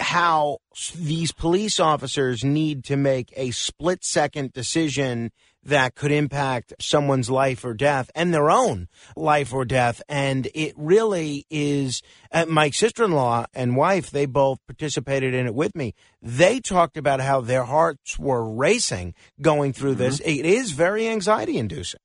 [0.00, 0.58] how
[0.94, 5.30] these police officers need to make a split second decision
[5.64, 10.00] that could impact someone's life or death and their own life or death.
[10.08, 12.02] And it really is
[12.32, 15.94] uh, my sister in law and wife, they both participated in it with me.
[16.22, 20.20] They talked about how their hearts were racing going through this.
[20.20, 22.00] It is very anxiety inducing.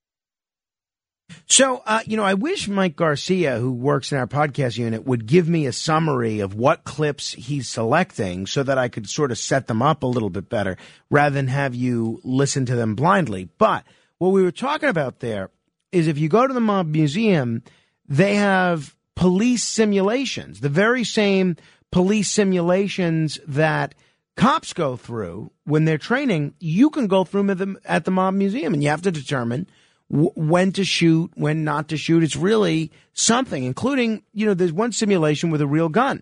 [1.45, 5.25] So, uh, you know, I wish Mike Garcia, who works in our podcast unit, would
[5.25, 9.37] give me a summary of what clips he's selecting so that I could sort of
[9.37, 10.77] set them up a little bit better
[11.09, 13.49] rather than have you listen to them blindly.
[13.57, 13.85] But
[14.17, 15.49] what we were talking about there
[15.91, 17.63] is if you go to the Mob Museum,
[18.07, 21.55] they have police simulations, the very same
[21.91, 23.93] police simulations that
[24.35, 26.55] cops go through when they're training.
[26.59, 29.67] You can go through them at the Mob Museum, and you have to determine
[30.13, 32.21] when to shoot, when not to shoot.
[32.21, 36.21] It's really something, including, you know, there's one simulation with a real gun.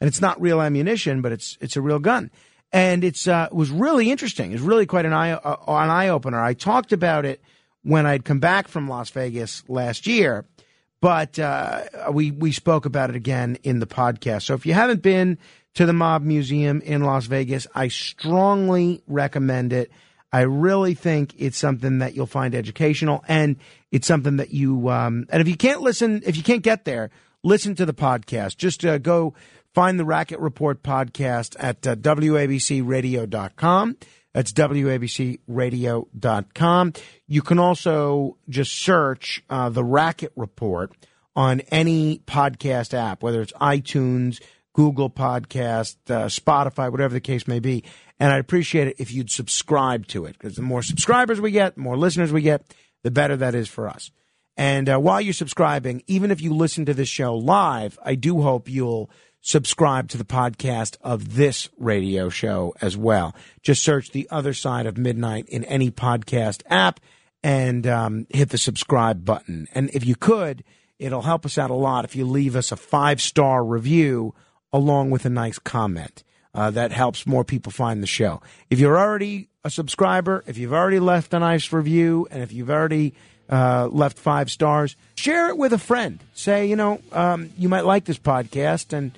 [0.00, 2.30] And it's not real ammunition, but it's it's a real gun.
[2.72, 4.52] And it's uh, it was really interesting.
[4.52, 6.40] It's really quite an eye uh, an eye opener.
[6.40, 7.40] I talked about it
[7.82, 10.44] when I'd come back from Las Vegas last year,
[11.00, 14.42] but uh, we we spoke about it again in the podcast.
[14.42, 15.38] So if you haven't been
[15.74, 19.90] to the Mob Museum in Las Vegas, I strongly recommend it.
[20.32, 23.56] I really think it's something that you'll find educational, and
[23.90, 24.88] it's something that you.
[24.88, 27.10] Um, and if you can't listen, if you can't get there,
[27.42, 28.56] listen to the podcast.
[28.56, 29.34] Just uh, go
[29.74, 33.96] find the Racket Report podcast at uh, wabcradio.com.
[34.32, 36.92] That's wabcradio.com.
[37.26, 40.92] You can also just search uh, the Racket Report
[41.36, 44.40] on any podcast app, whether it's iTunes,
[44.72, 47.84] Google Podcast, uh, Spotify, whatever the case may be.
[48.18, 51.74] And I'd appreciate it if you'd subscribe to it because the more subscribers we get,
[51.74, 54.10] the more listeners we get, the better that is for us.
[54.56, 58.42] And uh, while you're subscribing, even if you listen to this show live, I do
[58.42, 59.10] hope you'll
[59.40, 63.34] subscribe to the podcast of this radio show as well.
[63.62, 67.00] Just search the other side of midnight in any podcast app
[67.42, 69.66] and um, hit the subscribe button.
[69.74, 70.62] And if you could,
[70.98, 74.34] it'll help us out a lot if you leave us a five star review
[74.72, 76.22] along with a nice comment.
[76.54, 78.42] Uh, that helps more people find the show.
[78.68, 82.68] If you're already a subscriber, if you've already left a nice review, and if you've
[82.70, 83.14] already
[83.48, 86.20] uh, left five stars, share it with a friend.
[86.34, 89.12] Say, you know, um, you might like this podcast, and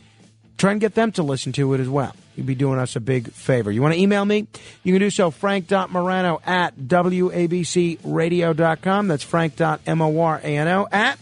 [0.58, 2.14] try and get them to listen to it as well.
[2.36, 3.70] You'd be doing us a big favor.
[3.70, 4.46] You want to email me?
[4.82, 9.08] You can do so, frank.morano at wabcradio.com.
[9.08, 11.18] That's frank.morano at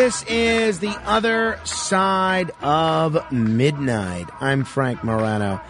[0.03, 4.25] This is the other side of midnight.
[4.41, 5.61] I'm Frank Morano.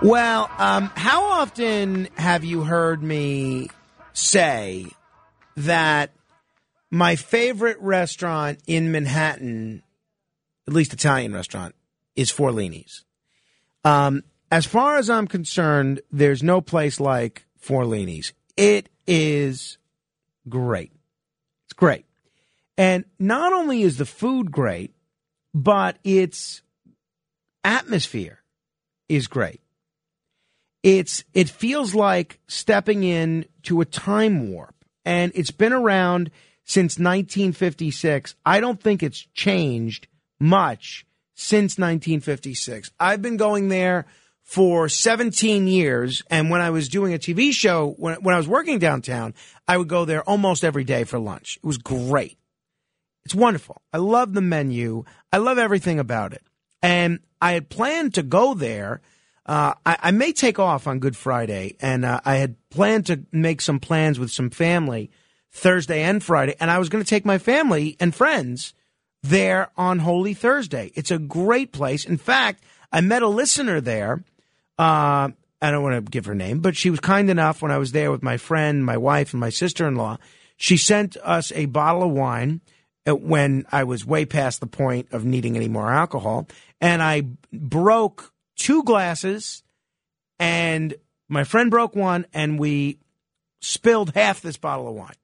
[0.00, 3.68] Well, um, how often have you heard me
[4.12, 4.86] say
[5.56, 6.12] that
[6.88, 9.82] my favorite restaurant in Manhattan,
[10.68, 11.74] at least Italian restaurant,
[12.14, 13.04] is Forlini's?
[13.84, 18.32] Um, as far as I'm concerned, there's no place like Forlini's.
[18.56, 19.78] It is
[20.48, 20.92] great.
[21.64, 22.04] It's great.
[22.80, 24.94] And not only is the food great,
[25.52, 26.62] but its
[27.62, 28.40] atmosphere
[29.06, 29.60] is great.
[30.82, 36.30] It's it feels like stepping in to a time warp and it's been around
[36.64, 38.34] since 1956.
[38.46, 42.92] I don't think it's changed much since 1956.
[42.98, 44.06] I've been going there
[44.42, 48.48] for 17 years and when I was doing a TV show when when I was
[48.48, 49.34] working downtown,
[49.68, 51.58] I would go there almost every day for lunch.
[51.62, 52.38] It was great.
[53.24, 53.82] It's wonderful.
[53.92, 55.04] I love the menu.
[55.32, 56.42] I love everything about it.
[56.82, 59.00] And I had planned to go there.
[59.46, 63.24] Uh, I, I may take off on Good Friday, and uh, I had planned to
[63.32, 65.10] make some plans with some family
[65.52, 68.74] Thursday and Friday, and I was going to take my family and friends
[69.22, 70.92] there on Holy Thursday.
[70.94, 72.04] It's a great place.
[72.04, 74.24] In fact, I met a listener there.
[74.78, 75.30] Uh,
[75.62, 77.92] I don't want to give her name, but she was kind enough when I was
[77.92, 80.18] there with my friend, my wife, and my sister in law.
[80.56, 82.60] She sent us a bottle of wine
[83.08, 86.46] Uh, when I was way past the point of needing any more alcohol.
[86.82, 89.62] And I broke two glasses,
[90.38, 90.94] and
[91.28, 92.98] my friend broke one, and we
[93.62, 95.14] spilled half this bottle of wine.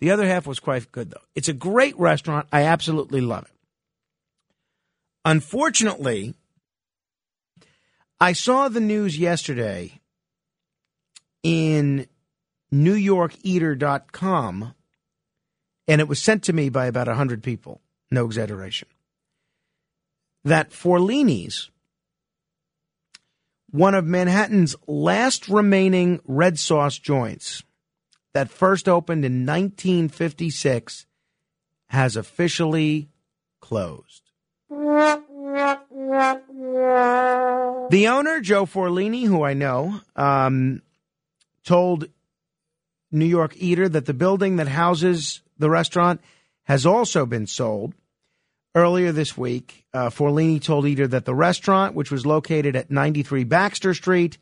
[0.00, 1.20] The other half was quite good, though.
[1.36, 2.48] It's a great restaurant.
[2.52, 3.52] I absolutely love it.
[5.24, 6.34] Unfortunately,
[8.20, 10.00] I saw the news yesterday
[11.42, 12.06] in
[12.72, 14.74] NewYorkEater.com,
[15.88, 17.80] and it was sent to me by about 100 people.
[18.10, 18.88] No exaggeration.
[20.44, 21.70] That Forlini's,
[23.70, 27.62] one of Manhattan's last remaining red sauce joints
[28.32, 31.06] that first opened in 1956,
[31.88, 33.08] has officially
[33.60, 34.22] closed.
[37.90, 40.82] The owner, Joe Forlini, who I know, um,
[41.64, 42.06] told
[43.10, 46.20] New York Eater that the building that houses the restaurant
[46.64, 47.94] has also been sold.
[48.74, 53.44] Earlier this week, uh, Forlini told Eater that the restaurant, which was located at 93
[53.44, 54.38] Baxter Street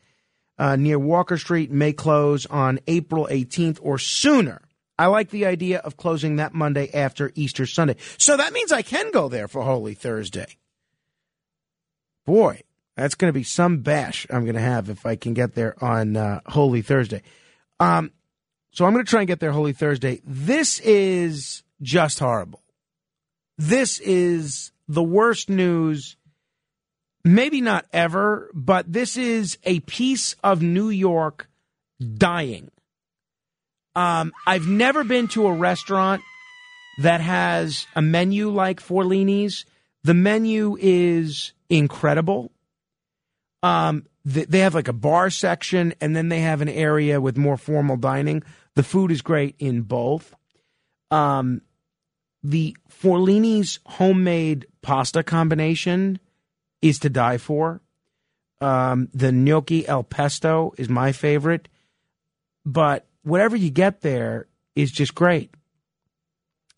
[0.59, 4.61] uh, near Walker Street, may close on April 18th or sooner.
[4.99, 7.97] I like the idea of closing that Monday after Easter Sunday.
[8.19, 10.57] So that means I can go there for Holy Thursday.
[12.27, 12.61] Boy,
[12.97, 15.83] that's going to be some bash I'm going to have if I can get there
[15.83, 17.23] on uh, Holy Thursday.
[17.81, 18.11] Um,
[18.79, 20.21] so I'm going to try and get there Holy Thursday.
[20.25, 22.63] This is just horrible.
[23.57, 26.17] This is the worst news,
[27.25, 31.49] maybe not ever, but this is a piece of New York
[32.19, 32.71] dying.
[33.97, 36.23] Um, I've never been to a restaurant
[37.03, 39.67] that has a menu like Forlini's,
[40.05, 42.53] The menu is incredible.
[43.61, 47.57] Um, they have like a bar section, and then they have an area with more
[47.57, 48.43] formal dining.
[48.75, 50.35] The food is great in both.
[51.11, 51.63] Um,
[52.43, 56.19] the Forlini's homemade pasta combination
[56.83, 57.81] is to die for.
[58.61, 61.69] Um, the gnocchi al pesto is my favorite,
[62.65, 65.55] but whatever you get there is just great.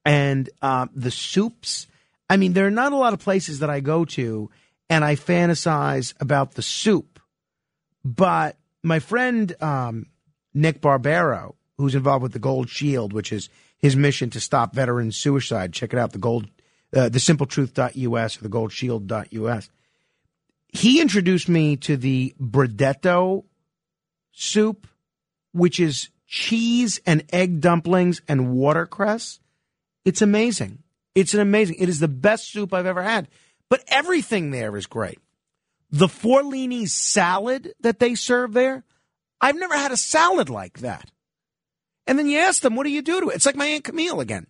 [0.04, 1.86] And um, the soups,
[2.28, 4.50] I mean, there are not a lot of places that I go to
[4.88, 7.19] and I fantasize about the soup,
[8.04, 10.06] but my friend um,
[10.54, 13.48] Nick Barbero, who's involved with the Gold Shield, which is
[13.78, 15.72] his mission to stop veteran suicide.
[15.72, 16.46] Check it out, the gold,
[16.94, 19.70] uh, the simpletruth.us or the gold goldshield.us.
[20.68, 23.44] He introduced me to the Bredetto
[24.32, 24.86] soup,
[25.52, 29.40] which is cheese and egg dumplings and watercress.
[30.04, 30.82] It's amazing.
[31.14, 31.76] It's an amazing.
[31.80, 33.28] It is the best soup I've ever had.
[33.68, 35.18] But everything there is great.
[35.90, 38.84] The Forlini salad that they serve there,
[39.40, 41.10] I've never had a salad like that.
[42.06, 43.36] And then you ask them, what do you do to it?
[43.36, 44.46] It's like my Aunt Camille again.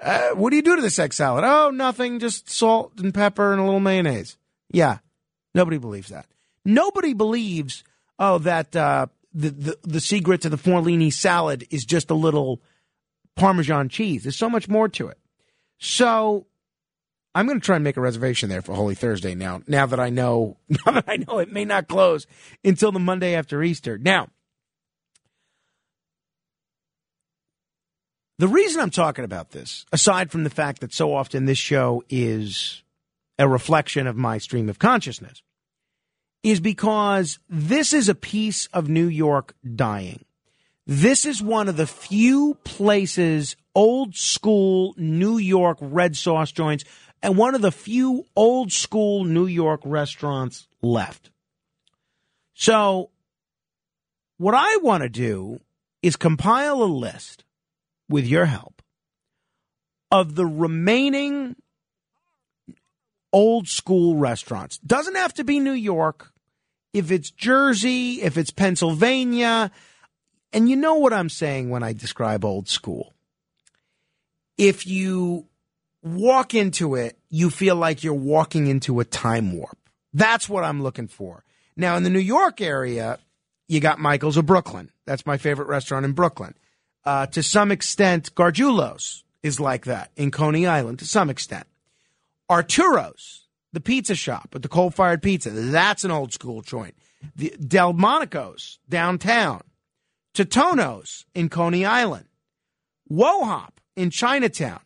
[0.00, 1.44] Uh, what do you do to this egg salad?
[1.44, 4.38] Oh, nothing, just salt and pepper and a little mayonnaise.
[4.72, 4.98] Yeah,
[5.54, 6.26] nobody believes that.
[6.64, 7.84] Nobody believes,
[8.18, 12.62] oh, that uh, the, the, the secret to the Forlini salad is just a little
[13.36, 14.22] Parmesan cheese.
[14.22, 15.18] There's so much more to it.
[15.78, 16.46] So
[17.34, 19.62] I'm going to try and make a reservation there for Holy Thursday now.
[19.66, 22.26] Now that I know, now that I know it may not close
[22.64, 23.98] until the Monday after Easter.
[23.98, 24.28] Now,
[28.38, 32.02] the reason I'm talking about this, aside from the fact that so often this show
[32.08, 32.82] is
[33.38, 35.42] a reflection of my stream of consciousness,
[36.42, 40.24] is because this is a piece of New York dying.
[40.86, 46.84] This is one of the few places, old school New York red sauce joints,
[47.22, 51.30] and one of the few old school New York restaurants left.
[52.54, 53.10] So,
[54.38, 55.60] what I want to do
[56.02, 57.44] is compile a list
[58.08, 58.82] with your help
[60.10, 61.56] of the remaining
[63.32, 64.78] old school restaurants.
[64.78, 66.32] Doesn't have to be New York.
[66.92, 69.70] If it's Jersey, if it's Pennsylvania,
[70.52, 73.14] and you know what I'm saying when I describe old school.
[74.58, 75.46] If you
[76.02, 79.78] walk into it, you feel like you're walking into a time warp.
[80.12, 81.44] That's what I'm looking for.
[81.76, 83.18] Now, in the New York area,
[83.68, 84.90] you got Michael's of Brooklyn.
[85.06, 86.54] That's my favorite restaurant in Brooklyn.
[87.04, 91.66] Uh, to some extent, Gargiulo's is like that in Coney Island, to some extent.
[92.48, 96.94] Arturo's, the pizza shop with the coal fired pizza, that's an old school joint.
[97.36, 99.62] The Delmonico's downtown.
[100.34, 102.26] Totonno's in Coney Island.
[103.08, 104.80] Wo Hop in Chinatown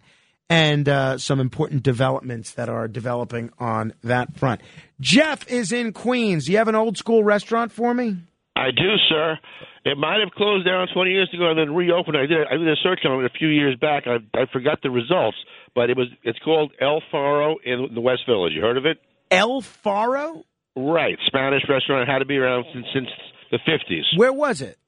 [0.52, 4.60] and uh, some important developments that are developing on that front.
[5.00, 6.44] Jeff is in Queens.
[6.44, 8.18] Do you have an old school restaurant for me?
[8.54, 9.38] I do, sir.
[9.84, 12.18] It might have closed down 20 years ago and then reopened.
[12.18, 14.04] I did I did a search on it a few years back.
[14.06, 15.38] I I forgot the results,
[15.74, 18.52] but it was it's called El Faro in the West Village.
[18.54, 18.98] You heard of it?
[19.30, 20.44] El Faro?
[20.76, 23.08] Right, Spanish restaurant had to be around since, since
[23.50, 24.16] the 50s.
[24.16, 24.78] Where was it?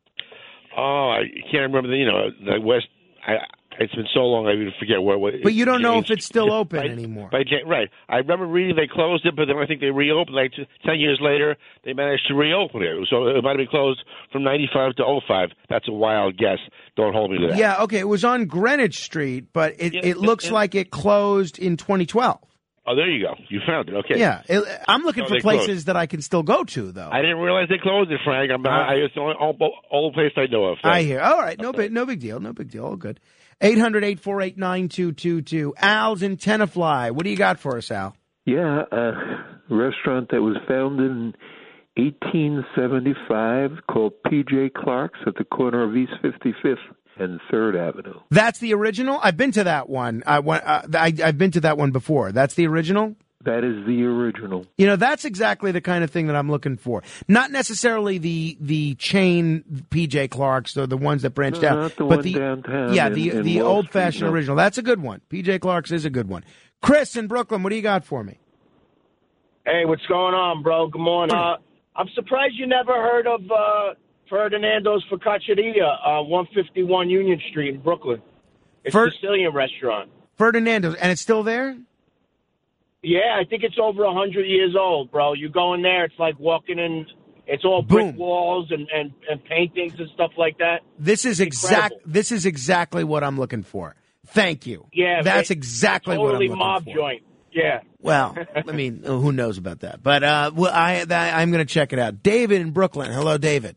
[0.76, 2.86] Oh, I can't remember the you know the West.
[3.26, 3.34] I
[3.78, 5.18] it's been so long I even forget where.
[5.18, 7.28] what But you don't know if it's still open by- anymore.
[7.30, 10.34] By right, I remember reading they closed it, but then I think they reopened.
[10.34, 13.06] Like t- ten years later, they managed to reopen it.
[13.10, 15.50] So it might have been closed from '95 to '05.
[15.68, 16.58] That's a wild guess.
[16.96, 17.56] Don't hold me to that.
[17.58, 17.98] Yeah, okay.
[17.98, 20.52] It was on Greenwich Street, but it, Yeah, it looks yeah.
[20.54, 22.38] like it closed in 2012.
[22.86, 23.34] Oh, there you go.
[23.48, 23.94] You found it.
[23.94, 24.18] Okay.
[24.18, 25.64] Yeah, it, I'm looking No, for they closed.
[25.66, 27.08] places that I can still go to, though.
[27.10, 28.50] I didn't realize they closed it, Frank.
[28.52, 29.58] I'm, uh, I, it's the only old,
[29.90, 30.76] old place I know of.
[30.84, 31.20] I hear.
[31.20, 32.84] All right, no big, no big deal, no big deal.
[32.84, 33.20] All good.
[33.62, 35.72] 800-848-9222.
[35.78, 37.10] Al's in Tenafly.
[37.12, 38.14] What do you got for us, Al?
[38.44, 39.12] Yeah, a
[39.70, 41.32] restaurant that was founded in
[41.96, 46.76] 1875 called PJ Clarke's at the corner of East 55th
[47.16, 48.20] and 3rd Avenue.
[48.30, 49.18] That's the original.
[49.22, 50.22] I've been to that one.
[50.26, 50.64] I went.
[50.64, 52.32] Uh, I, I've been to that one before.
[52.32, 53.14] That's the original.
[53.44, 54.64] That is the original.
[54.78, 57.02] You know, that's exactly the kind of thing that I'm looking for.
[57.28, 61.90] Not necessarily the the chain PJ Clarke's or the ones that branched No, out, not
[61.96, 64.32] the but one the downtown yeah in- the in the Wall old fashioned no.
[64.32, 64.56] original.
[64.56, 65.20] That's a good one.
[65.28, 66.42] PJ Clarke's is a good one.
[66.80, 68.38] Chris in Brooklyn, what do you got for me?
[69.66, 70.88] Hey, what's going on, bro?
[70.88, 71.34] Good morning.
[71.36, 71.56] Uh,
[71.96, 73.94] I'm surprised you never heard of uh,
[74.28, 78.22] Ferdinando's Focacceria, uh, 151 Union Street in Brooklyn.
[78.84, 80.10] It's Fer- a Sicilian restaurant.
[80.36, 81.76] Ferdinando's, and it's still there.
[83.02, 85.34] Yeah, I think it's over a 100 years old, bro.
[85.34, 87.06] You go in there, it's like walking in.
[87.46, 88.16] It's all brick Boom.
[88.16, 90.80] walls and, and, and paintings and stuff like that.
[90.98, 91.94] This is exact.
[92.06, 93.94] This is exactly what I'm looking for.
[94.28, 94.86] Thank you.
[94.94, 96.94] Yeah, that's it- exactly what I'm totally looking mob for.
[96.94, 97.22] joint.
[97.52, 97.80] Yeah.
[98.00, 100.02] Well, I mean, who knows about that?
[100.02, 102.22] But uh, well, I, that, I'm going to check it out.
[102.22, 103.12] David in Brooklyn.
[103.12, 103.76] Hello, David.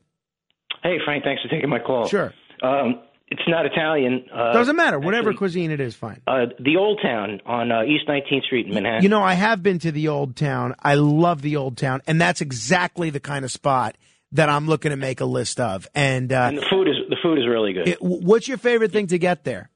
[0.87, 2.07] Hey, Frank, thanks for taking my call.
[2.07, 2.33] Sure.
[2.63, 4.25] Um, it's not Italian.
[4.33, 4.97] Uh, Doesn't matter.
[4.99, 6.21] Whatever actually, cuisine it is, fine.
[6.27, 9.03] uh, the Old Town on uh, East 19th Street in Manhattan.
[9.03, 10.75] You know, I have been to the Old Town.
[10.81, 13.97] I love the Old Town, and that's exactly the kind of spot
[14.31, 15.87] that I'm looking to make a list of.
[15.93, 17.87] And, uh, and the food is the food is really good.
[17.89, 19.69] it- what's your favorite thing to get there?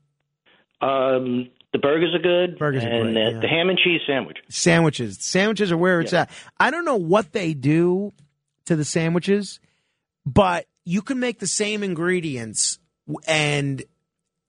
[0.81, 2.57] um, the burgers are good.
[2.57, 3.39] Burgers are and great, uh, yeah.
[3.39, 4.37] the ham and cheese sandwich.
[4.49, 5.17] Sandwiches.
[5.21, 6.29] Sandwiches are where it's at.
[6.59, 8.11] I don't know what they do
[8.65, 9.59] to the sandwiches,
[10.25, 12.79] but you can make the same ingredients
[13.27, 13.83] and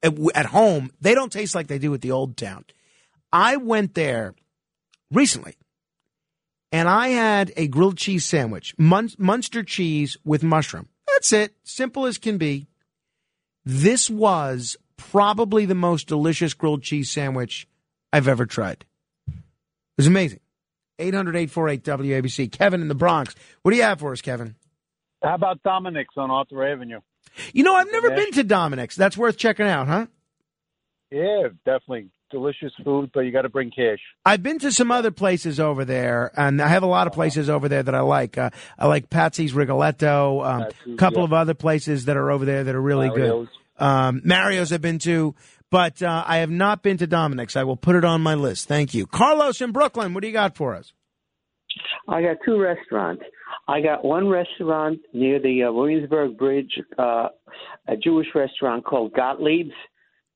[0.03, 2.65] at home, they don't taste like they do at the Old Town.
[3.33, 4.35] I went there
[5.11, 5.57] recently
[6.71, 10.89] and I had a grilled cheese sandwich, Mun- Munster cheese with mushroom.
[11.07, 11.55] That's it.
[11.63, 12.67] Simple as can be.
[13.65, 17.69] This was probably the most delicious grilled cheese sandwich
[18.13, 18.85] I've ever tried.
[19.29, 19.35] It
[19.99, 20.41] was amazing.
[20.99, 22.53] 800 848 WABC.
[22.53, 23.35] Kevin in the Bronx.
[23.63, 24.57] What do you have for us, Kevin?
[25.23, 27.01] How about Dominic's on Arthur Avenue?
[27.53, 28.97] You know, I've never been to Dominic's.
[28.97, 30.07] That's worth checking out, huh?
[31.11, 33.99] Yeah, definitely delicious food, but you got to bring cash.
[34.25, 37.49] I've been to some other places over there, and I have a lot of places
[37.49, 38.39] over there that I like.
[38.39, 41.25] Uh, I like Patsy's Rigoletto, um, a Patsy's, couple yeah.
[41.25, 43.49] of other places that are over there that are really Mario's.
[43.79, 43.85] good.
[43.85, 45.35] Um, Mario's I've been to,
[45.71, 47.57] but uh, I have not been to Dominic's.
[47.57, 48.67] I will put it on my list.
[48.67, 49.07] Thank you.
[49.07, 50.93] Carlos in Brooklyn, what do you got for us?
[52.09, 53.23] I got two restaurants.
[53.69, 57.29] I got one restaurant near the uh, Williamsburg Bridge, uh,
[57.89, 59.75] a Jewish restaurant called Gottlieb's,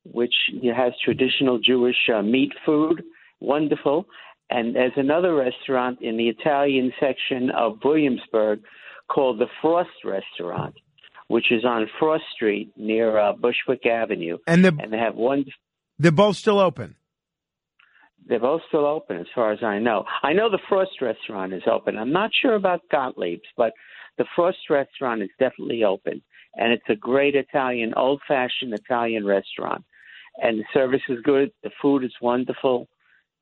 [0.05, 0.33] which
[0.75, 3.03] has traditional Jewish uh, meat food.
[3.41, 4.05] Wonderful.
[4.49, 8.61] And there's another restaurant in the Italian section of Williamsburg
[9.09, 10.75] called the Frost Restaurant,
[11.27, 14.37] which is on Frost Street near uh, Bushwick Avenue.
[14.47, 15.43] And the- and they have one
[15.99, 16.95] They're both still open.
[18.27, 20.05] They're both still open, as far as I know.
[20.23, 21.97] I know the Frost restaurant is open.
[21.97, 23.73] I'm not sure about Gottlieb's, but
[24.17, 26.21] the Frost restaurant is definitely open,
[26.55, 29.83] and it's a great Italian, old-fashioned Italian restaurant.
[30.41, 31.51] And the service is good.
[31.63, 32.87] The food is wonderful.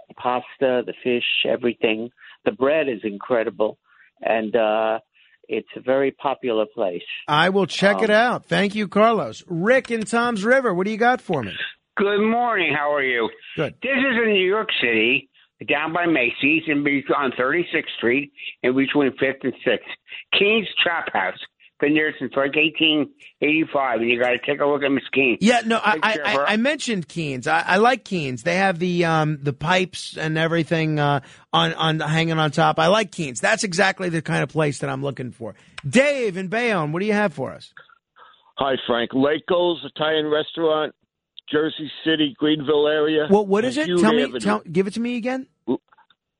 [0.08, 2.10] The pasta, the fish, everything.
[2.46, 3.78] The bread is incredible,
[4.22, 5.00] and uh,
[5.48, 7.02] it's a very popular place.
[7.28, 8.46] I will check it Um, out.
[8.46, 9.44] Thank you, Carlos.
[9.48, 11.54] Rick in Tom's River, what do you got for me?
[11.98, 12.76] Good morning.
[12.78, 13.30] How are you?
[13.56, 13.76] Good.
[13.82, 15.30] This is in New York City,
[15.66, 18.34] down by Macy's, and on 36th Street,
[18.64, 20.38] in between 5th and 6th.
[20.38, 21.40] Keen's Trap House.
[21.80, 25.38] Been there since like 1885, and you got to take a look at Miss Keen.
[25.42, 26.48] Yeah, no, I, I, care of her.
[26.48, 27.48] I, I mentioned Keens.
[27.48, 28.44] I, I like Keens.
[28.44, 31.20] They have the um, the pipes and everything uh,
[31.52, 32.80] on on hanging on top.
[32.80, 33.42] I like Keens.
[33.42, 35.56] That's exactly the kind of place that I'm looking for.
[35.88, 37.74] Dave in Bayonne, what do you have for us?
[38.58, 39.12] Hi, Frank.
[39.12, 40.96] Laico's Italian Restaurant,
[41.52, 43.28] Jersey City, Greenville area.
[43.30, 43.88] Well, what is it?
[44.00, 44.40] Tell me.
[44.40, 45.48] Tell, give it to me again.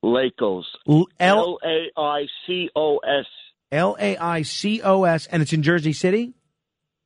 [0.02, 0.66] Laico's.
[1.18, 3.26] L A I C O S.
[3.72, 6.34] L A I C O S, and it's in Jersey City.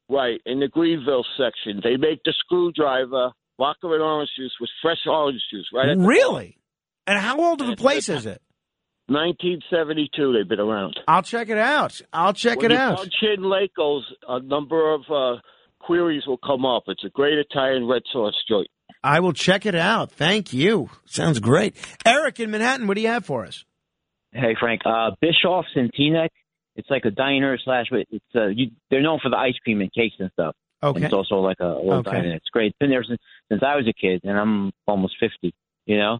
[0.08, 1.80] Right, in the Greenville section.
[1.84, 5.96] They make the screwdriver, vodka and orange juice with fresh orange juice, right?
[5.96, 6.58] Really?
[7.06, 8.42] And how old of a place is it?
[9.06, 10.98] 1972, they've been around.
[11.08, 12.00] I'll check it out.
[12.12, 12.98] I'll check when it out.
[12.98, 15.40] punch in Laico's, a number of uh,
[15.80, 16.84] queries will come up.
[16.86, 18.68] It's a great Italian red sauce joint.
[19.02, 20.12] I will check it out.
[20.12, 20.90] Thank you.
[21.06, 21.74] Sounds great.
[22.04, 23.64] Eric in Manhattan, what do you have for us?
[24.32, 26.28] Hey Frank, uh, Bischoff's in Teaneck.
[26.76, 27.86] It's like a diner slash.
[27.90, 30.54] It's uh, you, they're known for the ice cream and cakes and stuff.
[30.82, 30.96] Okay.
[30.96, 32.12] And it's also like a little Okay.
[32.12, 32.34] diner.
[32.36, 32.68] It's great.
[32.68, 35.52] It's been there since, since I was a kid, and I'm almost fifty.
[35.86, 36.18] You know.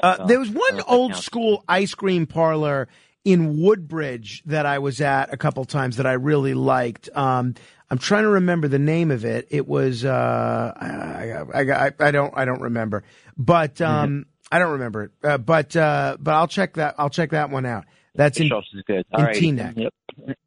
[0.00, 2.86] Uh, there was one old school ice cream parlor
[3.24, 7.08] in Woodbridge that I was at a couple times that I really liked.
[7.14, 7.54] Um,
[7.90, 9.48] I'm trying to remember the name of it.
[9.50, 13.02] It was uh, I, I, I, I don't I don't remember,
[13.36, 15.10] but um, I don't remember it.
[15.22, 17.84] Uh, but uh, but I'll check that I'll check that one out.
[18.14, 18.96] That's in, Bischoff's is good.
[18.96, 19.36] in All right.
[19.36, 19.76] Teaneck.
[19.76, 20.38] Yep.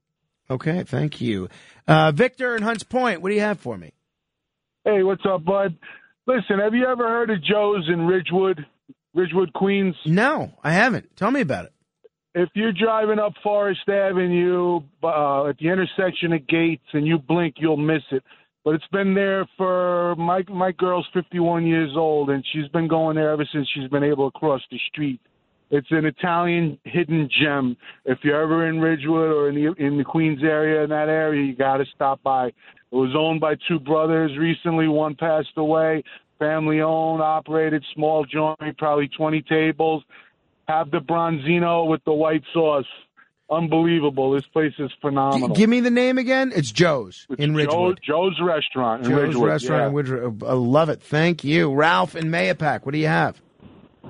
[0.49, 1.47] Okay, thank you,
[1.87, 3.21] uh, Victor in Hunts Point.
[3.21, 3.93] What do you have for me?
[4.83, 5.77] Hey, what's up, bud?
[6.27, 8.65] Listen, have you ever heard of Joe's in Ridgewood,
[9.13, 9.95] Ridgewood, Queens?
[10.05, 11.15] No, I haven't.
[11.15, 11.73] Tell me about it.
[12.33, 17.55] If you're driving up Forest Avenue uh, at the intersection of Gates and you blink,
[17.57, 18.23] you'll miss it.
[18.63, 23.15] But it's been there for my my girl's 51 years old, and she's been going
[23.15, 25.19] there ever since she's been able to cross the street.
[25.71, 27.75] It's an Italian hidden gem.
[28.05, 31.43] If you're ever in Ridgewood or in the in the Queens area, in that area,
[31.43, 32.47] you got to stop by.
[32.47, 32.53] It
[32.91, 34.37] was owned by two brothers.
[34.37, 36.03] Recently, one passed away.
[36.39, 40.03] Family owned, operated, small joint, probably 20 tables.
[40.67, 42.85] Have the bronzino with the white sauce.
[43.49, 44.31] Unbelievable.
[44.31, 45.49] This place is phenomenal.
[45.49, 46.53] Give me the name again.
[46.55, 47.99] It's Joe's in Ridgewood.
[48.01, 49.49] Joe, Joe's Restaurant in Joe's Ridgewood.
[49.49, 49.87] Restaurant yeah.
[49.87, 50.43] in Ridgewood.
[50.43, 51.01] I love it.
[51.01, 51.73] Thank you.
[51.73, 52.85] Ralph in Mahopac.
[52.85, 53.41] What do you have?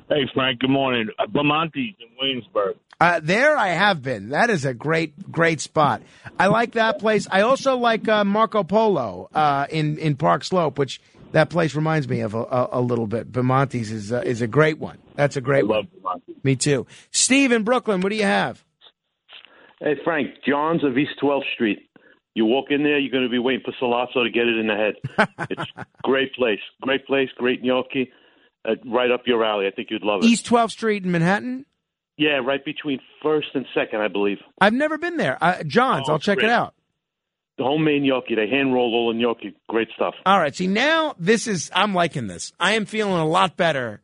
[0.10, 1.10] Hey, Frank, good morning.
[1.18, 2.78] Uh, Bamonte's in Williamsburg.
[3.00, 4.30] Uh, there I have been.
[4.30, 6.04] That is a great, great spot.
[6.40, 7.28] I like that place.
[7.32, 12.08] I also like uh, Marco Polo uh, in in Park Slope, which that place reminds
[12.08, 13.32] me of a, a, a little bit.
[13.32, 15.00] Bamonte's is uh, is a great one.
[15.22, 15.88] That's a great one.
[16.44, 16.88] Me too.
[17.12, 18.02] Steve in Brooklyn.
[18.02, 18.66] What do you have?
[19.80, 21.92] Hey, Frank, John's of East 12th Street.
[22.34, 24.66] You walk in there, you're going to be waiting for Sollozzo to get it in
[24.66, 25.28] the head.
[25.52, 26.58] it's great place.
[26.82, 28.12] Great place, great gnocchi.
[28.68, 29.68] Uh, right up your alley.
[29.68, 30.26] I think you'd love it.
[30.26, 31.68] East 12th Street in Manhattan.
[32.18, 34.40] Yeah, right between first and second, I believe.
[34.60, 35.38] I've never been there.
[35.40, 36.10] Uh, John's.
[36.10, 36.48] Oh, I'll check great.
[36.48, 36.74] it out.
[37.60, 38.34] The homemade gnocchi.
[38.34, 39.56] They hand roll all the gnocchi.
[39.70, 40.16] Great stuff.
[40.26, 40.56] All right.
[40.56, 42.54] See, now this is, I'm liking this.
[42.60, 44.02] I am feeling a lot better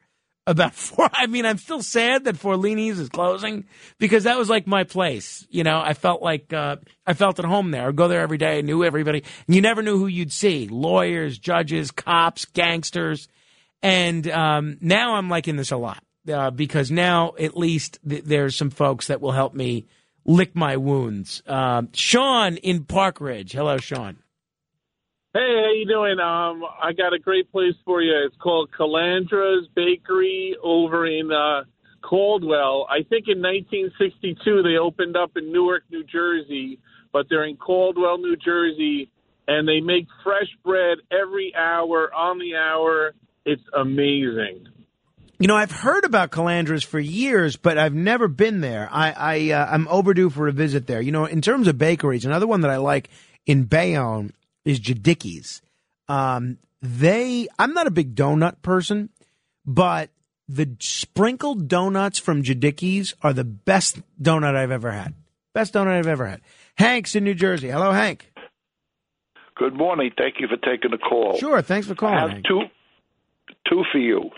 [0.48, 1.10] about four.
[1.14, 3.66] I mean, I'm still sad that Forlini's is closing
[4.00, 5.46] because that was like my place.
[5.50, 7.90] You know, I felt like, uh, I felt at home there.
[7.90, 8.58] I'd go there every day.
[8.58, 9.24] I knew everybody.
[9.46, 13.28] And you never knew who you'd see lawyers, judges, cops, gangsters.
[13.84, 16.02] And um, now I'm liking this a lot
[16.32, 19.86] uh, because now at least th- there's some folks that will help me
[20.26, 21.44] lick my wounds.
[21.46, 23.52] Um, Sean in Park Ridge.
[23.52, 24.18] Hello, Sean.
[25.38, 26.20] Hey, how you doing?
[26.20, 28.12] Um, I got a great place for you.
[28.26, 31.62] It's called Calandra's Bakery over in uh,
[32.02, 32.88] Caldwell.
[32.90, 36.80] I think in 1962 they opened up in Newark, New Jersey,
[37.14, 39.12] but they're in Caldwell, New Jersey,
[39.48, 43.14] and they make fresh bread every hour on the hour.
[43.46, 44.66] It's amazing.
[45.38, 48.90] You know, I've heard about Calandra's for years, but I've never been there.
[48.92, 51.00] I, I uh, I'm overdue for a visit there.
[51.00, 53.12] You know, in terms of bakeries, another one that I like
[53.46, 54.34] in Bayonne
[54.68, 55.62] is Jadicki's.
[56.08, 59.10] Um, they, I'm not a big donut person,
[59.66, 60.10] but
[60.48, 65.14] the sprinkled donuts from Jadicki's are the best donut I've ever had.
[65.54, 66.42] Best donut I've ever had.
[66.76, 67.70] Hank's in New Jersey.
[67.70, 68.32] Hello, Hank.
[69.56, 70.12] Good morning.
[70.16, 71.38] Thank you for taking the call.
[71.38, 71.62] Sure.
[71.62, 72.16] Thanks for calling.
[72.16, 72.46] I have Hank.
[72.46, 72.62] two,
[73.68, 74.30] two for you.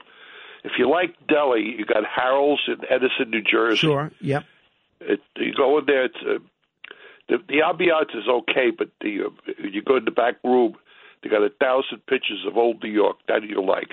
[0.64, 3.77] If you like deli, you got Harold's in Edison, New Jersey.
[3.77, 4.11] Sure.
[4.22, 4.43] Yep.
[5.01, 6.06] It, you go in there.
[6.06, 6.40] It's uh,
[7.30, 10.74] the the ambiance is okay, but the uh, you go in the back room.
[11.24, 13.90] They got a thousand pictures of old New York that you like.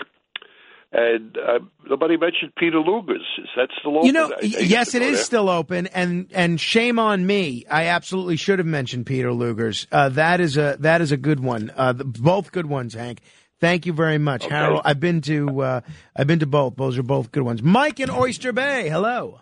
[0.92, 1.58] And uh,
[1.90, 3.26] nobody mentioned Peter Luger's.
[3.39, 4.06] Is that still open?
[4.06, 5.24] You know, I- I yes, it is there.
[5.24, 7.65] still open, and and shame on me.
[7.68, 9.86] I absolutely should have mentioned Peter Luger's.
[9.90, 11.73] Uh, that is a that is a good one.
[11.76, 13.20] Uh, the, both good ones, Hank.
[13.58, 14.82] Thank you very much, Harold.
[14.84, 15.81] I've been to uh,
[16.15, 16.76] I've been to both.
[16.76, 17.62] Those are both good ones.
[17.62, 18.89] Mike in Oyster Bay.
[18.89, 19.40] Hello.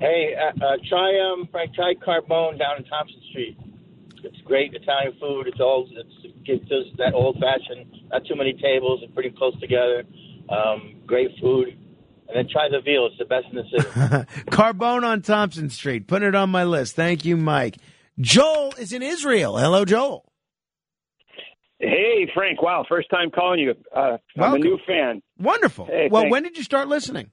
[0.00, 3.58] Hey, uh, uh, try um, Frank, try Carbone down in Thompson Street.
[4.22, 5.46] It's great Italian food.
[5.46, 8.08] It's all it's it gives us that old fashioned.
[8.10, 9.00] Not too many tables.
[9.02, 10.04] It's pretty close together.
[10.48, 11.68] Um, great food.
[12.28, 13.06] And then try the veal.
[13.06, 13.88] It's the best in the city.
[14.50, 16.08] Carbone on Thompson Street.
[16.08, 16.96] Put it on my list.
[16.96, 17.76] Thank you, Mike.
[18.18, 19.56] Joel is in Israel.
[19.56, 20.24] Hello, Joel.
[21.78, 22.62] Hey, Frank.
[22.62, 23.74] Wow, first time calling you.
[23.94, 25.22] Uh, I'm a new fan.
[25.38, 25.86] Wonderful.
[25.86, 26.32] Hey, well, thanks.
[26.32, 27.30] when did you start listening?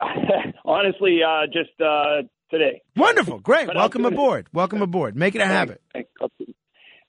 [0.68, 2.82] Honestly, uh, just uh, today.
[2.94, 3.38] Wonderful.
[3.38, 3.66] Great.
[3.68, 4.18] But Welcome tune in.
[4.18, 4.46] aboard.
[4.52, 5.16] Welcome aboard.
[5.16, 5.80] Make it a habit.
[5.94, 6.10] Thanks.
[6.20, 6.54] I'll, tune-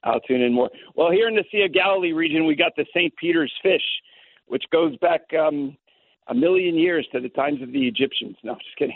[0.03, 0.69] I'll tune in more.
[0.95, 3.13] Well, here in the Sea of Galilee region, we got the St.
[3.17, 3.83] Peter's fish,
[4.47, 5.21] which goes back.
[5.38, 5.75] Um,
[6.27, 8.35] a million years to the times of the Egyptians.
[8.43, 8.95] No, I'm just kidding.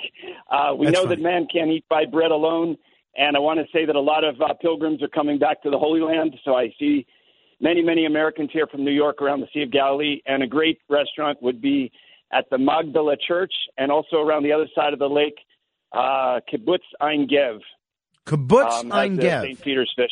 [0.52, 1.16] Uh, we That's know funny.
[1.16, 2.78] that man can't eat by bread alone,
[3.18, 5.72] and I want to say that a lot of uh, pilgrims are coming back to
[5.72, 6.36] the Holy Land.
[6.46, 7.08] So I see
[7.60, 10.80] many, many Americans here from New York around the Sea of Galilee, and a great
[10.90, 11.92] restaurant would be
[12.34, 15.38] at the Magdala Church, and also around the other side of the lake,
[15.92, 17.60] uh, Kibbutz Ein Gev.
[18.26, 19.44] Kibbutz um, Ein Gev.
[19.44, 19.62] St.
[19.62, 20.12] Peter's fish.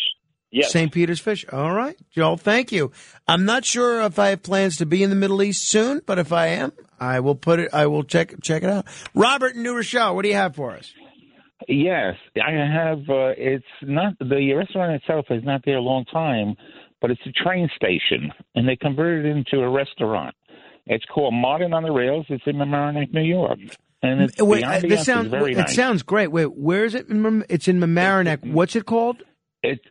[0.51, 0.72] Yes.
[0.72, 0.91] St.
[0.91, 1.45] Peter's Fish.
[1.50, 2.35] All right, Joel.
[2.35, 2.91] Thank you.
[3.25, 6.19] I'm not sure if I have plans to be in the Middle East soon, but
[6.19, 7.69] if I am, I will put it.
[7.74, 8.85] I will check check it out.
[9.16, 10.93] Robert in New Rochelle, what do you have for us?
[11.69, 13.00] Yes, I have.
[13.09, 16.56] Uh, it's not the restaurant itself is not there a long time,
[17.00, 20.35] but it's a train station, and they converted it into a restaurant.
[20.88, 22.26] It's called Modern on the Rails.
[22.30, 23.60] It's in Mamaroneck, New York,
[24.01, 25.76] and it's, Wait, the uh, ambiance this is sounds very it nice.
[25.76, 26.27] sounds great.
[26.32, 27.06] Wait, where is it?
[27.10, 28.51] It's in Mamaroneck.
[28.51, 29.18] What's it called?
[29.64, 29.84] It's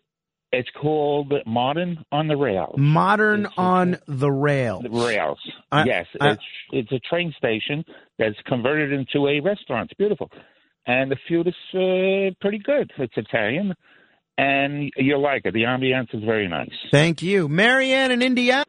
[0.52, 2.74] it's called Modern on the Rails.
[2.76, 4.82] Modern on the rails.
[4.82, 5.38] The rails.
[5.70, 7.84] I- yes, I- it's it's a train station
[8.18, 9.90] that's converted into a restaurant.
[9.92, 10.28] It's beautiful,
[10.86, 12.90] and the food is uh, pretty good.
[12.98, 13.74] It's Italian,
[14.36, 15.54] and you'll like it.
[15.54, 16.72] The ambiance is very nice.
[16.90, 18.64] Thank you, Marianne in Indiana.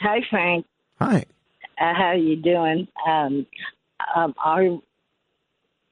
[0.00, 0.64] Hi, Frank.
[1.00, 1.24] Hi.
[1.80, 2.86] Uh, how you doing?
[3.06, 3.46] Um,
[4.14, 4.80] um, our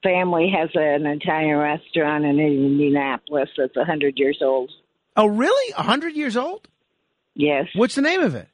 [0.03, 4.71] family has an Italian restaurant in Indianapolis that's a hundred years old.
[5.15, 5.73] Oh, really?
[5.77, 6.67] A hundred years old?
[7.35, 7.65] Yes.
[7.75, 8.47] What's the name of it?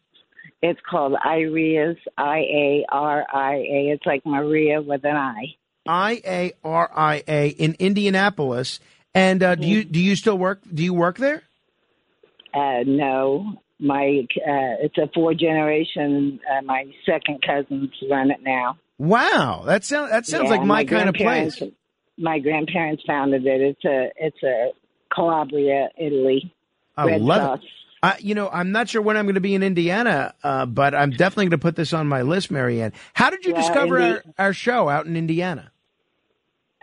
[0.62, 1.98] It's called Iaria's.
[2.18, 3.92] I A R I A.
[3.94, 5.56] It's like Maria with an I.
[5.86, 8.80] I A R I A in Indianapolis.
[9.14, 10.62] And uh, do you do you still work?
[10.74, 11.44] Do you work there?
[12.54, 16.40] Uh, no, my uh, it's a four generation.
[16.50, 18.78] Uh, my second cousins run it now.
[18.98, 21.62] Wow, that sounds that sounds Yeah, like my, kind of place.
[22.18, 23.62] My grandparents founded it.
[23.62, 24.70] It's a it's a
[25.14, 26.54] Calabria, Italy.
[26.96, 27.60] I red love sauce.
[27.64, 27.70] it.
[28.04, 30.94] I, you know, I'm not sure when I'm going to be in Indiana, uh, but
[30.94, 32.94] I'm definitely going to put this on my list, Marianne.
[33.14, 35.72] How did you Well, discover our, our show out in Indiana?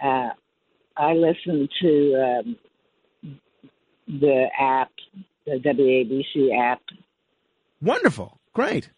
[0.03, 0.31] Uh,
[0.97, 2.57] I listen to um,
[4.09, 4.91] the app,
[5.47, 6.83] the WABC app.
[7.81, 8.91] Wonderful, great.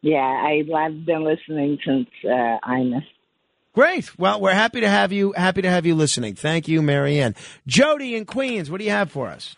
[0.00, 3.04] Yeah, I, I've been listening since uh, Imus.
[3.74, 4.18] Great.
[4.18, 5.32] Well, we're happy to have you.
[5.32, 6.34] Happy to have you listening.
[6.34, 7.34] Thank you, Marianne.
[7.66, 9.56] Jody in Queens, what do you have for us?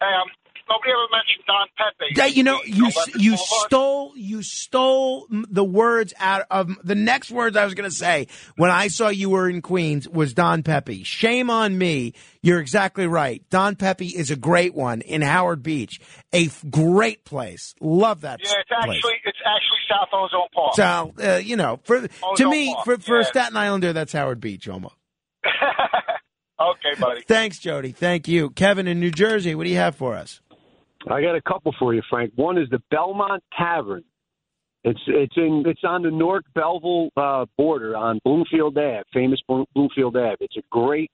[0.00, 0.28] Hey, um,
[0.72, 2.36] nobody ever mentioned Don Pepe.
[2.36, 7.64] You know, you you stole you stole the words out of the next words I
[7.64, 11.02] was going to say when I saw you were in Queens was Don Pepe.
[11.04, 12.14] Shame on me.
[12.42, 13.42] You're exactly right.
[13.50, 16.00] Don Pepe is a great one in Howard Beach,
[16.32, 17.74] a f- great place.
[17.80, 18.96] Love that Yeah, it's place.
[18.96, 20.74] actually it's actually South Ozone Park.
[20.74, 23.28] So uh, you know, for to me, Park, for for a yeah.
[23.28, 24.94] Staten Islander, that's Howard Beach almost.
[25.44, 27.22] okay, buddy.
[27.22, 27.92] Thanks, Jody.
[27.92, 29.54] Thank you, Kevin in New Jersey.
[29.54, 30.40] What do you have for us?
[31.10, 32.32] I got a couple for you, Frank.
[32.36, 34.04] One is the Belmont Tavern.
[34.84, 40.16] It's it's in it's on the North Belleville uh, border on Bloomfield Ave, famous Bloomfield
[40.16, 40.36] Ave.
[40.40, 41.10] It's a great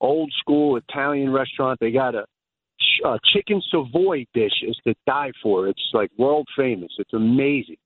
[0.00, 1.78] old school Italian restaurant.
[1.80, 2.24] They got a,
[3.04, 5.68] a chicken Savoy dish is to die for.
[5.68, 6.90] It's like world famous.
[6.98, 7.76] It's amazing.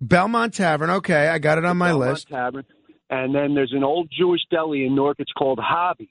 [0.00, 0.90] Belmont Tavern.
[0.90, 2.28] Okay, I got it on my Belmont list.
[2.28, 2.64] Tavern.
[3.10, 5.16] And then there's an old Jewish deli in Newark.
[5.18, 6.08] It's called Hobbies.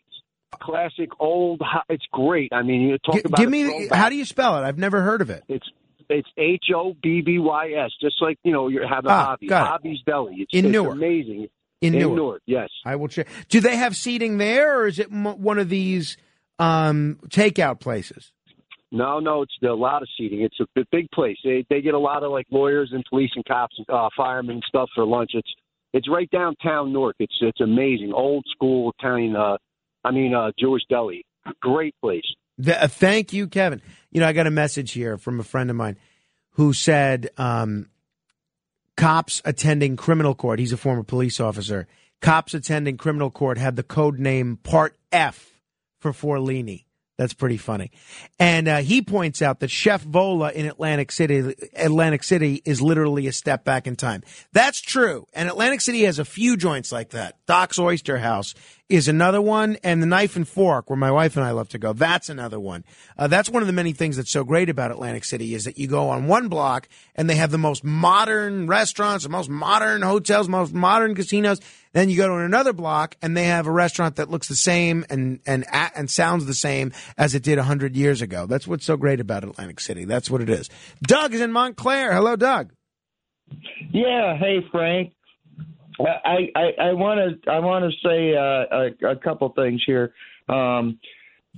[0.62, 1.62] Classic old.
[1.64, 2.52] ho- It's great.
[2.52, 3.66] I mean, you talk G- about give me.
[3.66, 3.92] Throwback.
[3.98, 4.66] how do you spell it?
[4.68, 5.44] I've never heard of it.
[5.48, 5.68] It's
[6.10, 9.26] it's H O B B Y S, just like you know you have a Ah,
[9.26, 9.48] hobby.
[9.48, 10.36] Hobbies Deli.
[10.40, 10.94] It's, In it's Newark.
[10.96, 11.48] amazing.
[11.82, 12.16] In in Newark.
[12.18, 12.70] Newark, yes.
[12.84, 13.28] I will check.
[13.48, 16.18] Do they have seating there, or is it m- one of these
[16.58, 18.32] um, takeout places?
[18.92, 20.42] No, no, it's a lot of seating.
[20.42, 21.38] It's a big place.
[21.44, 24.56] They they get a lot of like lawyers and police and cops, and uh, firemen
[24.56, 25.32] and stuff for lunch.
[25.36, 25.54] It's
[25.94, 27.16] it's right downtown Newark.
[27.20, 29.36] It's it's amazing, old school Italian.
[29.36, 29.58] Uh,
[30.04, 31.26] I mean uh, Jewish deli.
[31.62, 32.24] Great place.
[32.58, 33.82] The, uh, thank you, Kevin.
[34.12, 35.98] You know, I got a message here from a friend of mine
[36.52, 37.90] who said um,
[38.98, 40.60] cops attending criminal court.
[40.60, 41.88] He's a former police officer.
[42.22, 45.62] Cops attending criminal court have the code name Part F
[46.00, 46.84] for Forlini.
[47.18, 47.92] That's pretty funny.
[48.40, 53.28] And uh, he points out that Chef Vola in Atlantic City, Atlantic City is literally
[53.28, 54.24] a step back in time.
[54.54, 55.28] That's true.
[55.34, 57.36] And Atlantic City has a few joints like that.
[57.46, 58.54] Doc's Oyster House
[58.90, 61.78] is another one, and the Knife and Fork, where my wife and I love to
[61.78, 62.84] go, that's another one.
[63.18, 65.78] Uh, that's one of the many things that's so great about Atlantic City is that
[65.78, 70.02] you go on one block and they have the most modern restaurants, the most modern
[70.02, 71.60] hotels, most modern casinos.
[71.94, 75.06] Then you go to another block and they have a restaurant that looks the same
[75.10, 78.46] and and and sounds the same as it did hundred years ago.
[78.46, 80.06] That's what's so great about Atlantic City.
[80.06, 80.70] That's what it is.
[81.02, 82.14] Doug is in Montclair.
[82.14, 82.74] Hello, Doug.
[83.92, 84.38] Yeah.
[84.38, 85.14] Hey, Frank.
[86.00, 90.14] I I want to I want to say uh, a, a couple things here.
[90.48, 91.00] Um,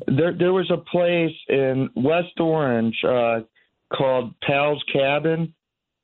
[0.08, 3.42] there there was a place in West Orange uh,
[3.96, 5.54] called Pal's Cabin,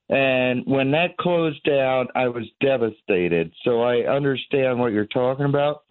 [0.09, 3.51] And when that closed down, I was devastated.
[3.63, 5.83] So I understand what you're talking about,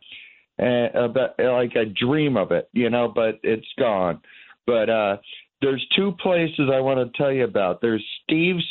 [0.59, 4.21] and about like I dream of it, you know, but it's gone.
[4.67, 5.17] But uh
[5.63, 7.81] there's two places I want to tell you about.
[7.81, 8.65] There's Steve's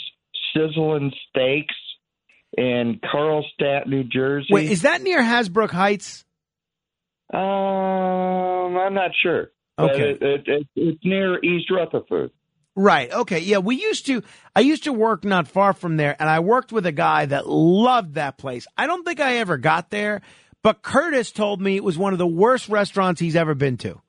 [0.54, 1.76] Sizzling Steaks
[2.58, 4.48] in Carlstadt, New Jersey.
[4.50, 6.26] Wait, is that near Hasbrouck Heights?
[7.34, 9.52] Um, I'm not sure.
[9.78, 10.12] Okay.
[10.12, 12.32] it, it, it, it's near East Rutherford.
[12.76, 13.12] Right.
[13.12, 13.40] Okay.
[13.40, 13.60] Yeah.
[13.60, 14.22] We used to,
[14.56, 17.48] I used to work not far from there, and I worked with a guy that
[17.48, 18.68] loved that place.
[18.78, 20.22] I don't think I ever got there,
[20.62, 24.02] but Curtis told me it was one of the worst restaurants he's ever been to.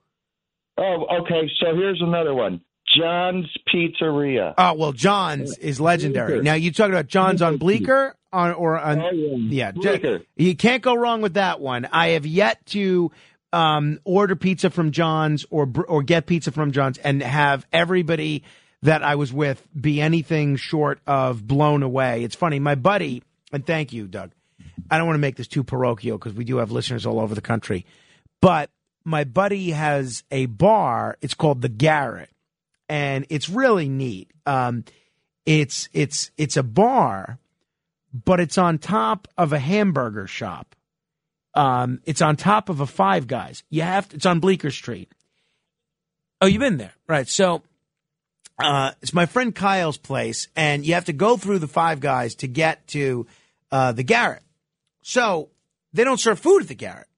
[0.78, 1.50] Oh, okay.
[1.60, 2.60] So here's another one.
[2.97, 4.55] John's Pizzeria.
[4.57, 6.41] Oh, well, John's is legendary.
[6.41, 8.16] Now, you talking about John's on Bleecker?
[8.37, 9.37] On, or on, Oh, yeah.
[9.37, 10.21] yeah, Bleecker.
[10.37, 11.87] you can't go wrong with that one.
[11.91, 13.11] I have yet to
[13.53, 18.43] um, order pizza from John's or or get pizza from John's and have everybody
[18.83, 22.25] that I was with be anything short of blown away.
[22.25, 24.33] It's funny, my buddy, and thank you, Doug.
[24.91, 27.35] I don't want to make this too parochial because we do have listeners all over
[27.35, 27.87] the country,
[28.43, 28.71] but
[29.05, 31.17] my buddy has a bar.
[31.23, 32.29] It's called the Garret,
[32.89, 34.31] and it's really neat.
[34.45, 34.85] Um,
[35.47, 37.39] it's it's it's a bar,
[38.25, 40.75] but it's on top of a hamburger shop.
[41.55, 43.62] Um, it's on top of a Five Guys.
[43.70, 45.11] You have to, it's on Bleecker Street.
[46.41, 47.28] Oh, you've been there, right?
[47.28, 47.62] So,
[48.59, 52.35] uh, it's my friend Kyle's place, and you have to go through the Five Guys
[52.36, 53.27] to get to
[53.70, 54.43] uh, the Garret.
[55.03, 55.51] So
[55.93, 57.09] they don't serve food at the Garret.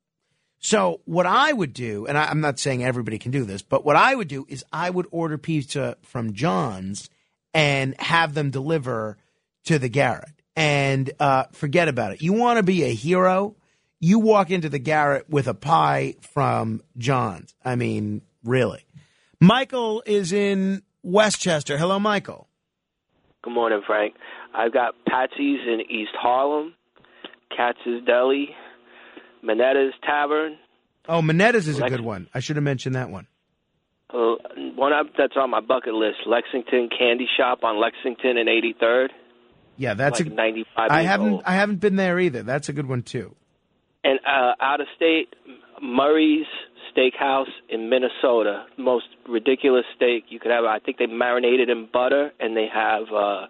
[0.61, 3.85] So what I would do, and I, I'm not saying everybody can do this, but
[3.85, 7.09] what I would do is I would order pizza from John's
[7.55, 9.17] and have them deliver
[9.65, 10.38] to the Garret.
[10.59, 12.21] And uh, forget about it.
[12.21, 13.55] You want to be a hero?
[14.01, 17.55] You walk into the Garret with a pie from John's.
[17.65, 18.85] I mean, really.
[19.41, 21.79] Michael is in Westchester.
[21.79, 22.49] Hello, Michael.
[23.43, 24.15] Good morning, Frank.
[24.53, 26.75] I've got Patsy's in East Harlem,
[27.57, 28.49] Katz's Deli,
[29.45, 30.59] Minetta's Tavern.
[31.09, 32.29] Oh, Minetta's is a good one.
[32.35, 33.29] I should have mentioned that one.
[34.13, 34.35] Uh,
[34.75, 39.11] one that's on my bucket list, Lexington Candy Shop on Lexington and 83rd.
[39.79, 40.35] Yeah, that's like a.
[40.35, 41.33] 95 I haven't.
[41.33, 41.43] old.
[41.47, 42.43] I haven't been there either.
[42.43, 43.35] That's a good one too.
[44.05, 45.35] And uh, out of state,
[45.81, 46.47] Murray's
[46.95, 48.67] Steakhouse in Minnesota.
[48.77, 50.65] Most ridiculous steak you could have.
[50.65, 53.47] I think they marinate it in butter, and they have uh,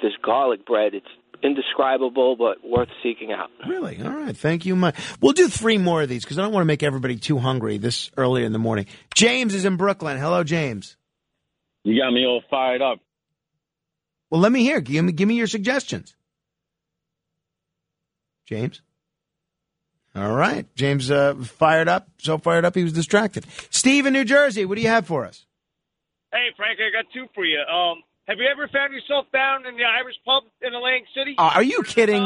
[0.00, 0.94] this garlic bread.
[0.94, 1.06] It's
[1.42, 3.50] indescribable, but worth seeking out.
[3.66, 4.00] Really?
[4.02, 4.36] All right.
[4.36, 4.96] Thank you, Mike.
[5.20, 7.78] We'll do three more of these because I don't want to make everybody too hungry
[7.78, 8.86] this early in the morning.
[9.14, 10.18] James is in Brooklyn.
[10.18, 10.96] Hello, James.
[11.84, 13.00] You got me all fired up.
[14.32, 14.80] Well, let me hear.
[14.80, 16.16] Give me, give me your suggestions.
[18.46, 18.80] James.
[20.16, 20.66] All right.
[20.74, 22.08] James uh, fired up.
[22.16, 23.44] So fired up he was distracted.
[23.68, 24.64] Steve in New Jersey.
[24.64, 25.44] What do you have for us?
[26.32, 27.60] Hey, Frank, I got two for you.
[27.60, 31.34] Um, have you ever found yourself down in the Irish pub in Atlantic City?
[31.36, 32.24] Uh, are you kidding?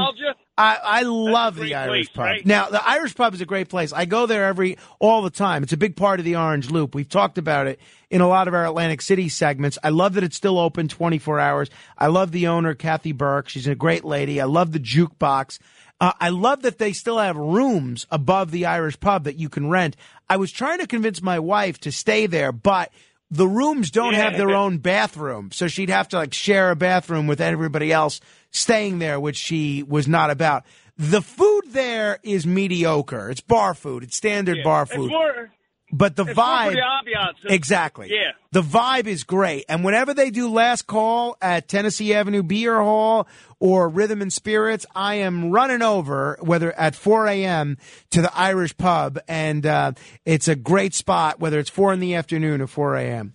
[0.58, 2.24] I, I love the Irish place, pub.
[2.24, 2.46] right?
[2.46, 3.94] Now, the Irish pub is a great place.
[3.94, 5.62] I go there every all the time.
[5.62, 6.94] It's a big part of the Orange Loop.
[6.94, 9.78] We've talked about it in a lot of our Atlantic City segments.
[9.82, 11.70] I love that it's still open 24 hours.
[11.96, 13.48] I love the owner, Kathy Burke.
[13.48, 14.38] She's a great lady.
[14.38, 15.58] I love the jukebox.
[15.98, 19.70] Uh, I love that they still have rooms above the Irish pub that you can
[19.70, 19.96] rent.
[20.28, 22.92] I was trying to convince my wife to stay there, but
[23.30, 25.50] the rooms don't have their own bathroom.
[25.52, 29.82] So she'd have to like share a bathroom with everybody else staying there, which she
[29.82, 30.64] was not about.
[30.98, 33.28] The food there is mediocre.
[33.30, 34.02] It's bar food.
[34.04, 35.10] It's standard bar It's food.
[35.10, 35.50] more,
[35.96, 37.52] but the it's vibe the.
[37.52, 38.08] Exactly.
[38.10, 38.32] Yeah.
[38.52, 39.64] The vibe is great.
[39.68, 43.26] And whenever they do last call at Tennessee Avenue Beer Hall
[43.60, 47.78] or Rhythm and Spirits, I am running over, whether at 4 a.m.
[48.10, 49.18] to the Irish pub.
[49.26, 49.92] And uh,
[50.24, 53.34] it's a great spot, whether it's 4 in the afternoon or 4 a.m.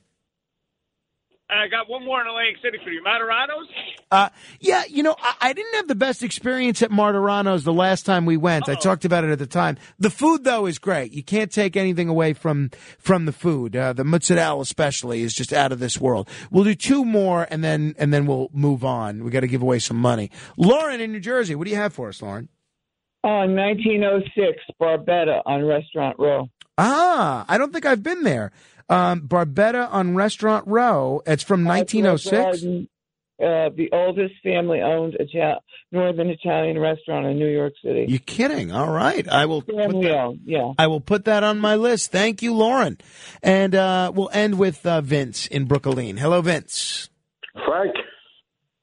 [1.51, 3.03] I got one more in Atlantic City for you.
[3.03, 3.65] Martoranos?
[4.09, 8.05] Uh, yeah, you know, I, I didn't have the best experience at Martorano's the last
[8.05, 8.69] time we went.
[8.69, 9.77] I talked about it at the time.
[9.99, 11.11] The food, though, is great.
[11.11, 13.75] You can't take anything away from from the food.
[13.75, 16.29] Uh, the mozzarella, especially, is just out of this world.
[16.51, 19.23] We'll do two more, and then and then we'll move on.
[19.23, 20.31] We got to give away some money.
[20.57, 22.47] Lauren in New Jersey, what do you have for us, Lauren?
[23.23, 26.49] Uh, 1906, Barbetta on Restaurant Row.
[26.77, 28.51] Ah, I don't think I've been there.
[28.91, 31.21] Um, Barbetta on Restaurant Row.
[31.25, 32.87] It's from 1906.
[33.41, 38.05] Uh, the oldest family-owned Ital- Northern Italian restaurant in New York City.
[38.07, 38.71] You kidding?
[38.71, 39.63] All right, I will.
[39.63, 40.73] Put Family that, owned, yeah.
[40.77, 42.11] I will put that on my list.
[42.11, 42.99] Thank you, Lauren.
[43.41, 46.17] And uh, we'll end with uh, Vince in Brooklyn.
[46.17, 47.09] Hello, Vince.
[47.65, 47.95] Frank,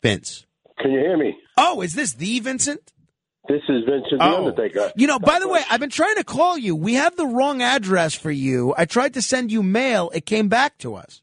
[0.03, 0.45] Vince.
[0.81, 1.37] can you hear me?
[1.57, 2.93] Oh, is this the Vincent?
[3.49, 4.47] This is Vincent the Oh.
[4.47, 4.93] Undertaker.
[4.95, 6.77] You know, by the way, I've been trying to call you.
[6.77, 8.75] We have the wrong address for you.
[8.77, 10.11] I tried to send you mail.
[10.15, 11.23] It came back to us.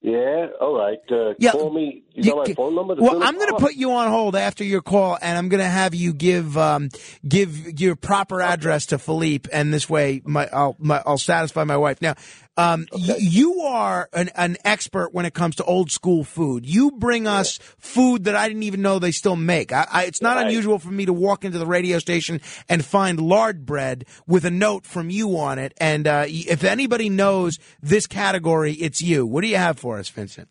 [0.00, 0.98] Yeah, all right.
[1.10, 1.50] Uh, Yeah.
[1.52, 2.04] Call me.
[2.24, 2.94] You, phone number?
[2.98, 5.68] Well, I'm going to put you on hold after your call, and I'm going to
[5.68, 6.88] have you give um,
[7.26, 11.76] give your proper address to Philippe, and this way, my I'll my, I'll satisfy my
[11.76, 12.02] wife.
[12.02, 12.14] Now,
[12.56, 16.66] um, y- you are an, an expert when it comes to old school food.
[16.66, 19.72] You bring us food that I didn't even know they still make.
[19.72, 23.20] I, I, it's not unusual for me to walk into the radio station and find
[23.20, 25.72] lard bread with a note from you on it.
[25.78, 29.24] And uh, if anybody knows this category, it's you.
[29.24, 30.48] What do you have for us, Vincent?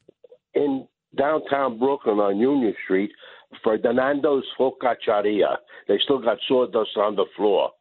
[0.57, 3.11] in downtown Brooklyn on Union Street,
[3.63, 5.57] Ferdinando's Focacceria.
[5.87, 7.71] They still got sawdust on the floor.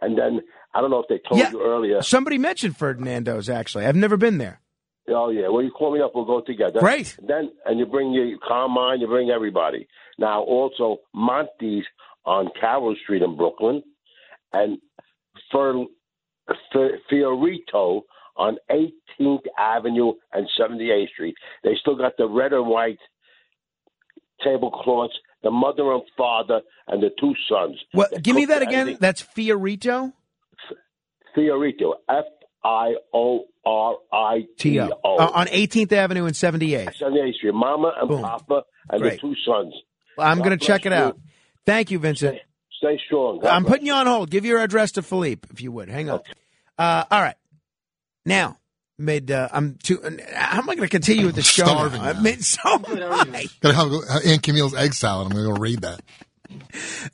[0.00, 0.40] And then
[0.74, 1.50] I don't know if they told Yeah.
[1.50, 2.02] you earlier.
[2.02, 3.48] Somebody mentioned Ferdinando's.
[3.48, 4.60] Actually, I've never been there.
[5.08, 5.48] Oh yeah.
[5.48, 6.12] Well, you call me up.
[6.14, 6.80] We'll go together.
[6.80, 7.16] Great.
[7.26, 9.00] Then and you bring your Carmine.
[9.00, 9.86] You bring everybody.
[10.18, 11.84] Now also Monty's
[12.26, 13.82] on Carroll Street in Brooklyn,
[14.54, 14.78] and
[15.52, 15.84] Fer,
[16.72, 18.02] Fer, Fiorito
[18.36, 21.34] on 18th Avenue and 78th Street.
[21.62, 22.98] They still got the red and white
[24.42, 25.14] tablecloths.
[25.42, 27.78] The mother and father and the two sons.
[27.92, 28.10] What?
[28.10, 28.96] They Give me that again.
[28.98, 30.14] That's Fiorito.
[31.36, 31.94] Fiorito.
[32.08, 32.24] F
[32.64, 34.86] I O R I T O.
[35.04, 36.98] uh, on 18th Avenue and 78th.
[36.98, 37.54] 78th Street.
[37.54, 39.20] Mama and Papa and Great.
[39.20, 39.74] the two sons.
[40.18, 40.98] I'm going to check it you.
[40.98, 41.18] out.
[41.66, 42.38] Thank you, Vincent.
[42.78, 43.40] Stay strong.
[43.40, 44.30] God I'm bless putting you on hold.
[44.30, 45.88] Give your address to Philippe, if you would.
[45.88, 46.20] Hang on.
[46.78, 47.36] Uh, all right.
[48.26, 48.58] Now,
[48.98, 49.30] made.
[49.30, 50.00] Uh, I'm too.
[50.34, 51.64] How am I going to continue with the show?
[51.64, 51.72] now?
[51.74, 52.22] starving I've now.
[52.22, 53.46] made so high.
[53.60, 53.92] Gotta have
[54.26, 55.26] Aunt Camille's egg salad.
[55.26, 56.00] I'm gonna go read that.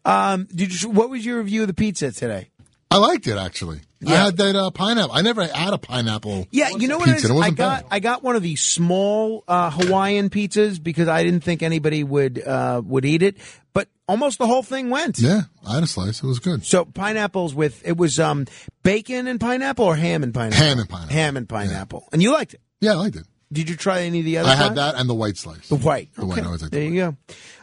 [0.05, 2.51] Um, did you, what was your review of the pizza today?
[2.91, 3.81] I liked it actually.
[4.07, 5.15] I had that uh, pineapple.
[5.15, 6.49] I never had a pineapple.
[6.51, 7.28] Yeah, you know what pizza.
[7.28, 7.39] it is?
[7.39, 7.86] It I got bad.
[7.91, 12.43] I got one of these small uh, Hawaiian pizzas because I didn't think anybody would
[12.43, 13.36] uh, would eat it,
[13.75, 15.19] but almost the whole thing went.
[15.19, 16.23] Yeah, I had a slice.
[16.23, 16.65] It was good.
[16.65, 18.47] So pineapples with it was um,
[18.83, 20.65] bacon and pineapple or ham and pineapple.
[20.65, 21.15] Ham and pineapple.
[21.15, 22.60] Ham and pineapple, and you liked it.
[22.81, 23.27] Yeah, I liked it.
[23.52, 24.49] Did you try any of the other?
[24.49, 24.78] I had kind?
[24.78, 25.69] that and the white slice.
[25.69, 26.15] The white.
[26.15, 26.39] The white.
[26.39, 26.43] Okay.
[26.43, 27.17] I always like There you go.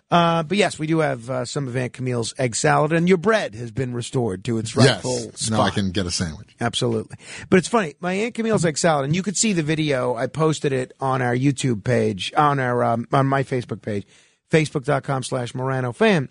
[0.09, 3.17] Uh, but yes, we do have uh, some of Aunt Camille's egg salad, and your
[3.17, 5.41] bread has been restored to its rightful yes.
[5.41, 5.57] spot.
[5.57, 6.55] Now I can get a sandwich.
[6.61, 7.17] Absolutely.
[7.49, 7.95] But it's funny.
[7.99, 10.15] My Aunt Camille's egg salad, and you could see the video.
[10.15, 14.07] I posted it on our YouTube page, on our um, on my Facebook page,
[14.49, 16.29] facebook.com slash Morano fan.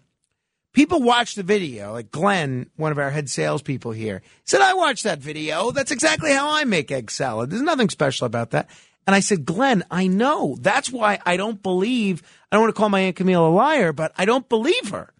[0.73, 5.05] People watched the video, like Glenn, one of our head salespeople here, said, I watched
[5.05, 5.71] that video.
[5.71, 7.49] That's exactly how I make egg salad.
[7.49, 8.69] There's nothing special about that.
[9.07, 10.57] And I said, Glenn, I know.
[10.60, 13.93] That's why I don't believe, I don't want to call my Aunt Camille a liar,
[13.93, 15.12] but I don't believe her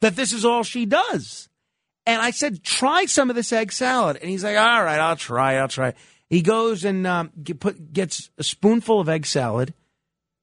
[0.00, 1.48] that this is all she does.
[2.06, 4.18] And I said, try some of this egg salad.
[4.18, 5.94] And he's like, all right, I'll try, I'll try.
[6.28, 9.74] He goes and um, get, put, gets a spoonful of egg salad.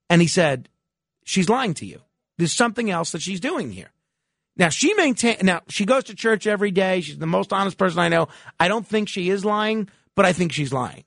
[0.09, 0.69] And he said,
[1.23, 2.01] she's lying to you.
[2.37, 3.91] There's something else that she's doing here.
[4.55, 5.37] Now she maintain.
[5.43, 7.01] Now she goes to church every day.
[7.01, 8.27] She's the most honest person I know.
[8.59, 11.03] I don't think she is lying, but I think she's lying.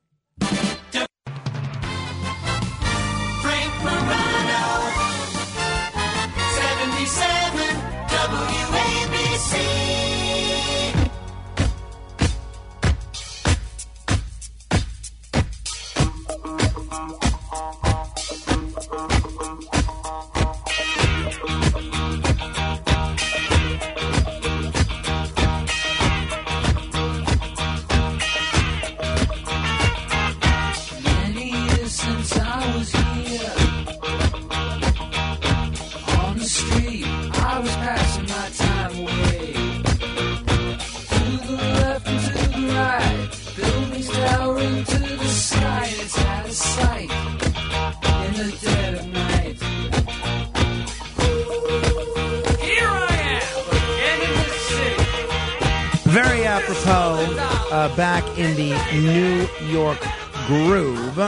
[57.96, 60.00] Back in the New York
[60.48, 61.20] groove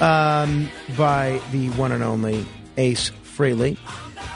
[0.00, 2.46] um, by the one and only
[2.76, 3.78] Ace Frehley.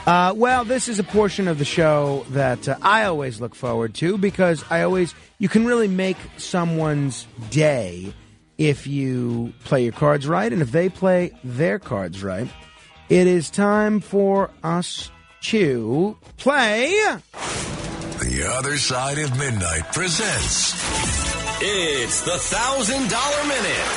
[0.05, 3.93] Uh, well, this is a portion of the show that uh, I always look forward
[3.95, 8.13] to because I always, you can really make someone's day
[8.57, 12.47] if you play your cards right and if they play their cards right.
[13.09, 15.11] It is time for us
[15.41, 16.89] to play.
[18.21, 21.20] The Other Side of Midnight presents.
[21.63, 23.87] It's the thousand dollar minute.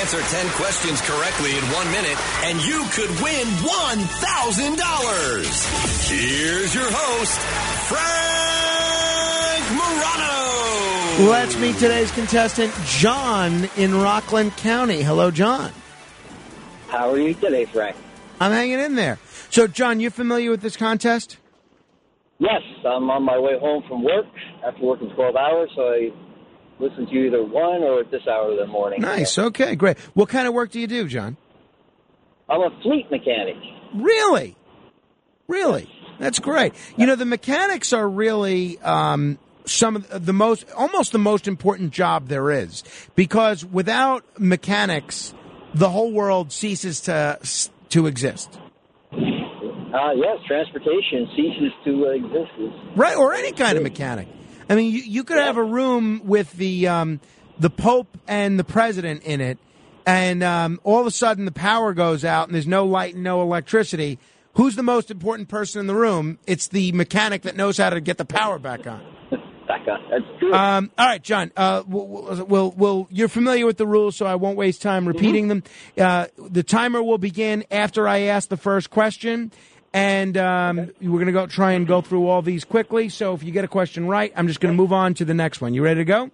[0.00, 6.08] Answer 10 questions correctly in one minute, and you could win $1,000.
[6.08, 7.38] Here's your host,
[7.90, 11.28] Frank Morano.
[11.30, 15.02] Let's meet today's contestant, John in Rockland County.
[15.02, 15.72] Hello, John.
[16.88, 17.96] How are you today, Frank?
[18.40, 19.18] I'm hanging in there.
[19.50, 21.36] So, John, you familiar with this contest?
[22.40, 24.24] Yes, I'm on my way home from work
[24.66, 26.08] after working 12 hours, so I
[26.78, 29.02] listen to either one or at this hour of the morning.
[29.02, 29.38] Nice.
[29.38, 29.98] Okay, great.
[30.14, 31.36] What kind of work do you do, John?
[32.48, 33.56] I'm a fleet mechanic.
[33.94, 34.56] Really?
[35.48, 35.86] Really?
[36.18, 36.72] That's great.
[36.96, 41.92] You know, the mechanics are really um, some of the most, almost the most important
[41.92, 42.82] job there is,
[43.16, 45.34] because without mechanics,
[45.74, 47.38] the whole world ceases to
[47.90, 48.58] to exist.
[49.92, 52.96] Uh, yes, transportation ceases to uh, exist.
[52.96, 54.28] Right, or any kind of mechanic.
[54.68, 57.20] I mean, you, you could have a room with the um,
[57.58, 59.58] the Pope and the President in it,
[60.06, 63.24] and um, all of a sudden the power goes out and there's no light and
[63.24, 64.18] no electricity.
[64.54, 66.38] Who's the most important person in the room?
[66.46, 69.00] It's the mechanic that knows how to get the power back on.
[69.68, 70.00] Back on.
[70.10, 70.52] That's good.
[70.52, 71.52] Um, all right, John.
[71.56, 75.46] Uh, we'll, we'll, we'll, you're familiar with the rules, so I won't waste time repeating
[75.46, 75.62] them.
[75.96, 79.52] Uh, the timer will begin after I ask the first question,
[79.92, 83.08] and um, we're going to go try and go through all these quickly.
[83.08, 85.34] So if you get a question right, I'm just going to move on to the
[85.34, 85.74] next one.
[85.74, 86.30] You ready to go?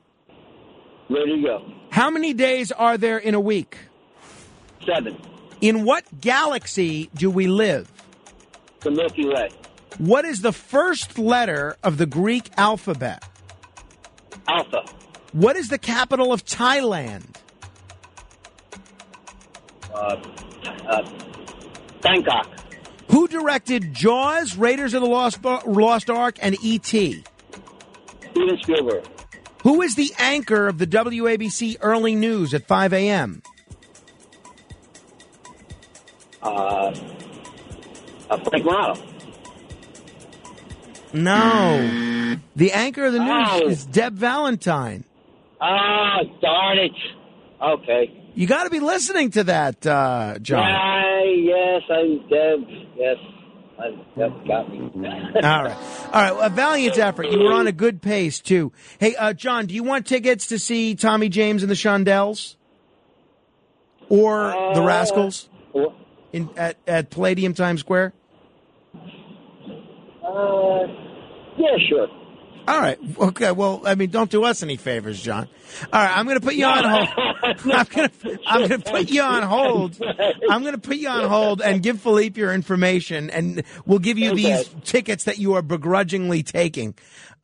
[1.09, 1.73] Ready to go.
[1.91, 3.79] How many days are there in a week?
[4.85, 5.17] Seven.
[5.61, 7.91] In what galaxy do we live?
[8.81, 9.49] The Milky Way.
[9.99, 13.25] What is the first letter of the Greek alphabet?
[14.47, 14.85] Alpha.
[15.33, 17.25] What is the capital of Thailand?
[19.93, 20.17] Uh,
[20.89, 21.11] uh,
[22.03, 22.49] Bangkok.
[23.17, 27.25] Who directed Jaws, Raiders of the Lost, Lost Ark, and E.T.?
[28.31, 29.05] Steven Spielberg.
[29.63, 33.43] Who is the anchor of the WABC Early News at 5 a.m.?
[36.43, 36.47] Uh,
[38.29, 38.95] uh, Frank Morano.
[41.15, 42.37] No.
[42.55, 43.67] The anchor of the news Oh.
[43.67, 45.05] is Deb Valentine.
[45.59, 46.93] Ah, darn it.
[47.63, 48.26] Okay.
[48.37, 50.61] You got to be listening to that, uh, John.
[50.63, 53.17] I, yes, I, Deb, yes.
[53.79, 53.91] I,
[54.47, 54.91] got me.
[55.43, 55.77] All right.
[56.13, 56.47] All right.
[56.47, 57.31] A valiant effort.
[57.31, 58.73] You were on a good pace, too.
[58.99, 62.57] Hey, uh, John, do you want tickets to see Tommy James and the Shondells?
[64.11, 65.49] Or the Uh, Rascals?
[66.35, 68.13] In, at, at Palladium Times Square?
[68.95, 70.83] Uh,
[71.57, 72.07] yeah, sure.
[72.69, 72.99] All right.
[73.19, 73.53] Okay.
[73.53, 75.49] Well, I mean, don't do us any favors, John.
[75.93, 76.17] All right.
[76.17, 77.09] I'm going to put you on hold.
[77.73, 80.03] I'm going to I'm going to put you on hold.
[80.51, 84.19] I'm going to put you on hold and give Philippe your information, and we'll give
[84.19, 86.95] you these tickets that you are begrudgingly taking.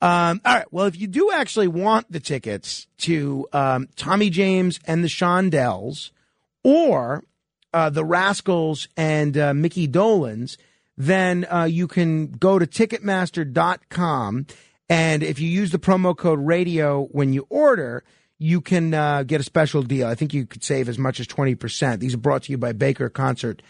[0.01, 0.73] Um, all right.
[0.73, 6.11] Well, if you do actually want the tickets to um, Tommy James and the Shondells,
[6.65, 7.23] or
[7.73, 10.57] uh, the Rascals and uh, Micky Dolenz,
[10.97, 14.47] then uh, you can go to Ticketmaster.com.
[14.93, 18.05] And if you use the promo code radio when you order,
[18.39, 20.07] you can uh, get a special deal.
[20.07, 21.99] I think you could save as much as 20%.
[21.99, 23.63] These are brought to you by Baker Concert.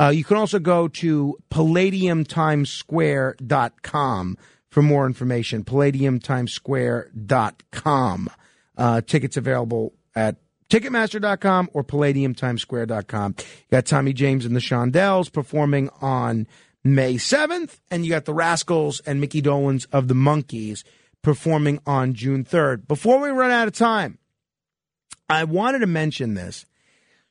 [0.00, 4.38] Uh, you can also go to palladiumtimesquare.com
[4.70, 5.64] for more information.
[5.64, 8.30] Palladiumtimesquare.com.
[8.78, 10.36] Uh, tickets available at
[10.70, 13.34] Ticketmaster.com or PalladiumTimesSquare.com.
[13.36, 16.46] You got Tommy James and the Shondells performing on
[16.82, 20.82] May 7th, and you got the Rascals and Micky Dolenz of the Monkees
[21.22, 22.88] performing on June 3rd.
[22.88, 24.18] Before we run out of time,
[25.28, 26.64] I wanted to mention this.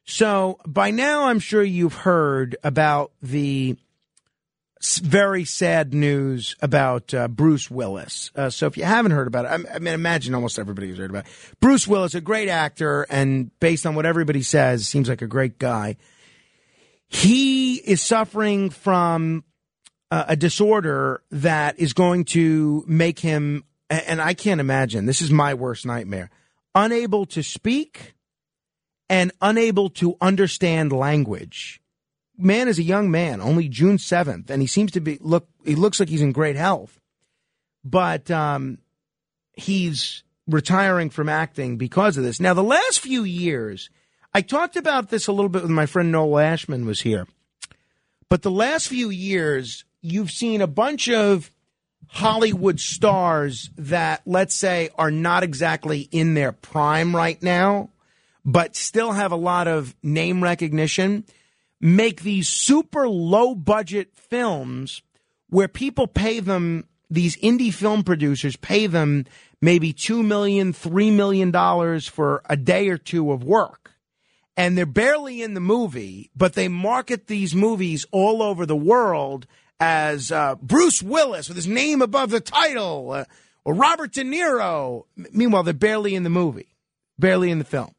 [0.06, 3.78] So by now, I'm sure you've heard about the
[4.82, 8.32] very sad news about uh, Bruce Willis.
[8.36, 10.98] Uh, so if you haven't heard about it, I, I mean, imagine almost everybody has
[10.98, 11.32] heard about it.
[11.60, 15.60] Bruce Willis, a great actor, and based on what everybody says, seems like a great
[15.60, 15.98] guy.
[17.10, 19.44] He is suffering from
[20.12, 25.32] uh, a disorder that is going to make him, and I can't imagine, this is
[25.32, 26.30] my worst nightmare,
[26.76, 28.14] unable to speak
[29.10, 31.82] and unable to understand language.
[32.38, 35.76] Man is a young man, only June 7th, and he seems to be, look, he
[35.76, 37.00] looks like he's in great health.
[37.84, 38.78] But um,
[39.54, 42.40] he's retiring from acting because of this.
[42.40, 43.90] Now, the last few years,
[44.34, 47.28] I talked about this a little bit when my friend Noel Ashman was here.
[48.30, 51.52] But the last few years, you've seen a bunch of
[52.08, 57.90] Hollywood stars that, let's say, are not exactly in their prime right now,
[58.46, 61.26] but still have a lot of name recognition.
[61.82, 65.02] make these super low budget films
[65.50, 69.26] where people pay them these indie film producers pay them
[69.62, 73.89] maybe two million, three million dollars for a day or two of work.
[74.60, 79.48] And they're barely in the movie, but they market these movies all over the world
[79.80, 83.24] as uh, Bruce Willis with his name above the title, uh,
[83.64, 85.06] or Robert De Niro.
[85.18, 86.76] M- Meanwhile, they're barely in the movie,
[87.18, 87.96] barely in the film.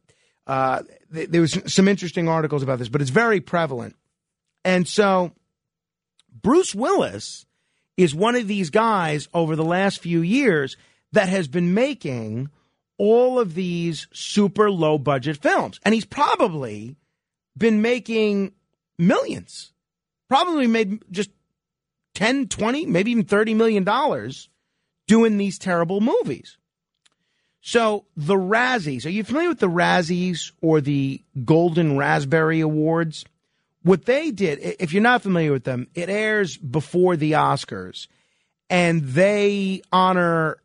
[0.46, 0.82] Uh,
[1.14, 3.96] th- there was some interesting articles about this, but it's very prevalent.
[4.62, 5.32] And so,
[6.42, 7.46] Bruce Willis
[7.96, 10.76] is one of these guys over the last few years
[11.12, 12.50] that has been making
[13.00, 15.80] all of these super low budget films.
[15.86, 16.96] And he's probably
[17.56, 18.52] been making
[18.98, 19.72] millions,
[20.28, 21.30] probably made just
[22.14, 24.50] 10, 20, maybe even 30 million dollars
[25.06, 26.58] doing these terrible movies.
[27.62, 33.24] So the Razzies, are you familiar with the Razzies or the Golden Raspberry Awards?
[33.82, 38.08] What they did, if you're not familiar with them, it airs before the Oscars
[38.68, 40.58] and they honor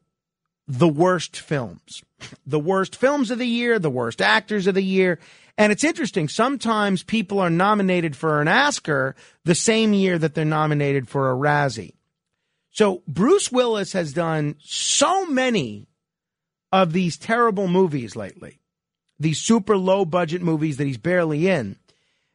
[0.68, 2.04] the worst films,
[2.46, 5.20] the worst films of the year, the worst actors of the year.
[5.58, 6.28] And it's interesting.
[6.28, 11.36] Sometimes people are nominated for an Oscar the same year that they're nominated for a
[11.36, 11.94] Razzie.
[12.72, 15.88] So Bruce Willis has done so many
[16.74, 18.60] of these terrible movies lately,
[19.18, 21.78] these super low budget movies that he's barely in,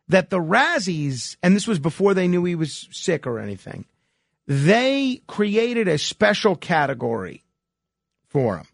[0.09, 3.85] that the Razzies, and this was before they knew he was sick or anything,
[4.47, 7.45] they created a special category
[8.29, 8.67] for him.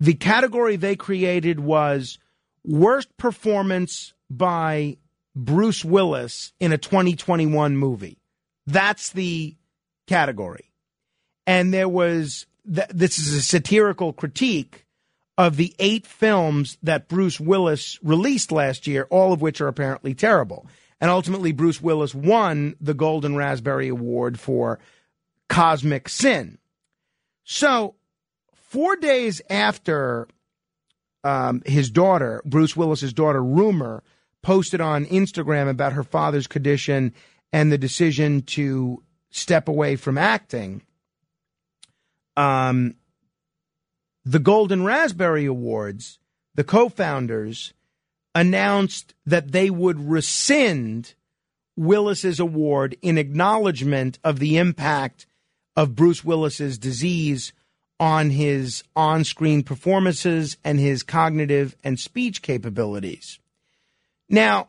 [0.00, 2.18] The category they created was
[2.64, 4.98] worst performance by
[5.34, 8.18] Bruce Willis in a 2021 movie.
[8.66, 9.56] That's the
[10.06, 10.72] category.
[11.46, 14.84] And there was, th- this is a satirical critique
[15.38, 20.14] of the eight films that Bruce Willis released last year, all of which are apparently
[20.14, 20.66] terrible.
[21.00, 24.80] And ultimately, Bruce Willis won the Golden Raspberry Award for
[25.48, 26.58] Cosmic Sin.
[27.44, 27.94] So,
[28.68, 30.28] four days after
[31.24, 34.02] um, his daughter, Bruce Willis's daughter, Rumor,
[34.42, 37.12] posted on Instagram about her father's condition
[37.52, 40.82] and the decision to step away from acting,
[42.36, 42.94] um,
[44.24, 46.18] the Golden Raspberry Awards,
[46.54, 47.72] the co founders
[48.34, 51.14] announced that they would rescind
[51.76, 55.26] Willis's award in acknowledgement of the impact
[55.76, 57.52] of Bruce Willis's disease
[58.00, 63.38] on his on screen performances and his cognitive and speech capabilities.
[64.28, 64.68] Now,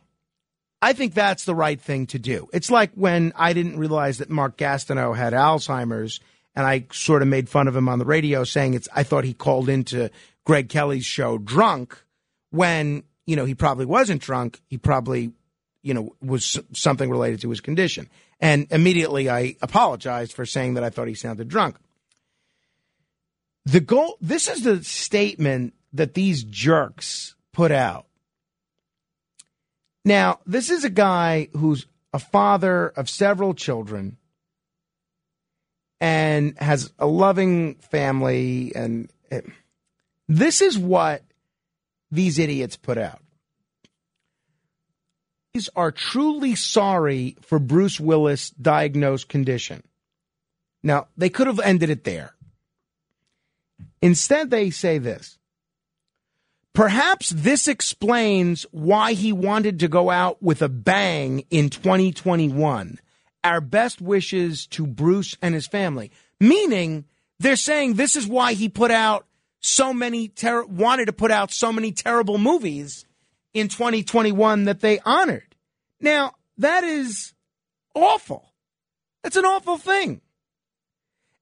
[0.82, 2.48] I think that's the right thing to do.
[2.52, 6.20] It's like when I didn't realize that Mark Gastineau had Alzheimer's
[6.54, 9.24] and I sort of made fun of him on the radio saying it's I thought
[9.24, 10.10] he called into
[10.44, 12.02] Greg Kelly's show drunk
[12.50, 14.60] when, you know, he probably wasn't drunk.
[14.66, 15.32] He probably,
[15.82, 18.08] you know, was something related to his condition.
[18.40, 21.76] And immediately I apologized for saying that I thought he sounded drunk.
[23.70, 28.06] The goal this is the statement that these jerks put out.
[30.04, 34.16] Now, this is a guy who's a father of several children
[36.00, 39.46] and has a loving family and it,
[40.26, 41.22] this is what
[42.10, 43.22] these idiots put out.
[45.54, 49.84] These are truly sorry for Bruce Willis' diagnosed condition.
[50.82, 52.34] Now, they could have ended it there.
[54.02, 55.38] Instead, they say this.
[56.72, 62.98] Perhaps this explains why he wanted to go out with a bang in 2021.
[63.42, 66.12] Our best wishes to Bruce and his family.
[66.38, 67.06] Meaning,
[67.38, 69.26] they're saying this is why he put out
[69.60, 73.04] so many, ter- wanted to put out so many terrible movies
[73.52, 75.56] in 2021 that they honored.
[76.00, 77.34] Now, that is
[77.94, 78.52] awful.
[79.22, 80.20] That's an awful thing.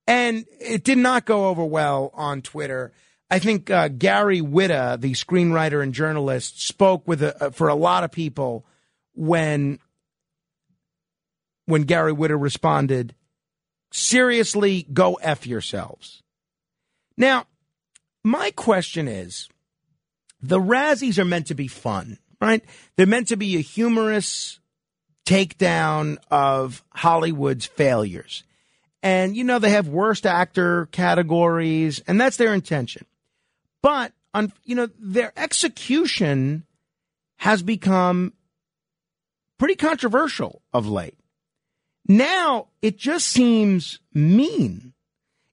[0.09, 2.93] And it did not go over well on Twitter.
[3.31, 8.05] I think uh, Gary Whitta, the screenwriter and journalist, spoke with a, for a lot
[8.05, 8.65] of people
[9.15, 9.79] when
[11.67, 13.15] when Gary Whitta responded,
[13.93, 16.23] "Seriously, go f yourselves."
[17.19, 17.45] Now,
[18.25, 19.51] my question is,
[20.41, 22.65] the Razzies are meant to be fun, right?
[22.97, 24.59] They're meant to be a humorous
[25.27, 28.45] takedown of Hollywood's failures.
[29.03, 33.07] And, you know, they have worst actor categories, and that's their intention.
[33.81, 36.65] But, on, you know, their execution
[37.37, 38.33] has become
[39.59, 41.19] pretty controversial of late.
[42.07, 44.95] Now it just seems mean.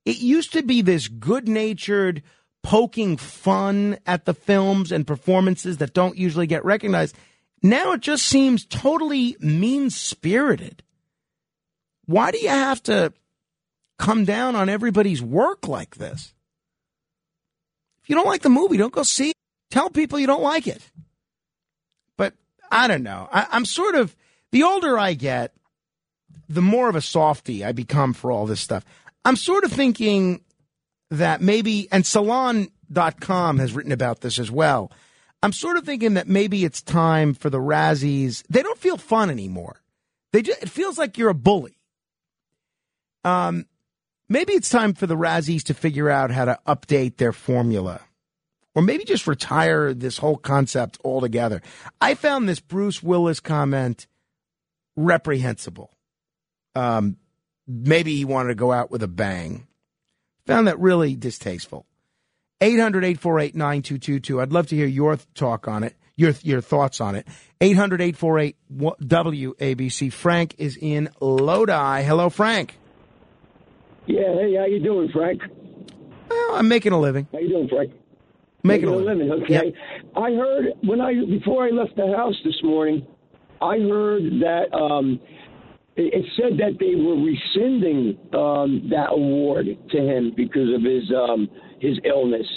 [0.06, 2.24] It used to be this good natured,
[2.64, 7.16] poking fun at the films and performances that don't usually get recognized.
[7.62, 10.84] Now it just seems totally mean spirited.
[12.06, 13.14] Why do you have to
[13.98, 16.34] come down on everybody's work like this?
[18.04, 19.36] If you don't like the movie, don't go see it.
[19.72, 20.82] Tell people you don't like it.
[22.18, 22.34] But
[22.72, 23.28] I don't know.
[23.32, 24.16] I, I'm sort of,
[24.52, 25.54] the older I get,
[26.48, 28.86] the more of a softy I become for all this stuff.
[29.24, 30.42] I'm sort of thinking
[31.10, 34.92] that maybe, and Salon.com has written about this as well.
[35.42, 38.44] I'm sort of thinking that maybe it's time for the Razzies.
[38.50, 39.82] They don't feel fun anymore.
[40.32, 41.78] They just, it feels like you're a bully.
[43.24, 43.66] Um,
[44.30, 48.02] maybe it's time for the Razzies to figure out how to update their formula.
[48.74, 51.62] Or maybe just retire this whole concept altogether.
[52.02, 54.08] I found this Bruce Willis comment
[54.98, 55.92] reprehensible.
[56.76, 57.16] Um,
[57.68, 59.68] maybe he wanted to go out with a bang.
[60.48, 61.86] Found that really distasteful.
[62.62, 64.42] 800 848 9222.
[64.42, 67.28] I'd love to hear your talk on it, your, your thoughts on it.
[67.62, 70.12] 800 848 WABC.
[70.12, 72.04] Frank is in Lodi.
[72.04, 72.78] Hello, Frank.
[74.08, 75.42] Yeah, hey, how you doing, Frank?
[76.30, 77.27] Well, I'm making a living.
[77.32, 77.92] How you doing, Frank?
[78.64, 79.32] Making a living.
[79.32, 79.74] Okay.
[80.16, 83.06] I heard when I before I left the house this morning,
[83.61, 85.19] I heard that um,
[85.95, 91.11] it, it said that they were rescinding um, that award to him because of his
[91.16, 91.48] um,
[91.80, 92.48] his illness.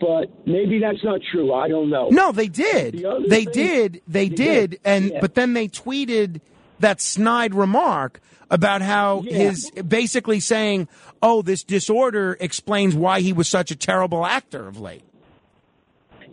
[0.00, 1.52] But maybe that's not true.
[1.52, 2.08] I don't know.
[2.10, 2.94] No, they did.
[2.98, 3.92] The They thing- did.
[4.08, 4.70] They They did.
[4.70, 4.80] did.
[4.84, 5.20] And Yeah.
[5.20, 6.40] but then they tweeted
[6.82, 8.20] that snide remark
[8.50, 9.38] about how Yeah.
[9.38, 10.88] his basically saying,
[11.22, 15.02] "Oh, this disorder explains why he was such a terrible actor of late."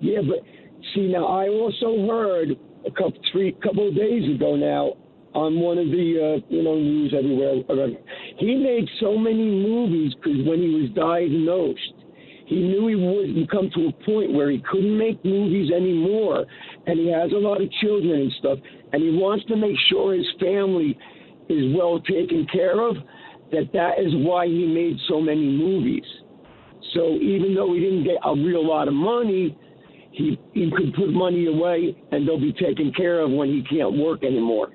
[0.01, 0.39] Yeah, but
[0.93, 4.93] see now, I also heard a couple three couple of days ago now
[5.33, 7.55] on one of the uh, you know news everywhere.
[8.37, 11.93] He made so many movies because when he was diagnosed,
[12.47, 16.45] he knew he wouldn't come to a point where he couldn't make movies anymore,
[16.89, 18.57] and he has a lot of children and stuff,
[18.91, 20.97] and he wants to make sure his family
[21.47, 22.95] is well taken care of.
[23.51, 26.05] That that is why he made so many movies.
[26.93, 29.57] So even though he didn't get a real lot of money,
[30.11, 33.97] he he could put money away and they'll be taken care of when he can't
[33.97, 34.69] work anymore.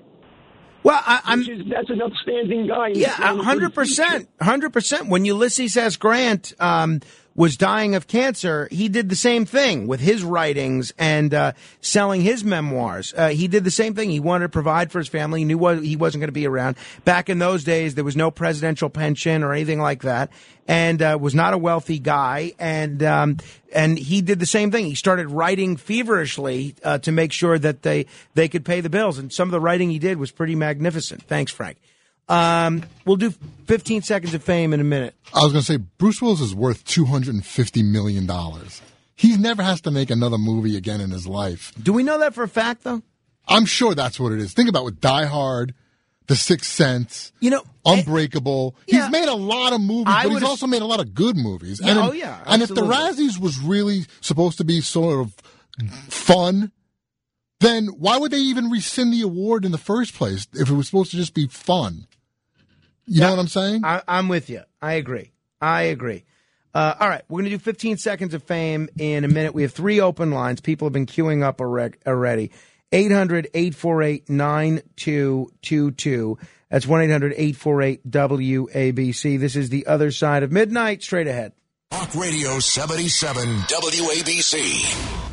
[0.84, 2.88] Well, I, I'm Which is, that's an upstanding guy.
[2.94, 5.08] Yeah, planning for the hundred percent, hundred percent.
[5.08, 5.96] When Ulysses S.
[5.96, 7.00] Grant um,
[7.34, 12.20] was dying of cancer, he did the same thing with his writings and uh, selling
[12.20, 13.12] his memoirs.
[13.16, 14.10] Uh, he did the same thing.
[14.10, 15.40] He wanted to provide for his family.
[15.40, 16.76] He knew what, he wasn't going to be around.
[17.04, 20.30] Back in those days, there was no presidential pension or anything like that,
[20.68, 22.52] and uh, was not a wealthy guy.
[22.58, 23.38] And um,
[23.74, 24.86] and he did the same thing.
[24.86, 29.18] He started writing feverishly uh, to make sure that they they could pay the bills.
[29.18, 31.24] And some of the writing he did was pretty magnificent.
[31.24, 31.78] Thanks, Frank.
[32.28, 33.30] Um, we'll do
[33.66, 35.14] 15 seconds of fame in a minute.
[35.34, 38.80] I was going to say Bruce Willis is worth two hundred and fifty million dollars.
[39.16, 41.72] He never has to make another movie again in his life.
[41.80, 43.02] Do we know that for a fact, though?
[43.46, 44.52] I'm sure that's what it is.
[44.54, 45.74] Think about with Die Hard,
[46.26, 48.74] The Sixth Sense, you know, Unbreakable.
[48.86, 51.36] he's made a lot of movies, I but he's also made a lot of good
[51.36, 51.80] movies.
[51.82, 52.82] Yeah, and oh, yeah, and if the.
[52.82, 55.34] Razzies was really supposed to be sort of
[56.08, 56.72] fun,
[57.60, 60.86] then why would they even rescind the award in the first place if it was
[60.86, 62.06] supposed to just be fun?
[63.06, 63.84] You know what I'm saying?
[63.84, 64.62] I, I'm with you.
[64.80, 65.32] I agree.
[65.60, 66.24] I agree.
[66.74, 69.54] Uh, all right, we're going to do 15 seconds of fame in a minute.
[69.54, 70.60] We have three open lines.
[70.60, 72.50] People have been queuing up already.
[72.90, 76.38] 800 848 9222.
[76.70, 79.38] That's 1 800 848 WABC.
[79.38, 81.02] This is the other side of midnight.
[81.02, 81.52] Straight ahead.
[81.90, 85.23] Talk Radio 77 WABC.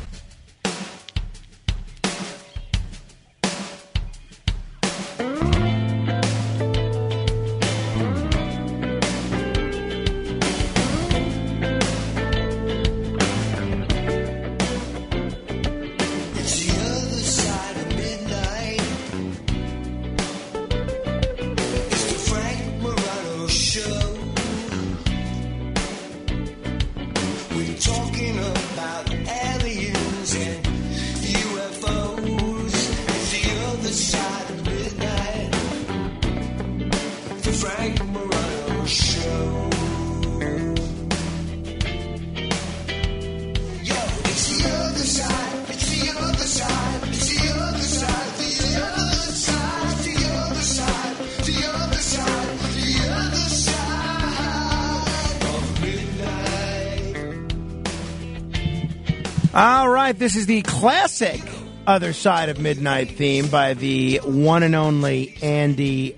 [60.22, 61.42] This is the classic
[61.84, 66.16] Other Side of Midnight theme by the one and only Andy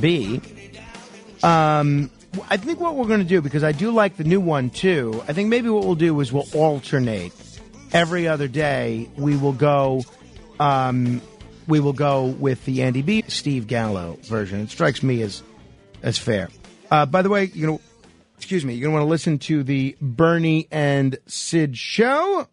[0.00, 0.40] B.
[1.40, 2.10] Um,
[2.50, 5.22] I think what we're going to do, because I do like the new one too,
[5.28, 7.32] I think maybe what we'll do is we'll alternate.
[7.92, 10.02] Every other day, we will go
[10.58, 11.22] um,
[11.68, 13.22] we will go with the Andy B.
[13.28, 14.62] Steve Gallo version.
[14.62, 15.44] It strikes me as
[16.02, 16.48] as fair.
[16.90, 17.80] Uh, by the way, you know,
[18.36, 22.48] excuse me, you're gonna want to listen to the Bernie and Sid show.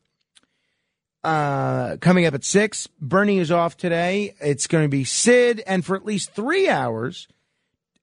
[1.24, 2.88] Uh, coming up at six.
[3.00, 4.34] Bernie is off today.
[4.42, 7.28] It's going to be Sid, and for at least three hours,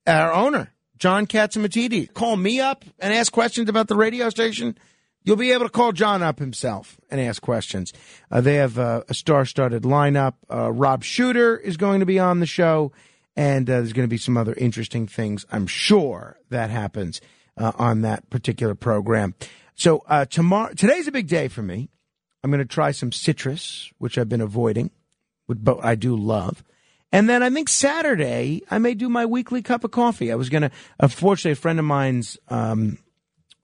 [0.07, 2.15] our owner, John Catsimatidis.
[2.15, 4.79] Call me up and ask questions about the radio station.
[5.25, 7.93] You'll be able to call John up himself and ask questions.
[8.31, 10.35] Uh, they have uh, a star-studded lineup.
[10.49, 12.93] Uh, Rob Shuter is going to be on the show,
[13.35, 15.45] and uh, there's going to be some other interesting things.
[15.51, 17.21] I'm sure that happens
[17.57, 19.35] on that particular program.
[19.75, 21.91] So tomorrow, today's a big day for me.
[22.43, 24.91] I'm going to try some citrus, which I've been avoiding,
[25.49, 26.63] but I do love.
[27.11, 30.31] And then I think Saturday I may do my weekly cup of coffee.
[30.31, 32.99] I was going to, unfortunately, a friend of mine's um,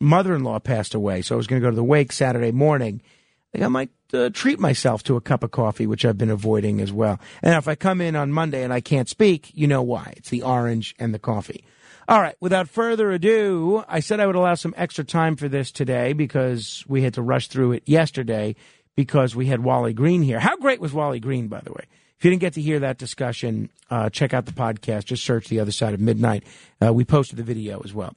[0.01, 3.03] mother-in-law passed away, so I was going to go to the wake Saturday morning.
[3.05, 6.31] I think I might uh, treat myself to a cup of coffee, which I've been
[6.31, 7.21] avoiding as well.
[7.43, 10.15] And if I come in on Monday and I can't speak, you know why?
[10.17, 11.65] It's the orange and the coffee.
[12.07, 15.73] All right, without further ado, I said I would allow some extra time for this
[15.73, 18.57] today because we had to rush through it yesterday
[18.95, 20.39] because we had Wally Green here.
[20.39, 21.85] How great was Wally Green, by the way?
[22.19, 25.07] If you didn't get to hear that discussion, uh, check out the podcast.
[25.07, 26.45] Just search The Other Side of Midnight.
[26.85, 28.15] Uh, we posted the video as well.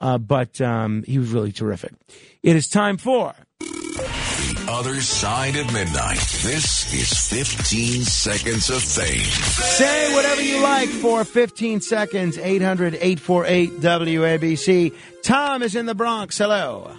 [0.00, 1.92] Uh, but um, he was really terrific.
[2.42, 3.34] It is time for
[4.40, 6.16] The Other Side of Midnight.
[6.16, 9.20] This is 15 Seconds of Fame.
[9.20, 12.38] Say whatever you like for 15 seconds.
[12.38, 14.94] 800 848 WABC.
[15.22, 16.38] Tom is in the Bronx.
[16.38, 16.90] Hello.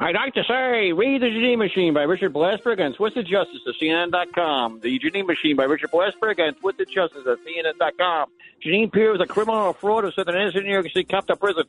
[0.00, 3.74] I'd like to say, read The Janine Machine by Richard Blasberg and Twisted Justice at
[3.80, 4.80] CNN.com.
[4.80, 8.30] The Janine Machine by Richard Blasberg and Twisted Justice at CNN.com.
[8.66, 11.28] Janine Pierre is a criminal or fraud who sent an innocent New York City cop
[11.28, 11.64] to prison.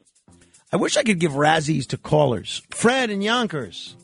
[0.74, 2.64] I wish I could give Razzies to callers.
[2.72, 3.96] Fred and Yonkers.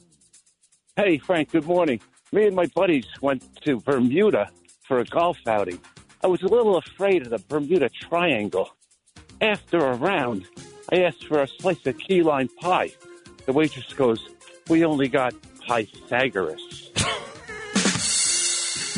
[0.97, 2.01] Hey, Frank, good morning.
[2.33, 4.49] Me and my buddies went to Bermuda
[4.83, 5.79] for a golf outing.
[6.21, 8.69] I was a little afraid of the Bermuda Triangle.
[9.39, 10.45] After a round,
[10.91, 12.91] I asked for a slice of key lime pie.
[13.45, 14.19] The waitress goes,
[14.67, 15.33] We only got
[15.65, 16.91] Pythagoras.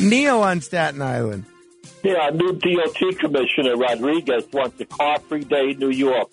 [0.00, 1.44] Neil on Staten Island.
[2.02, 6.28] Yeah, new DOT Commissioner Rodriguez wants a car-free day in New York.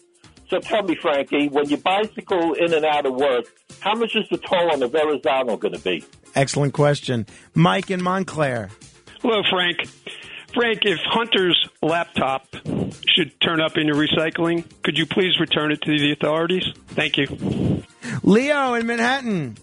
[0.50, 3.46] So tell me, Frankie, when you bicycle in and out of work,
[3.82, 6.04] how much is the toll on the Verrazano going to be?
[6.36, 7.26] Excellent question.
[7.54, 8.70] Mike in Montclair.
[9.22, 9.86] Hello, Frank.
[10.54, 12.48] Frank, if Hunter's laptop
[13.08, 16.64] should turn up in your recycling, could you please return it to the authorities?
[16.90, 17.84] Thank you.
[18.24, 19.58] Leo in Manhattan.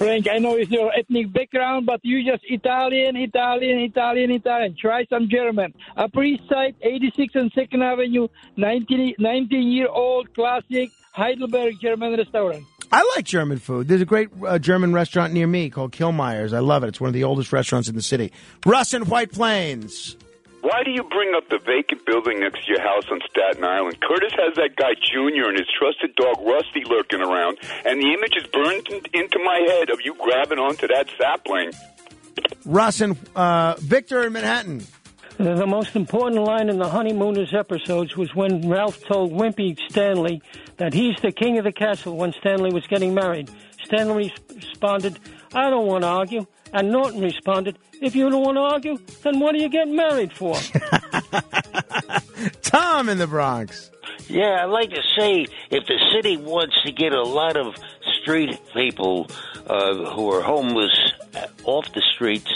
[0.00, 4.74] Frank, I know it's your ethnic background, but you just Italian, Italian, Italian, Italian.
[4.74, 5.74] Try some German.
[5.94, 12.64] Upper East Side, 86 and 2nd Avenue, 19, 19 year old classic Heidelberg German restaurant.
[12.90, 13.88] I like German food.
[13.88, 16.54] There's a great uh, German restaurant near me called Killmeyer's.
[16.54, 16.88] I love it.
[16.88, 18.32] It's one of the oldest restaurants in the city.
[18.64, 20.16] Russ in White Plains.
[20.62, 23.98] Why do you bring up the vacant building next to your house on Staten Island?
[24.00, 28.36] Curtis has that guy Junior and his trusted dog Rusty lurking around, and the image
[28.36, 31.72] is burned in- into my head of you grabbing onto that sapling.
[32.66, 34.82] Russ and uh, Victor in Manhattan.
[35.38, 40.42] The the most important line in the Honeymooners episodes was when Ralph told Wimpy Stanley
[40.76, 43.50] that he's the king of the castle when Stanley was getting married.
[43.82, 45.18] Stanley responded,
[45.54, 46.46] I don't want to argue.
[46.72, 50.32] And Norton responded, If you don't want to argue, then what are you getting married
[50.32, 50.54] for?
[52.62, 53.90] Tom in the Bronx.
[54.28, 57.74] Yeah, I'd like to say if the city wants to get a lot of
[58.20, 59.28] street people
[59.66, 60.96] uh, who are homeless
[61.34, 62.48] uh, off the streets,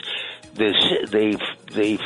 [0.55, 2.01] the ci- they've they've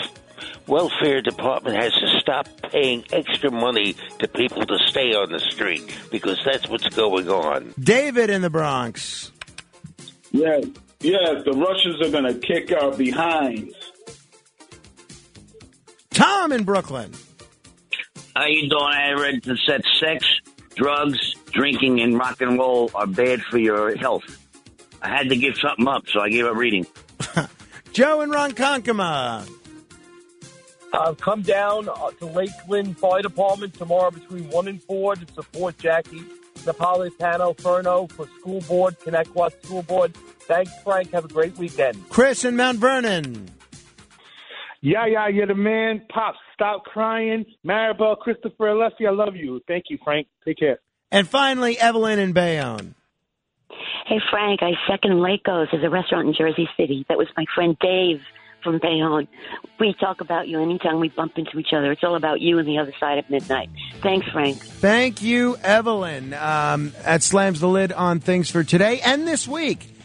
[0.67, 5.83] welfare department has to stop paying extra money to people to stay on the street
[6.11, 7.73] because that's what's going on.
[7.79, 9.33] David in the Bronx.
[10.31, 10.65] Yes,
[11.01, 13.75] yes, the Russians are going to kick our behinds.
[16.11, 17.13] Tom in Brooklyn.
[18.35, 18.83] How you doing?
[18.83, 20.27] I read that said sex,
[20.75, 24.25] drugs, drinking, and rock and roll are bad for your health.
[25.01, 26.87] I had to give something up, so I gave up reading.
[27.93, 29.49] Joe and Ron in Ronkonkoma.
[30.93, 35.77] Uh, come down uh, to Lakeland Fire Department tomorrow between 1 and 4 to support
[35.79, 36.23] Jackie
[36.59, 40.17] Napolitano Ferno for School Board, Connetquot School Board.
[40.49, 41.13] Thanks, Frank.
[41.13, 42.09] Have a great weekend.
[42.09, 43.51] Chris in Mount Vernon.
[44.81, 46.03] Yeah, yeah, you're the man.
[46.09, 47.45] Pop, stop crying.
[47.67, 49.61] Maribel, Christopher, Alessi, I love you.
[49.69, 50.27] Thank you, Frank.
[50.45, 50.79] Take care.
[51.11, 52.95] And finally, Evelyn in Bayonne.
[54.07, 57.05] Hey, Frank, I second Laico's as a restaurant in Jersey City.
[57.09, 58.21] That was my friend Dave
[58.63, 59.29] from Bayonne.
[59.79, 61.93] We talk about you anytime we bump into each other.
[61.93, 63.69] It's all about you and the other side of midnight.
[64.01, 64.57] Thanks, Frank.
[64.59, 66.33] Thank you, Evelyn.
[66.35, 69.98] Um, that slams the lid on things for today and this week.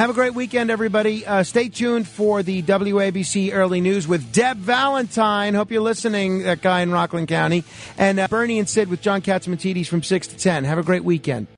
[0.00, 1.26] Have a great weekend, everybody.
[1.26, 5.52] Uh, stay tuned for the WABC Early News with Deb Valentine.
[5.52, 7.64] Hope you're listening, that guy in Rockland County.
[7.98, 10.64] And uh, Bernie and Sid with John Catsimatidis from 6 to 10.
[10.64, 11.48] Have a great weekend.